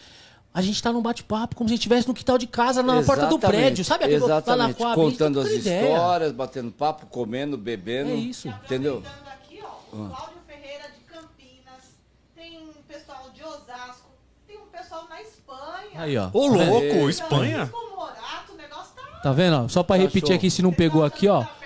A 0.55 0.61
gente 0.61 0.83
tá 0.83 0.93
num 0.93 1.01
bate-papo 1.01 1.57
como 1.57 1.67
se 1.67 1.73
a 1.73 1.77
gente 1.77 1.81
estivesse 1.81 2.07
no 2.07 2.13
quintal 2.13 2.37
de 2.37 2.47
casa, 2.47 2.83
na 2.83 3.03
porta 3.03 3.27
do 3.27 3.39
prédio, 3.39 3.83
sabe? 3.87 4.07
Na 4.07 4.11
Exatamente. 4.13 4.75
Coab, 4.77 5.01
a 5.01 5.05
gente 5.05 5.17
tá 5.17 5.25
Contando 5.25 5.41
as 5.41 5.51
histórias, 5.51 6.33
batendo 6.33 6.71
papo, 6.71 7.07
comendo, 7.07 7.57
bebendo. 7.57 8.11
É 8.11 8.15
isso. 8.15 8.49
Entendeu? 8.49 9.03
Aqui, 9.27 9.61
ó, 9.63 9.97
o 9.97 10.09
Cláudio 10.11 10.37
Ferreira 10.47 10.91
de 10.91 11.01
Campinas, 11.05 11.97
tem 12.35 12.59
um 12.59 12.73
pessoal 12.87 13.31
de 13.35 13.43
Osasco, 13.43 14.11
tem 14.47 14.59
um 14.59 14.67
pessoal 14.67 15.07
na 15.09 15.23
Espanha. 15.23 15.73
Aí, 15.95 16.17
ó. 16.17 16.29
Ô, 16.33 16.51
Tá 16.51 16.57
vendo? 16.59 16.71
louco, 16.71 17.11
Espanha? 17.11 17.67
Francisco 17.67 17.97
Morato, 17.97 18.53
o 18.53 18.57
negócio 18.57 18.93
tá... 18.97 19.03
Tá 19.23 19.33
vendo? 19.33 19.57
ó? 19.57 19.69
Só 19.69 19.83
pra 19.83 19.97
repetir 19.97 20.35
aqui, 20.35 20.51
se 20.51 20.63
não 20.63 20.73
pegou 20.73 21.05
aqui, 21.05 21.29
ó. 21.29 21.43
Tá. 21.45 21.57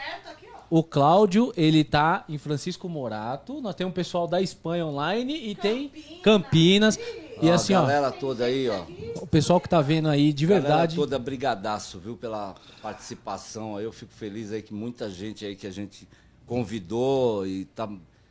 O 0.69 0.83
Cláudio, 0.83 1.53
ele 1.57 1.85
tá 1.85 2.25
em 2.29 2.37
Francisco 2.39 2.89
Morato. 2.89 3.61
Nós 3.61 3.75
temos 3.77 3.93
um 3.93 3.95
pessoal 3.95 4.27
da 4.27 4.43
Espanha 4.43 4.85
online 4.85 5.33
e 5.51 5.55
tem 5.55 5.93
Campinas. 6.25 6.99
E 7.41 7.49
Ó, 7.49 7.53
assim, 7.53 7.73
a 7.75 7.79
ó, 7.79 7.83
galera 7.83 8.11
toda 8.11 8.47
aí, 8.47 8.69
ó. 8.69 8.83
o 9.23 9.27
pessoal 9.27 9.61
que 9.61 9.69
tá 9.69 9.81
vendo 9.81 10.09
aí, 10.09 10.33
de 10.33 10.45
Galera 10.47 10.67
verdade. 10.69 10.97
toda 10.97 11.19
brigadaço, 11.19 11.99
viu, 12.01 12.17
pela 12.17 12.55
participação. 12.83 13.77
aí. 13.77 13.85
Eu 13.85 13.93
fico 13.93 14.13
feliz 14.13 14.51
aí 14.51 14.61
que 14.63 14.75
muita 14.75 15.09
gente 15.09 15.45
aí 15.45 15.55
que 15.55 15.67
a 15.67 15.71
gente 15.71 16.09
convidou 16.47 17.47
e 17.47 17.67
tá, 17.67 17.89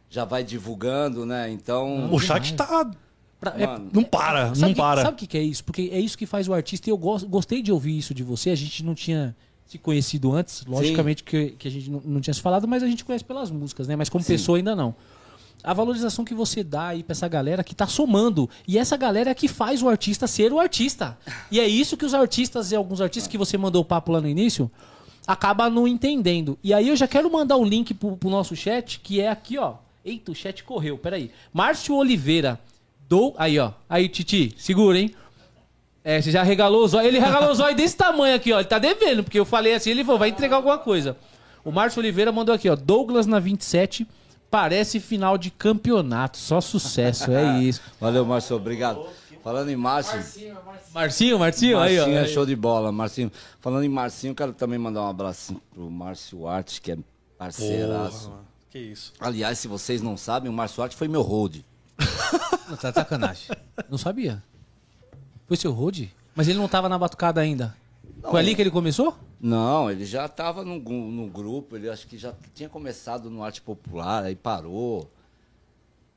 já 0.09 0.25
vai 0.25 0.43
divulgando, 0.43 1.25
né? 1.25 1.49
Então, 1.51 2.11
O 2.13 2.19
chat 2.19 2.53
tá. 2.55 2.89
Pra- 3.51 3.61
é- 3.63 3.67
Mano, 3.67 3.89
Não 3.93 4.03
para, 4.03 4.53
não 4.55 4.69
que- 4.69 4.75
para. 4.75 5.01
Sabe 5.03 5.13
o 5.13 5.17
que, 5.17 5.27
que 5.27 5.37
é 5.37 5.43
isso? 5.43 5.63
Porque 5.63 5.89
é 5.91 5.99
isso 5.99 6.17
que 6.17 6.25
faz 6.25 6.47
o 6.47 6.53
artista. 6.53 6.89
E 6.89 6.91
eu 6.91 6.97
gosto, 6.97 7.27
gostei 7.27 7.61
de 7.61 7.71
ouvir 7.71 7.97
isso 7.97 8.13
de 8.13 8.23
você. 8.23 8.49
A 8.49 8.55
gente 8.55 8.83
não 8.83 8.93
tinha 8.95 9.35
se 9.65 9.77
conhecido 9.77 10.31
antes. 10.33 10.63
Logicamente 10.65 11.23
que, 11.23 11.51
que 11.51 11.67
a 11.67 11.71
gente 11.71 11.89
não, 11.89 12.01
não 12.05 12.21
tinha 12.21 12.33
se 12.33 12.41
falado, 12.41 12.67
mas 12.67 12.83
a 12.83 12.87
gente 12.87 13.03
conhece 13.03 13.23
pelas 13.23 13.49
músicas, 13.51 13.87
né? 13.87 13.95
Mas 13.95 14.09
como 14.09 14.23
pessoa 14.33 14.57
ainda 14.57 14.75
não. 14.75 14.95
A 15.63 15.73
valorização 15.73 16.23
que 16.23 16.35
você 16.35 16.63
dá 16.63 16.89
aí 16.89 17.01
pra 17.01 17.13
essa 17.13 17.27
galera 17.27 17.63
que 17.63 17.73
tá 17.73 17.87
somando. 17.87 18.47
E 18.67 18.77
essa 18.77 18.95
galera 18.95 19.31
é 19.31 19.33
que 19.33 19.47
faz 19.47 19.81
o 19.81 19.89
artista 19.89 20.27
ser 20.27 20.53
o 20.53 20.59
artista. 20.59 21.17
E 21.49 21.59
é 21.59 21.67
isso 21.67 21.97
que 21.97 22.05
os 22.05 22.13
artistas 22.13 22.71
e 22.71 22.75
alguns 22.75 23.01
artistas 23.01 23.27
que 23.27 23.37
você 23.37 23.57
mandou 23.57 23.81
o 23.81 23.85
papo 23.85 24.11
lá 24.11 24.21
no 24.21 24.27
início 24.27 24.69
acaba 25.25 25.67
não 25.69 25.87
entendendo. 25.87 26.57
E 26.63 26.71
aí 26.71 26.87
eu 26.89 26.95
já 26.95 27.07
quero 27.07 27.31
mandar 27.31 27.57
um 27.57 27.65
link 27.65 27.95
pro, 27.95 28.15
pro 28.15 28.29
nosso 28.29 28.55
chat, 28.55 28.99
que 28.99 29.19
é 29.19 29.27
aqui, 29.27 29.57
ó. 29.57 29.73
Eita, 30.03 30.31
o 30.31 30.35
chat 30.35 30.63
correu, 30.63 30.99
peraí. 30.99 31.31
Márcio 31.51 31.95
Oliveira. 31.95 32.59
Do... 33.07 33.33
Aí, 33.37 33.59
ó. 33.59 33.71
Aí, 33.89 34.09
Titi, 34.09 34.53
segura, 34.57 34.97
hein? 34.97 35.13
É, 36.03 36.21
você 36.21 36.29
já 36.29 36.43
regalou 36.43 36.83
o 36.83 36.87
zóio. 36.87 37.07
Ele 37.07 37.19
regalou 37.19 37.51
o 37.51 37.55
zóio 37.55 37.75
desse 37.75 37.97
tamanho 37.97 38.35
aqui, 38.35 38.53
ó. 38.53 38.59
Ele 38.59 38.67
tá 38.67 38.77
devendo, 38.77 39.23
porque 39.23 39.39
eu 39.39 39.45
falei 39.45 39.73
assim, 39.73 39.89
ele 39.89 40.03
falou, 40.03 40.19
vai 40.19 40.29
entregar 40.29 40.57
alguma 40.57 40.77
coisa. 40.77 41.17
O 41.63 41.71
Márcio 41.71 41.99
Oliveira 41.99 42.31
mandou 42.31 42.53
aqui, 42.53 42.69
ó. 42.69 42.75
Douglas 42.75 43.25
na 43.25 43.39
27, 43.39 44.07
parece 44.51 44.99
final 44.99 45.37
de 45.37 45.49
campeonato. 45.49 46.37
Só 46.37 46.61
sucesso, 46.61 47.31
é 47.31 47.57
isso. 47.63 47.81
valeu, 47.99 48.23
Márcio, 48.23 48.55
obrigado. 48.55 49.07
Falando 49.43 49.69
em 49.69 49.75
Márcio, 49.75 50.19
Marcinho, 50.91 51.37
Marcinho, 51.37 51.79
aí, 51.79 51.99
ó. 51.99 52.01
Marcinho 52.01 52.19
é 52.19 52.27
show 52.27 52.45
de 52.45 52.55
bola, 52.55 52.91
Marcinho. 52.91 53.31
Falando 53.59 53.83
em 53.83 53.89
Marcinho, 53.89 54.33
quero 54.33 54.53
também 54.53 54.79
mandar 54.79 55.03
um 55.03 55.07
abraço 55.07 55.61
pro 55.71 55.89
Márcio 55.89 56.47
Arte, 56.47 56.81
que 56.81 56.91
é 56.93 56.97
parceiraço. 57.37 58.29
Porra, 58.29 58.41
que 58.71 58.79
isso. 58.79 59.13
Aliás, 59.19 59.59
se 59.59 59.67
vocês 59.67 60.01
não 60.01 60.17
sabem, 60.17 60.49
o 60.49 60.53
Márcio 60.53 60.81
Arte 60.81 60.95
foi 60.95 61.07
meu 61.07 61.21
road. 61.21 61.63
Não, 62.69 62.77
tá 62.77 62.89
de 62.89 62.95
sacanagem. 62.95 63.55
Não 63.89 63.97
sabia. 63.97 64.43
Foi 65.47 65.55
seu 65.55 65.71
road? 65.71 66.13
Mas 66.35 66.47
ele 66.47 66.57
não 66.57 66.67
tava 66.67 66.89
na 66.89 66.97
batucada 66.97 67.39
ainda. 67.39 67.75
Foi 68.21 68.39
ali 68.39 68.55
que 68.55 68.61
ele 68.61 68.71
começou? 68.71 69.15
Não, 69.39 69.89
ele 69.89 70.05
já 70.05 70.25
estava 70.25 70.65
no, 70.65 70.79
no 70.79 71.27
grupo, 71.27 71.75
ele 71.75 71.89
acho 71.89 72.07
que 72.07 72.17
já 72.17 72.33
tinha 72.53 72.67
começado 72.67 73.29
no 73.29 73.43
Arte 73.43 73.61
Popular, 73.61 74.23
aí 74.23 74.35
parou. 74.35 75.09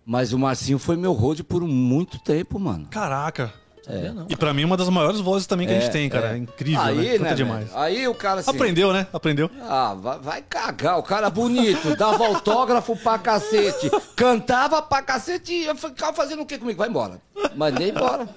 Mas 0.06 0.32
o 0.32 0.38
Marcinho 0.38 0.78
foi 0.78 0.96
meu 0.96 1.12
road 1.12 1.44
por 1.44 1.62
muito 1.62 2.18
tempo, 2.18 2.59
mano. 2.59 2.86
Caraca. 2.86 3.52
Sabia 3.89 4.12
não. 4.12 4.27
E 4.28 4.36
pra 4.36 4.52
mim 4.52 4.62
é 4.62 4.66
uma 4.66 4.77
das 4.77 4.89
maiores 4.89 5.19
vozes 5.20 5.47
também 5.47 5.66
que 5.66 5.73
a 5.73 5.81
gente 5.81 5.90
tem, 5.90 6.09
cara. 6.09 6.35
É 6.35 6.36
incrível, 6.36 6.82
Aí, 6.82 7.19
né? 7.19 7.31
né, 7.31 7.35
demais. 7.35 7.74
Aí 7.74 8.06
o 8.06 8.15
cara 8.15 8.40
assim... 8.40 8.51
Aprendeu, 8.51 8.93
né? 8.93 9.06
Aprendeu. 9.12 9.51
Ah, 9.62 9.94
vai, 9.98 10.19
vai 10.19 10.43
cagar, 10.43 10.98
o 10.98 11.02
cara 11.02 11.31
bonito, 11.31 11.97
dava 11.97 12.27
autógrafo 12.27 12.94
pra 12.97 13.19
cacete, 13.19 13.90
cantava 14.15 14.82
pra 14.82 15.02
cacete 15.02 15.52
e 15.52 15.65
eu 15.65 15.74
ficava 15.74 16.12
fazendo 16.12 16.43
o 16.43 16.47
que 16.47 16.59
comigo? 16.59 16.78
Vai 16.78 16.89
embora. 16.89 17.20
Mandei 17.56 17.90
embora. 17.90 18.28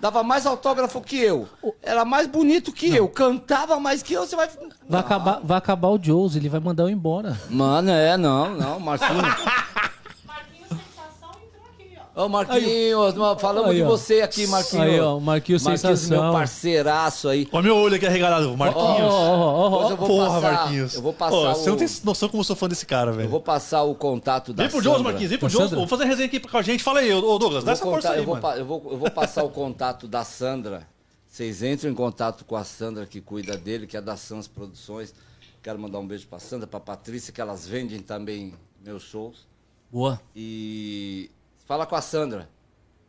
Dava 0.00 0.22
mais 0.22 0.46
autógrafo 0.46 1.00
que 1.00 1.18
eu. 1.18 1.48
Era 1.82 2.04
mais 2.04 2.26
bonito 2.26 2.72
que 2.72 2.94
eu, 2.94 3.08
cantava 3.08 3.78
mais 3.78 4.02
que 4.02 4.12
eu, 4.14 4.26
você 4.26 4.34
vai. 4.34 4.48
Vai 4.88 5.00
acabar, 5.00 5.40
vai 5.42 5.58
acabar 5.58 5.88
o 5.88 5.98
Jones, 5.98 6.34
ele 6.34 6.48
vai 6.48 6.58
mandar 6.60 6.84
eu 6.84 6.88
embora. 6.90 7.38
Mano, 7.48 7.90
é, 7.90 8.16
não, 8.16 8.56
não, 8.56 8.80
Marcinho. 8.80 9.22
Marquinhos 9.22 10.68
Sensação 10.68 11.30
entrou 11.30 11.64
aqui, 11.72 11.96
ó. 11.96 12.02
Ô, 12.24 12.28
Marquinhos, 12.28 13.14
mano, 13.14 13.38
falamos 13.38 13.70
Aí, 13.70 13.76
de 13.76 13.82
ó. 13.82 13.86
você 13.88 14.20
aqui, 14.20 14.46
Marquinhos. 14.46 14.84
Aí, 14.86 15.00
ó, 15.00 15.16
o 15.16 15.20
Marquinhos 15.20 15.62
Sensação. 15.62 16.22
meu 16.22 16.32
parceiraço 16.32 17.28
aí. 17.28 17.48
Olha 17.52 17.62
meu 17.62 17.76
olho 17.76 17.94
aqui 17.96 18.06
arregalado. 18.06 18.52
Ó, 18.52 18.56
Marquinhos. 18.56 18.86
ó, 19.12 19.36
ó, 19.36 19.70
ó, 19.70 19.70
ó. 19.86 19.90
eu 19.90 19.96
vou 19.96 20.06
Porra, 20.08 20.26
passar, 20.40 20.52
Marquinhos. 20.52 20.94
Eu 20.94 21.02
vou 21.02 21.12
passar 21.12 21.36
o... 21.36 21.54
Você 21.54 21.70
não 21.70 21.76
tem 21.76 21.88
noção 22.04 22.28
como 22.28 22.40
eu 22.40 22.44
sou 22.44 22.56
fã 22.56 22.68
desse 22.68 22.84
cara, 22.86 23.10
Eu 23.10 23.14
velho. 23.16 23.28
vou 23.28 23.40
passar 23.40 23.82
o 23.82 23.94
contato 23.94 24.52
da 24.52 24.62
Vem 24.64 24.70
pro. 24.72 24.82
Jones, 24.82 25.02
Marquinhos. 25.02 25.30
Vem 25.30 25.38
pro 25.38 25.48
Jones. 25.48 25.70
Vou 25.70 25.86
fazer 25.86 26.04
resenha 26.04 26.26
aqui 26.26 26.40
com 26.40 26.56
a 26.58 26.62
gente. 26.62 26.82
Fala 26.82 27.00
aí, 27.00 27.12
ô 27.12 27.38
Douglas. 27.38 27.64
Dá 27.64 27.70
Eu 27.70 27.74
essa 27.74 27.84
vou, 27.84 27.92
força 27.94 28.08
contar- 28.08 28.18
aí, 28.18 28.20
eu, 28.20 28.64
vou, 28.66 28.78
eu, 28.78 28.82
vou, 28.82 28.92
eu 28.92 28.98
vou 28.98 29.10
passar 29.10 29.44
o 29.44 29.48
contato 29.50 30.06
da 30.08 30.24
Sandra. 30.24 30.86
Vocês 31.28 31.62
entram 31.62 31.90
em 31.90 31.94
contato 31.94 32.44
com 32.44 32.56
a 32.56 32.64
Sandra 32.64 33.06
que 33.06 33.20
cuida 33.20 33.56
dele, 33.56 33.86
que 33.86 33.96
é 33.96 34.00
da 34.00 34.16
Sans 34.16 34.48
Produções. 34.48 35.14
Quero 35.62 35.78
mandar 35.78 35.98
um 35.98 36.06
beijo 36.06 36.26
pra 36.26 36.38
Sandra, 36.38 36.66
pra 36.66 36.80
Patrícia, 36.80 37.32
que 37.32 37.40
elas 37.40 37.66
vendem 37.68 38.00
também 38.00 38.52
meus 38.84 39.02
shows. 39.04 39.46
Boa. 39.92 40.20
E 40.34 41.30
fala 41.70 41.86
com 41.86 41.94
a 41.94 42.00
Sandra. 42.02 42.48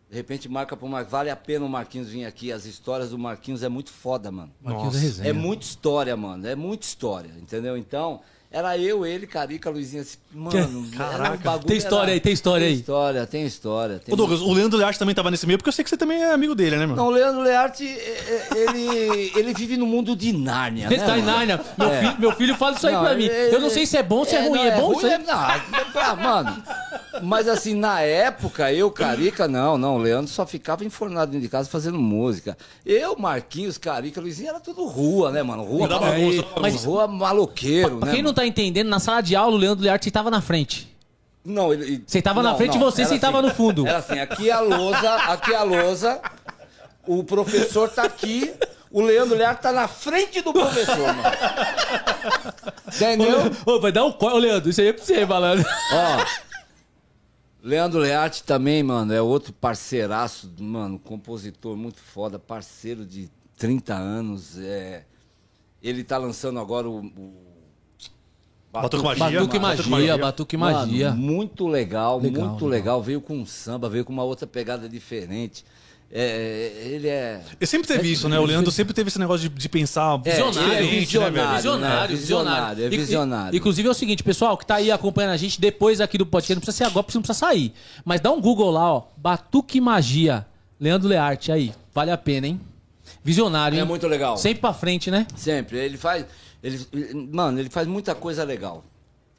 De 0.07 0.15
repente 0.15 0.47
marca 0.47 0.77
pro 0.77 0.87
Marquinhos. 0.87 1.11
Vale 1.11 1.29
a 1.31 1.35
pena 1.35 1.65
o 1.65 1.69
Marquinhos 1.69 2.09
vir 2.09 2.25
aqui. 2.25 2.51
As 2.51 2.63
histórias 2.65 3.09
do 3.09 3.17
Marquinhos 3.17 3.63
é 3.63 3.69
muito 3.69 3.91
foda, 3.91 4.29
mano. 4.29 4.51
Marquinhos 4.61 4.93
Nossa. 4.93 4.97
é 4.99 5.01
resenha. 5.07 5.29
É 5.29 5.33
muita 5.33 5.65
história, 5.65 6.15
mano. 6.15 6.47
É 6.47 6.53
muita 6.53 6.85
história, 6.85 7.31
entendeu? 7.41 7.75
Então, 7.75 8.19
era 8.51 8.77
eu, 8.77 9.03
ele, 9.03 9.25
Carica, 9.25 9.69
Luizinha. 9.71 10.03
assim, 10.03 10.17
Mano, 10.31 10.55
era 10.59 10.67
um 10.67 10.89
Caraca. 10.91 11.37
bagulho, 11.37 11.65
Tem 11.65 11.77
história 11.77 12.03
era- 12.03 12.11
aí, 12.11 12.19
tem 12.19 12.33
história 12.33 12.65
tem 12.67 12.73
aí. 12.75 12.79
História, 12.79 13.25
tem 13.25 13.45
história. 13.45 13.97
Tem 13.99 14.13
Ô, 14.13 14.17
Douglas, 14.17 14.41
o 14.41 14.53
Leandro 14.53 14.77
Learte 14.77 14.99
também 14.99 15.15
tava 15.15 15.31
nesse 15.31 15.47
meio, 15.47 15.57
porque 15.57 15.69
eu 15.69 15.73
sei 15.73 15.83
que 15.83 15.89
você 15.89 15.97
também 15.97 16.21
é 16.21 16.31
amigo 16.31 16.53
dele, 16.53 16.75
né, 16.77 16.85
meu? 16.85 16.95
Não, 16.95 17.07
o 17.07 17.09
Leandro 17.09 17.41
Learte, 17.41 17.87
é- 17.87 18.47
é- 18.51 18.57
ele, 18.57 19.31
ele 19.39 19.53
vive 19.55 19.75
no 19.77 19.87
mundo 19.87 20.15
de 20.15 20.33
Nárnia, 20.33 20.85
Ele 20.87 20.97
né, 20.97 21.05
tá 21.05 21.17
em 21.17 21.21
mano? 21.23 21.37
Nárnia. 21.37 21.61
Meu, 21.77 21.89
É. 21.89 21.99
filho, 22.01 22.15
meu 22.19 22.31
filho 22.33 22.55
fala 22.55 22.75
isso 22.75 22.85
aí 22.85 22.93
Não, 22.93 23.01
pra 23.01 23.15
mim. 23.15 23.23
ele- 23.23 23.55
Eu 23.55 23.59
não 23.61 23.69
sei 23.71 23.85
se 23.87 23.97
é 23.97 24.03
bom 24.03 24.17
ou 24.17 24.25
se 24.25 24.35
é, 24.35 24.41
ruim. 24.41 24.51
não, 24.59 24.65
É, 24.65 24.79
bom 24.79 24.91
isso 24.91 25.05
aí? 25.07 25.13
é- 25.13 25.17
não, 25.17 25.33
ah, 25.39 26.15
mano, 26.21 26.63
mas 27.21 27.47
assim, 27.47 27.75
na 27.75 28.01
época, 28.01 28.71
eu, 28.71 28.89
Carica, 28.89 29.47
não, 29.47 29.77
não, 29.77 29.95
o 29.95 29.99
Leandro 29.99 30.31
só 30.31 30.45
ficava 30.45 30.85
enfornado 30.85 31.31
dentro 31.31 31.45
de 31.45 31.49
casa 31.49 31.69
fazendo 31.69 31.97
música. 31.99 32.57
Eu, 32.85 33.17
Marquinhos, 33.17 33.77
Carica, 33.77 34.21
Luizinho, 34.21 34.49
era 34.49 34.59
tudo 34.59 34.85
rua, 34.85 35.31
né, 35.31 35.43
mano? 35.43 35.63
Rua, 35.63 35.87
bagunça, 35.87 36.45
mas, 36.61 36.83
rua 36.85 37.07
maloqueiro, 37.07 37.97
Pra 37.97 38.07
né? 38.07 38.13
quem 38.13 38.23
não 38.23 38.33
tá 38.33 38.45
entendendo, 38.45 38.87
na 38.87 38.99
sala 38.99 39.21
de 39.21 39.35
aula, 39.35 39.55
o 39.55 39.59
Leandro 39.59 39.83
Learte 39.83 40.09
tava 40.09 40.31
na 40.31 40.41
frente. 40.41 40.89
Não, 41.43 41.73
ele. 41.73 42.03
Você 42.05 42.21
tava 42.21 42.43
na 42.43 42.51
não, 42.51 42.57
frente 42.57 42.75
e 42.75 42.79
você 42.79 43.03
sentava 43.03 43.39
assim, 43.39 43.47
no 43.47 43.53
fundo. 43.53 43.85
Era 43.87 43.97
assim, 43.97 44.19
aqui 44.19 44.51
a 44.51 44.59
lousa, 44.59 45.15
aqui 45.15 45.53
a 45.53 45.63
lousa, 45.63 46.21
o 47.07 47.23
professor 47.23 47.89
tá 47.89 48.03
aqui, 48.03 48.53
o 48.91 49.01
Leandro 49.01 49.35
Learte 49.35 49.63
tá 49.63 49.71
na 49.71 49.87
frente 49.87 50.41
do 50.41 50.53
professor, 50.53 50.97
mano. 50.97 51.23
Entendeu? 52.93 53.51
Ô, 53.65 53.79
vai 53.79 53.91
dar 53.91 54.05
um 54.05 54.11
corte. 54.11 54.35
Ô, 54.35 54.39
Leandro, 54.39 54.69
isso 54.69 54.81
aí 54.81 54.87
é 54.87 54.93
pra 54.93 55.03
você, 55.03 55.25
malandro. 55.25 55.65
Ó, 55.93 56.50
Leandro 57.63 57.99
Learte 57.99 58.43
também, 58.43 58.81
mano, 58.81 59.13
é 59.13 59.21
outro 59.21 59.53
parceiraço, 59.53 60.51
mano, 60.59 60.97
compositor 60.97 61.77
muito 61.77 61.99
foda, 61.99 62.39
parceiro 62.39 63.05
de 63.05 63.29
30 63.57 63.93
anos. 63.93 64.57
É, 64.57 65.05
ele 65.81 66.03
tá 66.03 66.17
lançando 66.17 66.59
agora 66.59 66.89
o. 66.89 67.05
o 67.05 67.51
Batuque 68.71 69.03
Magia. 69.03 69.25
Batuque 69.41 69.59
Batuque 69.59 69.89
Magia, 69.89 70.17
Batuque 70.17 70.57
Magia. 70.57 71.09
Mano, 71.09 71.21
muito 71.21 71.67
legal, 71.67 72.19
Legal, 72.19 72.47
muito 72.47 72.65
legal. 72.65 72.69
legal. 72.69 73.03
Veio 73.03 73.21
com 73.21 73.37
um 73.37 73.45
samba, 73.45 73.89
veio 73.89 74.05
com 74.05 74.13
uma 74.13 74.23
outra 74.23 74.47
pegada 74.47 74.89
diferente. 74.89 75.63
É, 76.13 76.71
ele 76.87 77.07
é. 77.07 77.41
Ele 77.57 77.65
sempre 77.65 77.87
teve 77.87 78.11
isso, 78.11 78.27
né? 78.27 78.37
O 78.37 78.43
Leandro 78.43 78.69
sempre 78.69 78.93
teve 78.93 79.07
esse 79.07 79.17
negócio 79.17 79.47
de, 79.47 79.55
de 79.55 79.69
pensar 79.69 80.19
É, 80.25 80.31
é 80.31 80.43
né, 80.43 80.81
visionário. 80.81 80.87
Visionário, 81.55 81.79
né? 81.79 82.07
Visionário, 82.07 82.83
é 82.83 82.87
E- 82.87 82.93
e- 82.93 82.97
visionário. 82.97 83.57
Inclusive 83.57 83.87
é 83.87 83.91
o 83.91 83.93
seguinte, 83.93 84.21
pessoal, 84.21 84.57
que 84.57 84.65
tá 84.65 84.75
aí 84.75 84.91
acompanhando 84.91 85.31
a 85.31 85.37
gente 85.37 85.59
depois 85.61 86.01
aqui 86.01 86.17
do 86.17 86.25
podcast, 86.25 86.55
não 86.55 86.61
precisa 86.61 86.77
ser 86.77 86.83
agora, 86.83 87.05
não 87.13 87.21
precisa 87.21 87.39
sair. 87.39 87.73
Mas 88.03 88.19
dá 88.19 88.29
um 88.29 88.41
Google 88.41 88.71
lá, 88.71 88.93
ó. 88.93 89.03
Batuque 89.15 89.79
Magia. 89.79 90.45
Leandro 90.79 91.07
Learte, 91.07 91.49
aí. 91.51 91.73
Vale 91.93 92.11
a 92.11 92.17
pena, 92.17 92.47
hein? 92.47 92.59
Visionário, 93.23 93.75
hein? 93.75 93.81
É 93.81 93.85
muito 93.85 94.07
legal. 94.07 94.35
Sempre 94.35 94.59
pra 94.61 94.73
frente, 94.73 95.09
né? 95.09 95.25
Sempre. 95.35 95.77
Ele 95.77 95.97
faz. 95.97 96.25
Ele, 96.63 96.79
mano, 97.31 97.57
ele 97.59 97.69
faz 97.69 97.87
muita 97.87 98.13
coisa 98.15 98.43
legal. 98.43 98.83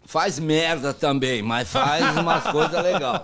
Faz 0.05 0.39
merda 0.39 0.93
também, 0.95 1.43
mas 1.43 1.69
faz 1.69 2.17
umas 2.17 2.45
coisas 2.51 2.83
legais. 2.83 3.23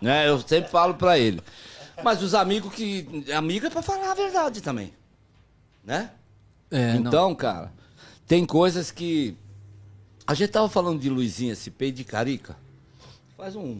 Né? 0.00 0.28
Eu 0.28 0.40
sempre 0.40 0.70
falo 0.70 0.94
pra 0.94 1.18
ele. 1.18 1.40
Mas 2.04 2.22
os 2.22 2.34
amigos 2.34 2.72
que. 2.74 3.24
Amigo 3.34 3.66
é 3.66 3.70
pra 3.70 3.82
falar 3.82 4.10
a 4.10 4.14
verdade 4.14 4.60
também. 4.60 4.92
Né? 5.84 6.10
É, 6.70 6.94
não. 6.94 7.00
então, 7.08 7.34
cara, 7.34 7.72
tem 8.26 8.44
coisas 8.44 8.90
que. 8.90 9.36
A 10.26 10.34
gente 10.34 10.50
tava 10.50 10.68
falando 10.68 10.98
de 11.00 11.08
Luizinha 11.08 11.54
SP 11.54 11.86
e 11.88 11.92
de 11.92 12.04
Carica. 12.04 12.56
Faz 13.36 13.54
um. 13.54 13.78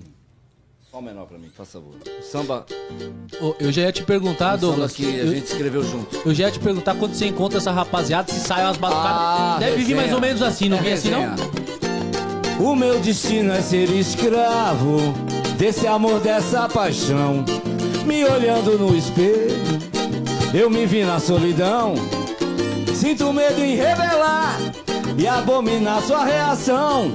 Só 0.91 1.01
menor 1.01 1.27
pra 1.27 1.37
mim, 1.37 1.51
por 1.55 1.67
favor. 1.67 1.95
Samba, 2.23 2.65
Ô, 3.41 3.55
Eu 3.59 3.71
já 3.73 3.83
ia 3.83 3.93
te 3.93 4.03
perguntar, 4.05 4.53
samba 4.53 4.59
Douglas. 4.59 4.93
que 4.93 5.05
a 5.05 5.09
eu, 5.25 5.35
gente 5.35 5.45
escreveu 5.47 5.83
junto. 5.83 6.17
eu 6.25 6.33
já 6.33 6.45
ia 6.47 6.51
te 6.51 6.59
perguntar 6.61 6.95
quando 6.95 7.13
você 7.15 7.27
encontra 7.27 7.59
essa 7.59 7.71
rapaziada, 7.73 8.33
se 8.33 8.41
sai 8.41 8.65
umas 8.65 8.77
batucadas. 8.79 9.11
Ah, 9.11 9.57
Deve 9.59 9.73
vir 9.73 9.79
resenha. 9.83 9.97
mais 10.01 10.13
ou 10.15 10.21
menos 10.21 10.41
assim, 10.43 10.69
não 10.71 10.79
É 10.79 10.83
vem 10.83 10.93
assim, 10.95 11.11
não? 11.11 11.21
resenha. 11.31 11.51
O 12.61 12.75
meu 12.75 12.99
destino 13.01 13.53
é 13.53 13.61
ser 13.61 13.91
escravo 13.91 14.99
desse 15.59 15.87
amor, 15.87 16.21
dessa 16.21 16.67
paixão. 16.69 17.45
Me 18.07 18.25
olhando 18.25 18.79
no 18.79 18.97
espelho, 18.97 19.81
eu 20.55 20.71
me 20.71 20.87
vi 20.87 21.05
na 21.05 21.19
solidão. 21.19 21.95
Sinto 22.95 23.33
medo 23.33 23.61
em 23.61 23.75
revelar 23.75 24.59
e 25.19 25.27
abominar 25.27 26.01
sua 26.03 26.25
reação. 26.25 27.11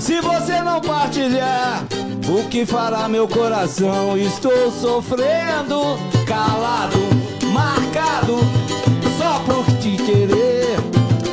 Se 0.00 0.22
você 0.22 0.62
não 0.62 0.80
partilhar, 0.80 1.84
o 2.28 2.48
que 2.48 2.64
fará 2.64 3.06
meu 3.08 3.28
coração? 3.28 4.16
Estou 4.16 4.72
sofrendo, 4.72 5.98
calado, 6.26 6.98
marcado, 7.52 8.38
só 9.18 9.38
por 9.40 9.66
te 9.76 9.96
querer. 10.02 10.76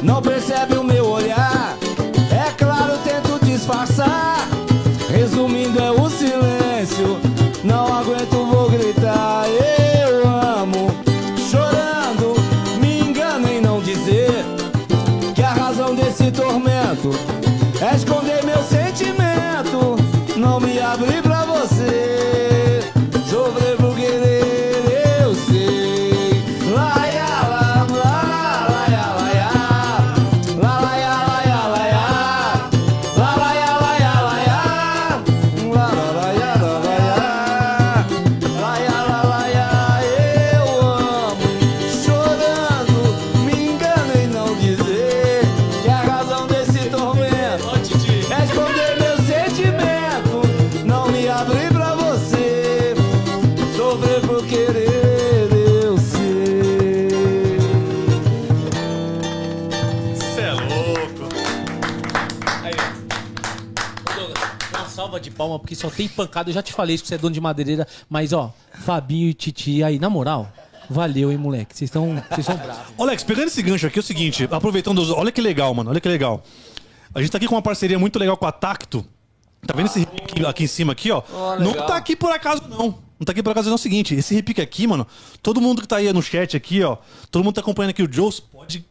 Não 0.03 0.21
percebe 0.21 0.75
o 0.75 0.83
meu 0.83 1.07
olhar? 1.07 1.42
Palma, 65.53 65.59
porque 65.59 65.75
só 65.75 65.89
tem 65.89 66.07
pancada. 66.07 66.49
Eu 66.49 66.53
já 66.53 66.61
te 66.61 66.73
falei 66.73 66.95
isso 66.95 67.03
que 67.03 67.07
você 67.09 67.15
é 67.15 67.17
dono 67.17 67.33
de 67.33 67.41
madeireira, 67.41 67.87
mas 68.09 68.33
ó, 68.33 68.53
Fabinho 68.83 69.29
e 69.29 69.33
Titi 69.33 69.83
aí, 69.83 69.99
na 69.99 70.09
moral, 70.09 70.51
valeu, 70.89 71.31
hein, 71.31 71.37
moleque. 71.37 71.75
Vocês 71.77 71.87
estão. 71.89 72.15
Bravos. 72.15 72.93
Ô, 72.97 73.03
Alex, 73.03 73.23
pegando 73.23 73.47
esse 73.47 73.61
gancho 73.61 73.87
aqui, 73.87 73.99
é 73.99 74.01
o 74.01 74.03
seguinte, 74.03 74.47
aproveitando, 74.51 74.99
os- 74.99 75.09
olha 75.11 75.31
que 75.31 75.41
legal, 75.41 75.73
mano, 75.73 75.89
olha 75.89 75.99
que 76.01 76.09
legal. 76.09 76.43
A 77.13 77.21
gente 77.21 77.31
tá 77.31 77.37
aqui 77.37 77.47
com 77.47 77.55
uma 77.55 77.61
parceria 77.61 77.99
muito 77.99 78.17
legal 78.17 78.35
com 78.35 78.45
a 78.45 78.51
Tacto. 78.51 79.05
Tá 79.65 79.73
vendo 79.75 79.85
esse 79.85 80.01
aqui, 80.01 80.45
aqui 80.45 80.63
em 80.65 80.67
cima 80.67 80.91
aqui, 80.93 81.09
ó? 81.11 81.21
Ó, 81.31 81.55
não 81.57 81.71
tá 81.73 81.95
aqui 81.95 82.15
por 82.15 82.31
acaso, 82.31 82.63
não. 82.67 83.01
Não 83.19 83.25
tá 83.25 83.31
aqui 83.31 83.41
por 83.41 83.53
causa 83.53 83.69
do 83.69 83.77
seguinte, 83.77 84.13
esse 84.15 84.33
repique 84.35 84.59
aqui, 84.59 84.85
mano, 84.85 85.07
todo 85.41 85.61
mundo 85.61 85.81
que 85.81 85.87
tá 85.87 85.97
aí 85.97 86.11
no 86.11 86.21
chat 86.21 86.57
aqui, 86.57 86.83
ó, 86.83 86.97
todo 87.31 87.41
mundo 87.43 87.55
tá 87.55 87.61
acompanhando 87.61 87.91
aqui 87.91 88.03
o 88.03 88.11
Joes 88.11 88.41
pode 88.41 88.83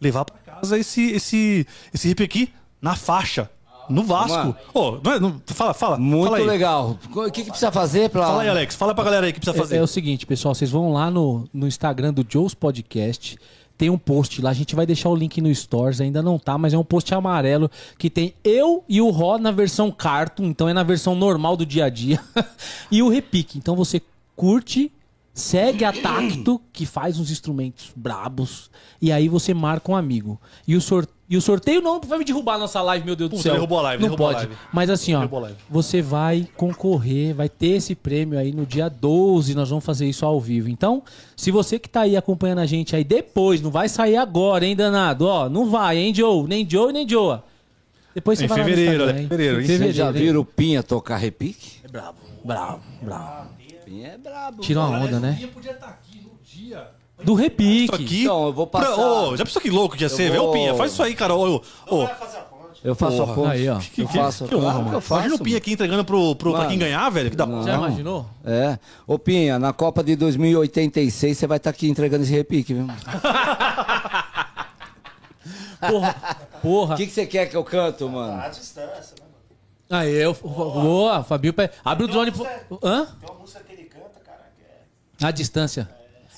levar 0.00 0.24
pra 0.24 0.36
casa 0.38 0.78
esse 0.78 1.10
esse 1.10 1.66
esse 1.92 2.08
repique 2.08 2.24
aqui 2.46 2.54
na 2.80 2.94
faixa, 2.96 3.50
no 3.88 4.02
Vasco. 4.04 4.54
Ô, 4.72 4.98
é, 5.10 5.20
não- 5.20 5.40
fala, 5.46 5.74
fala. 5.74 5.98
Muito 5.98 6.24
fala 6.26 6.38
aí. 6.38 6.44
legal. 6.46 6.98
O 7.14 7.30
que, 7.30 7.42
que 7.42 7.50
precisa 7.50 7.70
fazer 7.72 8.10
pra. 8.10 8.26
Fala 8.26 8.42
aí, 8.42 8.48
Alex. 8.48 8.74
Fala 8.74 8.94
pra 8.94 9.04
galera 9.04 9.26
aí 9.26 9.30
o 9.30 9.34
que 9.34 9.40
precisa 9.40 9.56
fazer. 9.56 9.76
É, 9.76 9.78
é 9.78 9.82
o 9.82 9.86
seguinte, 9.86 10.26
pessoal, 10.26 10.54
vocês 10.54 10.70
vão 10.70 10.92
lá 10.92 11.10
no, 11.10 11.48
no 11.52 11.66
Instagram 11.66 12.12
do 12.12 12.24
Joe's 12.28 12.54
Podcast. 12.54 13.38
Tem 13.76 13.90
um 13.90 13.98
post 13.98 14.40
lá, 14.40 14.50
a 14.50 14.54
gente 14.54 14.72
vai 14.76 14.86
deixar 14.86 15.08
o 15.08 15.16
link 15.16 15.40
no 15.40 15.52
Stories, 15.52 16.00
ainda 16.00 16.22
não 16.22 16.38
tá, 16.38 16.56
mas 16.56 16.72
é 16.72 16.78
um 16.78 16.84
post 16.84 17.12
amarelo 17.12 17.68
que 17.98 18.08
tem 18.08 18.32
eu 18.44 18.84
e 18.88 19.00
o 19.00 19.10
Ró 19.10 19.36
na 19.36 19.50
versão 19.50 19.90
cartoon, 19.90 20.44
então 20.44 20.68
é 20.68 20.72
na 20.72 20.84
versão 20.84 21.16
normal 21.16 21.56
do 21.56 21.66
dia 21.66 21.86
a 21.86 21.88
dia. 21.88 22.20
e 22.88 23.02
o 23.02 23.08
repique. 23.08 23.58
Então 23.58 23.74
você 23.74 24.00
curte, 24.36 24.92
segue 25.32 25.84
a 25.84 25.92
Tacto, 25.92 26.60
que 26.72 26.86
faz 26.86 27.18
uns 27.18 27.32
instrumentos 27.32 27.90
brabos, 27.96 28.70
e 29.02 29.10
aí 29.10 29.28
você 29.28 29.52
marca 29.52 29.90
um 29.90 29.96
amigo. 29.96 30.40
E 30.68 30.76
o, 30.76 30.80
sor- 30.80 31.08
e 31.28 31.36
o 31.36 31.40
sorteio 31.40 31.80
não 31.80 32.00
vai 32.00 32.18
me 32.18 32.24
derrubar 32.24 32.54
a 32.54 32.58
nossa 32.58 32.82
live, 32.82 33.04
meu 33.06 33.16
Deus 33.16 33.30
do 33.30 33.36
Puta, 33.36 33.42
céu. 33.44 33.54
derrubou 33.54 33.78
a 33.78 33.82
live, 33.82 34.02
não 34.02 34.08
derrubou 34.10 34.28
a 34.28 34.32
pode. 34.34 34.46
live. 34.46 34.60
Mas 34.72 34.90
assim, 34.90 35.14
ó, 35.14 35.26
você 35.70 36.02
vai 36.02 36.46
concorrer, 36.56 37.34
vai 37.34 37.48
ter 37.48 37.68
esse 37.76 37.94
prêmio 37.94 38.38
aí 38.38 38.52
no 38.52 38.66
dia 38.66 38.88
12, 38.90 39.54
nós 39.54 39.70
vamos 39.70 39.84
fazer 39.84 40.06
isso 40.06 40.26
ao 40.26 40.38
vivo. 40.40 40.68
Então, 40.68 41.02
se 41.36 41.50
você 41.50 41.78
que 41.78 41.88
tá 41.88 42.02
aí 42.02 42.16
acompanhando 42.16 42.58
a 42.60 42.66
gente 42.66 42.94
aí 42.94 43.04
depois, 43.04 43.60
não 43.62 43.70
vai 43.70 43.88
sair 43.88 44.16
agora, 44.16 44.66
hein, 44.66 44.76
danado? 44.76 45.26
Ó, 45.26 45.48
não 45.48 45.70
vai, 45.70 45.96
hein, 45.98 46.14
Joe? 46.14 46.46
Nem 46.46 46.68
Joe, 46.68 46.92
nem 46.92 47.08
Joa. 47.08 47.42
Depois 48.14 48.38
você 48.38 48.44
Em 48.44 48.48
vai 48.48 48.58
lá 48.58 48.64
no 48.64 48.70
fevereiro, 48.70 48.92
Instagram, 48.94 49.12
né? 49.14 49.20
hein? 49.22 49.28
Fevereiro, 49.28 49.60
Em. 49.60 49.66
Vocês 49.66 49.96
já 49.96 50.10
viram 50.10 50.40
o 50.40 50.44
Pinha 50.44 50.82
tocar 50.82 51.16
repique? 51.16 51.78
É 51.82 51.88
brabo, 51.88 52.18
brabo, 52.44 52.80
brabo. 53.02 53.48
Pinha 53.84 54.08
é 54.08 54.18
brabo. 54.18 54.62
Tira 54.62 54.80
uma 54.80 54.98
onda, 55.00 55.18
né? 55.18 55.38
podia 55.52 55.72
estar 55.72 55.88
aqui 55.88 56.18
no 56.22 56.30
dia. 56.44 56.86
Do 57.22 57.34
repique. 57.34 57.84
Isso 57.84 57.94
aqui. 57.94 58.22
Então, 58.22 58.46
eu 58.46 58.52
vou 58.52 58.66
Pra- 58.66 58.80
passar- 58.80 58.96
ô, 59.00 59.36
já 59.36 59.44
pensou 59.44 59.62
que 59.62 59.70
louco 59.70 59.96
que 59.96 60.02
ia 60.02 60.08
ser? 60.08 60.30
Vê 60.30 60.38
vou- 60.38 60.50
o 60.50 60.52
Pinha, 60.52 60.74
faz 60.74 60.92
isso 60.92 61.02
aí, 61.02 61.14
cara. 61.14 61.34
Ô, 61.34 61.56
ô, 61.88 62.08
Eu 62.82 62.94
faço 62.94 63.22
a 63.22 63.26
ponte. 63.28 63.50
Aí, 63.50 63.66
ó. 63.68 63.78
Eu 63.96 64.08
faço. 64.08 64.44
que 64.46 64.54
honra, 64.54 64.62
claro 64.64 64.78
que 64.78 64.84
mano. 64.84 64.96
eu 64.96 65.00
faço. 65.00 65.20
Imagina 65.22 65.34
o 65.36 65.38
Pinha 65.44 65.56
aqui 65.56 65.72
entregando 65.72 66.04
pro, 66.04 66.34
pro, 66.36 66.50
pra 66.50 66.58
Mano. 66.58 66.70
quem 66.70 66.78
ganhar, 66.78 67.08
velho. 67.08 67.30
Que 67.30 67.36
da 67.36 67.46
Não. 67.46 67.62
Já 67.62 67.76
imaginou? 67.76 68.26
É. 68.44 68.78
Ô, 69.06 69.18
Pinha, 69.18 69.58
na 69.58 69.72
Copa 69.72 70.04
de 70.04 70.14
2086 70.16 71.38
você 71.38 71.46
vai 71.46 71.56
estar 71.56 71.70
aqui 71.70 71.88
entregando 71.88 72.24
esse 72.24 72.32
repique, 72.32 72.74
viu? 72.74 72.86
Porra, 75.88 76.14
porra. 76.62 76.94
O 76.94 76.96
que, 76.96 77.06
que 77.06 77.12
você 77.12 77.26
quer 77.26 77.46
que 77.46 77.56
eu 77.56 77.64
canto, 77.64 78.08
mano? 78.08 78.40
A 78.40 78.48
distância, 78.48 79.14
né, 79.20 79.26
mano? 79.90 80.02
Aí, 80.02 80.12
eu. 80.14 80.34
Boa, 80.34 81.22
Fabio. 81.22 81.52
pe- 81.52 81.70
Abre 81.84 82.04
o 82.04 82.08
drone. 82.08 82.32
pro- 82.32 82.46
Hã? 82.82 83.06
Tem 83.20 83.30
uma 83.30 83.38
música 83.38 83.60
que 83.64 83.72
ele 83.72 83.84
canta, 83.84 84.20
cara, 84.24 84.50
que 84.56 84.62
é... 85.24 85.26
A 85.26 85.30
distância. 85.30 85.88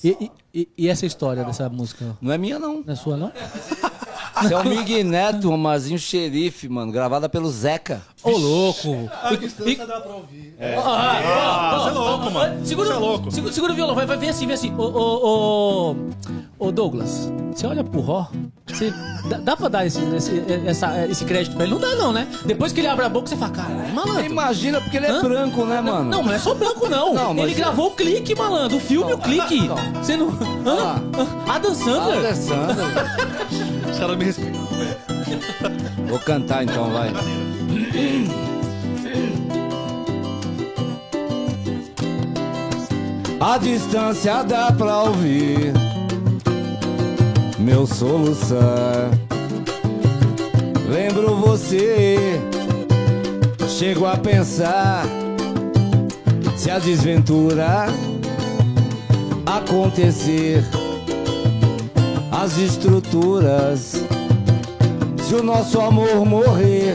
E, 0.04 0.30
e- 0.54 0.68
e 0.76 0.88
essa 0.88 1.06
história 1.06 1.44
dessa 1.44 1.68
música? 1.68 2.16
Não 2.20 2.32
é 2.32 2.38
minha, 2.38 2.58
não. 2.58 2.82
Não 2.84 2.92
é 2.92 2.96
sua, 2.96 3.16
não? 3.16 3.32
Isso 4.44 4.52
é 4.52 4.56
o 4.58 4.64
Mig 4.64 5.02
Neto, 5.04 5.50
o 5.50 5.56
Marzinho 5.58 5.98
Xerife, 5.98 6.68
mano. 6.68 6.92
Gravada 6.92 7.28
pelo 7.28 7.50
Zeca. 7.50 8.02
Ô, 8.22 8.30
louco. 8.30 9.08
A 9.22 9.32
E- 9.32 9.36
distância 9.36 9.86
dá 9.86 10.00
pra 10.00 10.14
ouvir. 10.14 10.54
Ah, 10.60 11.78
você 11.82 11.88
é 11.88 11.92
louco, 11.92 12.30
mano. 12.30 12.66
Segura, 12.66 12.88
Você 12.88 12.94
é 12.94 12.96
louco. 12.98 13.30
Segura, 13.30 13.52
segura 13.52 13.72
o 13.72 13.76
violão, 13.76 13.94
vai, 13.94 14.06
vai, 14.06 14.16
vem 14.16 14.28
assim, 14.28 14.46
vem 14.46 14.54
assim. 14.54 14.74
Ô, 14.76 14.82
ô, 14.82 15.90
ô, 16.58 16.66
ô 16.66 16.72
Douglas, 16.72 17.30
você 17.54 17.66
olha 17.66 17.84
pro 17.84 18.00
Ró, 18.00 18.26
você, 18.66 18.92
dá, 19.28 19.38
dá 19.38 19.56
pra 19.56 19.68
dar 19.68 19.86
esse, 19.86 20.00
esse, 20.16 20.42
essa- 20.66 21.06
esse 21.06 21.24
crédito 21.24 21.54
pra 21.56 21.64
ele? 21.64 21.74
Não 21.74 21.80
dá, 21.80 21.94
não, 21.94 22.12
né? 22.12 22.26
Depois 22.44 22.72
que 22.72 22.80
ele 22.80 22.88
abre 22.88 23.04
a 23.04 23.08
boca, 23.08 23.26
você 23.28 23.36
fala, 23.36 23.52
caralho, 23.52 23.94
malandro. 23.94 24.24
Imagina, 24.26 24.80
porque 24.80 24.96
ele 24.96 25.06
é 25.06 25.10
Hã? 25.10 25.22
branco, 25.22 25.64
né, 25.64 25.80
mano? 25.80 26.10
Não, 26.10 26.22
não 26.24 26.32
é 26.32 26.38
só 26.38 26.52
branco, 26.54 26.88
não. 26.88 27.14
Não, 27.14 27.32
mas 27.34 27.44
ele 27.44 27.52
é- 27.52 27.56
gravou 27.58 27.88
o 27.88 27.90
clique, 27.92 28.34
malandro. 28.34 28.76
O 28.76 28.80
filme, 28.80 29.12
o 29.12 29.18
clique. 29.18 29.68
Você 30.02 30.16
não. 30.16 30.28
Hã? 30.66 31.02
Adam 31.48 31.74
Sandler? 31.74 32.18
Alessandro. 32.18 32.84
Os 33.90 33.98
caras 33.98 34.16
me. 34.18 34.25
Vou 36.08 36.18
cantar 36.18 36.64
então, 36.64 36.90
vai. 36.90 37.12
A 43.40 43.58
distância 43.58 44.42
dá 44.42 44.72
pra 44.72 45.02
ouvir 45.02 45.72
meu 47.58 47.86
soluçar. 47.86 49.10
Lembro 50.88 51.36
você, 51.36 52.40
chego 53.68 54.06
a 54.06 54.16
pensar 54.16 55.04
se 56.56 56.70
a 56.70 56.78
desventura 56.78 57.86
acontecer, 59.46 60.64
as 62.32 62.56
estruturas 62.58 64.04
se 65.26 65.34
o 65.34 65.42
nosso 65.42 65.80
amor 65.80 66.24
morrer 66.24 66.94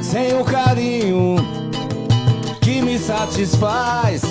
sem 0.00 0.32
o 0.40 0.42
carinho 0.42 1.36
que 2.62 2.80
me 2.80 2.98
satisfaz 2.98 4.22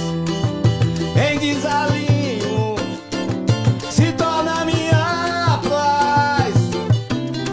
em 1.16 1.38
desalinho 1.38 2.76
se 3.92 4.12
torna 4.14 4.66
minha 4.66 5.60
paz. 5.70 6.56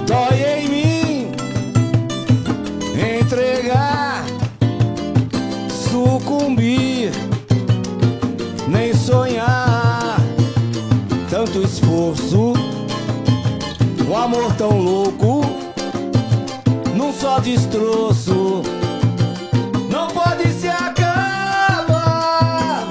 Dói 0.06 0.62
em 0.62 0.68
mim 0.70 1.32
entregar 3.20 4.24
sucumbir 5.68 7.12
nem 8.66 8.94
sonhar 8.94 10.16
tanto 11.28 11.60
esforço 11.60 12.53
amor 14.24 14.54
tão 14.54 14.78
louco, 14.78 15.42
num 16.94 17.12
só 17.12 17.38
destroço, 17.40 18.62
não 19.90 20.08
pode 20.08 20.50
se 20.50 20.66
acabar. 20.66 22.06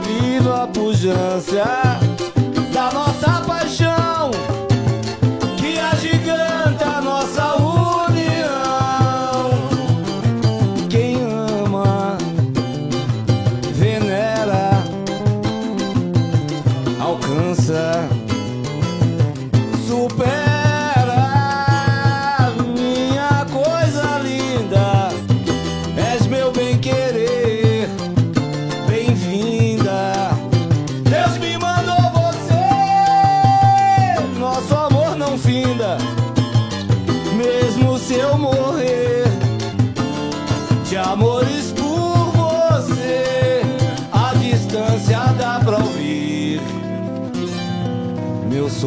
Viva 0.05 0.65
a 0.65 0.68
pujança 0.68 2.02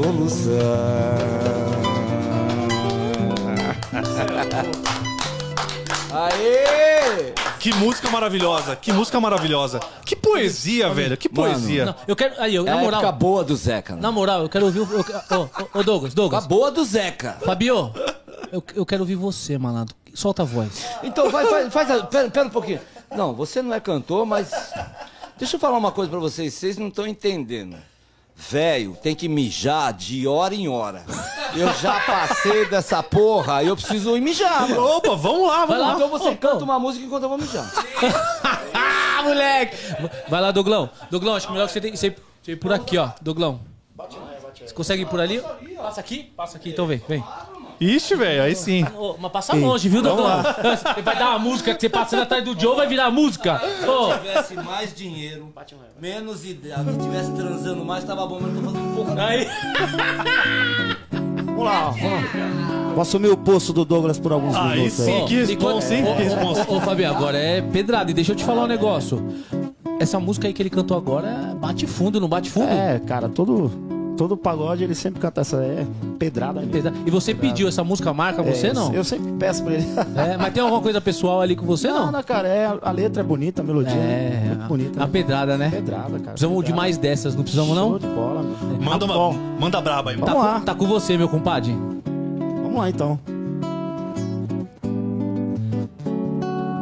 meu 0.00 0.28
soluçar. 0.28 1.16
Aê! 6.12 7.32
Que 7.58 7.74
música 7.74 8.08
maravilhosa, 8.10 8.76
que 8.76 8.92
música 8.92 9.20
maravilhosa. 9.20 9.80
Que 10.04 10.14
poesia, 10.14 10.88
velho, 10.90 11.16
que 11.16 11.28
Mano, 11.28 11.52
poesia. 11.54 11.86
Não, 11.86 11.94
eu 12.06 12.14
quero. 12.14 12.34
Aí, 12.40 12.54
eu, 12.54 12.62
É 12.62 12.66
na 12.70 12.72
a 12.76 12.82
época 12.82 12.96
moral. 12.96 13.12
boa 13.12 13.44
do 13.44 13.56
Zeca, 13.56 13.94
né? 13.96 14.00
Na 14.02 14.12
moral, 14.12 14.42
eu 14.42 14.48
quero 14.48 14.66
ouvir 14.66 14.80
o. 14.80 14.84
eu- 14.84 15.50
Ô, 15.74 15.78
ô, 15.80 15.82
Douglas, 15.82 16.12
Época 16.12 16.14
Douglas. 16.14 16.46
boa 16.46 16.70
do 16.70 16.84
Zeca. 16.84 17.38
Fabio, 17.44 17.92
eu, 18.52 18.62
eu 18.74 18.86
quero 18.86 19.02
ouvir 19.02 19.16
você, 19.16 19.58
malandro. 19.58 19.94
Solta 20.14 20.42
a 20.42 20.44
voz. 20.46 20.86
Então, 21.02 21.28
vai, 21.30 21.44
faz, 21.46 21.72
faz 21.72 21.90
a- 21.90 22.04
pera, 22.04 22.30
pera 22.30 22.46
um 22.46 22.50
pouquinho. 22.50 22.80
Não, 23.14 23.34
você 23.34 23.60
não 23.60 23.74
é 23.74 23.80
cantor, 23.80 24.24
mas. 24.24 24.50
Deixa 25.38 25.56
eu 25.56 25.60
falar 25.60 25.76
uma 25.76 25.92
coisa 25.92 26.10
pra 26.10 26.20
vocês, 26.20 26.54
vocês 26.54 26.78
não 26.78 26.88
estão 26.88 27.06
entendendo. 27.06 27.76
Velho, 28.38 28.96
tem 29.02 29.14
que 29.14 29.28
mijar 29.28 29.92
de 29.94 30.28
hora 30.28 30.54
em 30.54 30.68
hora. 30.68 31.04
Eu 31.54 31.72
já 31.74 31.98
passei 32.00 32.66
dessa 32.68 33.02
porra 33.02 33.62
e 33.62 33.68
eu 33.68 33.74
preciso 33.76 34.14
ir 34.16 34.20
mijar, 34.20 34.68
mano. 34.68 34.84
Opa, 34.84 35.16
vamos 35.16 35.48
lá, 35.48 35.64
Vai 35.64 35.78
vamos 35.78 35.80
lá. 35.80 35.88
lá. 35.88 35.94
Então 35.94 36.08
você 36.10 36.36
canta 36.36 36.62
uma 36.62 36.78
música 36.78 37.04
enquanto 37.04 37.22
eu 37.22 37.28
vou 37.30 37.38
mijar. 37.38 37.72
Ah, 38.74 39.22
moleque! 39.24 39.76
Vai 40.28 40.40
lá, 40.42 40.50
Douglão. 40.50 40.90
Douglão, 41.10 41.34
acho 41.34 41.46
que 41.46 41.52
melhor 41.52 41.66
que 41.66 41.72
você 41.72 41.80
tem 41.80 41.90
que 41.90 41.96
você 41.96 42.14
ir 42.46 42.56
por 42.56 42.72
aqui, 42.72 42.98
ó. 42.98 43.10
Douglão. 43.22 43.58
Você 44.64 44.74
consegue 44.74 45.02
ir 45.02 45.06
por 45.06 45.18
ali? 45.20 45.42
Passa 45.76 46.00
aqui? 46.00 46.24
Passa 46.36 46.56
aqui, 46.58 46.70
então 46.70 46.86
vem, 46.86 47.02
vem. 47.08 47.24
Ixi, 47.80 48.14
velho, 48.14 48.42
aí 48.42 48.54
sim. 48.54 48.84
Ô, 48.96 49.16
mas 49.20 49.30
passa 49.32 49.54
longe, 49.54 49.88
viu, 49.88 50.00
Dodô? 50.02 50.22
Você 50.24 51.02
vai 51.02 51.16
dar 51.16 51.30
uma 51.30 51.38
música 51.38 51.74
que 51.74 51.80
você 51.80 51.88
passando 51.88 52.22
atrás 52.22 52.42
do 52.44 52.58
Joe, 52.58 52.76
vai 52.76 52.86
virar 52.86 53.10
música. 53.10 53.60
Ô, 53.86 54.12
Se 54.12 54.18
tivesse 54.18 54.54
mais 54.54 54.94
dinheiro, 54.94 55.52
menos 56.00 56.44
ideia, 56.44 56.76
se 56.78 56.98
tivesse 56.98 57.32
transando 57.32 57.84
mais, 57.84 58.04
tava 58.04 58.26
bom, 58.26 58.38
mas 58.40 58.52
não 58.52 58.62
tô 58.62 58.70
fazendo 58.70 58.94
porra. 58.96 59.24
aí. 59.26 59.48
Vamos 61.44 61.64
lá, 61.64 61.90
vamos. 61.90 62.92
Vou 62.94 63.02
assumir 63.02 63.28
o 63.28 63.36
posto 63.36 63.72
do 63.72 63.84
Douglas 63.84 64.18
por 64.18 64.32
alguns 64.32 64.56
Aí 64.56 64.76
minutos. 64.78 64.94
sim, 64.94 65.12
aí. 65.20 65.24
que 65.26 65.34
responsa, 65.44 65.94
hein? 65.94 66.04
Que 66.16 66.22
responsa. 66.22 66.66
Ô, 66.70 66.80
Fabinho, 66.80 67.10
agora 67.10 67.36
é 67.38 67.60
pedrada. 67.60 68.10
E 68.10 68.14
deixa 68.14 68.32
eu 68.32 68.36
te 68.36 68.42
falar 68.44 68.64
um 68.64 68.66
negócio. 68.66 69.22
Essa 70.00 70.18
música 70.18 70.46
aí 70.46 70.52
que 70.54 70.62
ele 70.62 70.70
cantou 70.70 70.96
agora 70.96 71.54
bate 71.60 71.86
fundo, 71.86 72.20
não 72.20 72.28
bate 72.28 72.50
fundo? 72.50 72.68
É, 72.70 72.98
cara, 73.06 73.28
todo, 73.28 73.70
todo 74.16 74.36
pagode 74.36 74.82
ele 74.84 74.94
sempre 74.94 75.20
canta 75.20 75.40
essa. 75.42 75.56
É 75.58 75.86
pedrada. 76.18 76.60
Pedrada. 76.62 76.96
E 77.06 77.10
você 77.10 77.34
pediu 77.34 77.68
essa 77.68 77.84
música, 77.84 78.12
marca 78.12 78.42
você 78.42 78.68
É, 78.68 78.72
não? 78.72 78.92
Eu 78.92 79.04
sempre 79.04 79.32
peço 79.32 79.62
pra 79.62 79.74
ele. 79.74 79.86
É, 80.16 80.36
mas 80.36 80.52
tem 80.52 80.62
alguma 80.62 80.80
coisa 80.80 81.00
pessoal 81.00 81.40
ali 81.40 81.54
com 81.54 81.66
você, 81.66 81.88
Não, 81.88 82.06
não? 82.06 82.12
não, 82.12 82.22
cara, 82.22 82.48
é, 82.48 82.78
a 82.82 82.90
letra 82.90 83.22
é 83.22 83.24
bonita, 83.24 83.62
a 83.62 83.64
melodia 83.64 83.92
é, 83.92 84.42
É, 84.44 84.48
muito 84.54 84.68
bonita. 84.68 85.02
a 85.02 85.06
né? 85.06 85.12
pedrada, 85.12 85.56
né? 85.58 85.70
Pedrada, 85.70 86.10
cara. 86.18 86.30
Precisamos 86.30 86.56
de 86.58 86.62
pedrada. 86.62 86.76
mais 86.82 86.96
dessas, 86.98 87.34
não 87.34 87.42
precisamos 87.42 87.74
Show 87.76 87.90
não? 87.90 87.98
de 87.98 88.06
bola, 88.06 88.42
meu. 88.42 88.80
Manda, 88.80 88.98
Tá 88.98 89.04
uma, 89.04 89.14
bom. 89.14 89.36
manda 89.60 89.80
braba 89.80 90.10
aí. 90.10 90.16
Tá, 90.18 90.26
Vamos 90.26 90.42
lá. 90.42 90.60
tá 90.60 90.74
com 90.74 90.86
você, 90.86 91.16
meu 91.16 91.28
compadre. 91.28 91.72
Vamos 92.62 92.78
lá 92.78 92.88
então. 92.90 93.18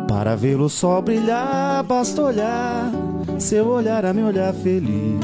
Para 0.09 0.36
ver 0.36 0.61
o 0.61 0.69
sol 0.69 1.02
brilhar, 1.02 1.82
basta 1.85 2.23
olhar. 2.23 2.90
Seu 3.39 3.66
olhar 3.69 4.05
a 4.06 4.12
me 4.12 4.23
olhar 4.23 4.52
feliz. 4.55 5.19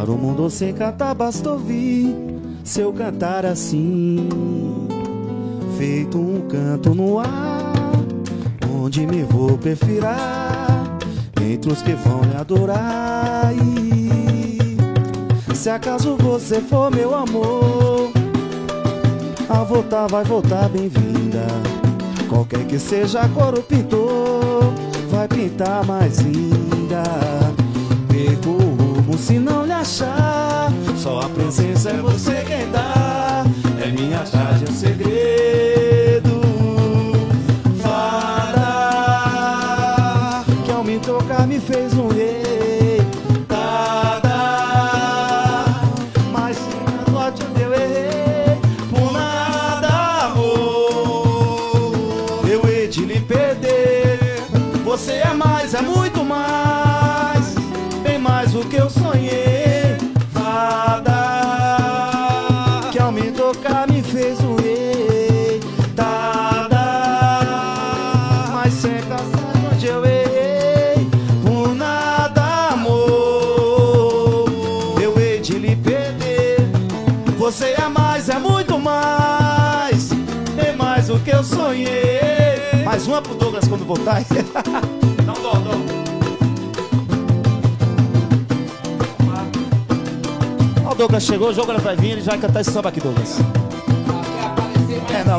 Para 0.00 0.12
o 0.12 0.16
mundo 0.16 0.48
sem 0.48 0.72
cantar, 0.72 1.14
basta 1.14 1.50
ouvir. 1.50 2.16
Seu 2.64 2.90
cantar 2.90 3.44
assim. 3.44 4.30
Feito 5.76 6.16
um 6.16 6.48
canto 6.48 6.94
no 6.94 7.18
ar. 7.18 7.74
Onde 8.74 9.06
me 9.06 9.22
vou 9.22 9.58
perfirar. 9.58 10.96
Entre 11.42 11.70
os 11.70 11.82
que 11.82 11.92
vão 11.92 12.22
lhe 12.22 12.34
adorar. 12.34 13.52
E 13.52 15.54
se 15.54 15.68
acaso 15.68 16.16
você 16.16 16.62
for 16.62 16.90
meu 16.90 17.14
amor. 17.14 18.10
A 19.50 19.62
voltar 19.64 20.06
vai 20.06 20.24
voltar 20.24 20.70
bem-vinda. 20.70 21.46
Qualquer 22.26 22.64
que 22.64 22.78
seja 22.78 23.20
a 23.20 23.28
cor 23.28 23.52
o 23.52 23.62
pintor, 23.62 24.72
vai 25.10 25.28
pintar 25.28 25.84
mais 25.84 26.20
linda. 26.20 27.02
Perco 28.08 28.69
se 29.20 29.38
não 29.38 29.64
lhe 29.66 29.72
achar. 29.72 30.72
Só 30.96 31.20
a 31.20 31.28
presença 31.28 31.90
é 31.90 31.96
você 31.98 32.42
quem 32.46 32.70
dá. 32.70 33.44
É 33.84 33.90
minha 33.90 34.24
charge, 34.24 34.64
é 34.66 34.70
um 34.70 34.74
segredo. 34.74 36.40
Fada, 37.82 38.64
que 40.64 40.70
ao 40.72 40.82
me 40.82 40.98
tocar 40.98 41.46
me 41.46 41.60
fez 41.60 41.92
um 41.94 42.09
fez 64.10 64.40
um 64.40 64.56
rei. 64.56 65.60
Dada, 65.94 66.76
mas 68.52 68.74
sem 68.74 68.98
casar 69.02 69.52
onde 69.72 69.86
eu 69.86 70.04
errei, 70.04 71.08
por 71.44 71.74
nada, 71.74 72.70
amor, 72.72 74.50
eu 75.00 75.18
hei 75.18 75.40
de 75.40 75.58
lhe 75.58 75.76
perder. 75.76 76.58
Você 77.38 77.74
é 77.78 77.88
mais, 77.88 78.28
é 78.28 78.38
muito 78.38 78.78
mais, 78.78 80.10
é 80.58 80.72
mais 80.72 81.06
do 81.06 81.18
que 81.20 81.30
eu 81.30 81.44
sonhei. 81.44 82.84
Mais 82.84 83.06
uma 83.06 83.22
pro 83.22 83.34
Douglas 83.34 83.68
quando 83.68 83.84
voltar. 83.84 84.22
Um 85.20 85.42
dó, 85.42 85.52
dó. 85.52 86.00
Douglas 91.00 91.22
chegou, 91.22 91.48
o 91.48 91.52
Douglas 91.54 91.82
vai 91.82 91.96
vir, 91.96 92.10
ele 92.10 92.20
vai 92.20 92.36
cantar 92.36 92.60
esse 92.60 92.70
samba 92.72 92.90
aqui, 92.90 93.00
Douglas. 93.00 93.38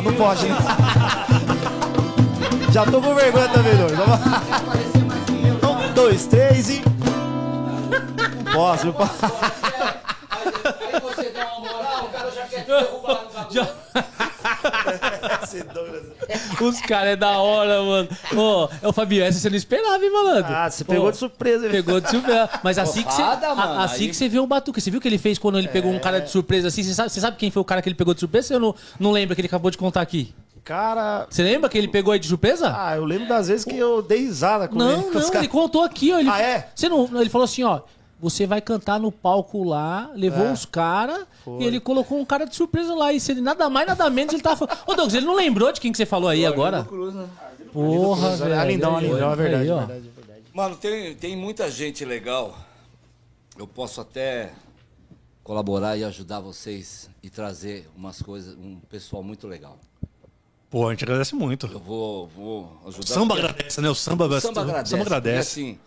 Não, 0.04 0.12
pode, 0.14 0.46
né? 0.48 0.56
Já 2.70 2.84
tô 2.86 3.00
com 3.00 3.14
vergonha 3.14 3.48
também, 3.48 3.74
lá. 3.74 4.18
Um, 5.88 5.92
dois, 5.92 6.26
três 6.26 6.68
e. 6.70 6.82
Posso, 8.52 8.92
posso. 8.92 9.12
Aí 10.34 11.00
você 11.00 11.30
dá 11.30 11.46
uma 11.56 11.60
moral, 11.60 12.04
o 12.04 12.08
cara 12.08 12.30
já 12.30 12.42
quer 12.42 12.60
te 12.62 12.66
derrubar 12.66 13.22
no 13.24 13.30
bagulho. 13.30 13.50
Já- 13.54 13.68
Os 16.60 16.80
caras 16.80 17.12
é 17.12 17.16
da 17.16 17.38
hora, 17.38 17.82
mano. 17.82 18.08
Ô, 18.36 18.88
ô 18.88 18.92
Fabinho, 18.92 19.24
essa 19.24 19.38
você 19.38 19.50
não 19.50 19.56
esperava, 19.56 20.02
hein, 20.04 20.10
malandro? 20.12 20.54
Ah, 20.54 20.70
você 20.70 20.84
pegou 20.84 21.04
Pô, 21.06 21.10
de 21.10 21.16
surpresa, 21.16 21.66
hein? 21.66 21.72
Pegou 21.72 22.00
de 22.00 22.08
surpresa. 22.10 22.48
Mas 22.62 22.78
assim 22.78 23.02
que 23.02 23.12
você. 23.12 23.22
A- 23.22 23.54
mano, 23.54 23.80
assim 23.80 24.04
aí- 24.04 24.10
que 24.10 24.16
você 24.16 24.28
viu 24.28 24.42
um 24.42 24.46
batuque. 24.46 24.80
Você 24.80 24.90
viu 24.90 24.98
o 24.98 25.00
que 25.00 25.08
ele 25.08 25.18
fez 25.18 25.38
quando 25.38 25.58
ele 25.58 25.68
pegou 25.68 25.90
um 25.92 25.98
cara 25.98 26.20
de 26.20 26.30
surpresa 26.30 26.68
assim? 26.68 26.82
Você 26.82 26.94
sabe, 26.94 27.10
você 27.10 27.20
sabe 27.20 27.36
quem 27.36 27.50
foi 27.50 27.60
o 27.60 27.64
cara 27.64 27.82
que 27.82 27.88
ele 27.88 27.96
pegou 27.96 28.14
de 28.14 28.20
surpresa? 28.20 28.54
Eu 28.54 28.60
não, 28.60 28.74
não 29.00 29.10
lembro 29.10 29.34
que 29.34 29.40
ele 29.40 29.48
acabou 29.48 29.70
de 29.70 29.78
contar 29.78 30.00
aqui. 30.00 30.32
Cara. 30.64 31.26
Você 31.28 31.42
lembra 31.42 31.68
que 31.68 31.76
ele 31.76 31.88
pegou 31.88 32.12
aí 32.12 32.20
de 32.20 32.28
surpresa? 32.28 32.72
Ah, 32.76 32.94
eu 32.96 33.04
lembro 33.04 33.26
das 33.28 33.48
vezes 33.48 33.64
que 33.64 33.76
eu 33.76 34.00
dei 34.00 34.20
risada 34.20 34.68
com 34.68 34.80
ele. 34.80 34.92
não, 34.96 35.02
com 35.02 35.08
os 35.08 35.14
não, 35.14 35.20
caras. 35.22 35.34
ele 35.38 35.48
contou 35.48 35.82
aqui, 35.82 36.12
ó. 36.12 36.20
Ele, 36.20 36.28
Ah, 36.30 36.40
é? 36.40 36.68
Você 36.74 36.88
não, 36.88 37.08
ele 37.20 37.28
falou 37.28 37.44
assim, 37.44 37.64
ó. 37.64 37.80
Você 38.22 38.46
vai 38.46 38.60
cantar 38.60 39.00
no 39.00 39.10
palco 39.10 39.64
lá, 39.64 40.10
levou 40.14 40.46
É. 40.46 40.52
os 40.52 40.64
caras 40.64 41.26
e 41.58 41.64
ele 41.64 41.80
colocou 41.80 42.18
um 42.20 42.24
cara 42.24 42.44
de 42.46 42.54
surpresa 42.54 42.94
lá. 42.94 43.12
E 43.12 43.18
se 43.18 43.32
ele 43.32 43.40
nada 43.40 43.68
mais, 43.68 43.84
nada 43.86 44.08
menos, 44.08 44.32
ele 44.32 44.42
tava 44.42 44.56
falando. 44.56 44.78
Ô, 44.86 44.94
Douglas, 44.94 45.14
ele 45.14 45.26
não 45.26 45.34
lembrou 45.34 45.72
de 45.72 45.80
quem 45.80 45.90
que 45.90 45.98
você 45.98 46.06
falou 46.06 46.28
aí 46.30 46.46
agora? 46.46 46.86
Porra, 47.72 48.36
velho. 48.36 48.54
Ah, 48.60 48.64
lindão, 48.64 48.96
é 48.96 49.00
verdade, 49.00 49.54
aí, 49.54 49.70
ó. 49.70 49.78
verdade, 49.80 50.08
verdade. 50.14 50.42
Mano, 50.54 50.76
tem, 50.76 51.14
tem 51.16 51.36
muita 51.36 51.68
gente 51.68 52.04
legal. 52.04 52.56
Eu 53.58 53.66
posso 53.66 54.00
até 54.00 54.52
colaborar 55.42 55.96
e 55.96 56.04
ajudar 56.04 56.38
vocês 56.38 57.10
e 57.22 57.28
trazer 57.28 57.90
umas 57.96 58.22
coisas, 58.22 58.54
um 58.56 58.78
pessoal 58.88 59.22
muito 59.24 59.48
legal. 59.48 59.78
Pô, 60.70 60.86
a 60.88 60.90
gente 60.92 61.04
agradece 61.04 61.34
muito. 61.34 61.66
Eu 61.66 61.78
vou, 61.80 62.28
vou 62.28 62.78
O 62.84 62.88
ajudar. 62.88 63.06
samba 63.08 63.34
porque- 63.34 63.48
agradece, 63.50 63.80
né? 63.80 63.90
O 63.90 63.94
samba, 63.94 64.26
O 64.26 64.40
samba 64.40 64.60
agradece. 64.62 64.86
O 64.94 64.96
samba 64.96 65.02
agradece. 65.02 65.60
assim, 65.60 65.78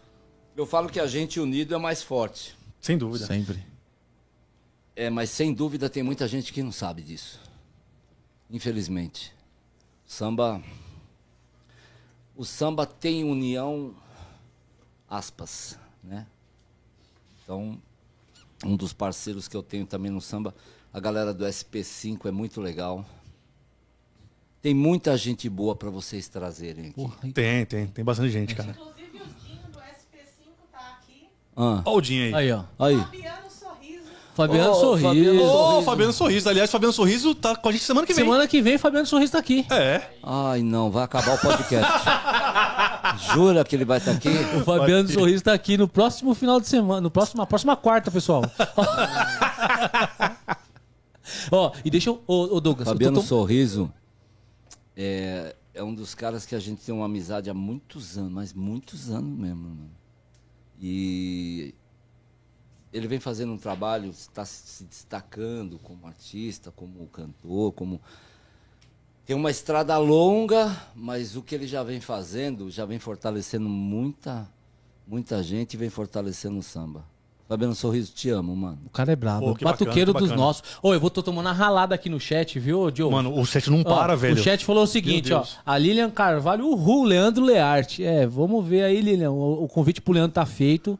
eu 0.56 0.66
falo 0.66 0.90
que 0.90 1.00
a 1.00 1.08
gente 1.08 1.40
unido 1.40 1.74
é 1.74 1.78
mais 1.78 2.02
forte. 2.02 2.56
Sem 2.82 2.98
dúvida. 2.98 3.26
Sempre. 3.26 3.64
É, 4.96 5.10
mas 5.10 5.30
sem 5.30 5.54
dúvida 5.54 5.90
tem 5.90 6.04
muita 6.04 6.28
gente 6.28 6.54
que 6.54 6.64
não 6.64 6.72
sabe 6.72 7.02
disso. 7.02 7.40
Infelizmente. 8.50 9.34
Samba. 10.06 10.62
O 12.36 12.46
samba 12.46 12.86
tem 12.86 13.24
união, 13.24 13.96
aspas, 15.10 15.78
né? 16.04 16.28
Então, 17.44 17.82
um 18.64 18.76
dos 18.76 18.94
parceiros 18.94 19.48
que 19.48 19.56
eu 19.56 19.64
tenho 19.64 19.86
também 19.86 20.12
no 20.12 20.22
samba, 20.22 20.54
a 20.92 21.00
galera 21.00 21.34
do 21.34 21.46
SP5 21.46 22.26
é 22.26 22.32
muito 22.32 22.62
legal. 22.62 23.06
Tem 24.62 24.74
muita 24.74 25.16
gente 25.16 25.48
boa 25.48 25.76
para 25.76 25.90
vocês 25.90 26.28
trazerem 26.28 26.88
aqui. 26.88 27.32
Tem, 27.34 27.66
tem. 27.66 27.88
Tem 27.88 28.04
bastante 28.04 28.32
gente, 28.32 28.56
cara. 28.56 28.72
Inclusive 28.72 29.18
o 29.18 29.28
Dinho 29.46 29.68
do 29.72 29.80
SP5 29.80 30.56
tá 30.72 30.98
aqui. 31.00 31.30
Ah, 31.56 31.82
Ó 31.86 31.96
o 31.96 32.02
Dinho 32.02 32.26
aí. 32.26 32.34
Aí, 32.34 32.52
ó. 32.52 32.64
aí. 32.78 32.98
Fabiano 32.98 33.50
Sorriso. 33.50 34.04
Fabiano 34.36 34.72
Ô, 34.72 34.76
Sorriso. 34.76 35.08
Fabiano 35.08 35.42
Ô, 35.44 35.48
Sorriso. 35.48 35.82
Fabiano 35.86 36.14
Sorriso. 36.14 36.50
Aliás, 36.50 36.72
Fabiano 36.72 36.94
Sorriso 36.94 37.36
tá 37.36 37.56
com 37.56 37.70
a 37.70 37.72
gente 37.72 37.84
semana 37.84 38.06
que 38.06 38.14
vem. 38.14 38.24
Semana 38.26 38.48
que 38.48 38.62
vem, 38.62 38.78
Fabiano 38.78 39.06
Sorriso 39.08 39.32
tá 39.32 39.40
aqui. 39.40 39.66
É. 39.72 40.02
Ai, 40.22 40.62
não, 40.62 40.92
vai 40.92 41.04
acabar 41.06 41.36
o 41.36 41.38
podcast. 41.40 41.92
Jura 43.34 43.64
que 43.64 43.76
ele 43.76 43.86
vai 43.86 44.00
estar 44.00 44.12
aqui? 44.12 44.30
O 44.60 44.64
Fabiano 44.66 45.08
Sorriso 45.08 45.44
tá 45.44 45.54
aqui 45.54 45.78
no 45.78 45.88
próximo 45.88 46.34
final 46.36 46.60
de 46.60 46.68
semana, 46.68 47.00
no 47.02 47.10
próximo, 47.12 47.40
na 47.40 47.46
próxima 47.46 47.76
quarta, 47.78 48.12
pessoal. 48.12 48.42
Ó, 51.52 51.72
e 51.84 51.90
deixa 51.90 52.10
eu. 52.10 52.22
Ô, 52.28 52.56
ô 52.56 52.60
Douglas, 52.60 52.88
Fabiano 52.88 53.18
eu 53.18 53.22
tô 53.22 53.28
tão- 53.28 53.38
Sorriso 53.40 53.92
é, 54.96 55.56
é 55.74 55.84
um 55.84 55.94
dos 55.94 56.14
caras 56.16 56.46
que 56.46 56.56
a 56.56 56.60
gente 56.60 56.82
tem 56.86 56.94
uma 56.94 57.06
amizade 57.06 57.50
há 57.50 57.54
muitos 57.54 58.18
anos, 58.18 58.32
mas 58.32 58.54
muitos 58.54 59.10
anos 59.10 59.38
mesmo. 59.38 59.64
mano. 59.70 59.90
E 60.80 61.74
ele 62.92 63.08
vem 63.08 63.20
fazendo 63.20 63.52
um 63.52 63.58
trabalho, 63.58 64.10
está 64.10 64.46
se 64.46 64.84
destacando 64.86 65.78
como 65.80 66.08
artista, 66.08 66.72
como 66.72 67.08
cantor, 67.08 67.74
como. 67.74 68.02
Tem 69.26 69.36
uma 69.36 69.50
estrada 69.50 69.98
longa, 69.98 70.76
mas 70.96 71.36
o 71.36 71.42
que 71.42 71.56
ele 71.56 71.68
já 71.68 71.84
vem 71.84 72.00
fazendo 72.00 72.70
já 72.70 72.86
vem 72.86 73.00
fortalecendo 73.00 73.68
muita, 73.68 74.48
muita 75.08 75.42
gente 75.42 75.74
e 75.74 75.78
vem 75.78 75.90
fortalecendo 75.90 76.60
o 76.60 76.64
samba. 76.64 77.04
Fabiano 77.48 77.76
Sorriso, 77.76 78.12
te 78.12 78.30
amo, 78.30 78.56
mano. 78.56 78.80
O 78.86 78.90
cara 78.90 79.12
é 79.12 79.16
brabo. 79.16 79.48
Pô, 79.50 79.56
que 79.56 79.64
bacana, 79.64 79.86
Batuqueiro 79.86 80.14
que 80.14 80.20
dos 80.20 80.30
bacana. 80.30 80.48
nossos. 80.48 80.64
Ô, 80.82 80.94
eu 80.96 81.00
vou 81.00 81.12
tô 81.12 81.22
tomando 81.22 81.46
uma 81.46 81.54
ralada 81.54 81.94
aqui 81.94 82.10
no 82.10 82.20
chat, 82.20 82.58
viu, 82.60 82.90
Diogo? 82.90 83.14
Mano, 83.14 83.40
o 83.40 83.46
set 83.46 83.70
não 83.70 83.82
Ó, 83.82 83.84
para, 83.84 84.16
velho. 84.16 84.34
O 84.36 84.38
chat 84.44 84.66
falou 84.66 84.84
o 84.84 84.88
seguinte, 84.88 85.32
ó. 85.32 85.44
A 85.64 85.78
Lilian 85.78 86.10
Carvalho, 86.10 86.66
uhul, 86.68 87.04
Leandro 87.04 87.46
Learte. 87.46 88.04
É, 88.04 88.26
vamos 88.26 88.66
ver 88.66 88.84
aí, 88.84 89.00
Lilian. 89.00 89.30
O, 89.32 89.64
o 89.64 89.68
convite 89.68 90.02
pro 90.02 90.14
Leandro 90.14 90.34
tá 90.34 90.46
feito. 90.46 90.98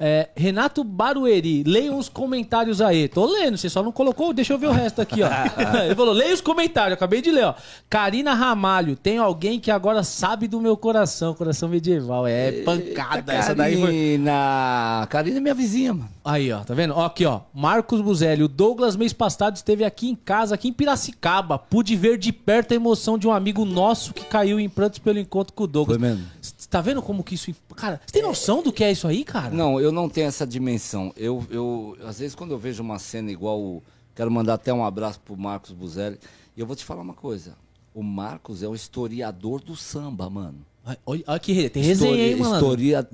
É, 0.00 0.28
Renato 0.36 0.84
Barueri, 0.84 1.64
leiam 1.64 1.98
os 1.98 2.08
comentários 2.08 2.80
aí. 2.80 3.08
Tô 3.08 3.26
lendo, 3.26 3.56
você 3.56 3.68
só 3.68 3.82
não 3.82 3.90
colocou, 3.90 4.32
deixa 4.32 4.52
eu 4.52 4.58
ver 4.58 4.68
o 4.68 4.72
resto 4.72 5.00
aqui, 5.00 5.22
ó. 5.22 5.28
Ele 5.84 5.94
falou, 5.94 6.14
leia 6.14 6.32
os 6.32 6.40
comentários, 6.40 6.92
acabei 6.92 7.20
de 7.20 7.32
ler, 7.32 7.46
ó. 7.46 7.54
Karina 7.90 8.32
Ramalho, 8.32 8.94
tem 8.94 9.18
alguém 9.18 9.58
que 9.58 9.72
agora 9.72 10.04
sabe 10.04 10.46
do 10.46 10.60
meu 10.60 10.76
coração, 10.76 11.34
coração 11.34 11.68
medieval. 11.68 12.26
É 12.28 12.52
pancada, 12.62 13.32
essa 13.32 13.54
daí 13.54 13.74
foi... 13.74 13.86
Karina. 13.86 15.06
Karina 15.10 15.38
é 15.38 15.40
minha 15.40 15.54
vizinha, 15.54 15.92
mano. 15.92 16.08
Aí, 16.24 16.52
ó, 16.52 16.60
tá 16.60 16.74
vendo? 16.74 16.94
Ó, 16.94 17.04
aqui, 17.04 17.24
ó. 17.24 17.40
Marcos 17.52 18.00
Buzelli, 18.00 18.44
o 18.44 18.48
Douglas 18.48 18.94
mês 18.94 19.12
passado 19.12 19.56
esteve 19.56 19.84
aqui 19.84 20.10
em 20.10 20.14
casa, 20.14 20.54
aqui 20.54 20.68
em 20.68 20.72
Piracicaba. 20.72 21.58
Pude 21.58 21.96
ver 21.96 22.18
de 22.18 22.32
perto 22.32 22.72
a 22.72 22.74
emoção 22.76 23.18
de 23.18 23.26
um 23.26 23.32
amigo 23.32 23.64
nosso 23.64 24.14
que 24.14 24.24
caiu 24.26 24.60
em 24.60 24.68
prantos 24.68 25.00
pelo 25.00 25.18
encontro 25.18 25.52
com 25.54 25.64
o 25.64 25.66
Douglas. 25.66 25.98
Foi 25.98 26.08
mesmo? 26.08 26.24
Tá 26.70 26.80
vendo 26.80 27.00
como 27.00 27.24
que 27.24 27.34
isso. 27.34 27.54
Cara, 27.74 28.00
você 28.04 28.12
tem 28.12 28.22
noção 28.22 28.62
do 28.62 28.72
que 28.72 28.84
é 28.84 28.92
isso 28.92 29.06
aí, 29.08 29.24
cara? 29.24 29.54
Não, 29.54 29.80
eu 29.80 29.90
não 29.90 30.08
tenho 30.08 30.26
essa 30.26 30.46
dimensão. 30.46 31.12
Eu, 31.16 31.44
eu, 31.50 31.96
às 32.04 32.18
vezes, 32.18 32.34
quando 32.34 32.50
eu 32.50 32.58
vejo 32.58 32.82
uma 32.82 32.98
cena 32.98 33.30
igual. 33.30 33.60
o- 33.60 33.82
Quero 34.14 34.30
mandar 34.32 34.54
até 34.54 34.72
um 34.72 34.84
abraço 34.84 35.20
pro 35.20 35.36
Marcos 35.36 35.70
Buzelli. 35.70 36.18
E 36.56 36.60
eu 36.60 36.66
vou 36.66 36.74
te 36.74 36.84
falar 36.84 37.02
uma 37.02 37.14
coisa. 37.14 37.54
O 37.94 38.02
Marcos 38.02 38.62
é 38.64 38.68
um 38.68 38.74
historiador 38.74 39.60
do 39.62 39.76
samba, 39.76 40.28
mano. 40.28 40.58
Olha, 41.06 41.22
que 41.38 41.70
tem 41.70 41.82
resenha 41.82 42.12
aí, 42.14 42.32
Histori- 42.32 42.40
mano. 42.42 42.54
Historia... 42.56 43.08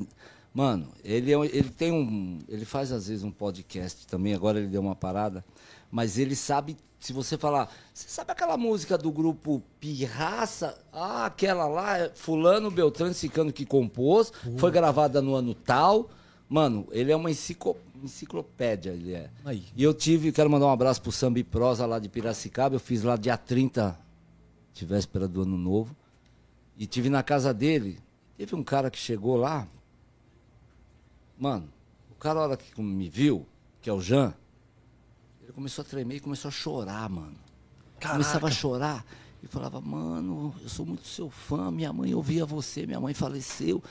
Mano, 0.52 0.86
ele, 1.04 1.32
é 1.32 1.36
ele 1.46 1.68
tem 1.68 1.90
um. 1.90 2.38
Ele 2.48 2.64
faz 2.64 2.92
às 2.92 3.08
vezes 3.08 3.24
um 3.24 3.30
podcast 3.32 4.06
também, 4.06 4.34
agora 4.34 4.58
ele 4.58 4.68
deu 4.68 4.80
uma 4.80 4.94
parada. 4.94 5.44
Mas 5.90 6.16
ele 6.16 6.36
sabe, 6.36 6.76
se 7.04 7.12
você 7.12 7.36
falar. 7.36 7.70
Você 7.92 8.08
sabe 8.08 8.32
aquela 8.32 8.56
música 8.56 8.96
do 8.96 9.12
grupo 9.12 9.62
Pirraça? 9.78 10.78
Ah, 10.90 11.26
aquela 11.26 11.66
lá, 11.66 11.98
é 11.98 12.08
Fulano 12.14 12.70
Beltrano 12.70 13.12
Cicano 13.12 13.52
que 13.52 13.66
compôs, 13.66 14.32
foi 14.56 14.70
gravada 14.70 15.20
no 15.20 15.34
ano 15.34 15.54
tal. 15.54 16.08
Mano, 16.48 16.88
ele 16.92 17.12
é 17.12 17.16
uma 17.16 17.30
enciclo- 17.30 17.76
enciclopédia, 18.02 18.92
ele 18.92 19.12
é. 19.12 19.28
Aí. 19.44 19.64
E 19.76 19.82
eu 19.82 19.92
tive, 19.92 20.32
quero 20.32 20.48
mandar 20.48 20.64
um 20.64 20.70
abraço 20.70 21.02
pro 21.02 21.12
Samba 21.12 21.38
e 21.38 21.44
Prosa 21.44 21.84
lá 21.84 21.98
de 21.98 22.08
Piracicaba. 22.08 22.76
Eu 22.76 22.80
fiz 22.80 23.02
lá 23.02 23.16
dia 23.16 23.36
30, 23.36 23.98
de 24.72 24.86
véspera 24.86 25.28
do 25.28 25.42
ano 25.42 25.58
novo. 25.58 25.94
E 26.78 26.86
tive 26.86 27.10
na 27.10 27.22
casa 27.22 27.52
dele. 27.52 27.98
Teve 28.38 28.54
um 28.54 28.64
cara 28.64 28.90
que 28.90 28.98
chegou 28.98 29.36
lá. 29.36 29.68
Mano, 31.38 31.68
o 32.10 32.14
cara, 32.14 32.40
a 32.40 32.42
hora 32.44 32.56
que 32.56 32.80
me 32.80 33.10
viu, 33.10 33.46
que 33.82 33.90
é 33.90 33.92
o 33.92 34.00
Jean, 34.00 34.32
ele 35.44 35.52
começou 35.52 35.82
a 35.82 35.84
tremer 35.84 36.16
e 36.16 36.20
começou 36.20 36.48
a 36.48 36.52
chorar, 36.52 37.08
mano. 37.10 37.36
Começava 38.00 38.48
a 38.48 38.50
chorar 38.50 39.04
e 39.42 39.46
falava, 39.46 39.78
mano, 39.80 40.54
eu 40.62 40.68
sou 40.70 40.86
muito 40.86 41.06
seu 41.06 41.28
fã, 41.28 41.70
minha 41.70 41.92
mãe 41.92 42.14
ouvia 42.14 42.46
você, 42.46 42.86
minha 42.86 42.98
mãe 42.98 43.12
faleceu. 43.12 43.82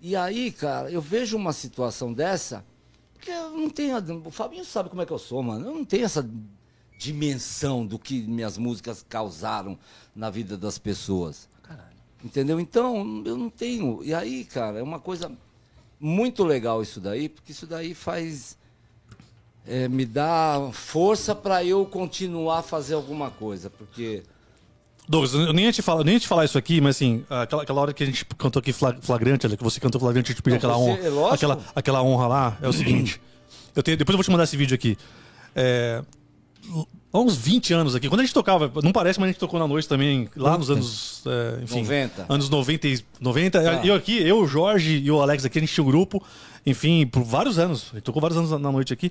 E 0.00 0.16
aí, 0.16 0.50
cara, 0.50 0.90
eu 0.90 1.02
vejo 1.02 1.36
uma 1.36 1.52
situação 1.52 2.12
dessa, 2.12 2.64
porque 3.12 3.30
eu 3.30 3.50
não 3.50 3.68
tenho. 3.68 3.96
O 4.24 4.30
Fabinho 4.30 4.64
sabe 4.64 4.88
como 4.88 5.02
é 5.02 5.06
que 5.06 5.12
eu 5.12 5.18
sou, 5.18 5.42
mano. 5.42 5.66
Eu 5.66 5.74
não 5.74 5.84
tenho 5.84 6.04
essa 6.04 6.28
dimensão 6.98 7.86
do 7.86 7.98
que 7.98 8.22
minhas 8.22 8.56
músicas 8.56 9.04
causaram 9.06 9.78
na 10.14 10.30
vida 10.30 10.56
das 10.56 10.78
pessoas. 10.78 11.48
Entendeu? 12.24 12.58
Então, 12.58 13.22
eu 13.26 13.36
não 13.36 13.50
tenho. 13.50 14.02
E 14.02 14.14
aí, 14.14 14.44
cara, 14.44 14.78
é 14.78 14.82
uma 14.82 14.98
coisa 14.98 15.30
muito 16.00 16.44
legal 16.44 16.82
isso 16.82 16.98
daí, 17.00 17.28
porque 17.28 17.52
isso 17.52 17.66
daí 17.66 17.94
faz. 17.94 18.56
É, 19.68 19.88
me 19.88 20.04
dá 20.04 20.68
força 20.72 21.34
para 21.34 21.62
eu 21.64 21.84
continuar 21.86 22.58
a 22.58 22.62
fazer 22.62 22.94
alguma 22.94 23.30
coisa. 23.30 23.68
Porque. 23.70 24.22
Douglas, 25.08 25.32
eu 25.32 25.52
nem 25.54 25.64
ia 25.64 25.72
te 25.72 25.80
falar, 25.80 26.04
nem 26.04 26.14
ia 26.14 26.20
te 26.20 26.28
falar 26.28 26.44
isso 26.44 26.58
aqui, 26.58 26.80
mas 26.82 26.96
assim, 26.96 27.24
aquela, 27.30 27.62
aquela 27.62 27.80
hora 27.80 27.92
que 27.94 28.02
a 28.02 28.06
gente 28.06 28.24
cantou 28.36 28.60
aqui 28.60 28.72
fla- 28.74 28.96
flagrante, 29.00 29.48
que 29.56 29.64
você 29.64 29.80
cantou 29.80 29.98
flagrante, 30.00 30.30
a 30.30 30.34
gente 30.34 30.42
pediu 30.42 30.58
aquela 30.58 30.76
honra. 30.76 30.98
é 31.30 31.34
aquela, 31.34 31.58
aquela 31.74 32.02
honra 32.02 32.26
lá 32.26 32.58
é 32.60 32.68
o 32.68 32.72
seguinte. 32.72 33.20
Eu 33.76 33.82
tenho, 33.82 33.96
depois 33.96 34.14
eu 34.14 34.18
vou 34.18 34.24
te 34.24 34.30
mandar 34.30 34.42
esse 34.42 34.56
vídeo 34.56 34.74
aqui. 34.74 34.98
É, 35.54 36.02
há 37.12 37.18
uns 37.20 37.36
20 37.36 37.72
anos 37.74 37.94
aqui, 37.94 38.08
quando 38.08 38.20
a 38.20 38.24
gente 38.24 38.34
tocava, 38.34 38.70
não 38.82 38.90
parece, 38.90 39.20
mas 39.20 39.28
a 39.28 39.32
gente 39.32 39.38
tocou 39.40 39.60
na 39.60 39.68
noite 39.68 39.86
também, 39.86 40.28
lá 40.36 40.58
nos 40.58 40.68
anos. 40.68 41.22
é, 41.26 41.62
enfim, 41.62 41.80
90. 41.82 42.26
Anos 42.28 42.50
90. 42.50 42.88
e- 42.88 43.04
90 43.20 43.62
Tá. 43.62 43.86
Eu 43.86 43.94
aqui, 43.94 44.20
eu, 44.20 44.40
o 44.40 44.48
Jorge 44.48 44.96
e 44.98 45.10
o 45.12 45.22
Alex 45.22 45.44
aqui, 45.44 45.58
a 45.58 45.60
gente 45.60 45.72
tinha 45.72 45.84
um 45.84 45.86
grupo, 45.86 46.20
enfim, 46.68 47.06
por 47.06 47.22
vários 47.24 47.58
anos. 47.58 47.90
Gente 47.92 48.02
tocou 48.02 48.20
vários 48.20 48.38
anos 48.38 48.50
na- 48.60 48.72
noite 48.72 48.92
aqui. 48.92 49.10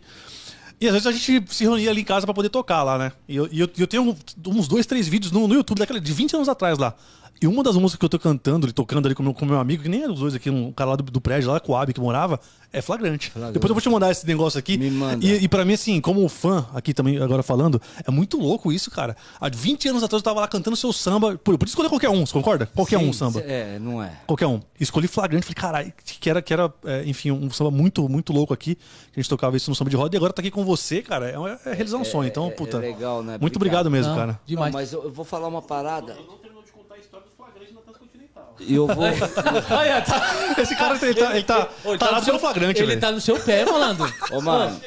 E 0.80 0.86
às 0.88 0.94
vezes 0.94 1.08
a 1.08 1.12
gente 1.12 1.44
se 1.54 1.64
reunia 1.64 1.90
ali 1.90 2.02
em 2.02 2.06
casa 2.06 2.26
pra 2.28 2.34
poder 2.36 2.50
tocar 2.50 2.84
lá, 2.84 2.98
né? 2.98 3.12
E 3.28 3.36
eu, 3.36 3.50
e 3.52 3.60
eu, 3.60 3.70
eu 3.78 3.88
tenho 3.88 4.16
uns 4.46 4.68
dois, 4.68 4.86
três 4.86 5.08
vídeos 5.08 5.32
no, 5.32 5.48
no 5.48 5.56
YouTube 5.56 5.80
daquela, 5.80 6.00
de 6.00 6.14
20 6.14 6.36
anos 6.36 6.48
atrás 6.48 6.78
lá. 6.78 6.94
E 7.42 7.48
uma 7.48 7.64
das 7.64 7.76
músicas 7.76 8.00
que 8.00 8.06
eu 8.06 8.10
tô 8.10 8.20
cantando, 8.20 8.66
ali, 8.66 8.74
tocando 8.74 9.06
ali 9.06 9.16
com 9.16 9.24
meu, 9.24 9.34
com 9.34 9.46
meu 9.46 9.60
amigo, 9.60 9.84
que 9.84 9.90
nem 9.90 10.04
é 10.04 10.10
os 10.10 10.20
dois 10.20 10.34
aqui, 10.34 10.50
um 10.50 10.72
cara 10.72 10.92
lá 10.92 10.96
do, 10.96 11.04
do 11.04 11.22
prédio, 11.22 11.52
lá, 11.52 11.60
Coab, 11.60 11.94
que 11.94 12.00
morava, 12.00 12.40
é 12.74 12.82
flagrante. 12.82 13.32
Flagrante. 13.32 13.54
Depois 13.54 13.70
eu 13.70 13.76
vou 13.76 13.82
te 13.82 13.90
mandar 13.90 14.12
esse 14.12 14.26
negócio 14.26 14.60
aqui. 14.60 14.78
Me 14.78 14.90
manda. 14.90 15.26
E, 15.26 15.44
e 15.44 15.48
pra 15.48 15.64
mim, 15.64 15.74
assim, 15.74 16.02
como 16.02 16.28
fã, 16.28 16.66
aqui 16.74 16.94
também, 16.94 17.18
agora 17.20 17.42
falando, 17.44 17.82
é 18.06 18.12
muito 18.12 18.38
louco 18.38 18.72
isso, 18.72 18.92
cara. 18.92 19.16
Há 19.40 19.50
20 19.50 19.90
anos 19.90 20.04
atrás 20.04 20.20
eu 20.20 20.24
tava 20.24 20.42
lá 20.42 20.48
cantando 20.48 20.76
seu 20.76 20.92
samba. 20.92 21.38
Por, 21.38 21.58
por 21.58 21.68
escolher 21.68 21.90
qualquer 21.90 22.10
um, 22.10 22.26
você 22.26 22.34
concorda? 22.34 22.66
Qualquer 22.66 22.98
um 22.98 23.06
Sim, 23.06 23.14
samba. 23.14 23.40
É, 23.42 23.80
não 23.80 24.02
é. 24.04 24.12
Qualquer 24.26 24.48
um. 24.48 24.60
Escolhi 24.80 25.08
flagrante, 25.08 25.46
falei, 25.46 25.56
caralho, 25.56 25.94
que 26.04 26.30
era, 26.30 26.42
que 26.42 26.54
era 26.54 26.74
é, 26.86 27.04
enfim, 27.06 27.32
um 27.32 27.50
samba 27.52 27.72
muito, 27.72 28.08
muito 28.10 28.34
louco 28.34 28.54
aqui. 28.54 28.76
Que 28.76 29.20
a 29.20 29.22
gente 29.22 29.30
tocava 29.30 29.56
isso 29.56 29.70
no 29.70 29.76
samba 29.76 29.90
de 29.90 29.96
roda 29.96 30.16
e 30.16 30.18
agora 30.18 30.34
tá 30.34 30.42
aqui 30.42 30.52
com 30.52 30.66
você, 30.66 31.02
cara. 31.02 31.30
É, 31.30 31.70
é 31.70 31.74
realizar 31.74 31.98
um 31.98 32.04
sonho. 32.06 32.28
Então, 32.28 32.48
é- 32.48 32.52
puta. 32.52 32.78
é 32.78 32.82
legal, 32.82 33.24
né? 33.24 33.38
Muito 33.40 33.56
Obrigado. 33.56 33.88
obrigado 33.88 33.92
mesmo, 33.92 34.12
Não, 34.12 34.18
cara. 34.18 34.40
Demais. 34.46 34.74
Não, 34.74 34.80
mas 34.80 34.94
eu, 34.94 35.04
eu 35.04 35.12
vou 35.12 35.24
falar 35.24 35.48
uma 35.48 35.62
parada. 35.62 36.16
Não 36.16 36.38
terminou 36.38 36.64
de 36.64 36.72
contar 36.72 36.96
a 36.96 36.98
história 37.00 37.26
dos 37.26 37.34
flagrantes 37.36 37.74
na 37.74 37.82
Transcontinental. 37.82 38.47
E 38.47 38.47
eu 38.60 38.88
vou. 38.88 39.04
Olha, 39.06 40.02
tá, 40.06 40.56
Esse 40.62 40.76
cara, 40.76 40.96
ele 41.02 41.14
tá, 41.14 41.36
ele 41.36 41.44
tá, 41.44 41.70
ele 41.86 41.98
tá 41.98 42.06
no 42.08 42.12
lá 42.14 42.22
seu- 42.24 42.40
flagrante, 42.40 42.80
Ele 42.80 42.88
velho. 42.88 43.02
tá 43.02 43.12
no 43.12 43.22
seu 43.22 43.40
pé, 43.40 43.66
malandro. 43.66 44.12
Ô, 44.32 44.42
mano. 44.42 44.80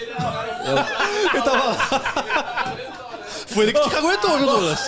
Ele 1.33 1.43
tava... 1.43 1.77
Foi 3.47 3.65
ele 3.65 3.73
que 3.73 3.81
te 3.81 3.91
caguetou, 3.91 4.37
viu, 4.39 4.47
Douglas? 4.47 4.81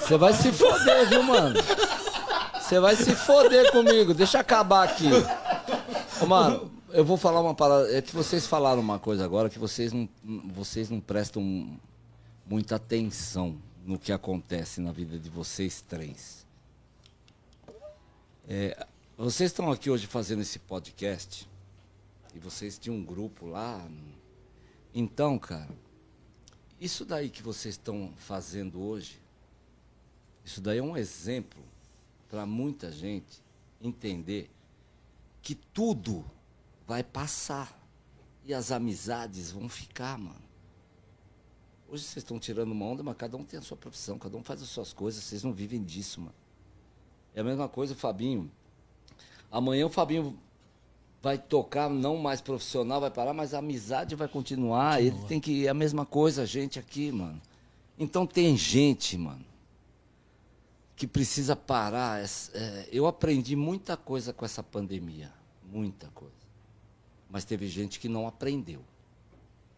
Você 0.00 0.16
vai 0.16 0.32
se 0.32 0.52
foder, 0.52 1.08
viu, 1.08 1.22
mano? 1.22 1.58
Você 2.60 2.80
vai 2.80 2.96
se 2.96 3.14
foder 3.14 3.70
comigo. 3.72 4.14
Deixa 4.14 4.38
eu 4.38 4.40
acabar 4.40 4.84
aqui. 4.84 5.08
Ô, 6.20 6.26
mano, 6.26 6.70
eu 6.92 7.04
vou 7.04 7.16
falar 7.16 7.40
uma 7.40 7.54
parada. 7.54 7.94
É 7.96 8.00
que 8.00 8.14
vocês 8.14 8.46
falaram 8.46 8.80
uma 8.80 8.98
coisa 8.98 9.24
agora 9.24 9.50
que 9.50 9.58
vocês 9.58 9.92
não, 9.92 10.08
vocês 10.54 10.88
não 10.88 10.98
prestam 11.00 11.68
muita 12.46 12.76
atenção 12.76 13.56
no 13.84 13.98
que 13.98 14.12
acontece 14.12 14.80
na 14.80 14.90
vida 14.92 15.18
de 15.18 15.28
vocês 15.28 15.84
três. 15.86 16.35
É, 18.48 18.86
vocês 19.18 19.50
estão 19.50 19.72
aqui 19.72 19.90
hoje 19.90 20.06
fazendo 20.06 20.40
esse 20.40 20.60
podcast 20.60 21.48
e 22.32 22.38
vocês 22.38 22.78
tinham 22.78 22.96
um 22.96 23.04
grupo 23.04 23.44
lá. 23.44 23.84
Então, 24.94 25.36
cara, 25.36 25.74
isso 26.80 27.04
daí 27.04 27.28
que 27.28 27.42
vocês 27.42 27.74
estão 27.74 28.14
fazendo 28.16 28.80
hoje, 28.80 29.20
isso 30.44 30.60
daí 30.60 30.78
é 30.78 30.82
um 30.82 30.96
exemplo 30.96 31.60
para 32.28 32.46
muita 32.46 32.92
gente 32.92 33.42
entender 33.82 34.48
que 35.42 35.56
tudo 35.56 36.24
vai 36.86 37.02
passar 37.02 37.76
e 38.44 38.54
as 38.54 38.70
amizades 38.70 39.50
vão 39.50 39.68
ficar, 39.68 40.16
mano. 40.16 40.46
Hoje 41.88 42.04
vocês 42.04 42.22
estão 42.22 42.38
tirando 42.38 42.70
uma 42.70 42.86
onda, 42.86 43.02
mas 43.02 43.16
cada 43.16 43.36
um 43.36 43.44
tem 43.44 43.58
a 43.58 43.62
sua 43.62 43.76
profissão, 43.76 44.20
cada 44.20 44.36
um 44.36 44.44
faz 44.44 44.62
as 44.62 44.68
suas 44.68 44.92
coisas, 44.92 45.24
vocês 45.24 45.42
não 45.42 45.52
vivem 45.52 45.82
disso, 45.82 46.20
mano. 46.20 46.45
É 47.36 47.40
a 47.40 47.44
mesma 47.44 47.68
coisa 47.68 47.92
o 47.92 47.96
Fabinho. 47.96 48.50
Amanhã 49.52 49.86
o 49.86 49.90
Fabinho 49.90 50.36
vai 51.22 51.38
tocar, 51.38 51.88
não 51.90 52.16
mais 52.16 52.40
profissional, 52.40 53.00
vai 53.00 53.10
parar, 53.10 53.34
mas 53.34 53.52
a 53.54 53.58
amizade 53.58 54.14
vai 54.16 54.26
continuar. 54.26 55.00
Ele 55.02 55.16
tem 55.28 55.38
que. 55.38 55.66
É 55.66 55.68
a 55.70 55.74
mesma 55.74 56.06
coisa, 56.06 56.42
a 56.42 56.46
gente 56.46 56.78
aqui, 56.78 57.12
mano. 57.12 57.40
Então 57.98 58.26
tem 58.26 58.56
gente, 58.56 59.16
mano, 59.18 59.44
que 60.96 61.06
precisa 61.06 61.54
parar. 61.54 62.22
essa- 62.22 62.50
é, 62.56 62.88
eu 62.90 63.06
aprendi 63.06 63.54
muita 63.54 63.96
coisa 63.96 64.32
com 64.32 64.44
essa 64.44 64.62
pandemia. 64.62 65.30
Muita 65.70 66.08
coisa. 66.08 66.34
Mas 67.28 67.44
teve 67.44 67.68
gente 67.68 67.98
que 68.00 68.08
não 68.08 68.26
aprendeu. 68.26 68.80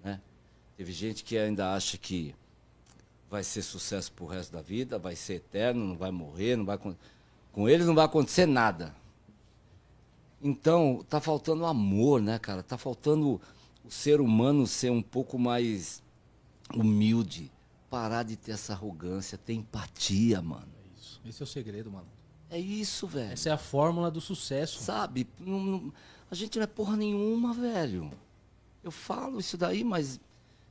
Né? 0.04 0.20
Teve 0.76 0.92
gente 0.92 1.24
que 1.24 1.36
ainda 1.36 1.74
acha 1.74 1.98
que 1.98 2.34
vai 3.28 3.42
ser 3.42 3.62
sucesso 3.62 4.12
pro 4.12 4.26
resto 4.26 4.52
da 4.52 4.62
vida, 4.62 4.98
vai 4.98 5.16
ser 5.16 5.34
eterno, 5.34 5.84
não 5.84 5.96
vai 5.96 6.10
morrer, 6.10 6.56
não 6.56 6.64
vai 6.64 6.78
com 7.58 7.68
ele 7.68 7.82
não 7.82 7.92
vai 7.92 8.04
acontecer 8.04 8.46
nada. 8.46 8.94
Então, 10.40 11.04
tá 11.08 11.20
faltando 11.20 11.66
amor, 11.66 12.22
né, 12.22 12.38
cara? 12.38 12.62
Tá 12.62 12.78
faltando 12.78 13.40
o 13.84 13.90
ser 13.90 14.20
humano 14.20 14.64
ser 14.64 14.92
um 14.92 15.02
pouco 15.02 15.36
mais 15.36 16.00
humilde, 16.72 17.50
parar 17.90 18.22
de 18.22 18.36
ter 18.36 18.52
essa 18.52 18.74
arrogância, 18.74 19.36
ter 19.36 19.54
empatia, 19.54 20.40
mano. 20.40 20.68
Esse 21.26 21.42
é 21.42 21.44
o 21.44 21.48
segredo, 21.48 21.90
mano. 21.90 22.06
É 22.48 22.60
isso, 22.60 23.08
velho. 23.08 23.32
Essa 23.32 23.48
é 23.48 23.52
a 23.52 23.58
fórmula 23.58 24.08
do 24.08 24.20
sucesso. 24.20 24.80
Sabe? 24.80 25.26
Não- 25.40 25.58
não- 25.60 25.92
a 26.30 26.36
gente 26.36 26.58
não 26.58 26.62
é 26.62 26.66
porra 26.68 26.96
nenhuma, 26.96 27.52
velho. 27.52 28.08
Eu 28.84 28.92
falo 28.92 29.40
isso 29.40 29.58
daí, 29.58 29.82
mas 29.82 30.20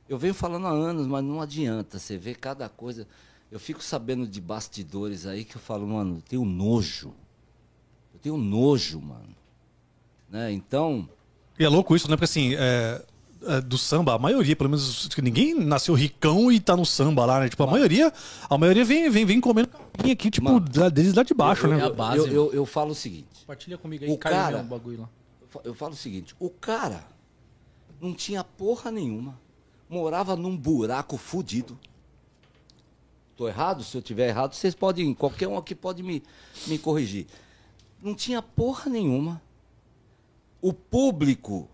eu 0.08 0.16
venho 0.16 0.32
falando 0.32 0.66
há 0.66 0.70
anos, 0.70 1.06
mas 1.06 1.22
não 1.22 1.42
adianta. 1.42 1.98
Você 1.98 2.16
vê 2.16 2.34
cada 2.34 2.66
coisa. 2.66 3.06
Eu 3.50 3.58
fico 3.58 3.82
sabendo 3.82 4.26
de 4.26 4.40
bastidores 4.40 5.26
aí 5.26 5.44
que 5.44 5.56
eu 5.56 5.60
falo, 5.60 5.86
mano, 5.86 6.16
eu 6.18 6.22
tenho 6.28 6.44
nojo. 6.44 7.14
Eu 8.12 8.20
tenho 8.20 8.36
nojo, 8.36 9.00
mano. 9.00 9.34
Né? 10.28 10.52
Então, 10.52 11.08
E 11.58 11.64
é 11.64 11.68
louco 11.68 11.96
isso, 11.96 12.08
né? 12.10 12.16
Porque 12.16 12.24
assim, 12.26 12.54
é, 12.56 13.02
é, 13.46 13.60
do 13.62 13.78
samba, 13.78 14.14
a 14.14 14.18
maioria, 14.18 14.54
pelo 14.54 14.68
menos, 14.68 15.08
ninguém 15.22 15.54
nasceu 15.54 15.94
ricão 15.94 16.52
e 16.52 16.60
tá 16.60 16.76
no 16.76 16.84
samba 16.84 17.24
lá, 17.24 17.40
né? 17.40 17.48
Tipo, 17.48 17.62
a 17.62 17.66
maioria, 17.66 18.12
a 18.50 18.58
maioria 18.58 18.84
vem, 18.84 19.08
vem, 19.08 19.24
vem 19.24 19.40
comendo 19.40 19.68
capinha 19.68 20.12
aqui, 20.12 20.30
tipo, 20.30 20.44
Mano, 20.44 20.60
da- 20.60 20.92
lá 21.16 21.22
de 21.22 21.32
baixo, 21.34 21.66
eu, 21.66 21.70
né? 21.70 21.80
É 21.80 21.84
a 21.84 21.90
base, 21.90 22.18
eu, 22.18 22.24
mano. 22.26 22.36
eu, 22.36 22.52
eu 22.52 22.66
falo 22.66 22.90
o 22.90 22.94
seguinte. 22.94 23.26
Compartilha 23.40 23.78
comigo 23.78 24.04
aí, 24.04 24.10
O 24.12 24.18
caiu 24.18 24.34
cara- 24.36 24.58
um 24.58 24.66
bagulho 24.66 25.00
lá. 25.00 25.08
Eu 25.54 25.60
Eu 25.64 25.74
falo 25.74 25.94
o 25.94 25.96
seguinte, 25.96 26.36
o 26.38 26.50
cara 26.50 27.02
não 27.98 28.12
tinha 28.12 28.44
porra 28.44 28.90
nenhuma, 28.90 29.40
morava 29.88 30.36
num 30.36 30.54
buraco 30.54 31.16
fudido. 31.16 31.78
Tô 33.38 33.46
errado? 33.46 33.84
Se 33.84 33.96
eu 33.96 34.02
tiver 34.02 34.26
errado, 34.30 34.52
vocês 34.52 34.74
podem, 34.74 35.14
qualquer 35.14 35.46
um 35.46 35.56
aqui 35.56 35.72
pode 35.72 36.02
me, 36.02 36.24
me 36.66 36.76
corrigir. 36.76 37.28
Não 38.02 38.12
tinha 38.12 38.42
porra 38.42 38.90
nenhuma. 38.90 39.40
O 40.60 40.72
público, 40.72 41.68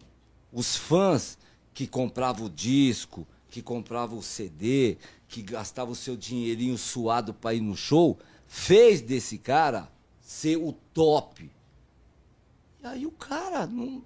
os 0.52 0.76
fãs 0.76 1.38
que 1.72 1.86
compravam 1.86 2.48
o 2.48 2.50
disco, 2.50 3.26
que 3.48 3.62
compravam 3.62 4.18
o 4.18 4.22
CD, 4.22 4.98
que 5.26 5.40
gastavam 5.40 5.94
o 5.94 5.96
seu 5.96 6.18
dinheirinho 6.18 6.76
suado 6.76 7.32
para 7.32 7.54
ir 7.54 7.62
no 7.62 7.74
show, 7.74 8.18
fez 8.46 9.00
desse 9.00 9.38
cara 9.38 9.90
ser 10.20 10.58
o 10.58 10.70
top. 10.92 11.50
E 12.82 12.86
aí 12.86 13.06
o 13.06 13.10
cara 13.10 13.66
não 13.66 14.04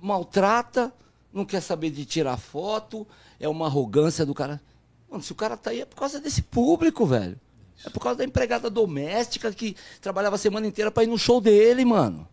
maltrata, 0.00 0.94
não 1.32 1.44
quer 1.44 1.62
saber 1.62 1.90
de 1.90 2.04
tirar 2.04 2.36
foto, 2.36 3.04
é 3.40 3.48
uma 3.48 3.66
arrogância 3.66 4.24
do 4.24 4.32
cara. 4.32 4.62
Mano, 5.10 5.22
se 5.22 5.32
o 5.32 5.34
cara 5.34 5.56
tá 5.56 5.70
aí 5.70 5.80
é 5.80 5.84
por 5.84 5.96
causa 5.96 6.20
desse 6.20 6.42
público, 6.42 7.06
velho. 7.06 7.38
É 7.84 7.90
por 7.90 8.00
causa 8.00 8.18
da 8.18 8.24
empregada 8.24 8.70
doméstica 8.70 9.52
que 9.52 9.76
trabalhava 10.00 10.36
a 10.36 10.38
semana 10.38 10.66
inteira 10.66 10.90
pra 10.90 11.04
ir 11.04 11.08
no 11.08 11.18
show 11.18 11.40
dele, 11.40 11.84
mano. 11.84 12.26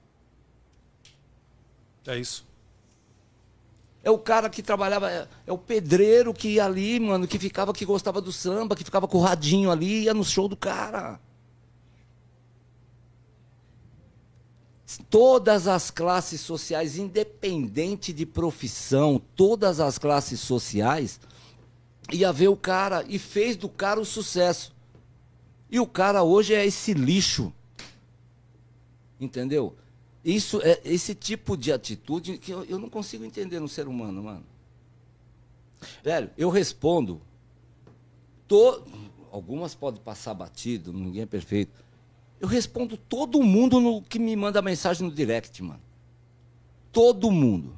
É 2.07 2.17
isso. 2.17 2.45
É 4.03 4.11
o 4.11 4.17
cara 4.17 4.49
que 4.49 4.61
trabalhava, 4.61 5.09
é, 5.09 5.27
é 5.47 5.51
o 5.53 5.57
pedreiro 5.57 6.33
que 6.33 6.49
ia 6.49 6.65
ali, 6.65 6.99
mano, 6.99 7.25
que 7.25 7.39
ficava, 7.39 7.73
que 7.73 7.85
gostava 7.85 8.19
do 8.19 8.33
samba, 8.33 8.75
que 8.75 8.83
ficava 8.83 9.07
com 9.07 9.17
o 9.17 9.21
radinho 9.21 9.71
ali, 9.71 10.03
ia 10.03 10.13
no 10.13 10.25
show 10.25 10.49
do 10.49 10.57
cara. 10.57 11.19
Todas 15.09 15.67
as 15.67 15.89
classes 15.89 16.41
sociais, 16.41 16.97
independente 16.97 18.11
de 18.11 18.25
profissão, 18.25 19.21
todas 19.35 19.79
as 19.79 19.97
classes 19.97 20.39
sociais, 20.41 21.19
ia 22.11 22.31
ver 22.31 22.49
o 22.49 22.57
cara 22.57 23.03
e 23.07 23.17
fez 23.17 23.55
do 23.55 23.69
cara 23.69 23.99
o 23.99 24.05
sucesso. 24.05 24.73
E 25.69 25.79
o 25.79 25.87
cara 25.87 26.23
hoje 26.23 26.53
é 26.53 26.65
esse 26.65 26.93
lixo. 26.93 27.53
Entendeu? 29.19 29.75
Isso 30.23 30.61
é 30.61 30.79
esse 30.85 31.13
tipo 31.13 31.57
de 31.57 31.71
atitude 31.71 32.37
que 32.37 32.51
eu, 32.51 32.63
eu 32.65 32.79
não 32.79 32.89
consigo 32.89 33.25
entender 33.25 33.59
no 33.59 33.67
ser 33.67 33.87
humano, 33.87 34.23
mano. 34.23 34.45
Velho, 36.03 36.29
eu 36.37 36.49
respondo. 36.49 37.21
To... 38.47 38.83
Algumas 39.31 39.73
podem 39.73 39.99
passar 39.99 40.35
batido, 40.35 40.93
ninguém 40.93 41.23
é 41.23 41.25
perfeito. 41.25 41.83
Eu 42.39 42.47
respondo 42.47 42.95
todo 42.95 43.41
mundo 43.41 43.79
no 43.79 44.01
que 44.01 44.19
me 44.19 44.35
manda 44.35 44.61
mensagem 44.61 45.07
no 45.07 45.13
direct, 45.13 45.63
mano. 45.63 45.81
Todo 46.91 47.31
mundo. 47.31 47.75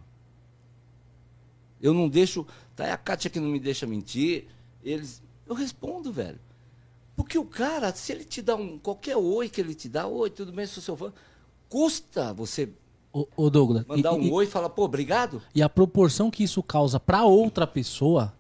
Eu 1.81 1.93
não 1.93 2.09
deixo. 2.09 2.45
Tá 2.75 2.93
a 2.93 2.97
Kátia 2.97 3.29
que 3.29 3.39
não 3.39 3.49
me 3.49 3.59
deixa 3.59 3.85
mentir. 3.87 4.47
Eles. 4.83 5.21
Eu 5.47 5.55
respondo, 5.55 6.11
velho. 6.11 6.39
Porque 7.15 7.37
o 7.37 7.45
cara, 7.45 7.93
se 7.93 8.11
ele 8.11 8.25
te 8.25 8.41
dá 8.41 8.55
um. 8.55 8.77
Qualquer 8.77 9.15
oi 9.15 9.47
que 9.47 9.61
ele 9.61 9.73
te 9.73 9.87
dá, 9.87 10.05
oi, 10.07 10.29
tudo 10.29 10.51
bem, 10.51 10.65
sou 10.65 10.83
seu 10.83 10.97
fã. 10.97 11.13
Custa 11.69 12.33
você 12.33 12.69
Ô, 13.37 13.49
Douglas, 13.49 13.85
mandar 13.87 14.11
e, 14.11 14.15
um 14.17 14.21
e- 14.23 14.31
oi 14.31 14.43
e 14.43 14.47
falar, 14.47 14.69
pô, 14.69 14.83
obrigado? 14.83 15.41
e 15.53 15.61
a 15.61 15.69
proporção 15.69 16.29
que 16.29 16.43
isso 16.43 16.61
causa 16.61 16.99
pra 16.99 17.23
outra 17.23 17.65
pessoa 17.65 18.33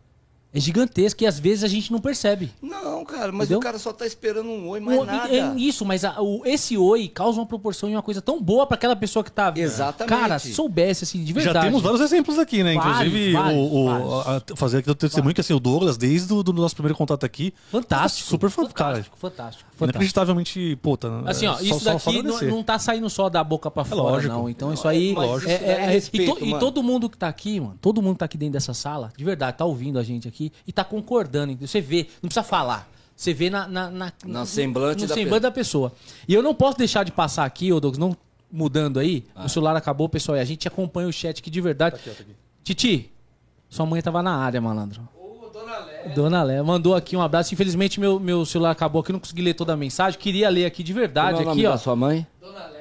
é 0.55 0.59
gigantesca 0.59 1.23
e 1.23 1.27
às 1.27 1.37
vezes 1.37 1.63
a 1.63 1.67
gente 1.67 1.91
não 1.91 1.99
percebe. 1.99 2.51
Não, 2.61 3.03
cara, 3.03 3.31
mas 3.31 3.43
Entendeu? 3.47 3.59
o 3.59 3.61
cara 3.61 3.77
só 3.77 3.91
tá 3.91 4.05
esperando 4.07 4.49
um 4.49 4.69
oi, 4.69 4.79
mais 4.79 4.99
O- 4.99 5.03
nada. 5.05 5.27
é 5.35 5.53
isso, 5.57 5.83
mas 5.85 6.03
a- 6.05 6.21
o- 6.21 6.41
esse 6.45 6.77
oi 6.77 7.07
causa 7.07 7.39
uma 7.39 7.45
proporção 7.45 7.89
e 7.89 7.93
uma 7.95 8.01
coisa 8.01 8.21
tão 8.21 8.41
boa 8.41 8.65
pra 8.65 8.75
aquela 8.75 8.95
pessoa 8.95 9.23
que 9.23 9.31
tá. 9.31 9.53
Exatamente. 9.55 10.09
Cara, 10.17 10.39
se 10.39 10.53
soubesse 10.53 11.03
assim, 11.03 11.23
de 11.23 11.33
verdade. 11.33 11.55
Já 11.57 11.63
temos 11.63 11.81
vários 11.81 12.01
exemplos 12.01 12.39
aqui, 12.39 12.63
né? 12.63 12.73
Vários, 12.75 12.97
Inclusive, 13.07 13.33
vários, 13.33 13.59
o, 13.59 13.75
o- 13.75 13.85
vários. 13.85 14.27
a- 14.51 14.55
fazer 14.55 14.77
aqui 14.77 14.89
o 14.89 14.95
testemunho 14.95 15.35
que 15.35 15.41
assim, 15.41 15.53
o 15.53 15.59
Douglas, 15.59 15.97
desde 15.97 16.31
o 16.33 16.41
do 16.41 16.53
nosso 16.53 16.75
primeiro 16.75 16.95
contato 16.97 17.25
aqui, 17.25 17.53
Fantástico. 17.71 18.29
super 18.29 18.49
fã, 18.49 18.65
cara. 18.67 19.05
fantástico, 19.19 19.65
fantástico. 19.75 19.97
Inacreditavelmente, 19.97 20.75
puta. 20.81 21.21
Assim, 21.25 21.45
ó, 21.47 21.57
é, 21.59 21.63
isso 21.63 21.79
só- 21.79 21.97
só- 21.99 22.11
daqui 22.11 22.29
só 22.31 22.41
não, 22.45 22.49
não 22.57 22.63
tá 22.63 22.79
saindo 22.79 23.09
só 23.09 23.29
da 23.29 23.43
boca 23.43 23.69
pra 23.69 23.83
fora, 23.83 24.01
lógico. 24.01 24.33
não. 24.33 24.49
Então 24.49 24.73
isso 24.73 24.87
aí. 24.87 25.11
Isso 25.13 25.49
é- 25.49 25.57
daí 25.59 25.67
é 25.69 25.71
é- 25.83 25.89
respeito, 25.89 26.31
e, 26.31 26.35
to- 26.39 26.45
e 26.45 26.59
todo 26.59 26.81
mundo 26.81 27.09
que 27.09 27.17
tá 27.17 27.27
aqui, 27.27 27.59
mano, 27.59 27.77
todo 27.81 28.01
mundo 28.01 28.13
que 28.15 28.19
tá 28.19 28.25
aqui 28.25 28.37
dentro 28.37 28.53
dessa 28.53 28.73
sala, 28.73 29.11
de 29.15 29.23
verdade, 29.23 29.57
tá 29.57 29.65
ouvindo 29.65 29.99
a 29.99 30.03
gente 30.03 30.27
aqui 30.27 30.51
e 30.65 30.71
tá 30.71 30.83
concordando. 30.83 31.55
Você 31.61 31.79
vê, 31.81 32.07
não 32.21 32.27
precisa 32.29 32.43
falar. 32.43 32.89
Você 33.15 33.33
vê 33.33 33.49
na, 33.49 33.67
na, 33.67 33.89
na- 33.91 34.13
No 34.25 34.45
semblante 34.45 35.03
no 35.03 35.07
da 35.07 35.13
semblante 35.15 35.41
da 35.43 35.51
pessoa. 35.51 35.93
E 36.27 36.33
eu 36.33 36.41
não 36.43 36.53
posso 36.53 36.77
deixar 36.77 37.03
de 37.03 37.11
passar 37.11 37.45
aqui, 37.45 37.71
ô 37.71 37.79
Douglas, 37.79 37.97
não 37.97 38.15
mudando 38.51 38.99
aí. 38.99 39.23
Ah. 39.35 39.45
O 39.45 39.49
celular 39.49 39.75
acabou, 39.75 40.07
pessoal, 40.09 40.37
e 40.37 40.41
a 40.41 40.45
gente 40.45 40.67
acompanha 40.67 41.07
o 41.07 41.13
chat 41.13 41.39
aqui 41.39 41.49
de 41.49 41.61
verdade. 41.61 41.97
Titi, 42.63 43.11
sua 43.69 43.85
mãe 43.85 44.01
tava 44.01 44.21
na 44.23 44.35
área, 44.35 44.59
malandro. 44.59 45.07
Dona 45.53 45.79
Léa 46.43 46.63
mandou 46.63 46.95
aqui 46.95 47.15
um 47.15 47.21
abraço. 47.21 47.53
Infelizmente, 47.53 47.99
meu, 47.99 48.19
meu 48.19 48.45
celular 48.45 48.71
acabou 48.71 49.01
aqui, 49.01 49.11
eu 49.11 49.13
não 49.13 49.19
consegui 49.19 49.41
ler 49.41 49.53
toda 49.53 49.73
a 49.73 49.77
mensagem. 49.77 50.19
Queria 50.19 50.49
ler 50.49 50.65
aqui 50.65 50.83
de 50.83 50.93
verdade, 50.93 51.37
Como 51.37 51.49
é 51.49 51.51
o 51.51 51.51
aqui, 51.53 51.65
ó. 51.65 51.77
sua 51.77 51.95
mãe? 51.95 52.25
Dona 52.41 52.71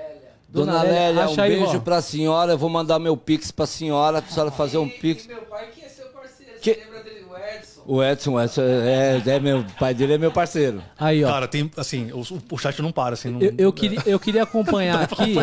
Dona 0.48 0.82
Lélia, 0.84 0.98
Lélia, 1.22 1.28
um 1.30 1.40
aí, 1.42 1.56
beijo 1.56 1.76
ó. 1.76 1.80
pra 1.80 2.00
senhora. 2.00 2.52
Eu 2.52 2.58
vou 2.58 2.70
mandar 2.70 2.98
meu 3.00 3.16
pix 3.16 3.50
pra 3.50 3.66
senhora, 3.66 4.22
pra 4.22 4.30
senhora 4.30 4.50
fazer 4.52 4.78
um 4.78 4.88
pix. 4.88 5.26
Meu 5.26 5.42
pai 5.42 5.66
que 5.74 5.84
é 5.84 5.88
seu 5.88 6.06
parceiro, 6.06 6.52
Que- 6.60 6.74
você 6.74 6.80
lembra 6.84 7.02
dele, 7.02 7.24
o 7.28 7.36
Edson? 7.36 7.82
O 7.86 8.04
Edson, 8.04 8.30
o 8.34 8.40
Edson 8.40 8.62
é, 8.62 9.20
é 9.26 9.40
meu 9.40 9.58
o 9.60 9.64
pai 9.78 9.92
dele 9.94 10.12
é 10.14 10.18
meu 10.18 10.30
parceiro. 10.30 10.80
Aí, 10.96 11.24
ó. 11.24 11.28
Cara, 11.28 11.48
tem, 11.48 11.68
assim, 11.76 12.12
o, 12.12 12.20
o 12.52 12.56
chat 12.58 12.80
não 12.80 12.92
para, 12.92 13.14
assim. 13.14 13.30
Não, 13.30 13.40
eu, 13.40 13.52
eu 13.58 13.72
queria, 13.72 14.00
eu 14.06 14.20
queria 14.20 14.44
acompanhar 14.44 15.02
aqui. 15.02 15.34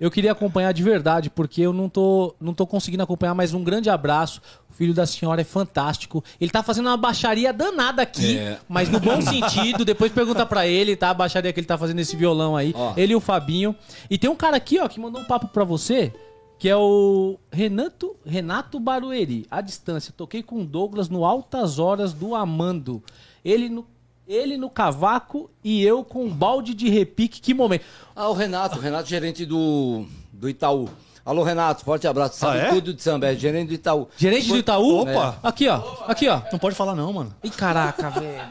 Eu 0.00 0.10
queria 0.10 0.30
acompanhar 0.32 0.72
de 0.72 0.82
verdade, 0.82 1.28
porque 1.28 1.60
eu 1.60 1.72
não 1.72 1.88
tô, 1.88 2.34
não 2.40 2.54
tô 2.54 2.66
conseguindo 2.66 3.02
acompanhar, 3.02 3.34
mas 3.34 3.52
um 3.52 3.64
grande 3.64 3.90
abraço. 3.90 4.40
O 4.70 4.72
filho 4.72 4.94
da 4.94 5.04
senhora 5.06 5.40
é 5.40 5.44
fantástico. 5.44 6.22
Ele 6.40 6.50
tá 6.52 6.62
fazendo 6.62 6.86
uma 6.86 6.96
baixaria 6.96 7.52
danada 7.52 8.02
aqui, 8.02 8.38
É. 8.38 8.58
mas 8.68 8.88
no 8.88 9.00
bom 9.00 9.20
sentido. 9.20 9.84
Depois 9.84 10.12
pergunta 10.12 10.46
pra 10.46 10.66
ele, 10.68 10.94
tá? 10.94 11.10
A 11.10 11.14
baixaria 11.14 11.52
que 11.52 11.58
ele 11.58 11.66
tá 11.66 11.76
fazendo 11.76 11.98
esse 11.98 12.14
violão 12.16 12.56
aí. 12.56 12.72
Ó. 12.76 12.92
Ele 12.96 13.12
e 13.12 13.16
o 13.16 13.20
Fabinho. 13.20 13.74
E 14.08 14.16
tem 14.16 14.30
um 14.30 14.36
cara 14.36 14.56
aqui, 14.56 14.78
ó, 14.78 14.86
que 14.86 15.00
mandou 15.00 15.20
um 15.20 15.24
papo 15.24 15.48
pra 15.48 15.64
você, 15.64 16.12
que 16.60 16.68
é 16.68 16.76
o 16.76 17.36
Renato, 17.50 18.14
Renato 18.24 18.78
Barueri. 18.78 19.46
À 19.50 19.60
distância. 19.60 20.14
Toquei 20.16 20.44
com 20.44 20.60
o 20.60 20.64
Douglas 20.64 21.08
no 21.08 21.24
Altas 21.24 21.80
Horas 21.80 22.12
do 22.12 22.36
Amando. 22.36 23.02
Ele 23.44 23.68
no, 23.68 23.84
ele 24.28 24.58
no 24.58 24.68
cavaco 24.68 25.50
e 25.64 25.82
eu 25.82 26.04
com 26.04 26.24
um 26.26 26.30
balde 26.30 26.74
de 26.74 26.88
repique. 26.90 27.40
Que 27.40 27.54
momento. 27.54 27.84
Ah, 28.14 28.28
o 28.28 28.34
Renato, 28.34 28.78
o 28.78 28.80
Renato, 28.80 29.08
gerente 29.08 29.46
do, 29.46 30.04
do 30.32 30.48
Itaú. 30.48 30.88
Alô, 31.24 31.42
Renato, 31.42 31.84
forte 31.84 32.06
abraço. 32.06 32.38
Sabe 32.38 32.58
Ah, 32.58 32.62
é? 32.64 32.68
tudo 32.70 32.92
de 32.94 33.02
samba, 33.02 33.26
é 33.28 33.34
gerente 33.34 33.68
do 33.68 33.74
Itaú. 33.74 34.08
Gerente 34.16 34.48
do 34.48 34.56
Itaú? 34.58 35.00
Opa! 35.00 35.38
Aqui, 35.42 35.68
ó. 35.68 35.82
Aqui, 36.06 36.28
ó. 36.28 36.40
Não 36.52 36.58
pode 36.58 36.76
falar, 36.76 36.94
não, 36.94 37.12
mano. 37.12 37.34
Ih, 37.42 37.50
caraca, 37.50 38.10
velho. 38.10 38.48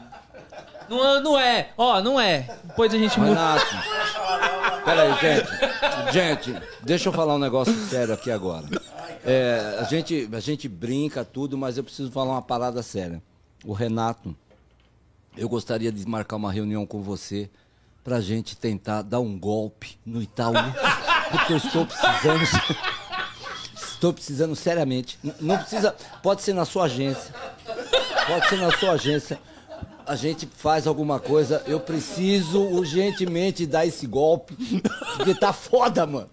Não, 0.90 1.22
não 1.22 1.40
é. 1.40 1.70
Ó, 1.78 2.00
não 2.02 2.20
é. 2.20 2.58
Depois 2.64 2.94
a 2.94 2.98
gente 2.98 3.20
muda. 3.20 3.32
Renato. 3.32 3.66
Peraí, 4.86 5.14
gente. 5.20 6.14
Gente, 6.14 6.62
deixa 6.84 7.10
eu 7.10 7.14
falar 7.14 7.36
um 7.36 7.40
negócio 7.40 7.74
sério 7.88 8.14
aqui 8.14 8.32
agora. 8.32 8.66
É, 9.26 9.78
a, 9.80 9.84
gente, 9.84 10.30
a 10.32 10.40
gente 10.40 10.70
brinca 10.70 11.26
tudo, 11.26 11.58
mas 11.58 11.78
eu 11.78 11.84
preciso 11.84 12.10
falar 12.12 12.32
uma 12.32 12.42
parada 12.42 12.82
séria. 12.82 13.22
O 13.66 13.74
Renato, 13.74 14.34
eu 15.38 15.48
gostaria 15.48 15.92
de 15.92 16.08
marcar 16.08 16.36
uma 16.36 16.52
reunião 16.52 16.86
com 16.86 17.02
você 17.02 17.50
pra 18.04 18.20
gente 18.22 18.56
tentar 18.58 19.02
dar 19.02 19.20
um 19.20 19.38
golpe 19.38 19.98
no 20.06 20.22
Itaú. 20.22 20.54
Porque 21.32 21.54
eu 21.54 21.58
estou 21.58 21.86
precisando. 21.86 22.44
Estou 23.98 24.14
precisando 24.14 24.56
seriamente. 24.56 25.18
Não 25.42 25.58
precisa. 25.58 25.96
Pode 26.22 26.44
ser 26.44 26.54
na 26.54 26.66
sua 26.66 26.86
agência. 26.86 27.34
Pode 28.28 28.48
ser 28.48 28.58
na 28.58 28.72
sua 28.78 28.92
agência. 28.92 29.40
A 30.08 30.16
gente 30.16 30.48
faz 30.58 30.88
alguma 30.88 31.20
coisa. 31.20 31.62
Eu 31.68 31.80
preciso 31.82 32.62
urgentemente 32.62 33.66
dar 33.66 33.86
esse 33.86 34.08
golpe. 34.08 34.56
Porque 35.18 35.36
tá 35.36 35.52
foda, 35.52 36.06
mano. 36.06 36.30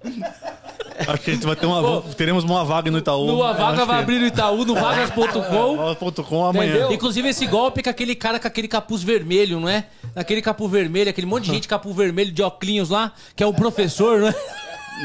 Acho 1.09 1.19
que 1.23 1.31
a 1.33 1.35
gente 1.35 1.45
vai 1.45 1.57
ter 1.57 1.67
uma. 1.67 2.03
teremos 2.17 2.45
uma 2.45 2.65
vaga 2.65 2.89
no 2.91 2.99
Itaú. 2.99 3.27
No 3.27 3.43
A 3.43 3.51
Eu 3.51 3.55
Vaga 3.57 3.85
vai 3.85 3.97
que- 3.97 4.03
abrir 4.03 4.19
no 4.21 4.27
Itaú, 4.27 4.65
no 4.65 4.75
vagas.com. 4.79 5.77
Vagas.com 5.77 6.45
amanhã. 6.47 6.71
Entendeu? 6.71 6.93
Inclusive 6.93 7.29
esse 7.29 7.47
golpe 7.47 7.83
com 7.83 7.91
aquele 7.91 8.15
cara 8.15 8.39
com 8.39 8.47
aquele 8.47 8.69
capuz 8.69 9.03
vermelho, 9.03 9.59
não 9.59 9.69
é? 9.69 9.87
Aquele 10.15 10.41
capuz 10.41 10.71
vermelho, 10.71 11.11
aquele 11.11 11.27
monte 11.27 11.47
de 11.47 11.51
gente 11.51 11.67
capuz 11.67 11.97
vermelho 11.97 12.31
de 12.31 12.43
óculos 12.43 12.91
lá, 12.91 13.13
que 13.35 13.43
é 13.43 13.47
o 13.47 13.53
professor, 13.53 14.21
não 14.21 14.29
é? 14.29 14.35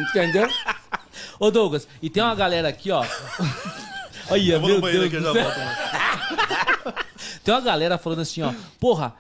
Entendeu? 0.10 0.48
Ô 1.40 1.50
Douglas, 1.50 1.88
e 2.04 2.10
tem 2.10 2.22
uma 2.22 2.36
galera 2.36 2.68
aqui, 2.70 2.92
ó. 2.92 3.04
Olha, 4.30 4.54
Eu 4.54 4.60
vou 4.60 4.70
no 4.70 4.74
meu 4.76 4.82
banheiro 4.82 5.10
Deus 5.10 5.26
aqui, 5.26 5.28
eu 5.28 5.34
já 5.34 5.44
volto. 5.44 5.58
mano. 5.58 6.59
Tem 7.50 7.56
uma 7.56 7.62
galera 7.62 7.98
falando 7.98 8.20
assim, 8.20 8.44
ó. 8.44 8.54
Porra, 8.80 9.12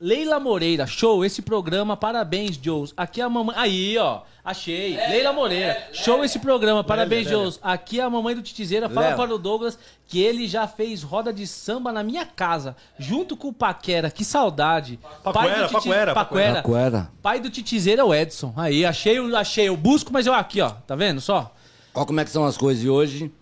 Leila 0.00 0.38
Moreira, 0.38 0.86
show 0.86 1.24
esse 1.24 1.42
programa, 1.42 1.96
parabéns, 1.96 2.56
Joes. 2.56 2.94
Aqui 2.96 3.20
é 3.20 3.24
a 3.24 3.28
mamãe. 3.28 3.52
Aí, 3.58 3.98
ó. 3.98 4.20
Achei. 4.44 4.96
Leila 4.96 5.32
Moreira, 5.32 5.88
show 5.92 6.22
esse 6.24 6.38
programa, 6.38 6.84
parabéns, 6.84 7.28
Joes. 7.28 7.58
Aqui 7.60 7.98
é 7.98 8.04
a 8.04 8.08
mamãe 8.10 8.32
do 8.36 8.42
Titizeira. 8.42 8.88
Fala 8.88 9.16
para 9.16 9.34
o 9.34 9.38
Douglas 9.38 9.76
que 10.06 10.20
ele 10.20 10.46
já 10.46 10.68
fez 10.68 11.02
roda 11.02 11.32
de 11.32 11.48
samba 11.48 11.92
na 11.92 12.04
minha 12.04 12.24
casa, 12.24 12.76
junto 12.96 13.36
com 13.36 13.48
o 13.48 13.52
Paquera. 13.52 14.08
Que 14.08 14.24
saudade. 14.24 15.00
Paquera, 15.24 15.68
Paquera, 15.68 16.14
Paquera. 16.14 16.62
Paquera. 16.62 17.10
Pai 17.20 17.40
do 17.40 17.50
Titizeira 17.50 18.02
é 18.02 18.04
o 18.04 18.14
Edson. 18.14 18.52
Aí, 18.56 18.86
achei, 18.86 19.18
o- 19.18 19.36
achei. 19.36 19.66
Eu 19.68 19.76
busco, 19.76 20.12
mas 20.12 20.28
eu 20.28 20.34
aqui, 20.34 20.60
ó. 20.60 20.70
Tá 20.86 20.94
vendo 20.94 21.20
só? 21.20 21.52
Olha 21.92 22.06
como 22.06 22.20
é 22.20 22.24
que 22.24 22.30
são 22.30 22.44
as 22.44 22.56
coisas 22.56 22.80
de 22.80 22.88
hoje. 22.88 23.32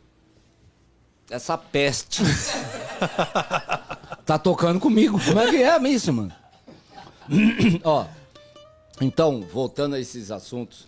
Essa 1.31 1.59
peste. 1.59 2.23
tá 4.25 4.39
tocando 4.39 4.81
comigo. 4.81 5.19
Como 5.25 5.39
é 5.39 5.51
que 5.51 5.57
é 5.57 5.79
isso, 5.89 6.13
mano? 6.13 6.35
Ó, 7.85 8.07
então, 9.01 9.43
voltando 9.43 9.95
a 9.95 10.01
esses 10.01 10.31
assuntos, 10.31 10.87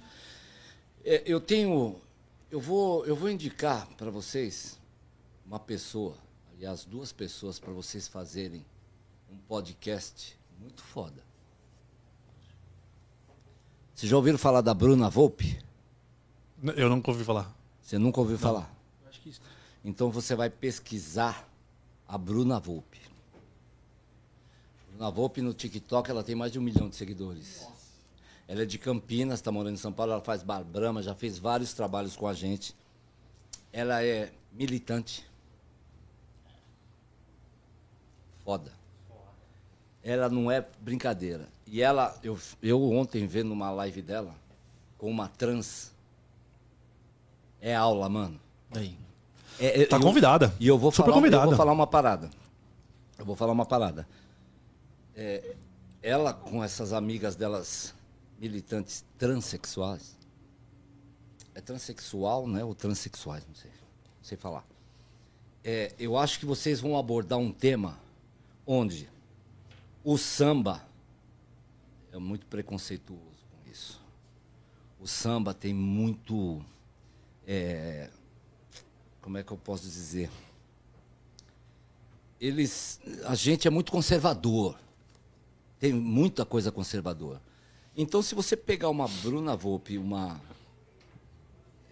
é, 1.05 1.23
eu 1.27 1.41
tenho, 1.41 1.97
eu 2.51 2.61
vou, 2.61 3.05
eu 3.07 3.17
vou 3.17 3.31
indicar 3.31 3.87
para 3.97 4.11
vocês 4.11 4.79
uma 5.47 5.59
pessoa, 5.59 6.15
aliás, 6.55 6.85
duas 6.85 7.13
pessoas 7.13 7.59
para 7.59 7.73
vocês 7.73 8.09
fazerem 8.09 8.65
um 9.31 9.37
podcast 9.37 10.39
muito 10.61 10.83
foda. 10.83 11.23
Vocês 13.95 14.11
já 14.11 14.17
ouviram 14.17 14.39
falar 14.39 14.61
da 14.61 14.75
Bruna 14.75 15.09
Volpe? 15.09 15.59
Eu 16.77 16.89
nunca 16.89 17.11
ouvi 17.11 17.25
falar. 17.25 17.55
Você 17.81 17.99
nunca 17.99 18.21
ouviu 18.21 18.39
falar? 18.39 18.75
Então 19.85 20.11
você 20.11 20.35
vai 20.35 20.49
pesquisar 20.49 21.49
a 22.09 22.17
Bruna 22.17 22.59
Volpe. 22.59 22.94
Bruna 24.95 25.11
Volpe 25.11 25.43
no 25.43 25.53
TikTok 25.53 26.09
ela 26.11 26.23
tem 26.23 26.35
mais 26.37 26.53
de 26.53 26.59
um 26.59 26.63
milhão 26.63 26.89
de 26.89 26.95
seguidores. 26.95 27.67
Ela 28.47 28.63
é 28.63 28.65
de 28.65 28.79
Campinas, 28.79 29.41
está 29.41 29.51
morando 29.51 29.75
em 29.75 29.79
São 29.79 29.93
Paulo, 29.93 30.13
ela 30.13 30.21
faz 30.21 30.43
bar 30.43 30.63
brama, 30.63 31.03
já 31.03 31.15
fez 31.15 31.37
vários 31.39 31.73
trabalhos 31.73 32.15
com 32.15 32.29
a 32.29 32.33
gente. 32.35 32.75
Ela 33.73 34.05
é 34.05 34.31
militante. 34.53 35.27
Foda. 38.45 38.71
Ela 40.03 40.29
não 40.29 40.51
é 40.51 40.65
brincadeira. 40.81 41.49
E 41.67 41.83
ela, 41.83 42.17
eu, 42.23 42.39
eu 42.63 42.93
ontem 42.93 43.27
vendo 43.27 43.51
uma 43.53 43.71
live 43.73 44.01
dela 44.03 44.35
com 44.99 45.11
uma 45.11 45.27
trans. 45.29 45.91
É 47.61 47.75
aula, 47.75 48.09
mano. 48.09 48.39
Aí. 48.71 48.97
É, 49.59 49.83
é, 49.83 49.87
Tá 49.87 49.97
eu- 49.97 50.03
convidada. 50.03 50.55
E 50.61 50.69
eu 50.69 50.79
vou, 50.79 50.93
Super 50.93 51.07
falar, 51.07 51.17
eu 51.17 51.21
convidada. 51.21 51.47
vou 51.47 51.57
falar 51.57 51.73
uma 51.73 51.87
parada. 51.87 52.31
Eu 53.19 53.25
vou 53.25 53.35
falar 53.35 53.53
uma 53.53 53.65
parada. 53.65 54.07
É, 55.17 55.55
ela, 56.03 56.33
com 56.33 56.63
essas 56.63 56.93
amigas 56.93 57.37
delas, 57.37 57.95
militantes 58.39 59.05
transexuais. 59.17 60.17
É 61.55 61.61
transexual, 61.61 62.47
né? 62.47 62.65
Ou 62.65 62.75
transexuais, 62.75 63.47
não 63.47 63.55
sei. 63.55 63.71
Não 63.71 64.25
sei 64.25 64.37
falar. 64.37 64.67
É, 65.63 65.95
eu 65.99 66.19
acho 66.19 66.39
que 66.39 66.47
vocês 66.47 66.81
vão 66.81 66.99
abordar 66.99 67.39
um 67.39 67.53
tema 67.53 67.99
onde 68.67 69.09
o 70.03 70.19
samba 70.19 70.87
é 72.13 72.19
muito 72.19 72.47
preconceituoso 72.47 73.47
com 73.51 73.71
isso. 73.71 74.01
O 75.01 75.07
samba 75.07 75.55
tem 75.55 75.73
muito. 75.73 76.63
é, 77.47 78.11
como 79.23 79.39
é 79.39 79.43
que 79.43 79.53
eu 79.53 79.57
posso 79.57 79.85
dizer? 79.85 80.31
Eles, 82.39 83.01
a 83.25 83.35
gente 83.35 83.67
é 83.67 83.71
muito 83.71 83.91
conservador. 83.91 84.79
Tem 85.85 85.93
muita 85.93 86.47
coisa 86.47 86.73
conservadora. 86.73 87.43
Então, 87.95 88.23
se 88.23 88.35
você 88.35 88.57
pegar 88.57 88.89
uma 88.89 89.07
Bruna 89.07 89.55
Volpe, 89.55 89.99
uma 89.99 90.41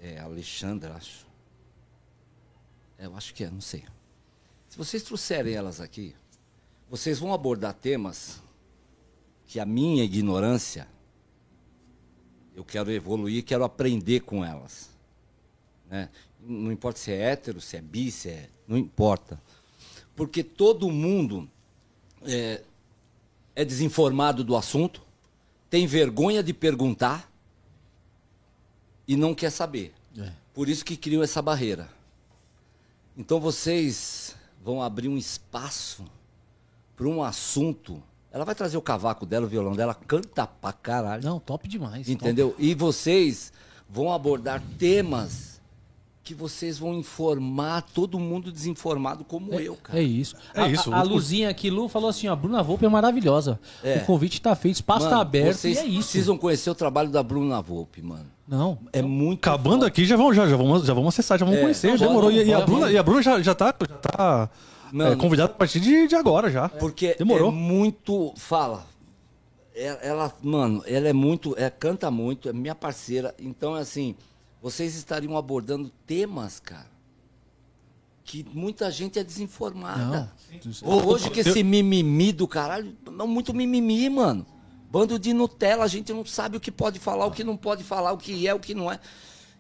é 0.01 0.19
Alexandra, 0.19 0.95
acho. 0.95 1.27
É, 2.99 3.05
eu 3.05 3.15
acho 3.15 3.35
que 3.35 3.45
é, 3.45 3.51
não 3.51 3.61
sei. 3.61 3.85
Se 4.71 4.79
vocês 4.79 5.03
trouxerem 5.03 5.53
elas 5.53 5.79
aqui, 5.79 6.17
vocês 6.89 7.19
vão 7.19 7.35
abordar 7.35 7.75
temas 7.75 8.41
que 9.47 9.61
a 9.61 9.67
minha 9.67 10.05
ignorância 10.05 10.89
eu 12.57 12.65
quero 12.65 12.91
evoluir, 12.91 13.45
quero 13.45 13.63
aprender 13.63 14.21
com 14.21 14.43
elas 14.43 14.89
né? 15.93 16.09
Não 16.41 16.73
importa 16.73 16.99
se 16.99 17.13
é 17.13 17.33
hétero, 17.33 17.61
se 17.61 17.77
é 17.77 17.83
bi, 17.83 18.11
se 18.11 18.31
é. 18.31 18.49
Não 18.67 18.79
importa. 18.79 19.39
Porque 20.17 20.43
todo 20.43 20.91
mundo 20.91 21.47
é, 22.23 22.63
é 23.55 23.65
desinformado 23.65 24.43
do 24.43 24.57
assunto, 24.57 25.03
tem 25.69 25.87
vergonha 25.87 26.43
de 26.43 26.53
perguntar 26.53 27.31
e 29.07 29.17
não 29.17 29.35
quer 29.35 29.51
saber. 29.51 29.95
Por 30.55 30.69
isso 30.69 30.85
que 30.85 30.97
criam 30.97 31.23
essa 31.23 31.41
barreira. 31.41 31.89
Então 33.17 33.41
vocês 33.41 34.37
vão 34.63 34.83
abrir 34.83 35.09
um 35.09 35.17
espaço 35.17 36.05
para 36.97 37.07
um 37.07 37.23
assunto. 37.23 38.03
Ela 38.31 38.45
vai 38.45 38.55
trazer 38.55 38.77
o 38.77 38.83
cavaco 38.83 39.27
dela, 39.27 39.47
o 39.47 39.49
violão 39.49 39.75
dela, 39.75 39.95
canta 39.95 40.47
pra 40.47 40.73
caralho. 40.73 41.25
Não, 41.25 41.39
top 41.39 41.69
demais. 41.69 42.09
Entendeu? 42.09 42.55
E 42.59 42.75
vocês 42.75 43.53
vão 43.89 44.13
abordar 44.13 44.63
temas 44.79 45.52
que 46.25 46.35
vocês 46.35 46.79
vão 46.79 46.95
informar 46.95 47.83
todo 47.83 48.19
mundo 48.19 48.53
desinformado 48.53 49.25
como 49.25 49.53
eu, 49.55 49.75
cara. 49.77 49.99
É 49.99 50.03
isso. 50.03 50.37
É 50.55 50.63
a, 50.63 50.69
isso. 50.69 50.93
A, 50.95 50.99
a 50.99 51.03
Luzinha 51.03 51.49
aqui, 51.51 51.69
Lu, 51.69 51.89
falou 51.89 52.09
assim, 52.09 52.29
ó, 52.29 52.37
Bruna 52.37 52.63
Volpe 52.63 52.85
é 52.87 52.89
maravilhosa. 52.89 53.59
É. 53.83 53.97
O 53.97 54.05
convite 54.07 54.41
tá 54.41 54.55
feito, 54.55 54.77
espaço 54.77 55.07
Mano, 55.07 55.17
tá 55.17 55.21
aberto 55.21 55.57
vocês 55.57 55.77
e 55.79 55.81
é 55.81 55.85
isso. 55.85 56.11
precisam 56.11 56.39
conhecer 56.39 56.71
o 56.71 56.75
trabalho 56.77 57.11
da 57.11 57.23
Bruna 57.23 57.61
Volpe, 57.61 58.01
mano. 58.01 58.27
Não, 58.47 58.79
É 58.93 59.03
muito 59.03 59.41
Acabando 59.41 59.77
foda. 59.81 59.87
aqui, 59.89 60.05
já 60.05 60.17
vamos, 60.17 60.37
já, 60.37 60.47
já 60.47 60.57
vamos, 60.57 60.85
já 60.85 60.95
vamos 60.95 61.09
acessar, 61.15 61.39
já 61.39 61.45
vamos 61.45 61.59
É, 61.59 61.63
conhecer. 61.63 61.89
não, 61.89 61.97
demorou. 61.97 62.31
e, 62.31 62.45
e 62.45 62.53
a 62.55 62.61
Bruna, 62.61 62.91
e 62.93 62.97
a 62.99 63.03
Bruna 63.03 63.23
já, 63.23 63.41
já 63.43 63.55
tá, 63.55 63.75
já 63.81 63.97
tá 63.97 64.51
é, 64.93 64.95
Mano. 64.95 65.17
convidada 65.17 65.51
a 65.53 65.57
partir 65.57 65.81
de, 65.81 66.07
de 66.07 66.15
agora 66.15 66.51
já. 66.51 66.69
Porque 66.69 67.15
Demorou. 67.19 67.49
é 67.49 67.53
muito. 67.53 68.33
Fala. 68.37 68.87
É- 69.75 69.99
Ela, 70.09 70.31
mano, 70.43 70.83
ela 70.87 71.09
é 71.09 71.13
muito. 71.13 71.55
É, 71.59 71.69
canta 71.71 72.11
muito, 72.11 72.49
é 72.49 72.53
minha 72.53 72.75
parceira. 72.75 73.35
Então, 73.41 73.75
assim, 73.75 74.15
vocês 74.63 74.95
estariam 74.95 75.37
abordando 75.37 75.91
temas, 76.07 76.61
cara, 76.61 76.91
que 78.23 78.47
muita 78.55 78.91
gente 78.93 79.19
é 79.19 79.25
desinformada. 79.25 80.33
Hoje 80.83 81.29
que 81.31 81.41
esse 81.41 81.65
mimimi 81.65 82.33
do 82.33 82.47
caralho, 82.47 82.97
não 83.11 83.27
muito 83.27 83.53
mimimi, 83.53 84.09
mano. 84.09 84.47
Bando 84.89 85.19
de 85.19 85.33
Nutella, 85.33 85.85
a 85.85 85.89
gente 85.89 86.13
não 86.13 86.25
sabe 86.25 86.57
o 86.57 86.61
que 86.61 86.71
pode 86.71 87.01
falar, 87.01 87.27
o 87.27 87.33
que 87.33 87.43
não 87.43 87.57
pode 87.57 87.83
falar, 87.83 88.13
o 88.13 88.19
que 88.19 88.47
é, 88.47 88.55
o 88.55 88.61
que 88.61 88.73
não 88.73 88.93
é. 88.93 89.01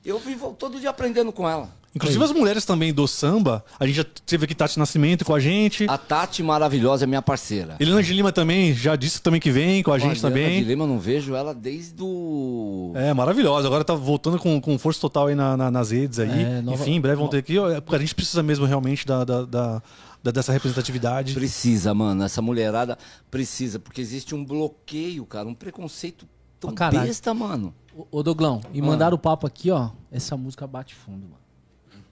Eu 0.04 0.18
vivo 0.18 0.54
todo 0.58 0.80
dia 0.80 0.90
aprendendo 0.90 1.32
com 1.32 1.48
ela. 1.48 1.70
Inclusive 1.94 2.24
as 2.24 2.32
mulheres 2.32 2.64
também 2.64 2.90
do 2.92 3.06
samba, 3.06 3.62
a 3.78 3.86
gente 3.86 3.96
já 3.96 4.04
teve 4.24 4.46
aqui 4.46 4.54
Tati 4.54 4.78
Nascimento 4.78 5.26
com 5.26 5.34
a 5.34 5.38
gente. 5.38 5.84
A 5.90 5.98
Tati 5.98 6.42
maravilhosa 6.42 7.04
é 7.04 7.06
minha 7.06 7.20
parceira. 7.20 7.76
Helena 7.78 8.02
de 8.02 8.14
Lima 8.14 8.32
também 8.32 8.72
já 8.72 8.96
disse 8.96 9.20
também 9.20 9.38
que 9.38 9.50
vem 9.50 9.82
com 9.82 9.92
a 9.92 9.98
gente 9.98 10.20
também. 10.22 10.60
de 10.62 10.68
Lima, 10.70 10.86
não 10.86 10.98
vejo 10.98 11.34
ela 11.34 11.54
desde 11.54 12.02
o. 12.02 12.92
É, 12.96 13.12
maravilhosa. 13.12 13.66
Agora 13.66 13.84
tá 13.84 13.94
voltando 13.94 14.38
com, 14.38 14.58
com 14.58 14.78
força 14.78 14.98
total 15.02 15.26
aí 15.26 15.34
na- 15.34 15.54
na- 15.54 15.70
nas 15.70 15.90
redes 15.90 16.18
aí. 16.18 16.30
É, 16.30 16.62
nova- 16.62 16.80
Enfim, 16.82 16.92
em 16.94 17.00
breve 17.00 17.16
vão 17.18 17.28
ter 17.28 17.36
aqui. 17.38 17.56
porque 17.82 17.96
A 17.96 17.98
gente 17.98 18.14
precisa 18.14 18.42
mesmo 18.42 18.64
realmente 18.64 19.06
da, 19.06 19.22
da- 19.22 19.44
da- 19.44 19.82
da- 20.24 20.30
dessa 20.30 20.50
representatividade. 20.50 21.34
Precisa, 21.34 21.92
mano. 21.92 22.24
Essa 22.24 22.40
mulherada 22.40 22.96
precisa, 23.30 23.78
porque 23.78 24.00
existe 24.00 24.34
um 24.34 24.42
bloqueio, 24.42 25.26
cara, 25.26 25.46
um 25.46 25.54
preconceito 25.54 26.26
tão 26.58 26.70
besta, 27.06 27.34
mano. 27.34 27.74
Ô, 28.10 28.22
Doglão, 28.22 28.60
e 28.72 28.80
Ah. 28.80 28.84
mandaram 28.84 29.16
o 29.16 29.18
papo 29.18 29.46
aqui, 29.46 29.70
ó. 29.70 29.90
Essa 30.10 30.36
música 30.36 30.66
bate 30.66 30.94
fundo, 30.94 31.22
mano. 31.24 31.42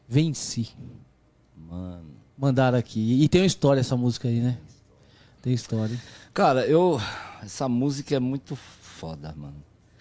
Venci. 0.09 0.71
Mano. 1.57 2.11
Mandaram 2.37 2.79
aqui. 2.79 3.23
E 3.23 3.29
tem 3.29 3.41
uma 3.43 3.47
história 3.47 3.81
essa 3.81 3.97
música 3.97 4.29
aí, 4.29 4.41
né? 4.41 4.59
Tem 5.43 5.53
história. 5.53 5.99
Cara, 6.35 6.67
eu. 6.67 7.01
Essa 7.43 7.69
música 7.69 8.15
é 8.15 8.19
muito 8.21 8.55
foda, 8.57 9.35
mano. 9.37 9.57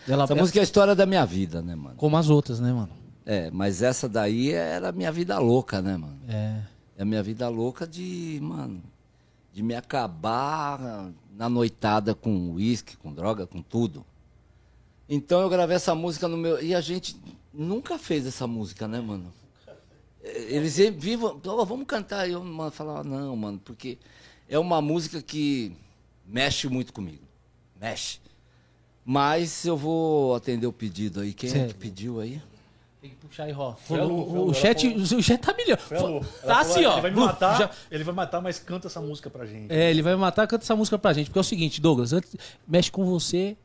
Ela, 0.07 0.23
Essa 0.25 0.35
música 0.35 0.59
é 0.59 0.61
a 0.61 0.63
história 0.63 0.95
da 0.95 1.05
minha 1.05 1.25
vida, 1.25 1.61
né, 1.61 1.75
mano? 1.75 1.95
Como 1.95 2.17
as 2.17 2.29
outras, 2.29 2.59
né, 2.59 2.73
mano? 2.73 2.89
É, 3.25 3.51
mas 3.51 3.81
essa 3.81 4.09
daí 4.09 4.51
era 4.51 4.89
a 4.89 4.91
minha 4.91 5.11
vida 5.11 5.37
louca, 5.39 5.81
né, 5.81 5.95
mano? 5.95 6.17
É. 6.27 6.61
É 6.97 7.01
a 7.03 7.05
minha 7.05 7.21
vida 7.23 7.47
louca 7.47 7.85
de, 7.87 8.39
mano, 8.41 8.81
de 9.53 9.61
me 9.63 9.75
acabar 9.75 11.09
na 11.37 11.47
noitada 11.47 12.13
com 12.15 12.51
uísque, 12.53 12.97
com 12.97 13.13
droga, 13.13 13.45
com 13.47 13.61
tudo. 13.61 14.03
Então 15.09 15.41
eu 15.41 15.49
gravei 15.49 15.75
essa 15.75 15.95
música 15.95 16.27
no 16.27 16.37
meu. 16.37 16.61
E 16.63 16.75
a 16.75 16.81
gente 16.81 17.17
nunca 17.53 17.97
fez 17.97 18.27
essa 18.27 18.45
música, 18.45 18.87
né, 18.87 18.99
mano? 19.01 19.33
Eles 20.21 20.77
vivam, 20.97 21.39
"Ó, 21.45 21.65
vamos 21.65 21.87
cantar. 21.87 22.27
E 22.29 22.33
eu 22.33 22.43
mano, 22.43 22.69
falava, 22.71 23.03
não, 23.03 23.35
mano, 23.35 23.59
porque 23.63 23.97
é 24.47 24.59
uma 24.59 24.81
música 24.81 25.21
que 25.21 25.71
mexe 26.25 26.67
muito 26.67 26.93
comigo. 26.93 27.23
Mexe. 27.79 28.19
Mas 29.03 29.65
eu 29.65 29.75
vou 29.75 30.35
atender 30.35 30.67
o 30.67 30.73
pedido 30.73 31.21
aí. 31.21 31.33
Quem 31.33 31.49
é 31.49 31.53
Certo. 31.53 31.69
que 31.73 31.79
pediu 31.79 32.19
aí? 32.19 32.39
Tem 33.01 33.09
que 33.11 33.15
puxar 33.15 33.45
aí, 33.45 33.51
Ró. 33.51 33.75
O, 33.89 33.95
Lu, 33.95 34.49
o 34.49 34.53
chat, 34.53 34.85
o 34.87 35.23
chat 35.23 35.39
tá 35.39 35.53
milhão. 35.53 35.77
Tá 36.45 36.59
assim, 36.59 36.83
ó. 36.85 36.93
Ele 36.93 37.01
vai 37.01 37.11
me 37.11 37.17
matar, 37.21 37.57
já- 37.57 37.71
ele 37.89 38.03
vai 38.03 38.13
matar, 38.13 38.41
mas 38.41 38.59
canta 38.59 38.87
essa 38.87 38.99
música 39.01 39.29
pra 39.29 39.45
gente. 39.45 39.71
É, 39.71 39.89
ele 39.89 40.01
vai 40.01 40.13
me 40.13 40.19
matar, 40.19 40.45
canta 40.45 40.65
essa 40.65 40.75
música 40.75 40.99
pra 40.99 41.13
gente. 41.13 41.27
Porque 41.27 41.39
é 41.39 41.41
o 41.41 41.43
seguinte, 41.45 41.79
Douglas, 41.79 42.11
antes- 42.11 42.35
mexe 42.67 42.91
com 42.91 43.05
você, 43.05 43.55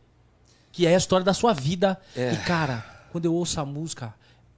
que 0.75 0.87
é 0.87 0.95
a 0.95 0.99
história 0.99 1.25
da 1.25 1.33
sua 1.33 1.53
vida. 1.53 1.97
É. 2.17 2.33
E, 2.33 2.37
cara, 2.39 2.85
quando 3.13 3.27
eu 3.27 3.33
ouço 3.33 3.61
a 3.61 3.65
música, 3.65 4.13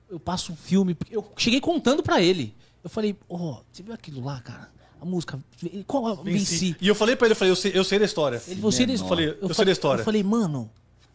eu 0.09 0.19
passo 0.19 0.51
um 0.51 0.57
filme. 0.57 0.95
porque 0.95 1.15
Eu 1.15 1.31
cheguei 1.37 1.61
contando 1.61 2.03
pra 2.03 2.23
ele. 2.23 2.55
Eu 2.83 2.89
falei, 2.89 3.15
ó, 3.29 3.61
você 3.71 3.83
viu 3.83 3.93
aquilo 3.93 4.25
lá, 4.25 4.41
cara? 4.41 4.71
A 4.99 5.05
música. 5.05 5.39
Qual 5.87 6.07
a 6.07 6.15
venci? 6.15 6.75
E 6.81 6.89
eu 6.89 6.95
falei 6.95 7.15
pra 7.17 7.27
ele, 7.27 7.33
eu 7.33 7.37
falei, 7.37 7.53
eu 7.53 7.57
sei, 7.57 7.73
eu 7.75 7.85
sei 7.85 7.99
da 7.99 8.07
história. 8.07 8.43
Ele, 8.49 8.63
você 8.63 8.87
Menor. 8.87 9.03
eu 9.03 9.09
falei, 9.09 9.39
eu 9.43 9.55
sei 9.55 9.65
da 9.67 9.73
história. 9.73 10.01
Eu 10.01 10.05
falei, 10.07 10.23
mano, 10.23 10.71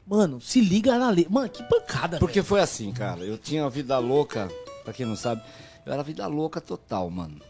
mano, 0.06 0.40
se 0.40 0.62
liga 0.62 0.96
na 1.00 1.10
lei. 1.10 1.26
Mano, 1.28 1.50
que 1.50 1.64
pancada, 1.64 2.20
Porque 2.20 2.44
foi 2.44 2.60
assim, 2.60 2.92
cara. 2.92 3.22
Eu 3.22 3.40
tinha 3.40 3.64
uma 3.64 3.72
vida 3.72 3.98
louca, 3.98 4.52
pra 4.84 4.94
quem 4.94 5.08
não 5.08 5.16
sabe, 5.16 5.42
eu 5.84 5.92
era 5.92 6.04
vida 6.04 6.28
louca 6.28 6.62
total, 6.62 7.10
mano. 7.10 7.42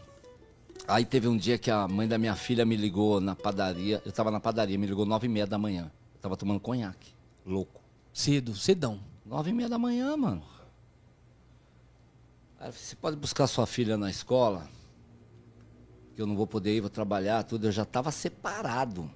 Aí 0.88 1.04
teve 1.04 1.28
um 1.28 1.36
dia 1.36 1.58
que 1.58 1.70
a 1.70 1.86
mãe 1.86 2.08
da 2.08 2.16
minha 2.16 2.34
filha 2.34 2.64
me 2.64 2.76
ligou 2.76 3.20
na 3.20 3.36
padaria. 3.36 4.00
Eu 4.06 4.10
tava 4.10 4.30
na 4.30 4.40
padaria, 4.40 4.78
me 4.78 4.86
ligou 4.86 5.04
nove 5.04 5.26
e 5.26 5.28
meia 5.28 5.46
da 5.46 5.58
manhã. 5.58 5.92
Eu 6.14 6.20
tava 6.22 6.34
tomando 6.34 6.58
conhaque. 6.58 7.12
Louco. 7.44 7.80
Cedo, 8.12 8.54
cedão. 8.54 9.00
Nove 9.24 9.50
e 9.50 9.52
meia 9.52 9.68
da 9.68 9.78
manhã, 9.78 10.16
mano. 10.16 10.42
Aí 12.58 12.68
eu 12.68 12.72
falei, 12.72 12.86
você 12.86 12.96
pode 12.96 13.16
buscar 13.16 13.46
sua 13.46 13.66
filha 13.66 13.96
na 13.96 14.10
escola? 14.10 14.68
Que 16.14 16.22
eu 16.22 16.26
não 16.26 16.36
vou 16.36 16.46
poder 16.46 16.76
ir, 16.76 16.80
vou 16.80 16.90
trabalhar, 16.90 17.42
tudo. 17.42 17.66
Eu 17.66 17.72
já 17.72 17.84
tava 17.84 18.10
separado. 18.10 19.10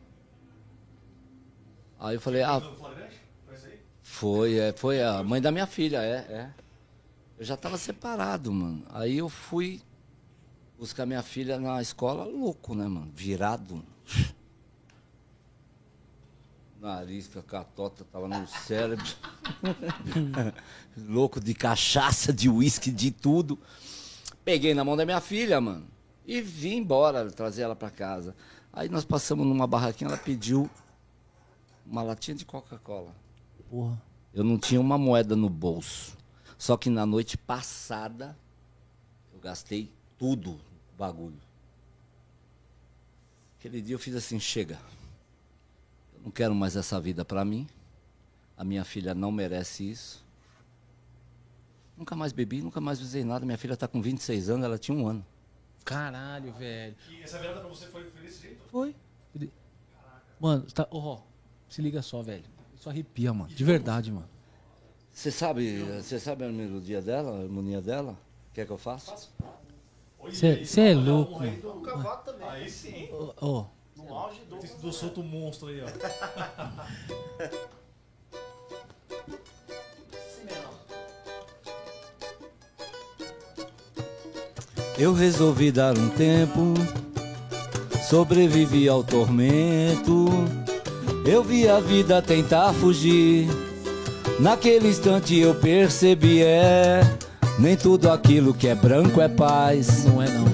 Aí 1.99 2.17
eu 2.17 2.21
falei, 2.21 2.43
ah. 2.43 2.61
Foi, 4.03 4.59
é, 4.59 4.73
foi 4.73 5.03
a 5.03 5.23
mãe 5.23 5.41
da 5.41 5.51
minha 5.51 5.67
filha, 5.67 6.03
é, 6.03 6.17
é. 6.29 6.55
Eu 7.39 7.45
já 7.45 7.57
tava 7.57 7.77
separado, 7.77 8.53
mano. 8.53 8.85
Aí 8.91 9.19
eu 9.19 9.29
fui 9.29 9.83
buscar 10.79 11.05
minha 11.07 11.23
filha 11.23 11.59
na 11.59 11.83
escola, 11.83 12.25
louco, 12.25 12.75
né, 12.75 12.87
mano? 12.87 13.11
Virado. 13.15 13.83
Nariz 16.87 17.29
a 17.37 17.43
catota 17.43 18.05
tava 18.13 18.29
no 18.29 18.47
cérebro. 18.47 19.05
louco 20.97 21.41
de 21.41 21.53
cachaça, 21.53 22.33
de 22.33 22.49
uísque, 22.49 22.93
de 22.93 23.11
tudo. 23.11 23.59
Peguei 24.45 24.73
na 24.73 24.85
mão 24.85 24.97
da 24.97 25.05
minha 25.05 25.21
filha, 25.21 25.61
mano. 25.61 25.85
E 26.25 26.41
vim 26.41 26.77
embora, 26.77 27.29
trazer 27.29 27.63
ela 27.63 27.75
pra 27.75 27.91
casa. 27.91 28.37
Aí 28.73 28.89
nós 28.89 29.05
passamos 29.05 29.45
numa 29.45 29.67
barraquinha, 29.67 30.07
ela 30.07 30.17
pediu 30.17 30.71
uma 31.85 32.05
latinha 32.05 32.37
de 32.37 32.45
Coca-Cola. 32.45 33.13
Porra. 33.69 34.01
Eu 34.33 34.45
não 34.45 34.57
tinha 34.57 34.81
uma 34.81 34.97
moeda 34.97 35.35
no 35.35 35.49
bolso. 35.49 36.17
Só 36.57 36.77
que 36.77 36.89
na 36.89 37.05
noite 37.05 37.37
passada, 37.37 38.39
eu 39.35 39.41
gastei 39.41 39.91
tudo 40.17 40.53
o 40.53 40.97
bagulho. 40.97 41.41
Aquele 43.59 43.83
dia 43.83 43.97
eu 43.97 43.99
fiz 43.99 44.15
assim, 44.15 44.39
chega. 44.39 44.79
Não 46.27 46.33
quero 46.33 46.53
mais 46.57 46.75
essa 46.75 47.01
vida 47.01 47.25
pra 47.25 47.45
mim. 47.45 47.69
A 48.57 48.65
minha 48.65 48.85
filha 48.85 49.15
não 49.15 49.31
merece 49.31 49.89
isso. 49.89 50.27
Nunca 51.97 52.17
mais 52.17 52.33
bebi, 52.33 52.61
nunca 52.61 52.81
mais 52.81 53.01
usei 53.01 53.23
nada. 53.23 53.47
Minha 53.47 53.57
filha 53.57 53.77
tá 53.77 53.87
com 53.87 54.03
26 54.03 54.51
anos, 54.51 54.65
ela 54.65 54.77
tinha 54.77 54.99
um 54.99 55.07
ano. 55.07 55.25
Caralho, 55.85 56.53
velho. 56.55 56.97
E 57.09 57.23
essa 57.23 57.39
virada 57.39 57.61
pra 57.61 57.69
você 57.69 57.87
foi 57.87 58.11
desse 58.11 58.43
jeito? 58.43 58.61
Foi. 58.69 58.93
Mano, 60.41 60.67
tá, 60.73 60.89
ó, 60.91 61.21
se 61.69 61.81
liga 61.81 62.03
só, 62.03 62.23
velho. 62.23 62.45
Isso 62.75 62.91
arrepia, 62.91 63.33
mano. 63.33 63.49
De 63.49 63.65
verdade, 63.65 64.11
mano. 64.11 64.29
Você 65.13 65.31
sabe, 65.31 65.79
você 65.85 66.19
sabe 66.19 66.45
a 66.45 66.49
melodia 66.49 67.01
dela, 67.01 67.39
a 67.39 67.43
harmonia 67.43 67.81
dela? 67.81 68.19
Quer 68.53 68.67
que 68.67 68.73
eu 68.73 68.77
faça? 68.77 69.31
Você 70.19 70.81
é 70.81 70.93
louco, 70.93 71.39
mano. 71.39 71.87
Aí 72.49 72.69
sim. 72.69 73.09
Ó, 73.13 73.33
ó. 73.41 73.77
No 74.07 74.17
auge 74.17 74.41
do. 74.49 74.57
Do 74.81 74.93
solto 74.93 75.23
monstro 75.23 75.69
aí, 75.69 75.83
ó. 75.83 75.87
Eu 84.99 85.13
resolvi 85.13 85.71
dar 85.71 85.99
um 85.99 86.09
tempo, 86.09 86.73
sobrevivi 88.09 88.89
ao 88.89 89.05
tormento. 89.05 90.27
Eu 91.27 91.45
vi 91.45 91.69
a 91.69 91.81
vida 91.81 92.23
tentar 92.23 92.73
fugir. 92.73 93.47
Naquele 94.41 94.89
instante 94.89 95.37
eu 95.39 95.55
percebi 95.55 96.43
é 96.43 97.01
nem 97.59 97.77
tudo 97.77 98.11
aquilo 98.11 98.55
que 98.55 98.69
é 98.69 98.75
branco 98.75 99.21
é 99.21 99.29
paz. 99.29 100.05
Não 100.07 100.23
é 100.23 100.29
não. 100.31 100.47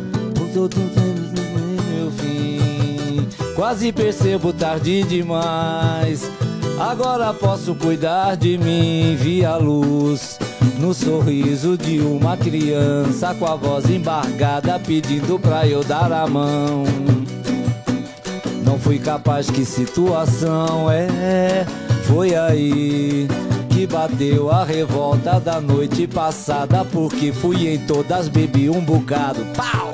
Quase 3.54 3.92
percebo 3.92 4.52
tarde 4.52 5.02
demais. 5.04 6.30
Agora 6.78 7.32
posso 7.32 7.74
cuidar 7.74 8.36
de 8.36 8.58
mim. 8.58 9.16
Vi 9.16 9.44
a 9.44 9.56
luz 9.56 10.38
no 10.78 10.92
sorriso 10.92 11.76
de 11.76 12.00
uma 12.00 12.36
criança 12.36 13.34
com 13.34 13.46
a 13.46 13.54
voz 13.54 13.88
embargada 13.88 14.80
pedindo 14.80 15.38
pra 15.38 15.66
eu 15.66 15.84
dar 15.84 16.12
a 16.12 16.26
mão. 16.26 16.84
Não 18.64 18.78
fui 18.78 18.98
capaz, 18.98 19.50
que 19.50 19.64
situação 19.64 20.90
é? 20.90 21.64
Foi 22.04 22.34
aí 22.34 23.28
que 23.70 23.86
bateu 23.86 24.50
a 24.50 24.64
revolta 24.64 25.38
da 25.38 25.60
noite 25.60 26.06
passada. 26.06 26.84
Porque 26.84 27.32
fui 27.32 27.68
em 27.68 27.78
todas, 27.78 28.28
bebi 28.28 28.68
um 28.68 28.80
bocado. 28.80 29.44
Pau! 29.56 29.92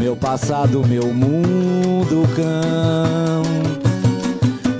Meu 0.00 0.16
passado, 0.16 0.82
meu 0.82 1.12
mundo 1.12 2.26
cão. 2.34 3.42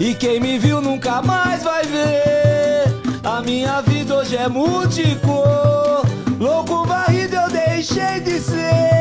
E 0.00 0.14
quem 0.14 0.40
me 0.40 0.58
viu 0.58 0.80
nunca 0.80 1.20
mais 1.20 1.62
vai 1.62 1.84
ver. 1.84 2.84
A 3.22 3.42
minha 3.42 3.82
vida 3.82 4.16
hoje 4.16 4.34
é 4.34 4.48
multicor. 4.48 6.06
Louco 6.38 6.86
varrido 6.86 7.36
eu 7.36 7.50
deixei 7.50 8.20
de 8.20 8.40
ser. 8.40 8.99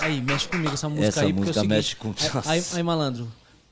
Aí, 0.00 0.12
aí, 0.14 0.20
mexe 0.20 0.48
comigo 0.48 0.72
essa 0.72 0.88
música 0.88 1.06
Essa 1.08 1.20
aí. 1.22 1.32
porque 1.32 1.38
é 1.40 1.42
o 1.42 1.46
música 1.46 1.60
seguinte, 1.60 1.74
mexe 1.76 1.96
com- 1.96 2.14
Aí, 2.50 2.58
aí, 2.58 2.64
aí, 2.74 2.82
malandro. 2.82 3.28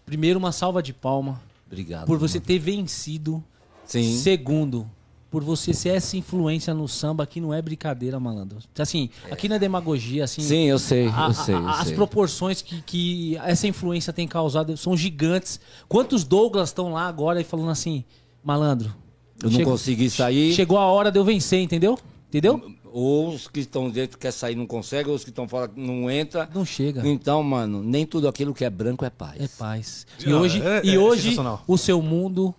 Primeiro, 0.06 0.38
uma 0.38 0.52
salva 0.52 0.82
de 0.82 0.92
palma 0.92 1.40
Obrigado. 1.66 2.06
por 2.06 2.18
você 2.18 2.38
ter 2.40 2.58
vencido. 2.58 3.42
Sim. 3.86 4.16
Segundo, 4.18 4.88
por 5.30 5.42
você 5.42 5.72
ser 5.74 5.90
essa 5.90 6.16
influência 6.16 6.72
no 6.72 6.86
samba 6.88 7.26
que 7.26 7.40
não 7.40 7.52
é 7.52 7.60
brincadeira, 7.60 8.18
malandro. 8.20 8.58
Assim, 8.78 9.10
aqui 9.30 9.48
não 9.48 9.56
é 9.56 9.58
demagogia, 9.58 10.24
assim. 10.24 10.42
Sim, 10.42 10.64
eu 10.64 10.78
sei, 10.78 11.08
a- 11.08 11.26
eu 11.28 11.34
sei, 11.34 11.54
eu 11.54 11.68
as 11.68 11.86
sei. 11.88 11.94
proporções 11.96 12.62
que, 12.62 12.80
que 12.82 13.36
essa 13.38 13.66
influência 13.66 14.12
tem 14.12 14.28
causado 14.28 14.76
são 14.76 14.96
gigantes. 14.96 15.58
Quantos 15.88 16.22
Douglas 16.24 16.68
estão 16.70 16.92
lá 16.92 17.06
agora 17.08 17.40
e 17.40 17.44
falando 17.44 17.70
assim, 17.70 18.04
malandro? 18.42 18.94
Eu 19.42 19.50
não 19.50 19.56
chegou- 19.58 19.72
consegui 19.72 20.08
sair. 20.08 20.54
Chegou 20.54 20.78
a 20.78 20.86
hora 20.86 21.10
de 21.10 21.18
eu 21.18 21.24
vencer, 21.24 21.60
entendeu? 21.60 21.98
Entendeu? 22.28 22.73
Ou 22.96 23.30
os 23.34 23.48
que 23.48 23.58
estão 23.58 23.90
dentro 23.90 24.16
quer 24.16 24.30
sair 24.30 24.54
não 24.54 24.66
conseguem, 24.68 25.08
ou 25.10 25.16
os 25.16 25.24
que 25.24 25.30
estão 25.30 25.48
fora 25.48 25.68
não 25.74 26.08
entra. 26.08 26.48
Não 26.54 26.64
chega. 26.64 27.04
Então, 27.04 27.42
mano, 27.42 27.82
nem 27.82 28.06
tudo 28.06 28.28
aquilo 28.28 28.54
que 28.54 28.64
é 28.64 28.70
branco 28.70 29.04
é 29.04 29.10
paz. 29.10 29.40
É 29.40 29.48
paz. 29.48 30.06
E 30.24 30.28
Não, 30.30 30.40
hoje, 30.40 30.62
é- 30.62 30.80
e 30.84 30.94
é 30.94 30.98
hoje 30.98 31.36
o 31.66 31.76
seu 31.76 32.00
mundo 32.00 32.54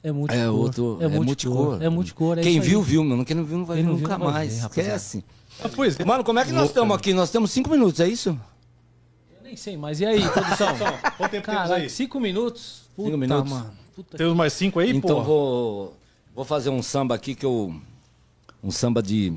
é 0.00 0.12
multicor. 0.12 0.40
É 0.44 0.48
outro, 0.48 0.98
é 1.00 1.08
multicor. 1.08 1.82
É 1.82 1.88
multicor. 1.88 2.38
é 2.38 2.42
Quem 2.42 2.52
isso 2.52 2.62
aí. 2.62 2.68
viu, 2.68 2.82
viu, 2.82 3.02
mano. 3.02 3.24
Quem 3.24 3.34
não 3.34 3.44
viu, 3.44 3.58
não 3.58 3.64
vai 3.64 3.76
Quem 3.78 3.84
ver 3.84 3.90
não 3.90 3.96
viu, 3.98 4.06
nunca 4.08 4.16
vai 4.18 4.32
mais. 4.32 4.54
ver. 4.60 4.66
Esquece. 4.66 5.24
Ah, 5.60 5.68
pois 5.68 5.98
é. 5.98 6.04
Mano, 6.04 6.22
como 6.22 6.38
é 6.38 6.44
que 6.44 6.52
nós 6.52 6.68
estamos 6.68 6.96
aqui? 6.96 7.12
Nós 7.12 7.30
temos 7.32 7.50
cinco 7.50 7.68
minutos, 7.68 7.98
é 7.98 8.06
isso? 8.06 8.28
Eu 9.36 9.42
nem 9.42 9.56
sei, 9.56 9.76
mas 9.76 9.98
e 9.98 10.06
aí, 10.06 10.20
produção? 10.28 10.68
Quanto 11.18 11.30
tempo 11.32 11.46
temos 11.46 11.62
Caralho, 11.62 11.82
aí? 11.82 11.90
cinco 11.90 12.20
minutos? 12.20 12.82
Puta, 12.94 13.16
minutos? 13.16 13.50
mano. 13.50 13.72
Puta 13.96 14.16
Temos 14.16 14.36
mais 14.36 14.52
cinco 14.52 14.78
aí, 14.78 14.90
então 14.96 15.16
pô? 15.16 15.22
vou, 15.24 15.96
vou 16.32 16.44
fazer 16.44 16.70
um 16.70 16.80
samba 16.80 17.16
aqui 17.16 17.34
que 17.34 17.44
eu. 17.44 17.74
Um 18.62 18.70
samba 18.70 19.02
de. 19.02 19.32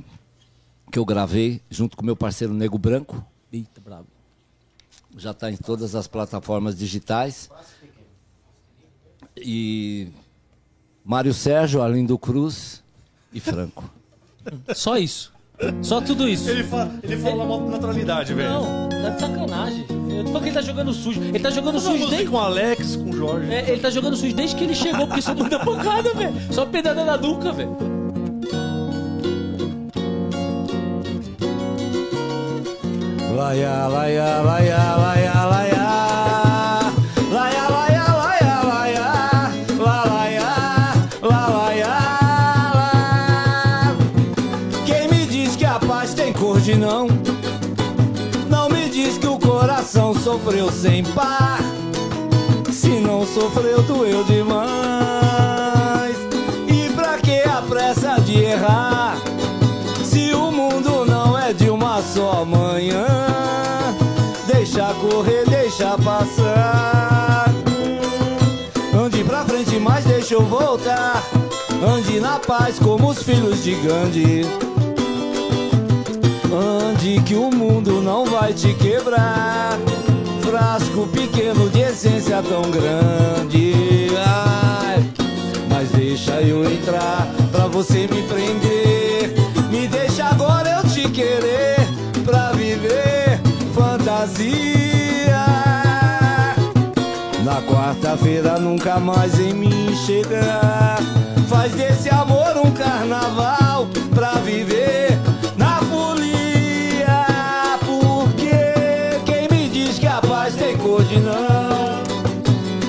Que 0.91 0.99
eu 0.99 1.05
gravei 1.05 1.61
junto 1.69 1.97
com 1.97 2.05
meu 2.05 2.15
parceiro 2.15 2.53
Nego 2.53 2.77
Branco. 2.77 3.23
Eita, 3.51 3.81
brabo. 3.81 4.07
Já 5.17 5.31
está 5.31 5.51
em 5.51 5.57
todas 5.57 5.95
as 5.95 6.07
plataformas 6.07 6.77
digitais. 6.77 7.49
E 9.35 10.09
Mário 11.03 11.33
Sérgio, 11.33 11.81
Arlindo 11.81 12.17
Cruz 12.17 12.83
e 13.33 13.39
Franco. 13.39 13.89
Só 14.75 14.97
isso. 14.97 15.33
Só 15.81 15.99
tudo 15.99 16.29
isso. 16.29 16.47
Ele 16.49 16.63
fala, 16.63 16.99
ele 17.01 17.17
fala 17.17 17.43
uma 17.43 17.71
naturalidade, 17.71 18.31
velho. 18.33 18.47
Não, 18.49 18.89
tá 18.89 19.09
de 19.09 19.19
sacanagem. 19.19 19.85
Eu 19.89 20.23
tô 20.23 20.31
falando 20.31 20.41
que 20.43 20.49
ele 20.49 20.53
tá 20.53 20.61
jogando 20.61 20.93
sujo. 20.93 21.21
Ele 21.23 21.39
tá 21.39 21.49
jogando 21.49 21.79
Sujo 21.79 22.09
desde. 22.09 22.27
com 22.27 22.35
o 22.35 22.39
Alex, 22.39 22.95
com 22.95 23.09
o 23.09 23.13
Jorge. 23.13 23.51
É, 23.51 23.71
ele 23.71 23.81
tá 23.81 23.89
jogando 23.89 24.15
sujo 24.15 24.35
desde 24.35 24.55
que 24.55 24.63
ele 24.63 24.75
chegou, 24.75 25.07
porque 25.07 25.21
só 25.21 25.33
muita 25.33 25.59
pancada, 25.59 26.13
velho. 26.13 26.53
Só 26.53 26.63
pedada 26.65 27.03
na 27.03 27.17
nuca, 27.17 27.51
velho. 27.51 27.75
Laia, 33.37 33.85
laia, 33.87 34.41
laia, 34.41 34.95
laia, 34.95 35.45
laia. 35.45 35.87
Não? 46.77 47.07
Não 48.49 48.69
me 48.69 48.89
diz 48.89 49.17
que 49.17 49.27
o 49.27 49.37
coração 49.37 50.13
sofreu 50.15 50.71
sem 50.71 51.03
par. 51.03 51.59
Se 52.71 52.99
não 52.99 53.25
sofreu, 53.25 53.81
doeu 53.83 54.23
demais. 54.23 55.26
Eu 70.37 70.45
voltar. 70.45 71.23
Ande 71.83 72.19
na 72.19 72.39
paz 72.39 72.77
como 72.77 73.09
os 73.09 73.23
filhos 73.23 73.63
de 73.63 73.73
Gandhi. 73.75 74.45
Ande 76.53 77.21
que 77.23 77.35
o 77.35 77.49
mundo 77.49 78.01
não 78.01 78.25
vai 78.25 78.53
te 78.53 78.73
quebrar. 78.75 79.77
Frasco 80.41 81.07
pequeno 81.07 81.69
de 81.69 81.81
essência 81.81 82.41
tão 82.43 82.61
grande. 82.69 84.09
Ai, 84.25 85.03
mas 85.69 85.89
deixa 85.89 86.39
eu 86.41 86.63
entrar 86.71 87.27
pra 87.51 87.67
você 87.67 88.01
me 88.07 88.21
prender. 88.23 89.33
Me 89.71 89.87
deixa 89.87 90.25
agora 90.25 90.81
eu 90.81 90.89
te 90.89 91.09
querer 91.09 91.77
pra 92.23 92.51
viver 92.51 93.41
fantasia. 93.73 94.86
Na 97.57 97.63
quarta-feira 97.63 98.59
nunca 98.59 98.99
mais 98.99 99.39
em 99.39 99.51
mim 99.51 99.95
chegar. 100.05 100.99
Faz 101.49 101.71
desse 101.71 102.07
amor 102.07 102.55
um 102.55 102.69
carnaval 102.69 103.87
pra 104.13 104.33
viver 104.33 105.17
na 105.57 105.79
folia. 105.79 107.25
Porque 107.79 109.19
quem 109.25 109.47
me 109.49 109.67
diz 109.69 109.97
que 109.97 110.05
a 110.05 110.21
paz 110.21 110.53
tem 110.53 110.77
cor 110.77 111.03
de 111.05 111.19
não, 111.19 112.03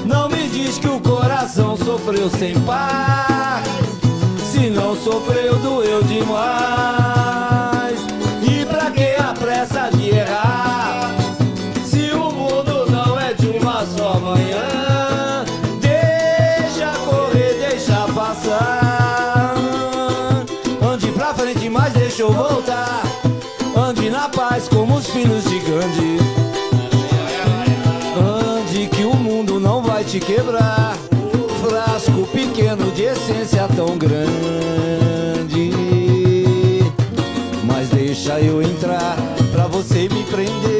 não 0.04 0.28
me 0.28 0.46
diz 0.50 0.76
que 0.76 0.88
o 0.88 1.00
coração 1.00 1.74
sofreu 1.74 2.28
sem 2.28 2.52
paz. 2.60 3.64
Se 4.52 4.68
não 4.68 4.94
sofreu, 4.94 5.56
doeu 5.60 6.02
demais. 6.02 7.07
Como 24.70 24.96
os 24.96 25.06
filhos 25.06 25.44
de 25.44 25.58
Gandhi. 25.60 26.18
Ande 28.18 28.88
que 28.88 29.04
o 29.04 29.14
mundo 29.14 29.60
não 29.60 29.80
vai 29.82 30.02
te 30.02 30.18
quebrar. 30.18 30.96
Frasco 31.60 32.26
pequeno 32.32 32.90
de 32.90 33.04
essência 33.04 33.68
tão 33.76 33.96
grande. 33.96 35.70
Mas 37.64 37.88
deixa 37.90 38.40
eu 38.40 38.60
entrar 38.60 39.16
pra 39.52 39.66
você 39.68 40.08
me 40.08 40.24
prender. 40.24 40.77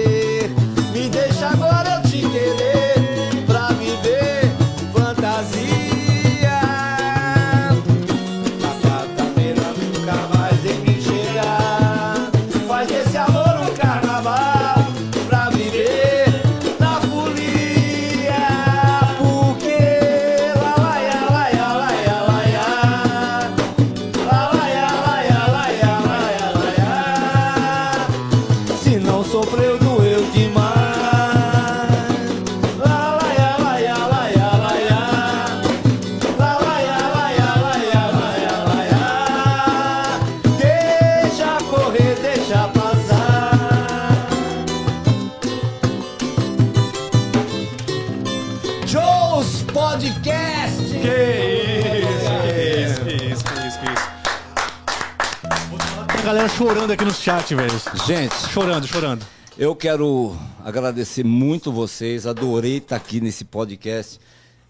Chorando 56.89 56.93
aqui 56.93 57.05
no 57.05 57.13
chat, 57.15 57.55
velho. 57.55 57.81
Gente, 58.07 58.35
Chorando, 58.51 58.87
chorando. 58.87 59.27
eu 59.59 59.77
quero 59.77 60.35
agradecer 60.65 61.23
muito 61.23 61.71
vocês. 61.71 62.27
Adorei 62.27 62.79
estar 62.79 62.97
aqui 62.97 63.21
nesse 63.21 63.45
podcast. 63.45 64.19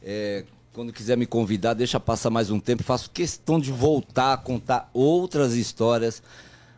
É, 0.02 0.44
quando 0.72 0.92
quiser 0.92 1.16
me 1.16 1.26
convidar, 1.26 1.74
deixa 1.74 2.00
passar 2.00 2.28
mais 2.30 2.50
um 2.50 2.58
tempo. 2.58 2.82
Faço 2.82 3.10
questão 3.10 3.60
de 3.60 3.70
voltar 3.70 4.32
a 4.32 4.36
contar 4.36 4.90
outras 4.92 5.54
histórias. 5.54 6.20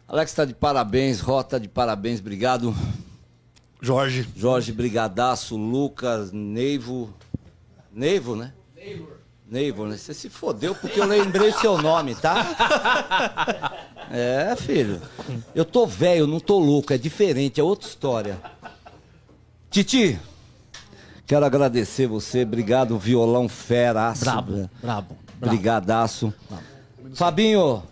Alex 0.07 0.31
está 0.31 0.45
de 0.45 0.53
parabéns, 0.53 1.21
Rota 1.21 1.59
de 1.59 1.69
parabéns, 1.69 2.21
obrigado. 2.21 2.75
Jorge. 3.81 4.29
Jorge, 4.37 4.73
brigadaço, 4.73 5.57
Lucas, 5.57 6.33
Neivo. 6.33 7.15
Neivo, 7.91 8.37
né? 8.37 8.53
Neivo, 9.51 9.87
né? 9.87 9.97
Você 9.97 10.12
se 10.12 10.29
fodeu 10.29 10.75
porque 10.75 11.01
eu 11.01 11.07
lembrei 11.07 11.51
seu 11.53 11.79
nome, 11.79 12.15
tá? 12.15 13.77
É, 14.11 14.55
filho. 14.57 15.01
Eu 15.55 15.65
tô 15.65 15.87
velho, 15.87 16.27
não 16.27 16.41
tô 16.41 16.59
louco, 16.59 16.93
é 16.93 16.99
diferente, 16.99 17.61
é 17.61 17.65
outra 17.65 17.87
história. 17.89 18.39
Titi, 19.70 20.19
quero 21.27 21.45
agradecer 21.45 22.07
você, 22.09 22.43
obrigado, 22.43 22.99
violão 22.99 23.49
fera. 23.49 24.12
Brabo, 24.19 24.53
brabo. 24.53 24.69
brabo. 24.82 25.16
Brigadaço. 25.39 26.35
Fabinho, 27.15 27.82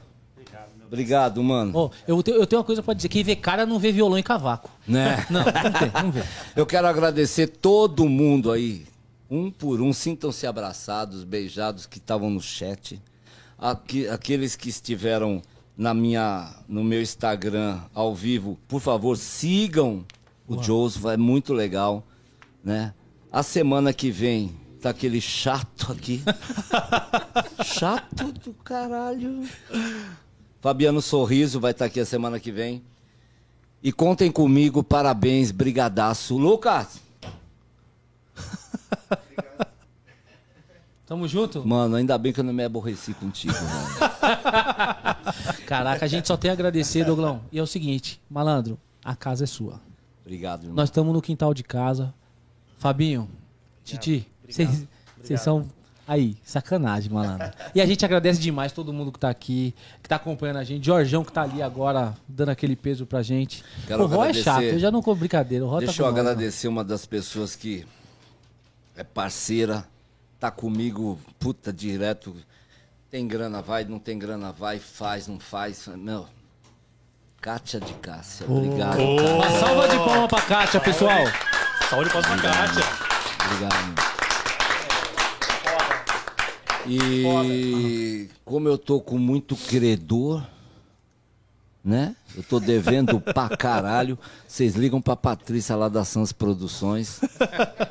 obrigado, 0.87 1.43
mano. 1.43 1.73
Ó, 1.75 1.91
eu, 2.07 2.23
tenho, 2.23 2.37
eu 2.37 2.47
tenho 2.47 2.61
uma 2.61 2.67
coisa 2.67 2.83
pra 2.83 2.95
dizer: 2.95 3.09
quem 3.09 3.23
vê 3.23 3.37
cara 3.37 3.65
não 3.65 3.79
vê 3.79 3.93
violão 3.93 4.19
e 4.19 4.23
cavaco. 4.23 4.69
Né? 4.87 5.25
Não, 5.31 5.45
não 5.45 5.73
tem, 5.73 6.03
não 6.03 6.11
vê. 6.11 6.23
Eu 6.57 6.67
quero 6.67 6.87
agradecer 6.89 7.47
todo 7.47 8.09
mundo 8.09 8.51
aí, 8.51 8.87
um 9.31 9.51
por 9.51 9.81
um, 9.81 9.93
sintam-se 9.93 10.47
abraçados, 10.47 11.23
beijados 11.25 11.87
que 11.87 11.99
estavam 11.99 12.29
no 12.31 12.41
chat, 12.41 13.01
Aqui- 13.59 14.09
aqueles 14.09 14.55
que 14.57 14.69
estiveram 14.69 15.43
na 15.79 15.95
minha, 15.95 16.53
no 16.69 16.83
meu 16.83 17.01
Instagram 17.01 17.81
ao 17.95 18.13
vivo, 18.13 18.59
por 18.67 18.81
favor 18.81 19.17
sigam 19.17 20.05
o 20.49 20.61
Joseph, 20.61 21.05
é 21.05 21.17
muito 21.17 21.55
legal, 21.55 22.03
né? 22.65 22.93
A 23.31 23.45
semana 23.45 23.93
que 23.93 24.11
vem 24.11 24.57
tá 24.83 24.91
aquele 24.91 25.21
chato 25.21 25.93
aqui, 25.93 26.21
chato 27.65 28.33
do 28.33 28.53
caralho. 28.55 29.49
Fabiano 30.61 31.01
Sorriso 31.01 31.61
vai 31.61 31.71
estar 31.71 31.85
aqui 31.85 32.01
a 32.01 32.07
semana 32.07 32.41
que 32.41 32.51
vem. 32.51 32.83
E 33.81 33.93
contem 33.93 34.33
comigo, 34.33 34.83
parabéns, 34.83 35.53
brigadaço. 35.53 36.37
Lucas, 36.37 37.01
Tamo 41.07 41.27
junto? 41.29 41.67
mano, 41.67 41.97
ainda 41.97 42.19
bem 42.19 42.33
que 42.33 42.41
eu 42.41 42.45
não 42.45 42.53
me 42.53 42.65
aborreci 42.65 43.15
contigo, 43.15 43.55
mano. 43.55 45.15
Caraca, 45.69 46.03
a 46.03 46.09
gente 46.09 46.27
só 46.27 46.35
tem 46.35 46.51
a 46.51 46.55
agradecer, 46.55 47.05
Doglão. 47.05 47.43
E 47.53 47.59
é 47.59 47.63
o 47.63 47.67
seguinte, 47.67 48.19
malandro, 48.31 48.79
a 49.05 49.15
casa 49.15 49.45
é 49.45 49.47
sua. 49.47 49.79
Obrigado, 50.23 50.63
irmão. 50.63 50.77
Nós 50.77 50.89
estamos 50.89 51.13
no 51.13 51.21
quintal 51.21 51.53
de 51.53 51.63
casa. 51.63 52.15
Fabinho, 52.79 53.29
Titi, 53.85 54.27
vocês 54.49 55.41
são 55.43 55.69
Aí, 56.07 56.39
sacanagem, 56.43 57.13
malandro. 57.13 57.51
E 57.75 57.83
a 57.83 57.87
gente 57.87 58.03
agradece 58.03 58.41
demais 58.41 58.73
todo 58.73 58.95
mundo 58.95 59.13
que 59.13 59.19
tá 59.19 59.29
aqui, 59.29 59.75
que 60.03 60.09
tá 60.09 60.17
acompanhando 60.17 60.57
a 60.57 60.65
gente. 60.65 60.87
Jorjão 60.87 61.23
que 61.23 61.31
tá 61.31 61.43
ali 61.43 61.61
agora, 61.61 62.17
dando 62.27 62.49
aquele 62.49 62.75
peso 62.75 63.05
pra 63.05 63.21
gente. 63.21 63.63
Quero 63.87 64.05
o 64.05 64.07
Ró 64.07 64.25
é 64.25 64.33
chato, 64.33 64.63
eu 64.63 64.79
já 64.79 64.91
não 64.91 65.03
com 65.03 65.15
brincadeira. 65.15 65.67
O 65.67 65.69
Ró 65.69 65.81
Deixa 65.81 66.03
tá 66.03 66.09
eu 66.09 66.11
nós, 66.11 66.19
agradecer 66.19 66.67
uma 66.67 66.83
das 66.83 67.05
pessoas 67.05 67.55
que 67.55 67.85
é 68.97 69.05
parceira, 69.05 69.87
tá 70.41 70.51
comigo, 70.51 71.19
puta, 71.39 71.71
direto. 71.71 72.35
Tem 73.11 73.27
grana, 73.27 73.63
vai, 73.63 73.85
não 73.85 73.99
tem 73.99 74.19
grana, 74.19 74.53
vai, 74.53 74.79
faz, 74.79 75.27
não 75.27 75.41
faz. 75.41 75.87
Meu, 75.97 76.27
Kátia 77.41 77.81
de 77.81 77.95
Cássia, 77.95 78.45
obrigado. 78.47 79.01
Uma 79.01 79.51
salva 79.51 79.89
de 79.89 79.97
palma 79.97 80.29
pra 80.29 80.43
Kátia, 80.43 80.79
pessoal. 80.79 81.25
Saúde 81.89 82.11
pra 82.11 82.21
Kátia. 82.21 82.85
Obrigado. 83.47 83.95
E 86.87 88.29
como 88.45 88.69
eu 88.69 88.77
tô 88.77 89.01
com 89.01 89.17
muito 89.17 89.57
credor, 89.57 90.45
né? 91.85 92.15
Eu 92.37 92.43
tô 92.43 92.61
devendo 92.61 93.21
pra 93.21 93.49
caralho. 93.57 94.19
Vocês 94.47 94.75
ligam 94.75 95.01
pra 95.01 95.17
Patrícia 95.17 95.75
lá 95.77 95.89
da 95.89 96.05
Sans 96.05 96.33
Produções. 96.33 97.21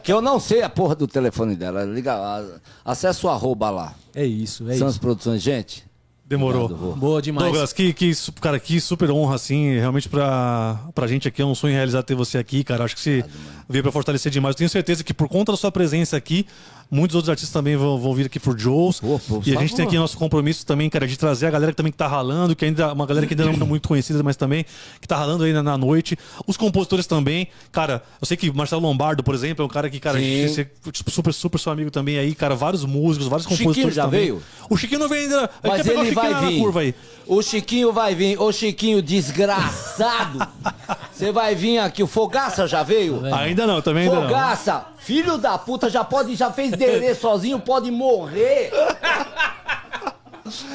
Que 0.03 0.11
eu 0.13 0.21
não 0.21 0.39
sei 0.39 0.61
a 0.61 0.69
porra 0.69 0.95
do 0.95 1.07
telefone 1.07 1.55
dela. 1.55 1.83
Liga, 1.83 2.13
a- 2.13 2.59
acessa 2.85 3.25
o 3.25 3.29
arroba 3.29 3.69
lá. 3.69 3.95
É 4.13 4.25
isso, 4.25 4.69
é 4.69 4.75
Sans 4.77 4.91
isso. 4.93 5.01
Produções, 5.01 5.41
gente. 5.41 5.85
Demorou. 6.25 6.67
Boa 6.97 7.21
demais. 7.21 7.45
Douglas, 7.49 7.71
que, 7.71 7.93
que, 7.93 8.11
cara, 8.41 8.59
que 8.59 8.81
super 8.81 9.09
honra, 9.09 9.35
assim, 9.35 9.75
realmente 9.75 10.09
pra, 10.09 10.77
pra 10.93 11.07
gente 11.07 11.25
aqui 11.25 11.41
é 11.41 11.45
um 11.45 11.55
sonho 11.55 11.73
realizado 11.73 12.03
ter 12.03 12.15
você 12.15 12.37
aqui, 12.37 12.65
cara. 12.65 12.83
Acho 12.83 12.95
que 12.95 13.01
você 13.01 13.23
veio 13.69 13.81
pra 13.81 13.93
fortalecer 13.93 14.29
demais. 14.29 14.53
Eu 14.53 14.57
tenho 14.57 14.69
certeza 14.69 15.05
que 15.05 15.13
por 15.13 15.29
conta 15.29 15.53
da 15.53 15.57
sua 15.57 15.71
presença 15.71 16.17
aqui, 16.17 16.45
muitos 16.89 17.15
outros 17.15 17.29
artistas 17.29 17.51
também 17.51 17.75
vão, 17.75 17.99
vão 17.99 18.13
vir 18.13 18.25
aqui 18.25 18.39
por 18.39 18.57
Joes. 18.57 18.99
Pô, 18.99 19.19
e 19.45 19.55
a 19.55 19.59
gente 19.59 19.75
tem 19.75 19.85
aqui 19.85 19.97
nosso 19.97 20.17
compromisso 20.17 20.65
também, 20.65 20.89
cara, 20.89 21.07
de 21.07 21.17
trazer 21.17 21.47
a 21.47 21.51
galera 21.51 21.71
que 21.71 21.77
também 21.77 21.91
tá 21.91 22.07
ralando, 22.07 22.55
que 22.55 22.65
ainda, 22.65 22.93
uma 22.93 23.05
galera 23.05 23.25
que 23.25 23.33
ainda 23.33 23.45
não 23.45 23.53
é 23.53 23.57
muito 23.57 23.87
conhecida, 23.87 24.21
mas 24.23 24.35
também 24.35 24.65
que 25.01 25.07
tá 25.07 25.15
ralando 25.15 25.43
aí 25.43 25.53
na, 25.53 25.61
na 25.63 25.77
noite. 25.77 26.17
Os 26.45 26.57
compositores 26.57 27.05
também, 27.05 27.47
cara, 27.71 28.03
eu 28.21 28.25
sei 28.25 28.37
que 28.37 28.51
Marcelo 28.51 28.81
Lombardo, 28.81 29.23
por 29.23 29.35
exemplo, 29.35 29.63
é 29.63 29.65
um 29.65 29.69
cara 29.69 29.89
que, 29.89 29.99
cara, 29.99 30.19
Sim. 30.19 30.47
você, 30.47 30.69
tipo, 30.91 31.11
super, 31.11 31.33
super 31.33 31.59
seu 31.59 31.71
amigo 31.71 31.91
também 31.91 32.17
aí, 32.17 32.33
cara, 32.33 32.55
vários 32.55 32.85
músicos, 32.85 33.27
vários 33.27 33.47
Chiquinho 33.47 33.67
compositores 33.69 33.95
já 33.95 34.05
também. 34.05 34.21
veio? 34.21 34.43
O 34.69 34.77
Chiquinho 34.77 34.99
não 34.99 35.09
veio 35.09 35.23
ainda. 35.23 35.39
Gente 35.41 35.49
Mas 35.63 35.87
ele 35.87 35.99
Chiquinho 35.99 36.15
vai 36.15 36.45
vir. 36.45 36.59
curva 36.59 36.79
aí. 36.81 36.95
O 37.25 37.41
Chiquinho 37.41 37.91
vai 37.91 38.15
vir. 38.15 38.39
Ô 38.39 38.51
Chiquinho, 38.51 39.01
desgraçado. 39.01 40.47
Você 41.11 41.31
vai 41.31 41.55
vir 41.55 41.79
aqui. 41.79 42.03
O 42.03 42.07
Fogaça 42.07 42.67
já 42.67 42.83
veio? 42.83 43.23
Ainda 43.33 43.65
não, 43.65 43.81
também 43.81 44.03
ainda 44.03 44.15
não. 44.15 44.27
Fogaça, 44.27 44.85
filho 44.99 45.37
da 45.37 45.57
puta, 45.57 45.89
já 45.89 46.03
pode, 46.03 46.35
já 46.35 46.51
fez 46.51 46.71
derê 46.77 47.13
sozinho, 47.15 47.59
pode 47.59 47.91
morrer. 47.91 48.71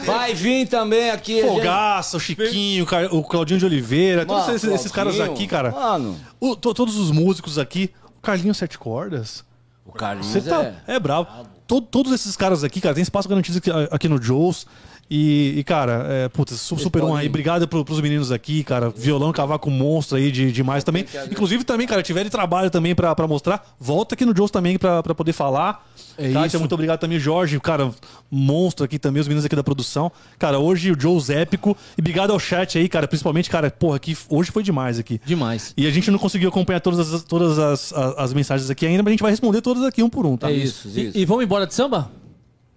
Vai 0.05 0.35
vir 0.35 0.69
também 0.69 1.11
aqui. 1.11 1.41
gente. 1.41 1.49
Fogaça, 1.49 2.16
o 2.16 2.20
Chiquinho, 2.20 2.87
o 3.11 3.23
Claudinho 3.23 3.59
de 3.59 3.65
Oliveira, 3.65 4.27
todos 4.27 4.43
Mano, 4.45 4.57
esses, 4.57 4.70
esses 4.70 4.93
caras 4.93 5.19
aqui, 5.19 5.47
cara. 5.47 5.70
Mano, 5.70 6.20
O- 6.39 6.55
to- 6.55 6.74
todos 6.74 6.97
os 6.97 7.11
músicos 7.11 7.59
aqui. 7.59 7.91
O 8.19 8.20
Carlinho 8.20 8.55
Sete 8.55 8.79
Cordas. 8.79 9.43
o 9.87 9.93
Carlinhos 9.93 10.29
Você 10.29 10.43
tá. 10.43 10.74
é... 10.87 10.97
É, 10.97 11.01
bravo. 11.01 11.27
To- 11.66 11.81
todos 11.81 12.12
esses 12.12 12.37
caras 12.37 12.62
aqui, 12.62 12.81
cara, 12.83 12.95
tem 12.95 13.03
espaço 13.03 13.29
garantido 13.29 13.59
aqui, 13.59 13.70
aqui 13.91 14.09
no 14.09 14.20
Joe's. 14.20 14.66
E, 15.14 15.59
e, 15.59 15.64
cara, 15.64 16.06
é, 16.09 16.28
putz, 16.30 16.59
su- 16.59 16.78
super 16.78 17.05
honra 17.05 17.20
aí. 17.20 17.28
Obrigado 17.28 17.68
pro, 17.68 17.84
pros 17.84 18.01
meninos 18.01 18.32
aqui, 18.32 18.64
cara. 18.64 18.89
Violão, 18.89 19.30
cavaco 19.30 19.70
monstro 19.70 20.16
aí 20.16 20.32
de, 20.32 20.51
demais 20.51 20.82
também. 20.84 21.05
Inclusive 21.30 21.64
também, 21.64 21.86
cara, 21.86 22.02
tiver 22.02 22.24
de 22.24 22.30
trabalho 22.30 22.70
também 22.70 22.94
pra, 22.94 23.14
pra 23.14 23.28
mostrar. 23.28 23.74
Volta 23.78 24.14
aqui 24.14 24.24
no 24.24 24.34
Joe's 24.34 24.51
também 24.51 24.78
pra, 24.78 25.02
pra 25.02 25.14
poder 25.14 25.34
falar. 25.34 25.86
É 26.16 26.32
Kátia, 26.32 26.47
isso. 26.47 26.59
muito 26.60 26.72
obrigado 26.72 26.98
também, 26.98 27.18
Jorge, 27.18 27.60
cara, 27.60 27.90
monstro 28.30 28.86
aqui 28.86 28.98
também, 28.98 29.20
os 29.20 29.28
meninos 29.28 29.44
aqui 29.44 29.55
da 29.55 29.62
produção. 29.62 30.10
Cara, 30.39 30.59
hoje 30.59 30.90
o 30.90 30.98
Joe's 30.98 31.28
épico. 31.28 31.76
E 31.98 32.01
obrigado 32.01 32.30
ao 32.32 32.39
chat 32.39 32.78
aí, 32.78 32.89
cara. 32.89 33.06
Principalmente, 33.06 33.51
cara, 33.51 33.70
porra, 33.70 33.97
aqui 33.97 34.16
hoje 34.30 34.51
foi 34.51 34.62
demais 34.62 34.98
aqui. 34.98 35.20
Demais. 35.26 35.74
E 35.76 35.86
a 35.86 35.90
gente 35.90 36.10
não 36.10 36.18
conseguiu 36.18 36.48
acompanhar 36.48 36.80
todas 36.80 37.12
as, 37.12 37.22
todas 37.22 37.59
as, 37.59 37.93
as, 37.93 38.14
as 38.18 38.32
mensagens 38.32 38.70
aqui 38.70 38.86
ainda, 38.86 39.02
mas 39.02 39.10
a 39.10 39.12
gente 39.12 39.22
vai 39.22 39.30
responder 39.30 39.60
todas 39.60 39.84
aqui 39.84 40.02
um 40.02 40.09
por 40.09 40.24
um, 40.24 40.39
tá? 40.39 40.51
É 40.51 40.55
Isso, 40.55 40.89
isso. 40.89 40.98
isso. 41.01 41.18
E, 41.18 41.20
e 41.20 41.24
vamos 41.26 41.44
embora 41.44 41.66
de 41.66 41.74
samba? 41.74 42.10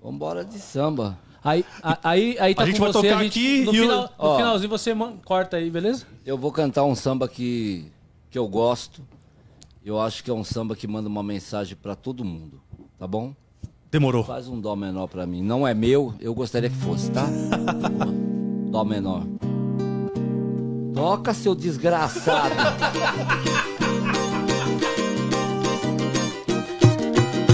Vambora 0.04 0.44
de 0.44 0.60
samba. 0.60 1.18
Aí, 1.46 1.64
aí, 2.04 2.38
aí 2.40 2.56
tá 2.56 2.64
A 2.64 2.66
gente 2.66 2.78
com 2.80 2.86
vai 2.86 2.92
você, 2.92 3.08
tocar 3.08 3.20
a 3.20 3.24
gente, 3.24 3.40
aqui 3.40 3.66
no, 3.66 3.74
e 3.76 3.80
o- 3.80 3.84
final, 3.84 4.10
no 4.20 4.36
finalzinho 4.38 4.70
você 4.70 4.94
man- 4.96 5.14
corta 5.24 5.58
aí, 5.58 5.70
beleza? 5.70 6.08
Eu 6.26 6.40
vou 6.40 6.52
cantar 6.52 6.84
um 6.86 6.96
samba 6.96 7.28
que, 7.28 7.86
que 8.32 8.38
eu 8.40 8.48
gosto. 8.48 9.04
Eu 9.86 10.02
acho 10.02 10.24
que 10.24 10.32
é 10.32 10.34
um 10.34 10.44
samba 10.44 10.76
que 10.76 10.88
manda 10.88 11.08
uma 11.08 11.22
mensagem 11.22 11.78
pra 11.80 11.96
todo 11.96 12.26
mundo, 12.26 12.60
tá 12.98 13.06
bom? 13.06 13.32
Demorou. 13.92 14.24
Faz 14.24 14.48
um 14.48 14.60
dó 14.60 14.76
menor 14.76 15.06
pra 15.08 15.28
mim. 15.28 15.44
Não 15.44 15.68
é 15.68 15.76
meu, 15.76 16.16
eu 16.20 16.34
gostaria 16.34 16.68
que 16.68 16.76
fosse, 16.78 17.12
tá? 17.12 17.28
dó 18.72 18.84
menor. 18.84 19.22
Toca, 20.96 21.32
seu 21.32 21.54
desgraçado. 21.54 22.56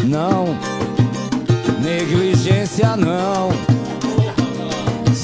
Não, 0.07 0.45
negligência 1.81 2.95
não. 2.95 3.49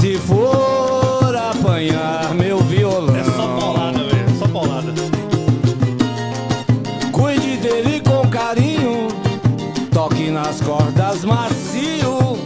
Se 0.07 0.17
for 0.19 1.35
apanhar 1.35 2.34
meu 2.34 2.59
violão. 2.59 3.13
É 3.13 3.25
só 3.25 3.59
paulada, 3.59 3.99
velho. 4.05 4.39
Só 4.39 4.47
paulada. 4.47 4.93
Cuide 7.11 7.57
dele 7.57 7.99
com 7.99 8.25
carinho, 8.29 9.09
toque 9.91 10.31
nas 10.31 10.61
cordas 10.61 11.25
macio 11.25 12.39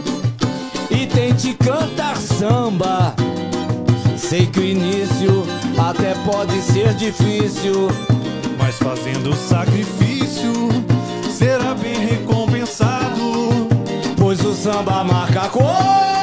e 0.90 1.06
tente 1.06 1.54
cantar 1.54 2.16
samba. 2.16 3.14
Sei 4.16 4.44
que 4.46 4.58
o 4.58 4.64
início 4.64 5.46
até 5.78 6.14
pode 6.28 6.60
ser 6.62 6.94
difícil, 6.94 7.86
Mas 8.58 8.74
fazendo 8.74 9.36
sacrifício, 9.36 10.68
será 11.30 11.74
bem 11.74 11.94
recompensado. 11.94 13.68
pois 14.16 14.44
o 14.44 14.52
samba 14.52 15.04
marca 15.04 15.48
como 15.48 16.12
giz, 16.12 16.21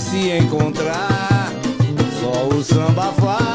se 0.00 0.30
encontrar. 0.30 1.52
Só 2.20 2.48
o 2.54 2.62
samba 2.62 3.12
faz 3.14 3.45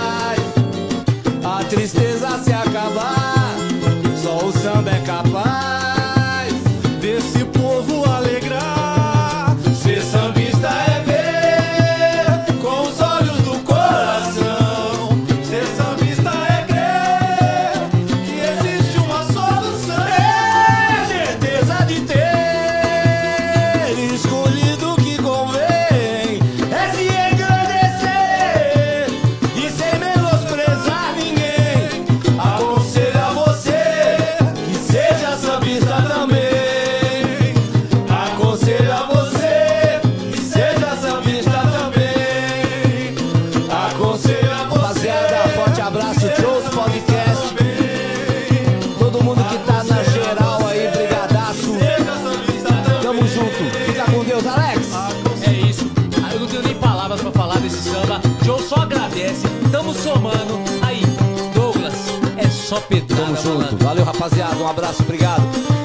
Tamo 63.22 63.36
junto. 63.36 63.78
Valeu, 63.84 64.04
rapaziada. 64.04 64.56
Um 64.56 64.68
abraço, 64.68 65.04
obrigado. 65.04 65.81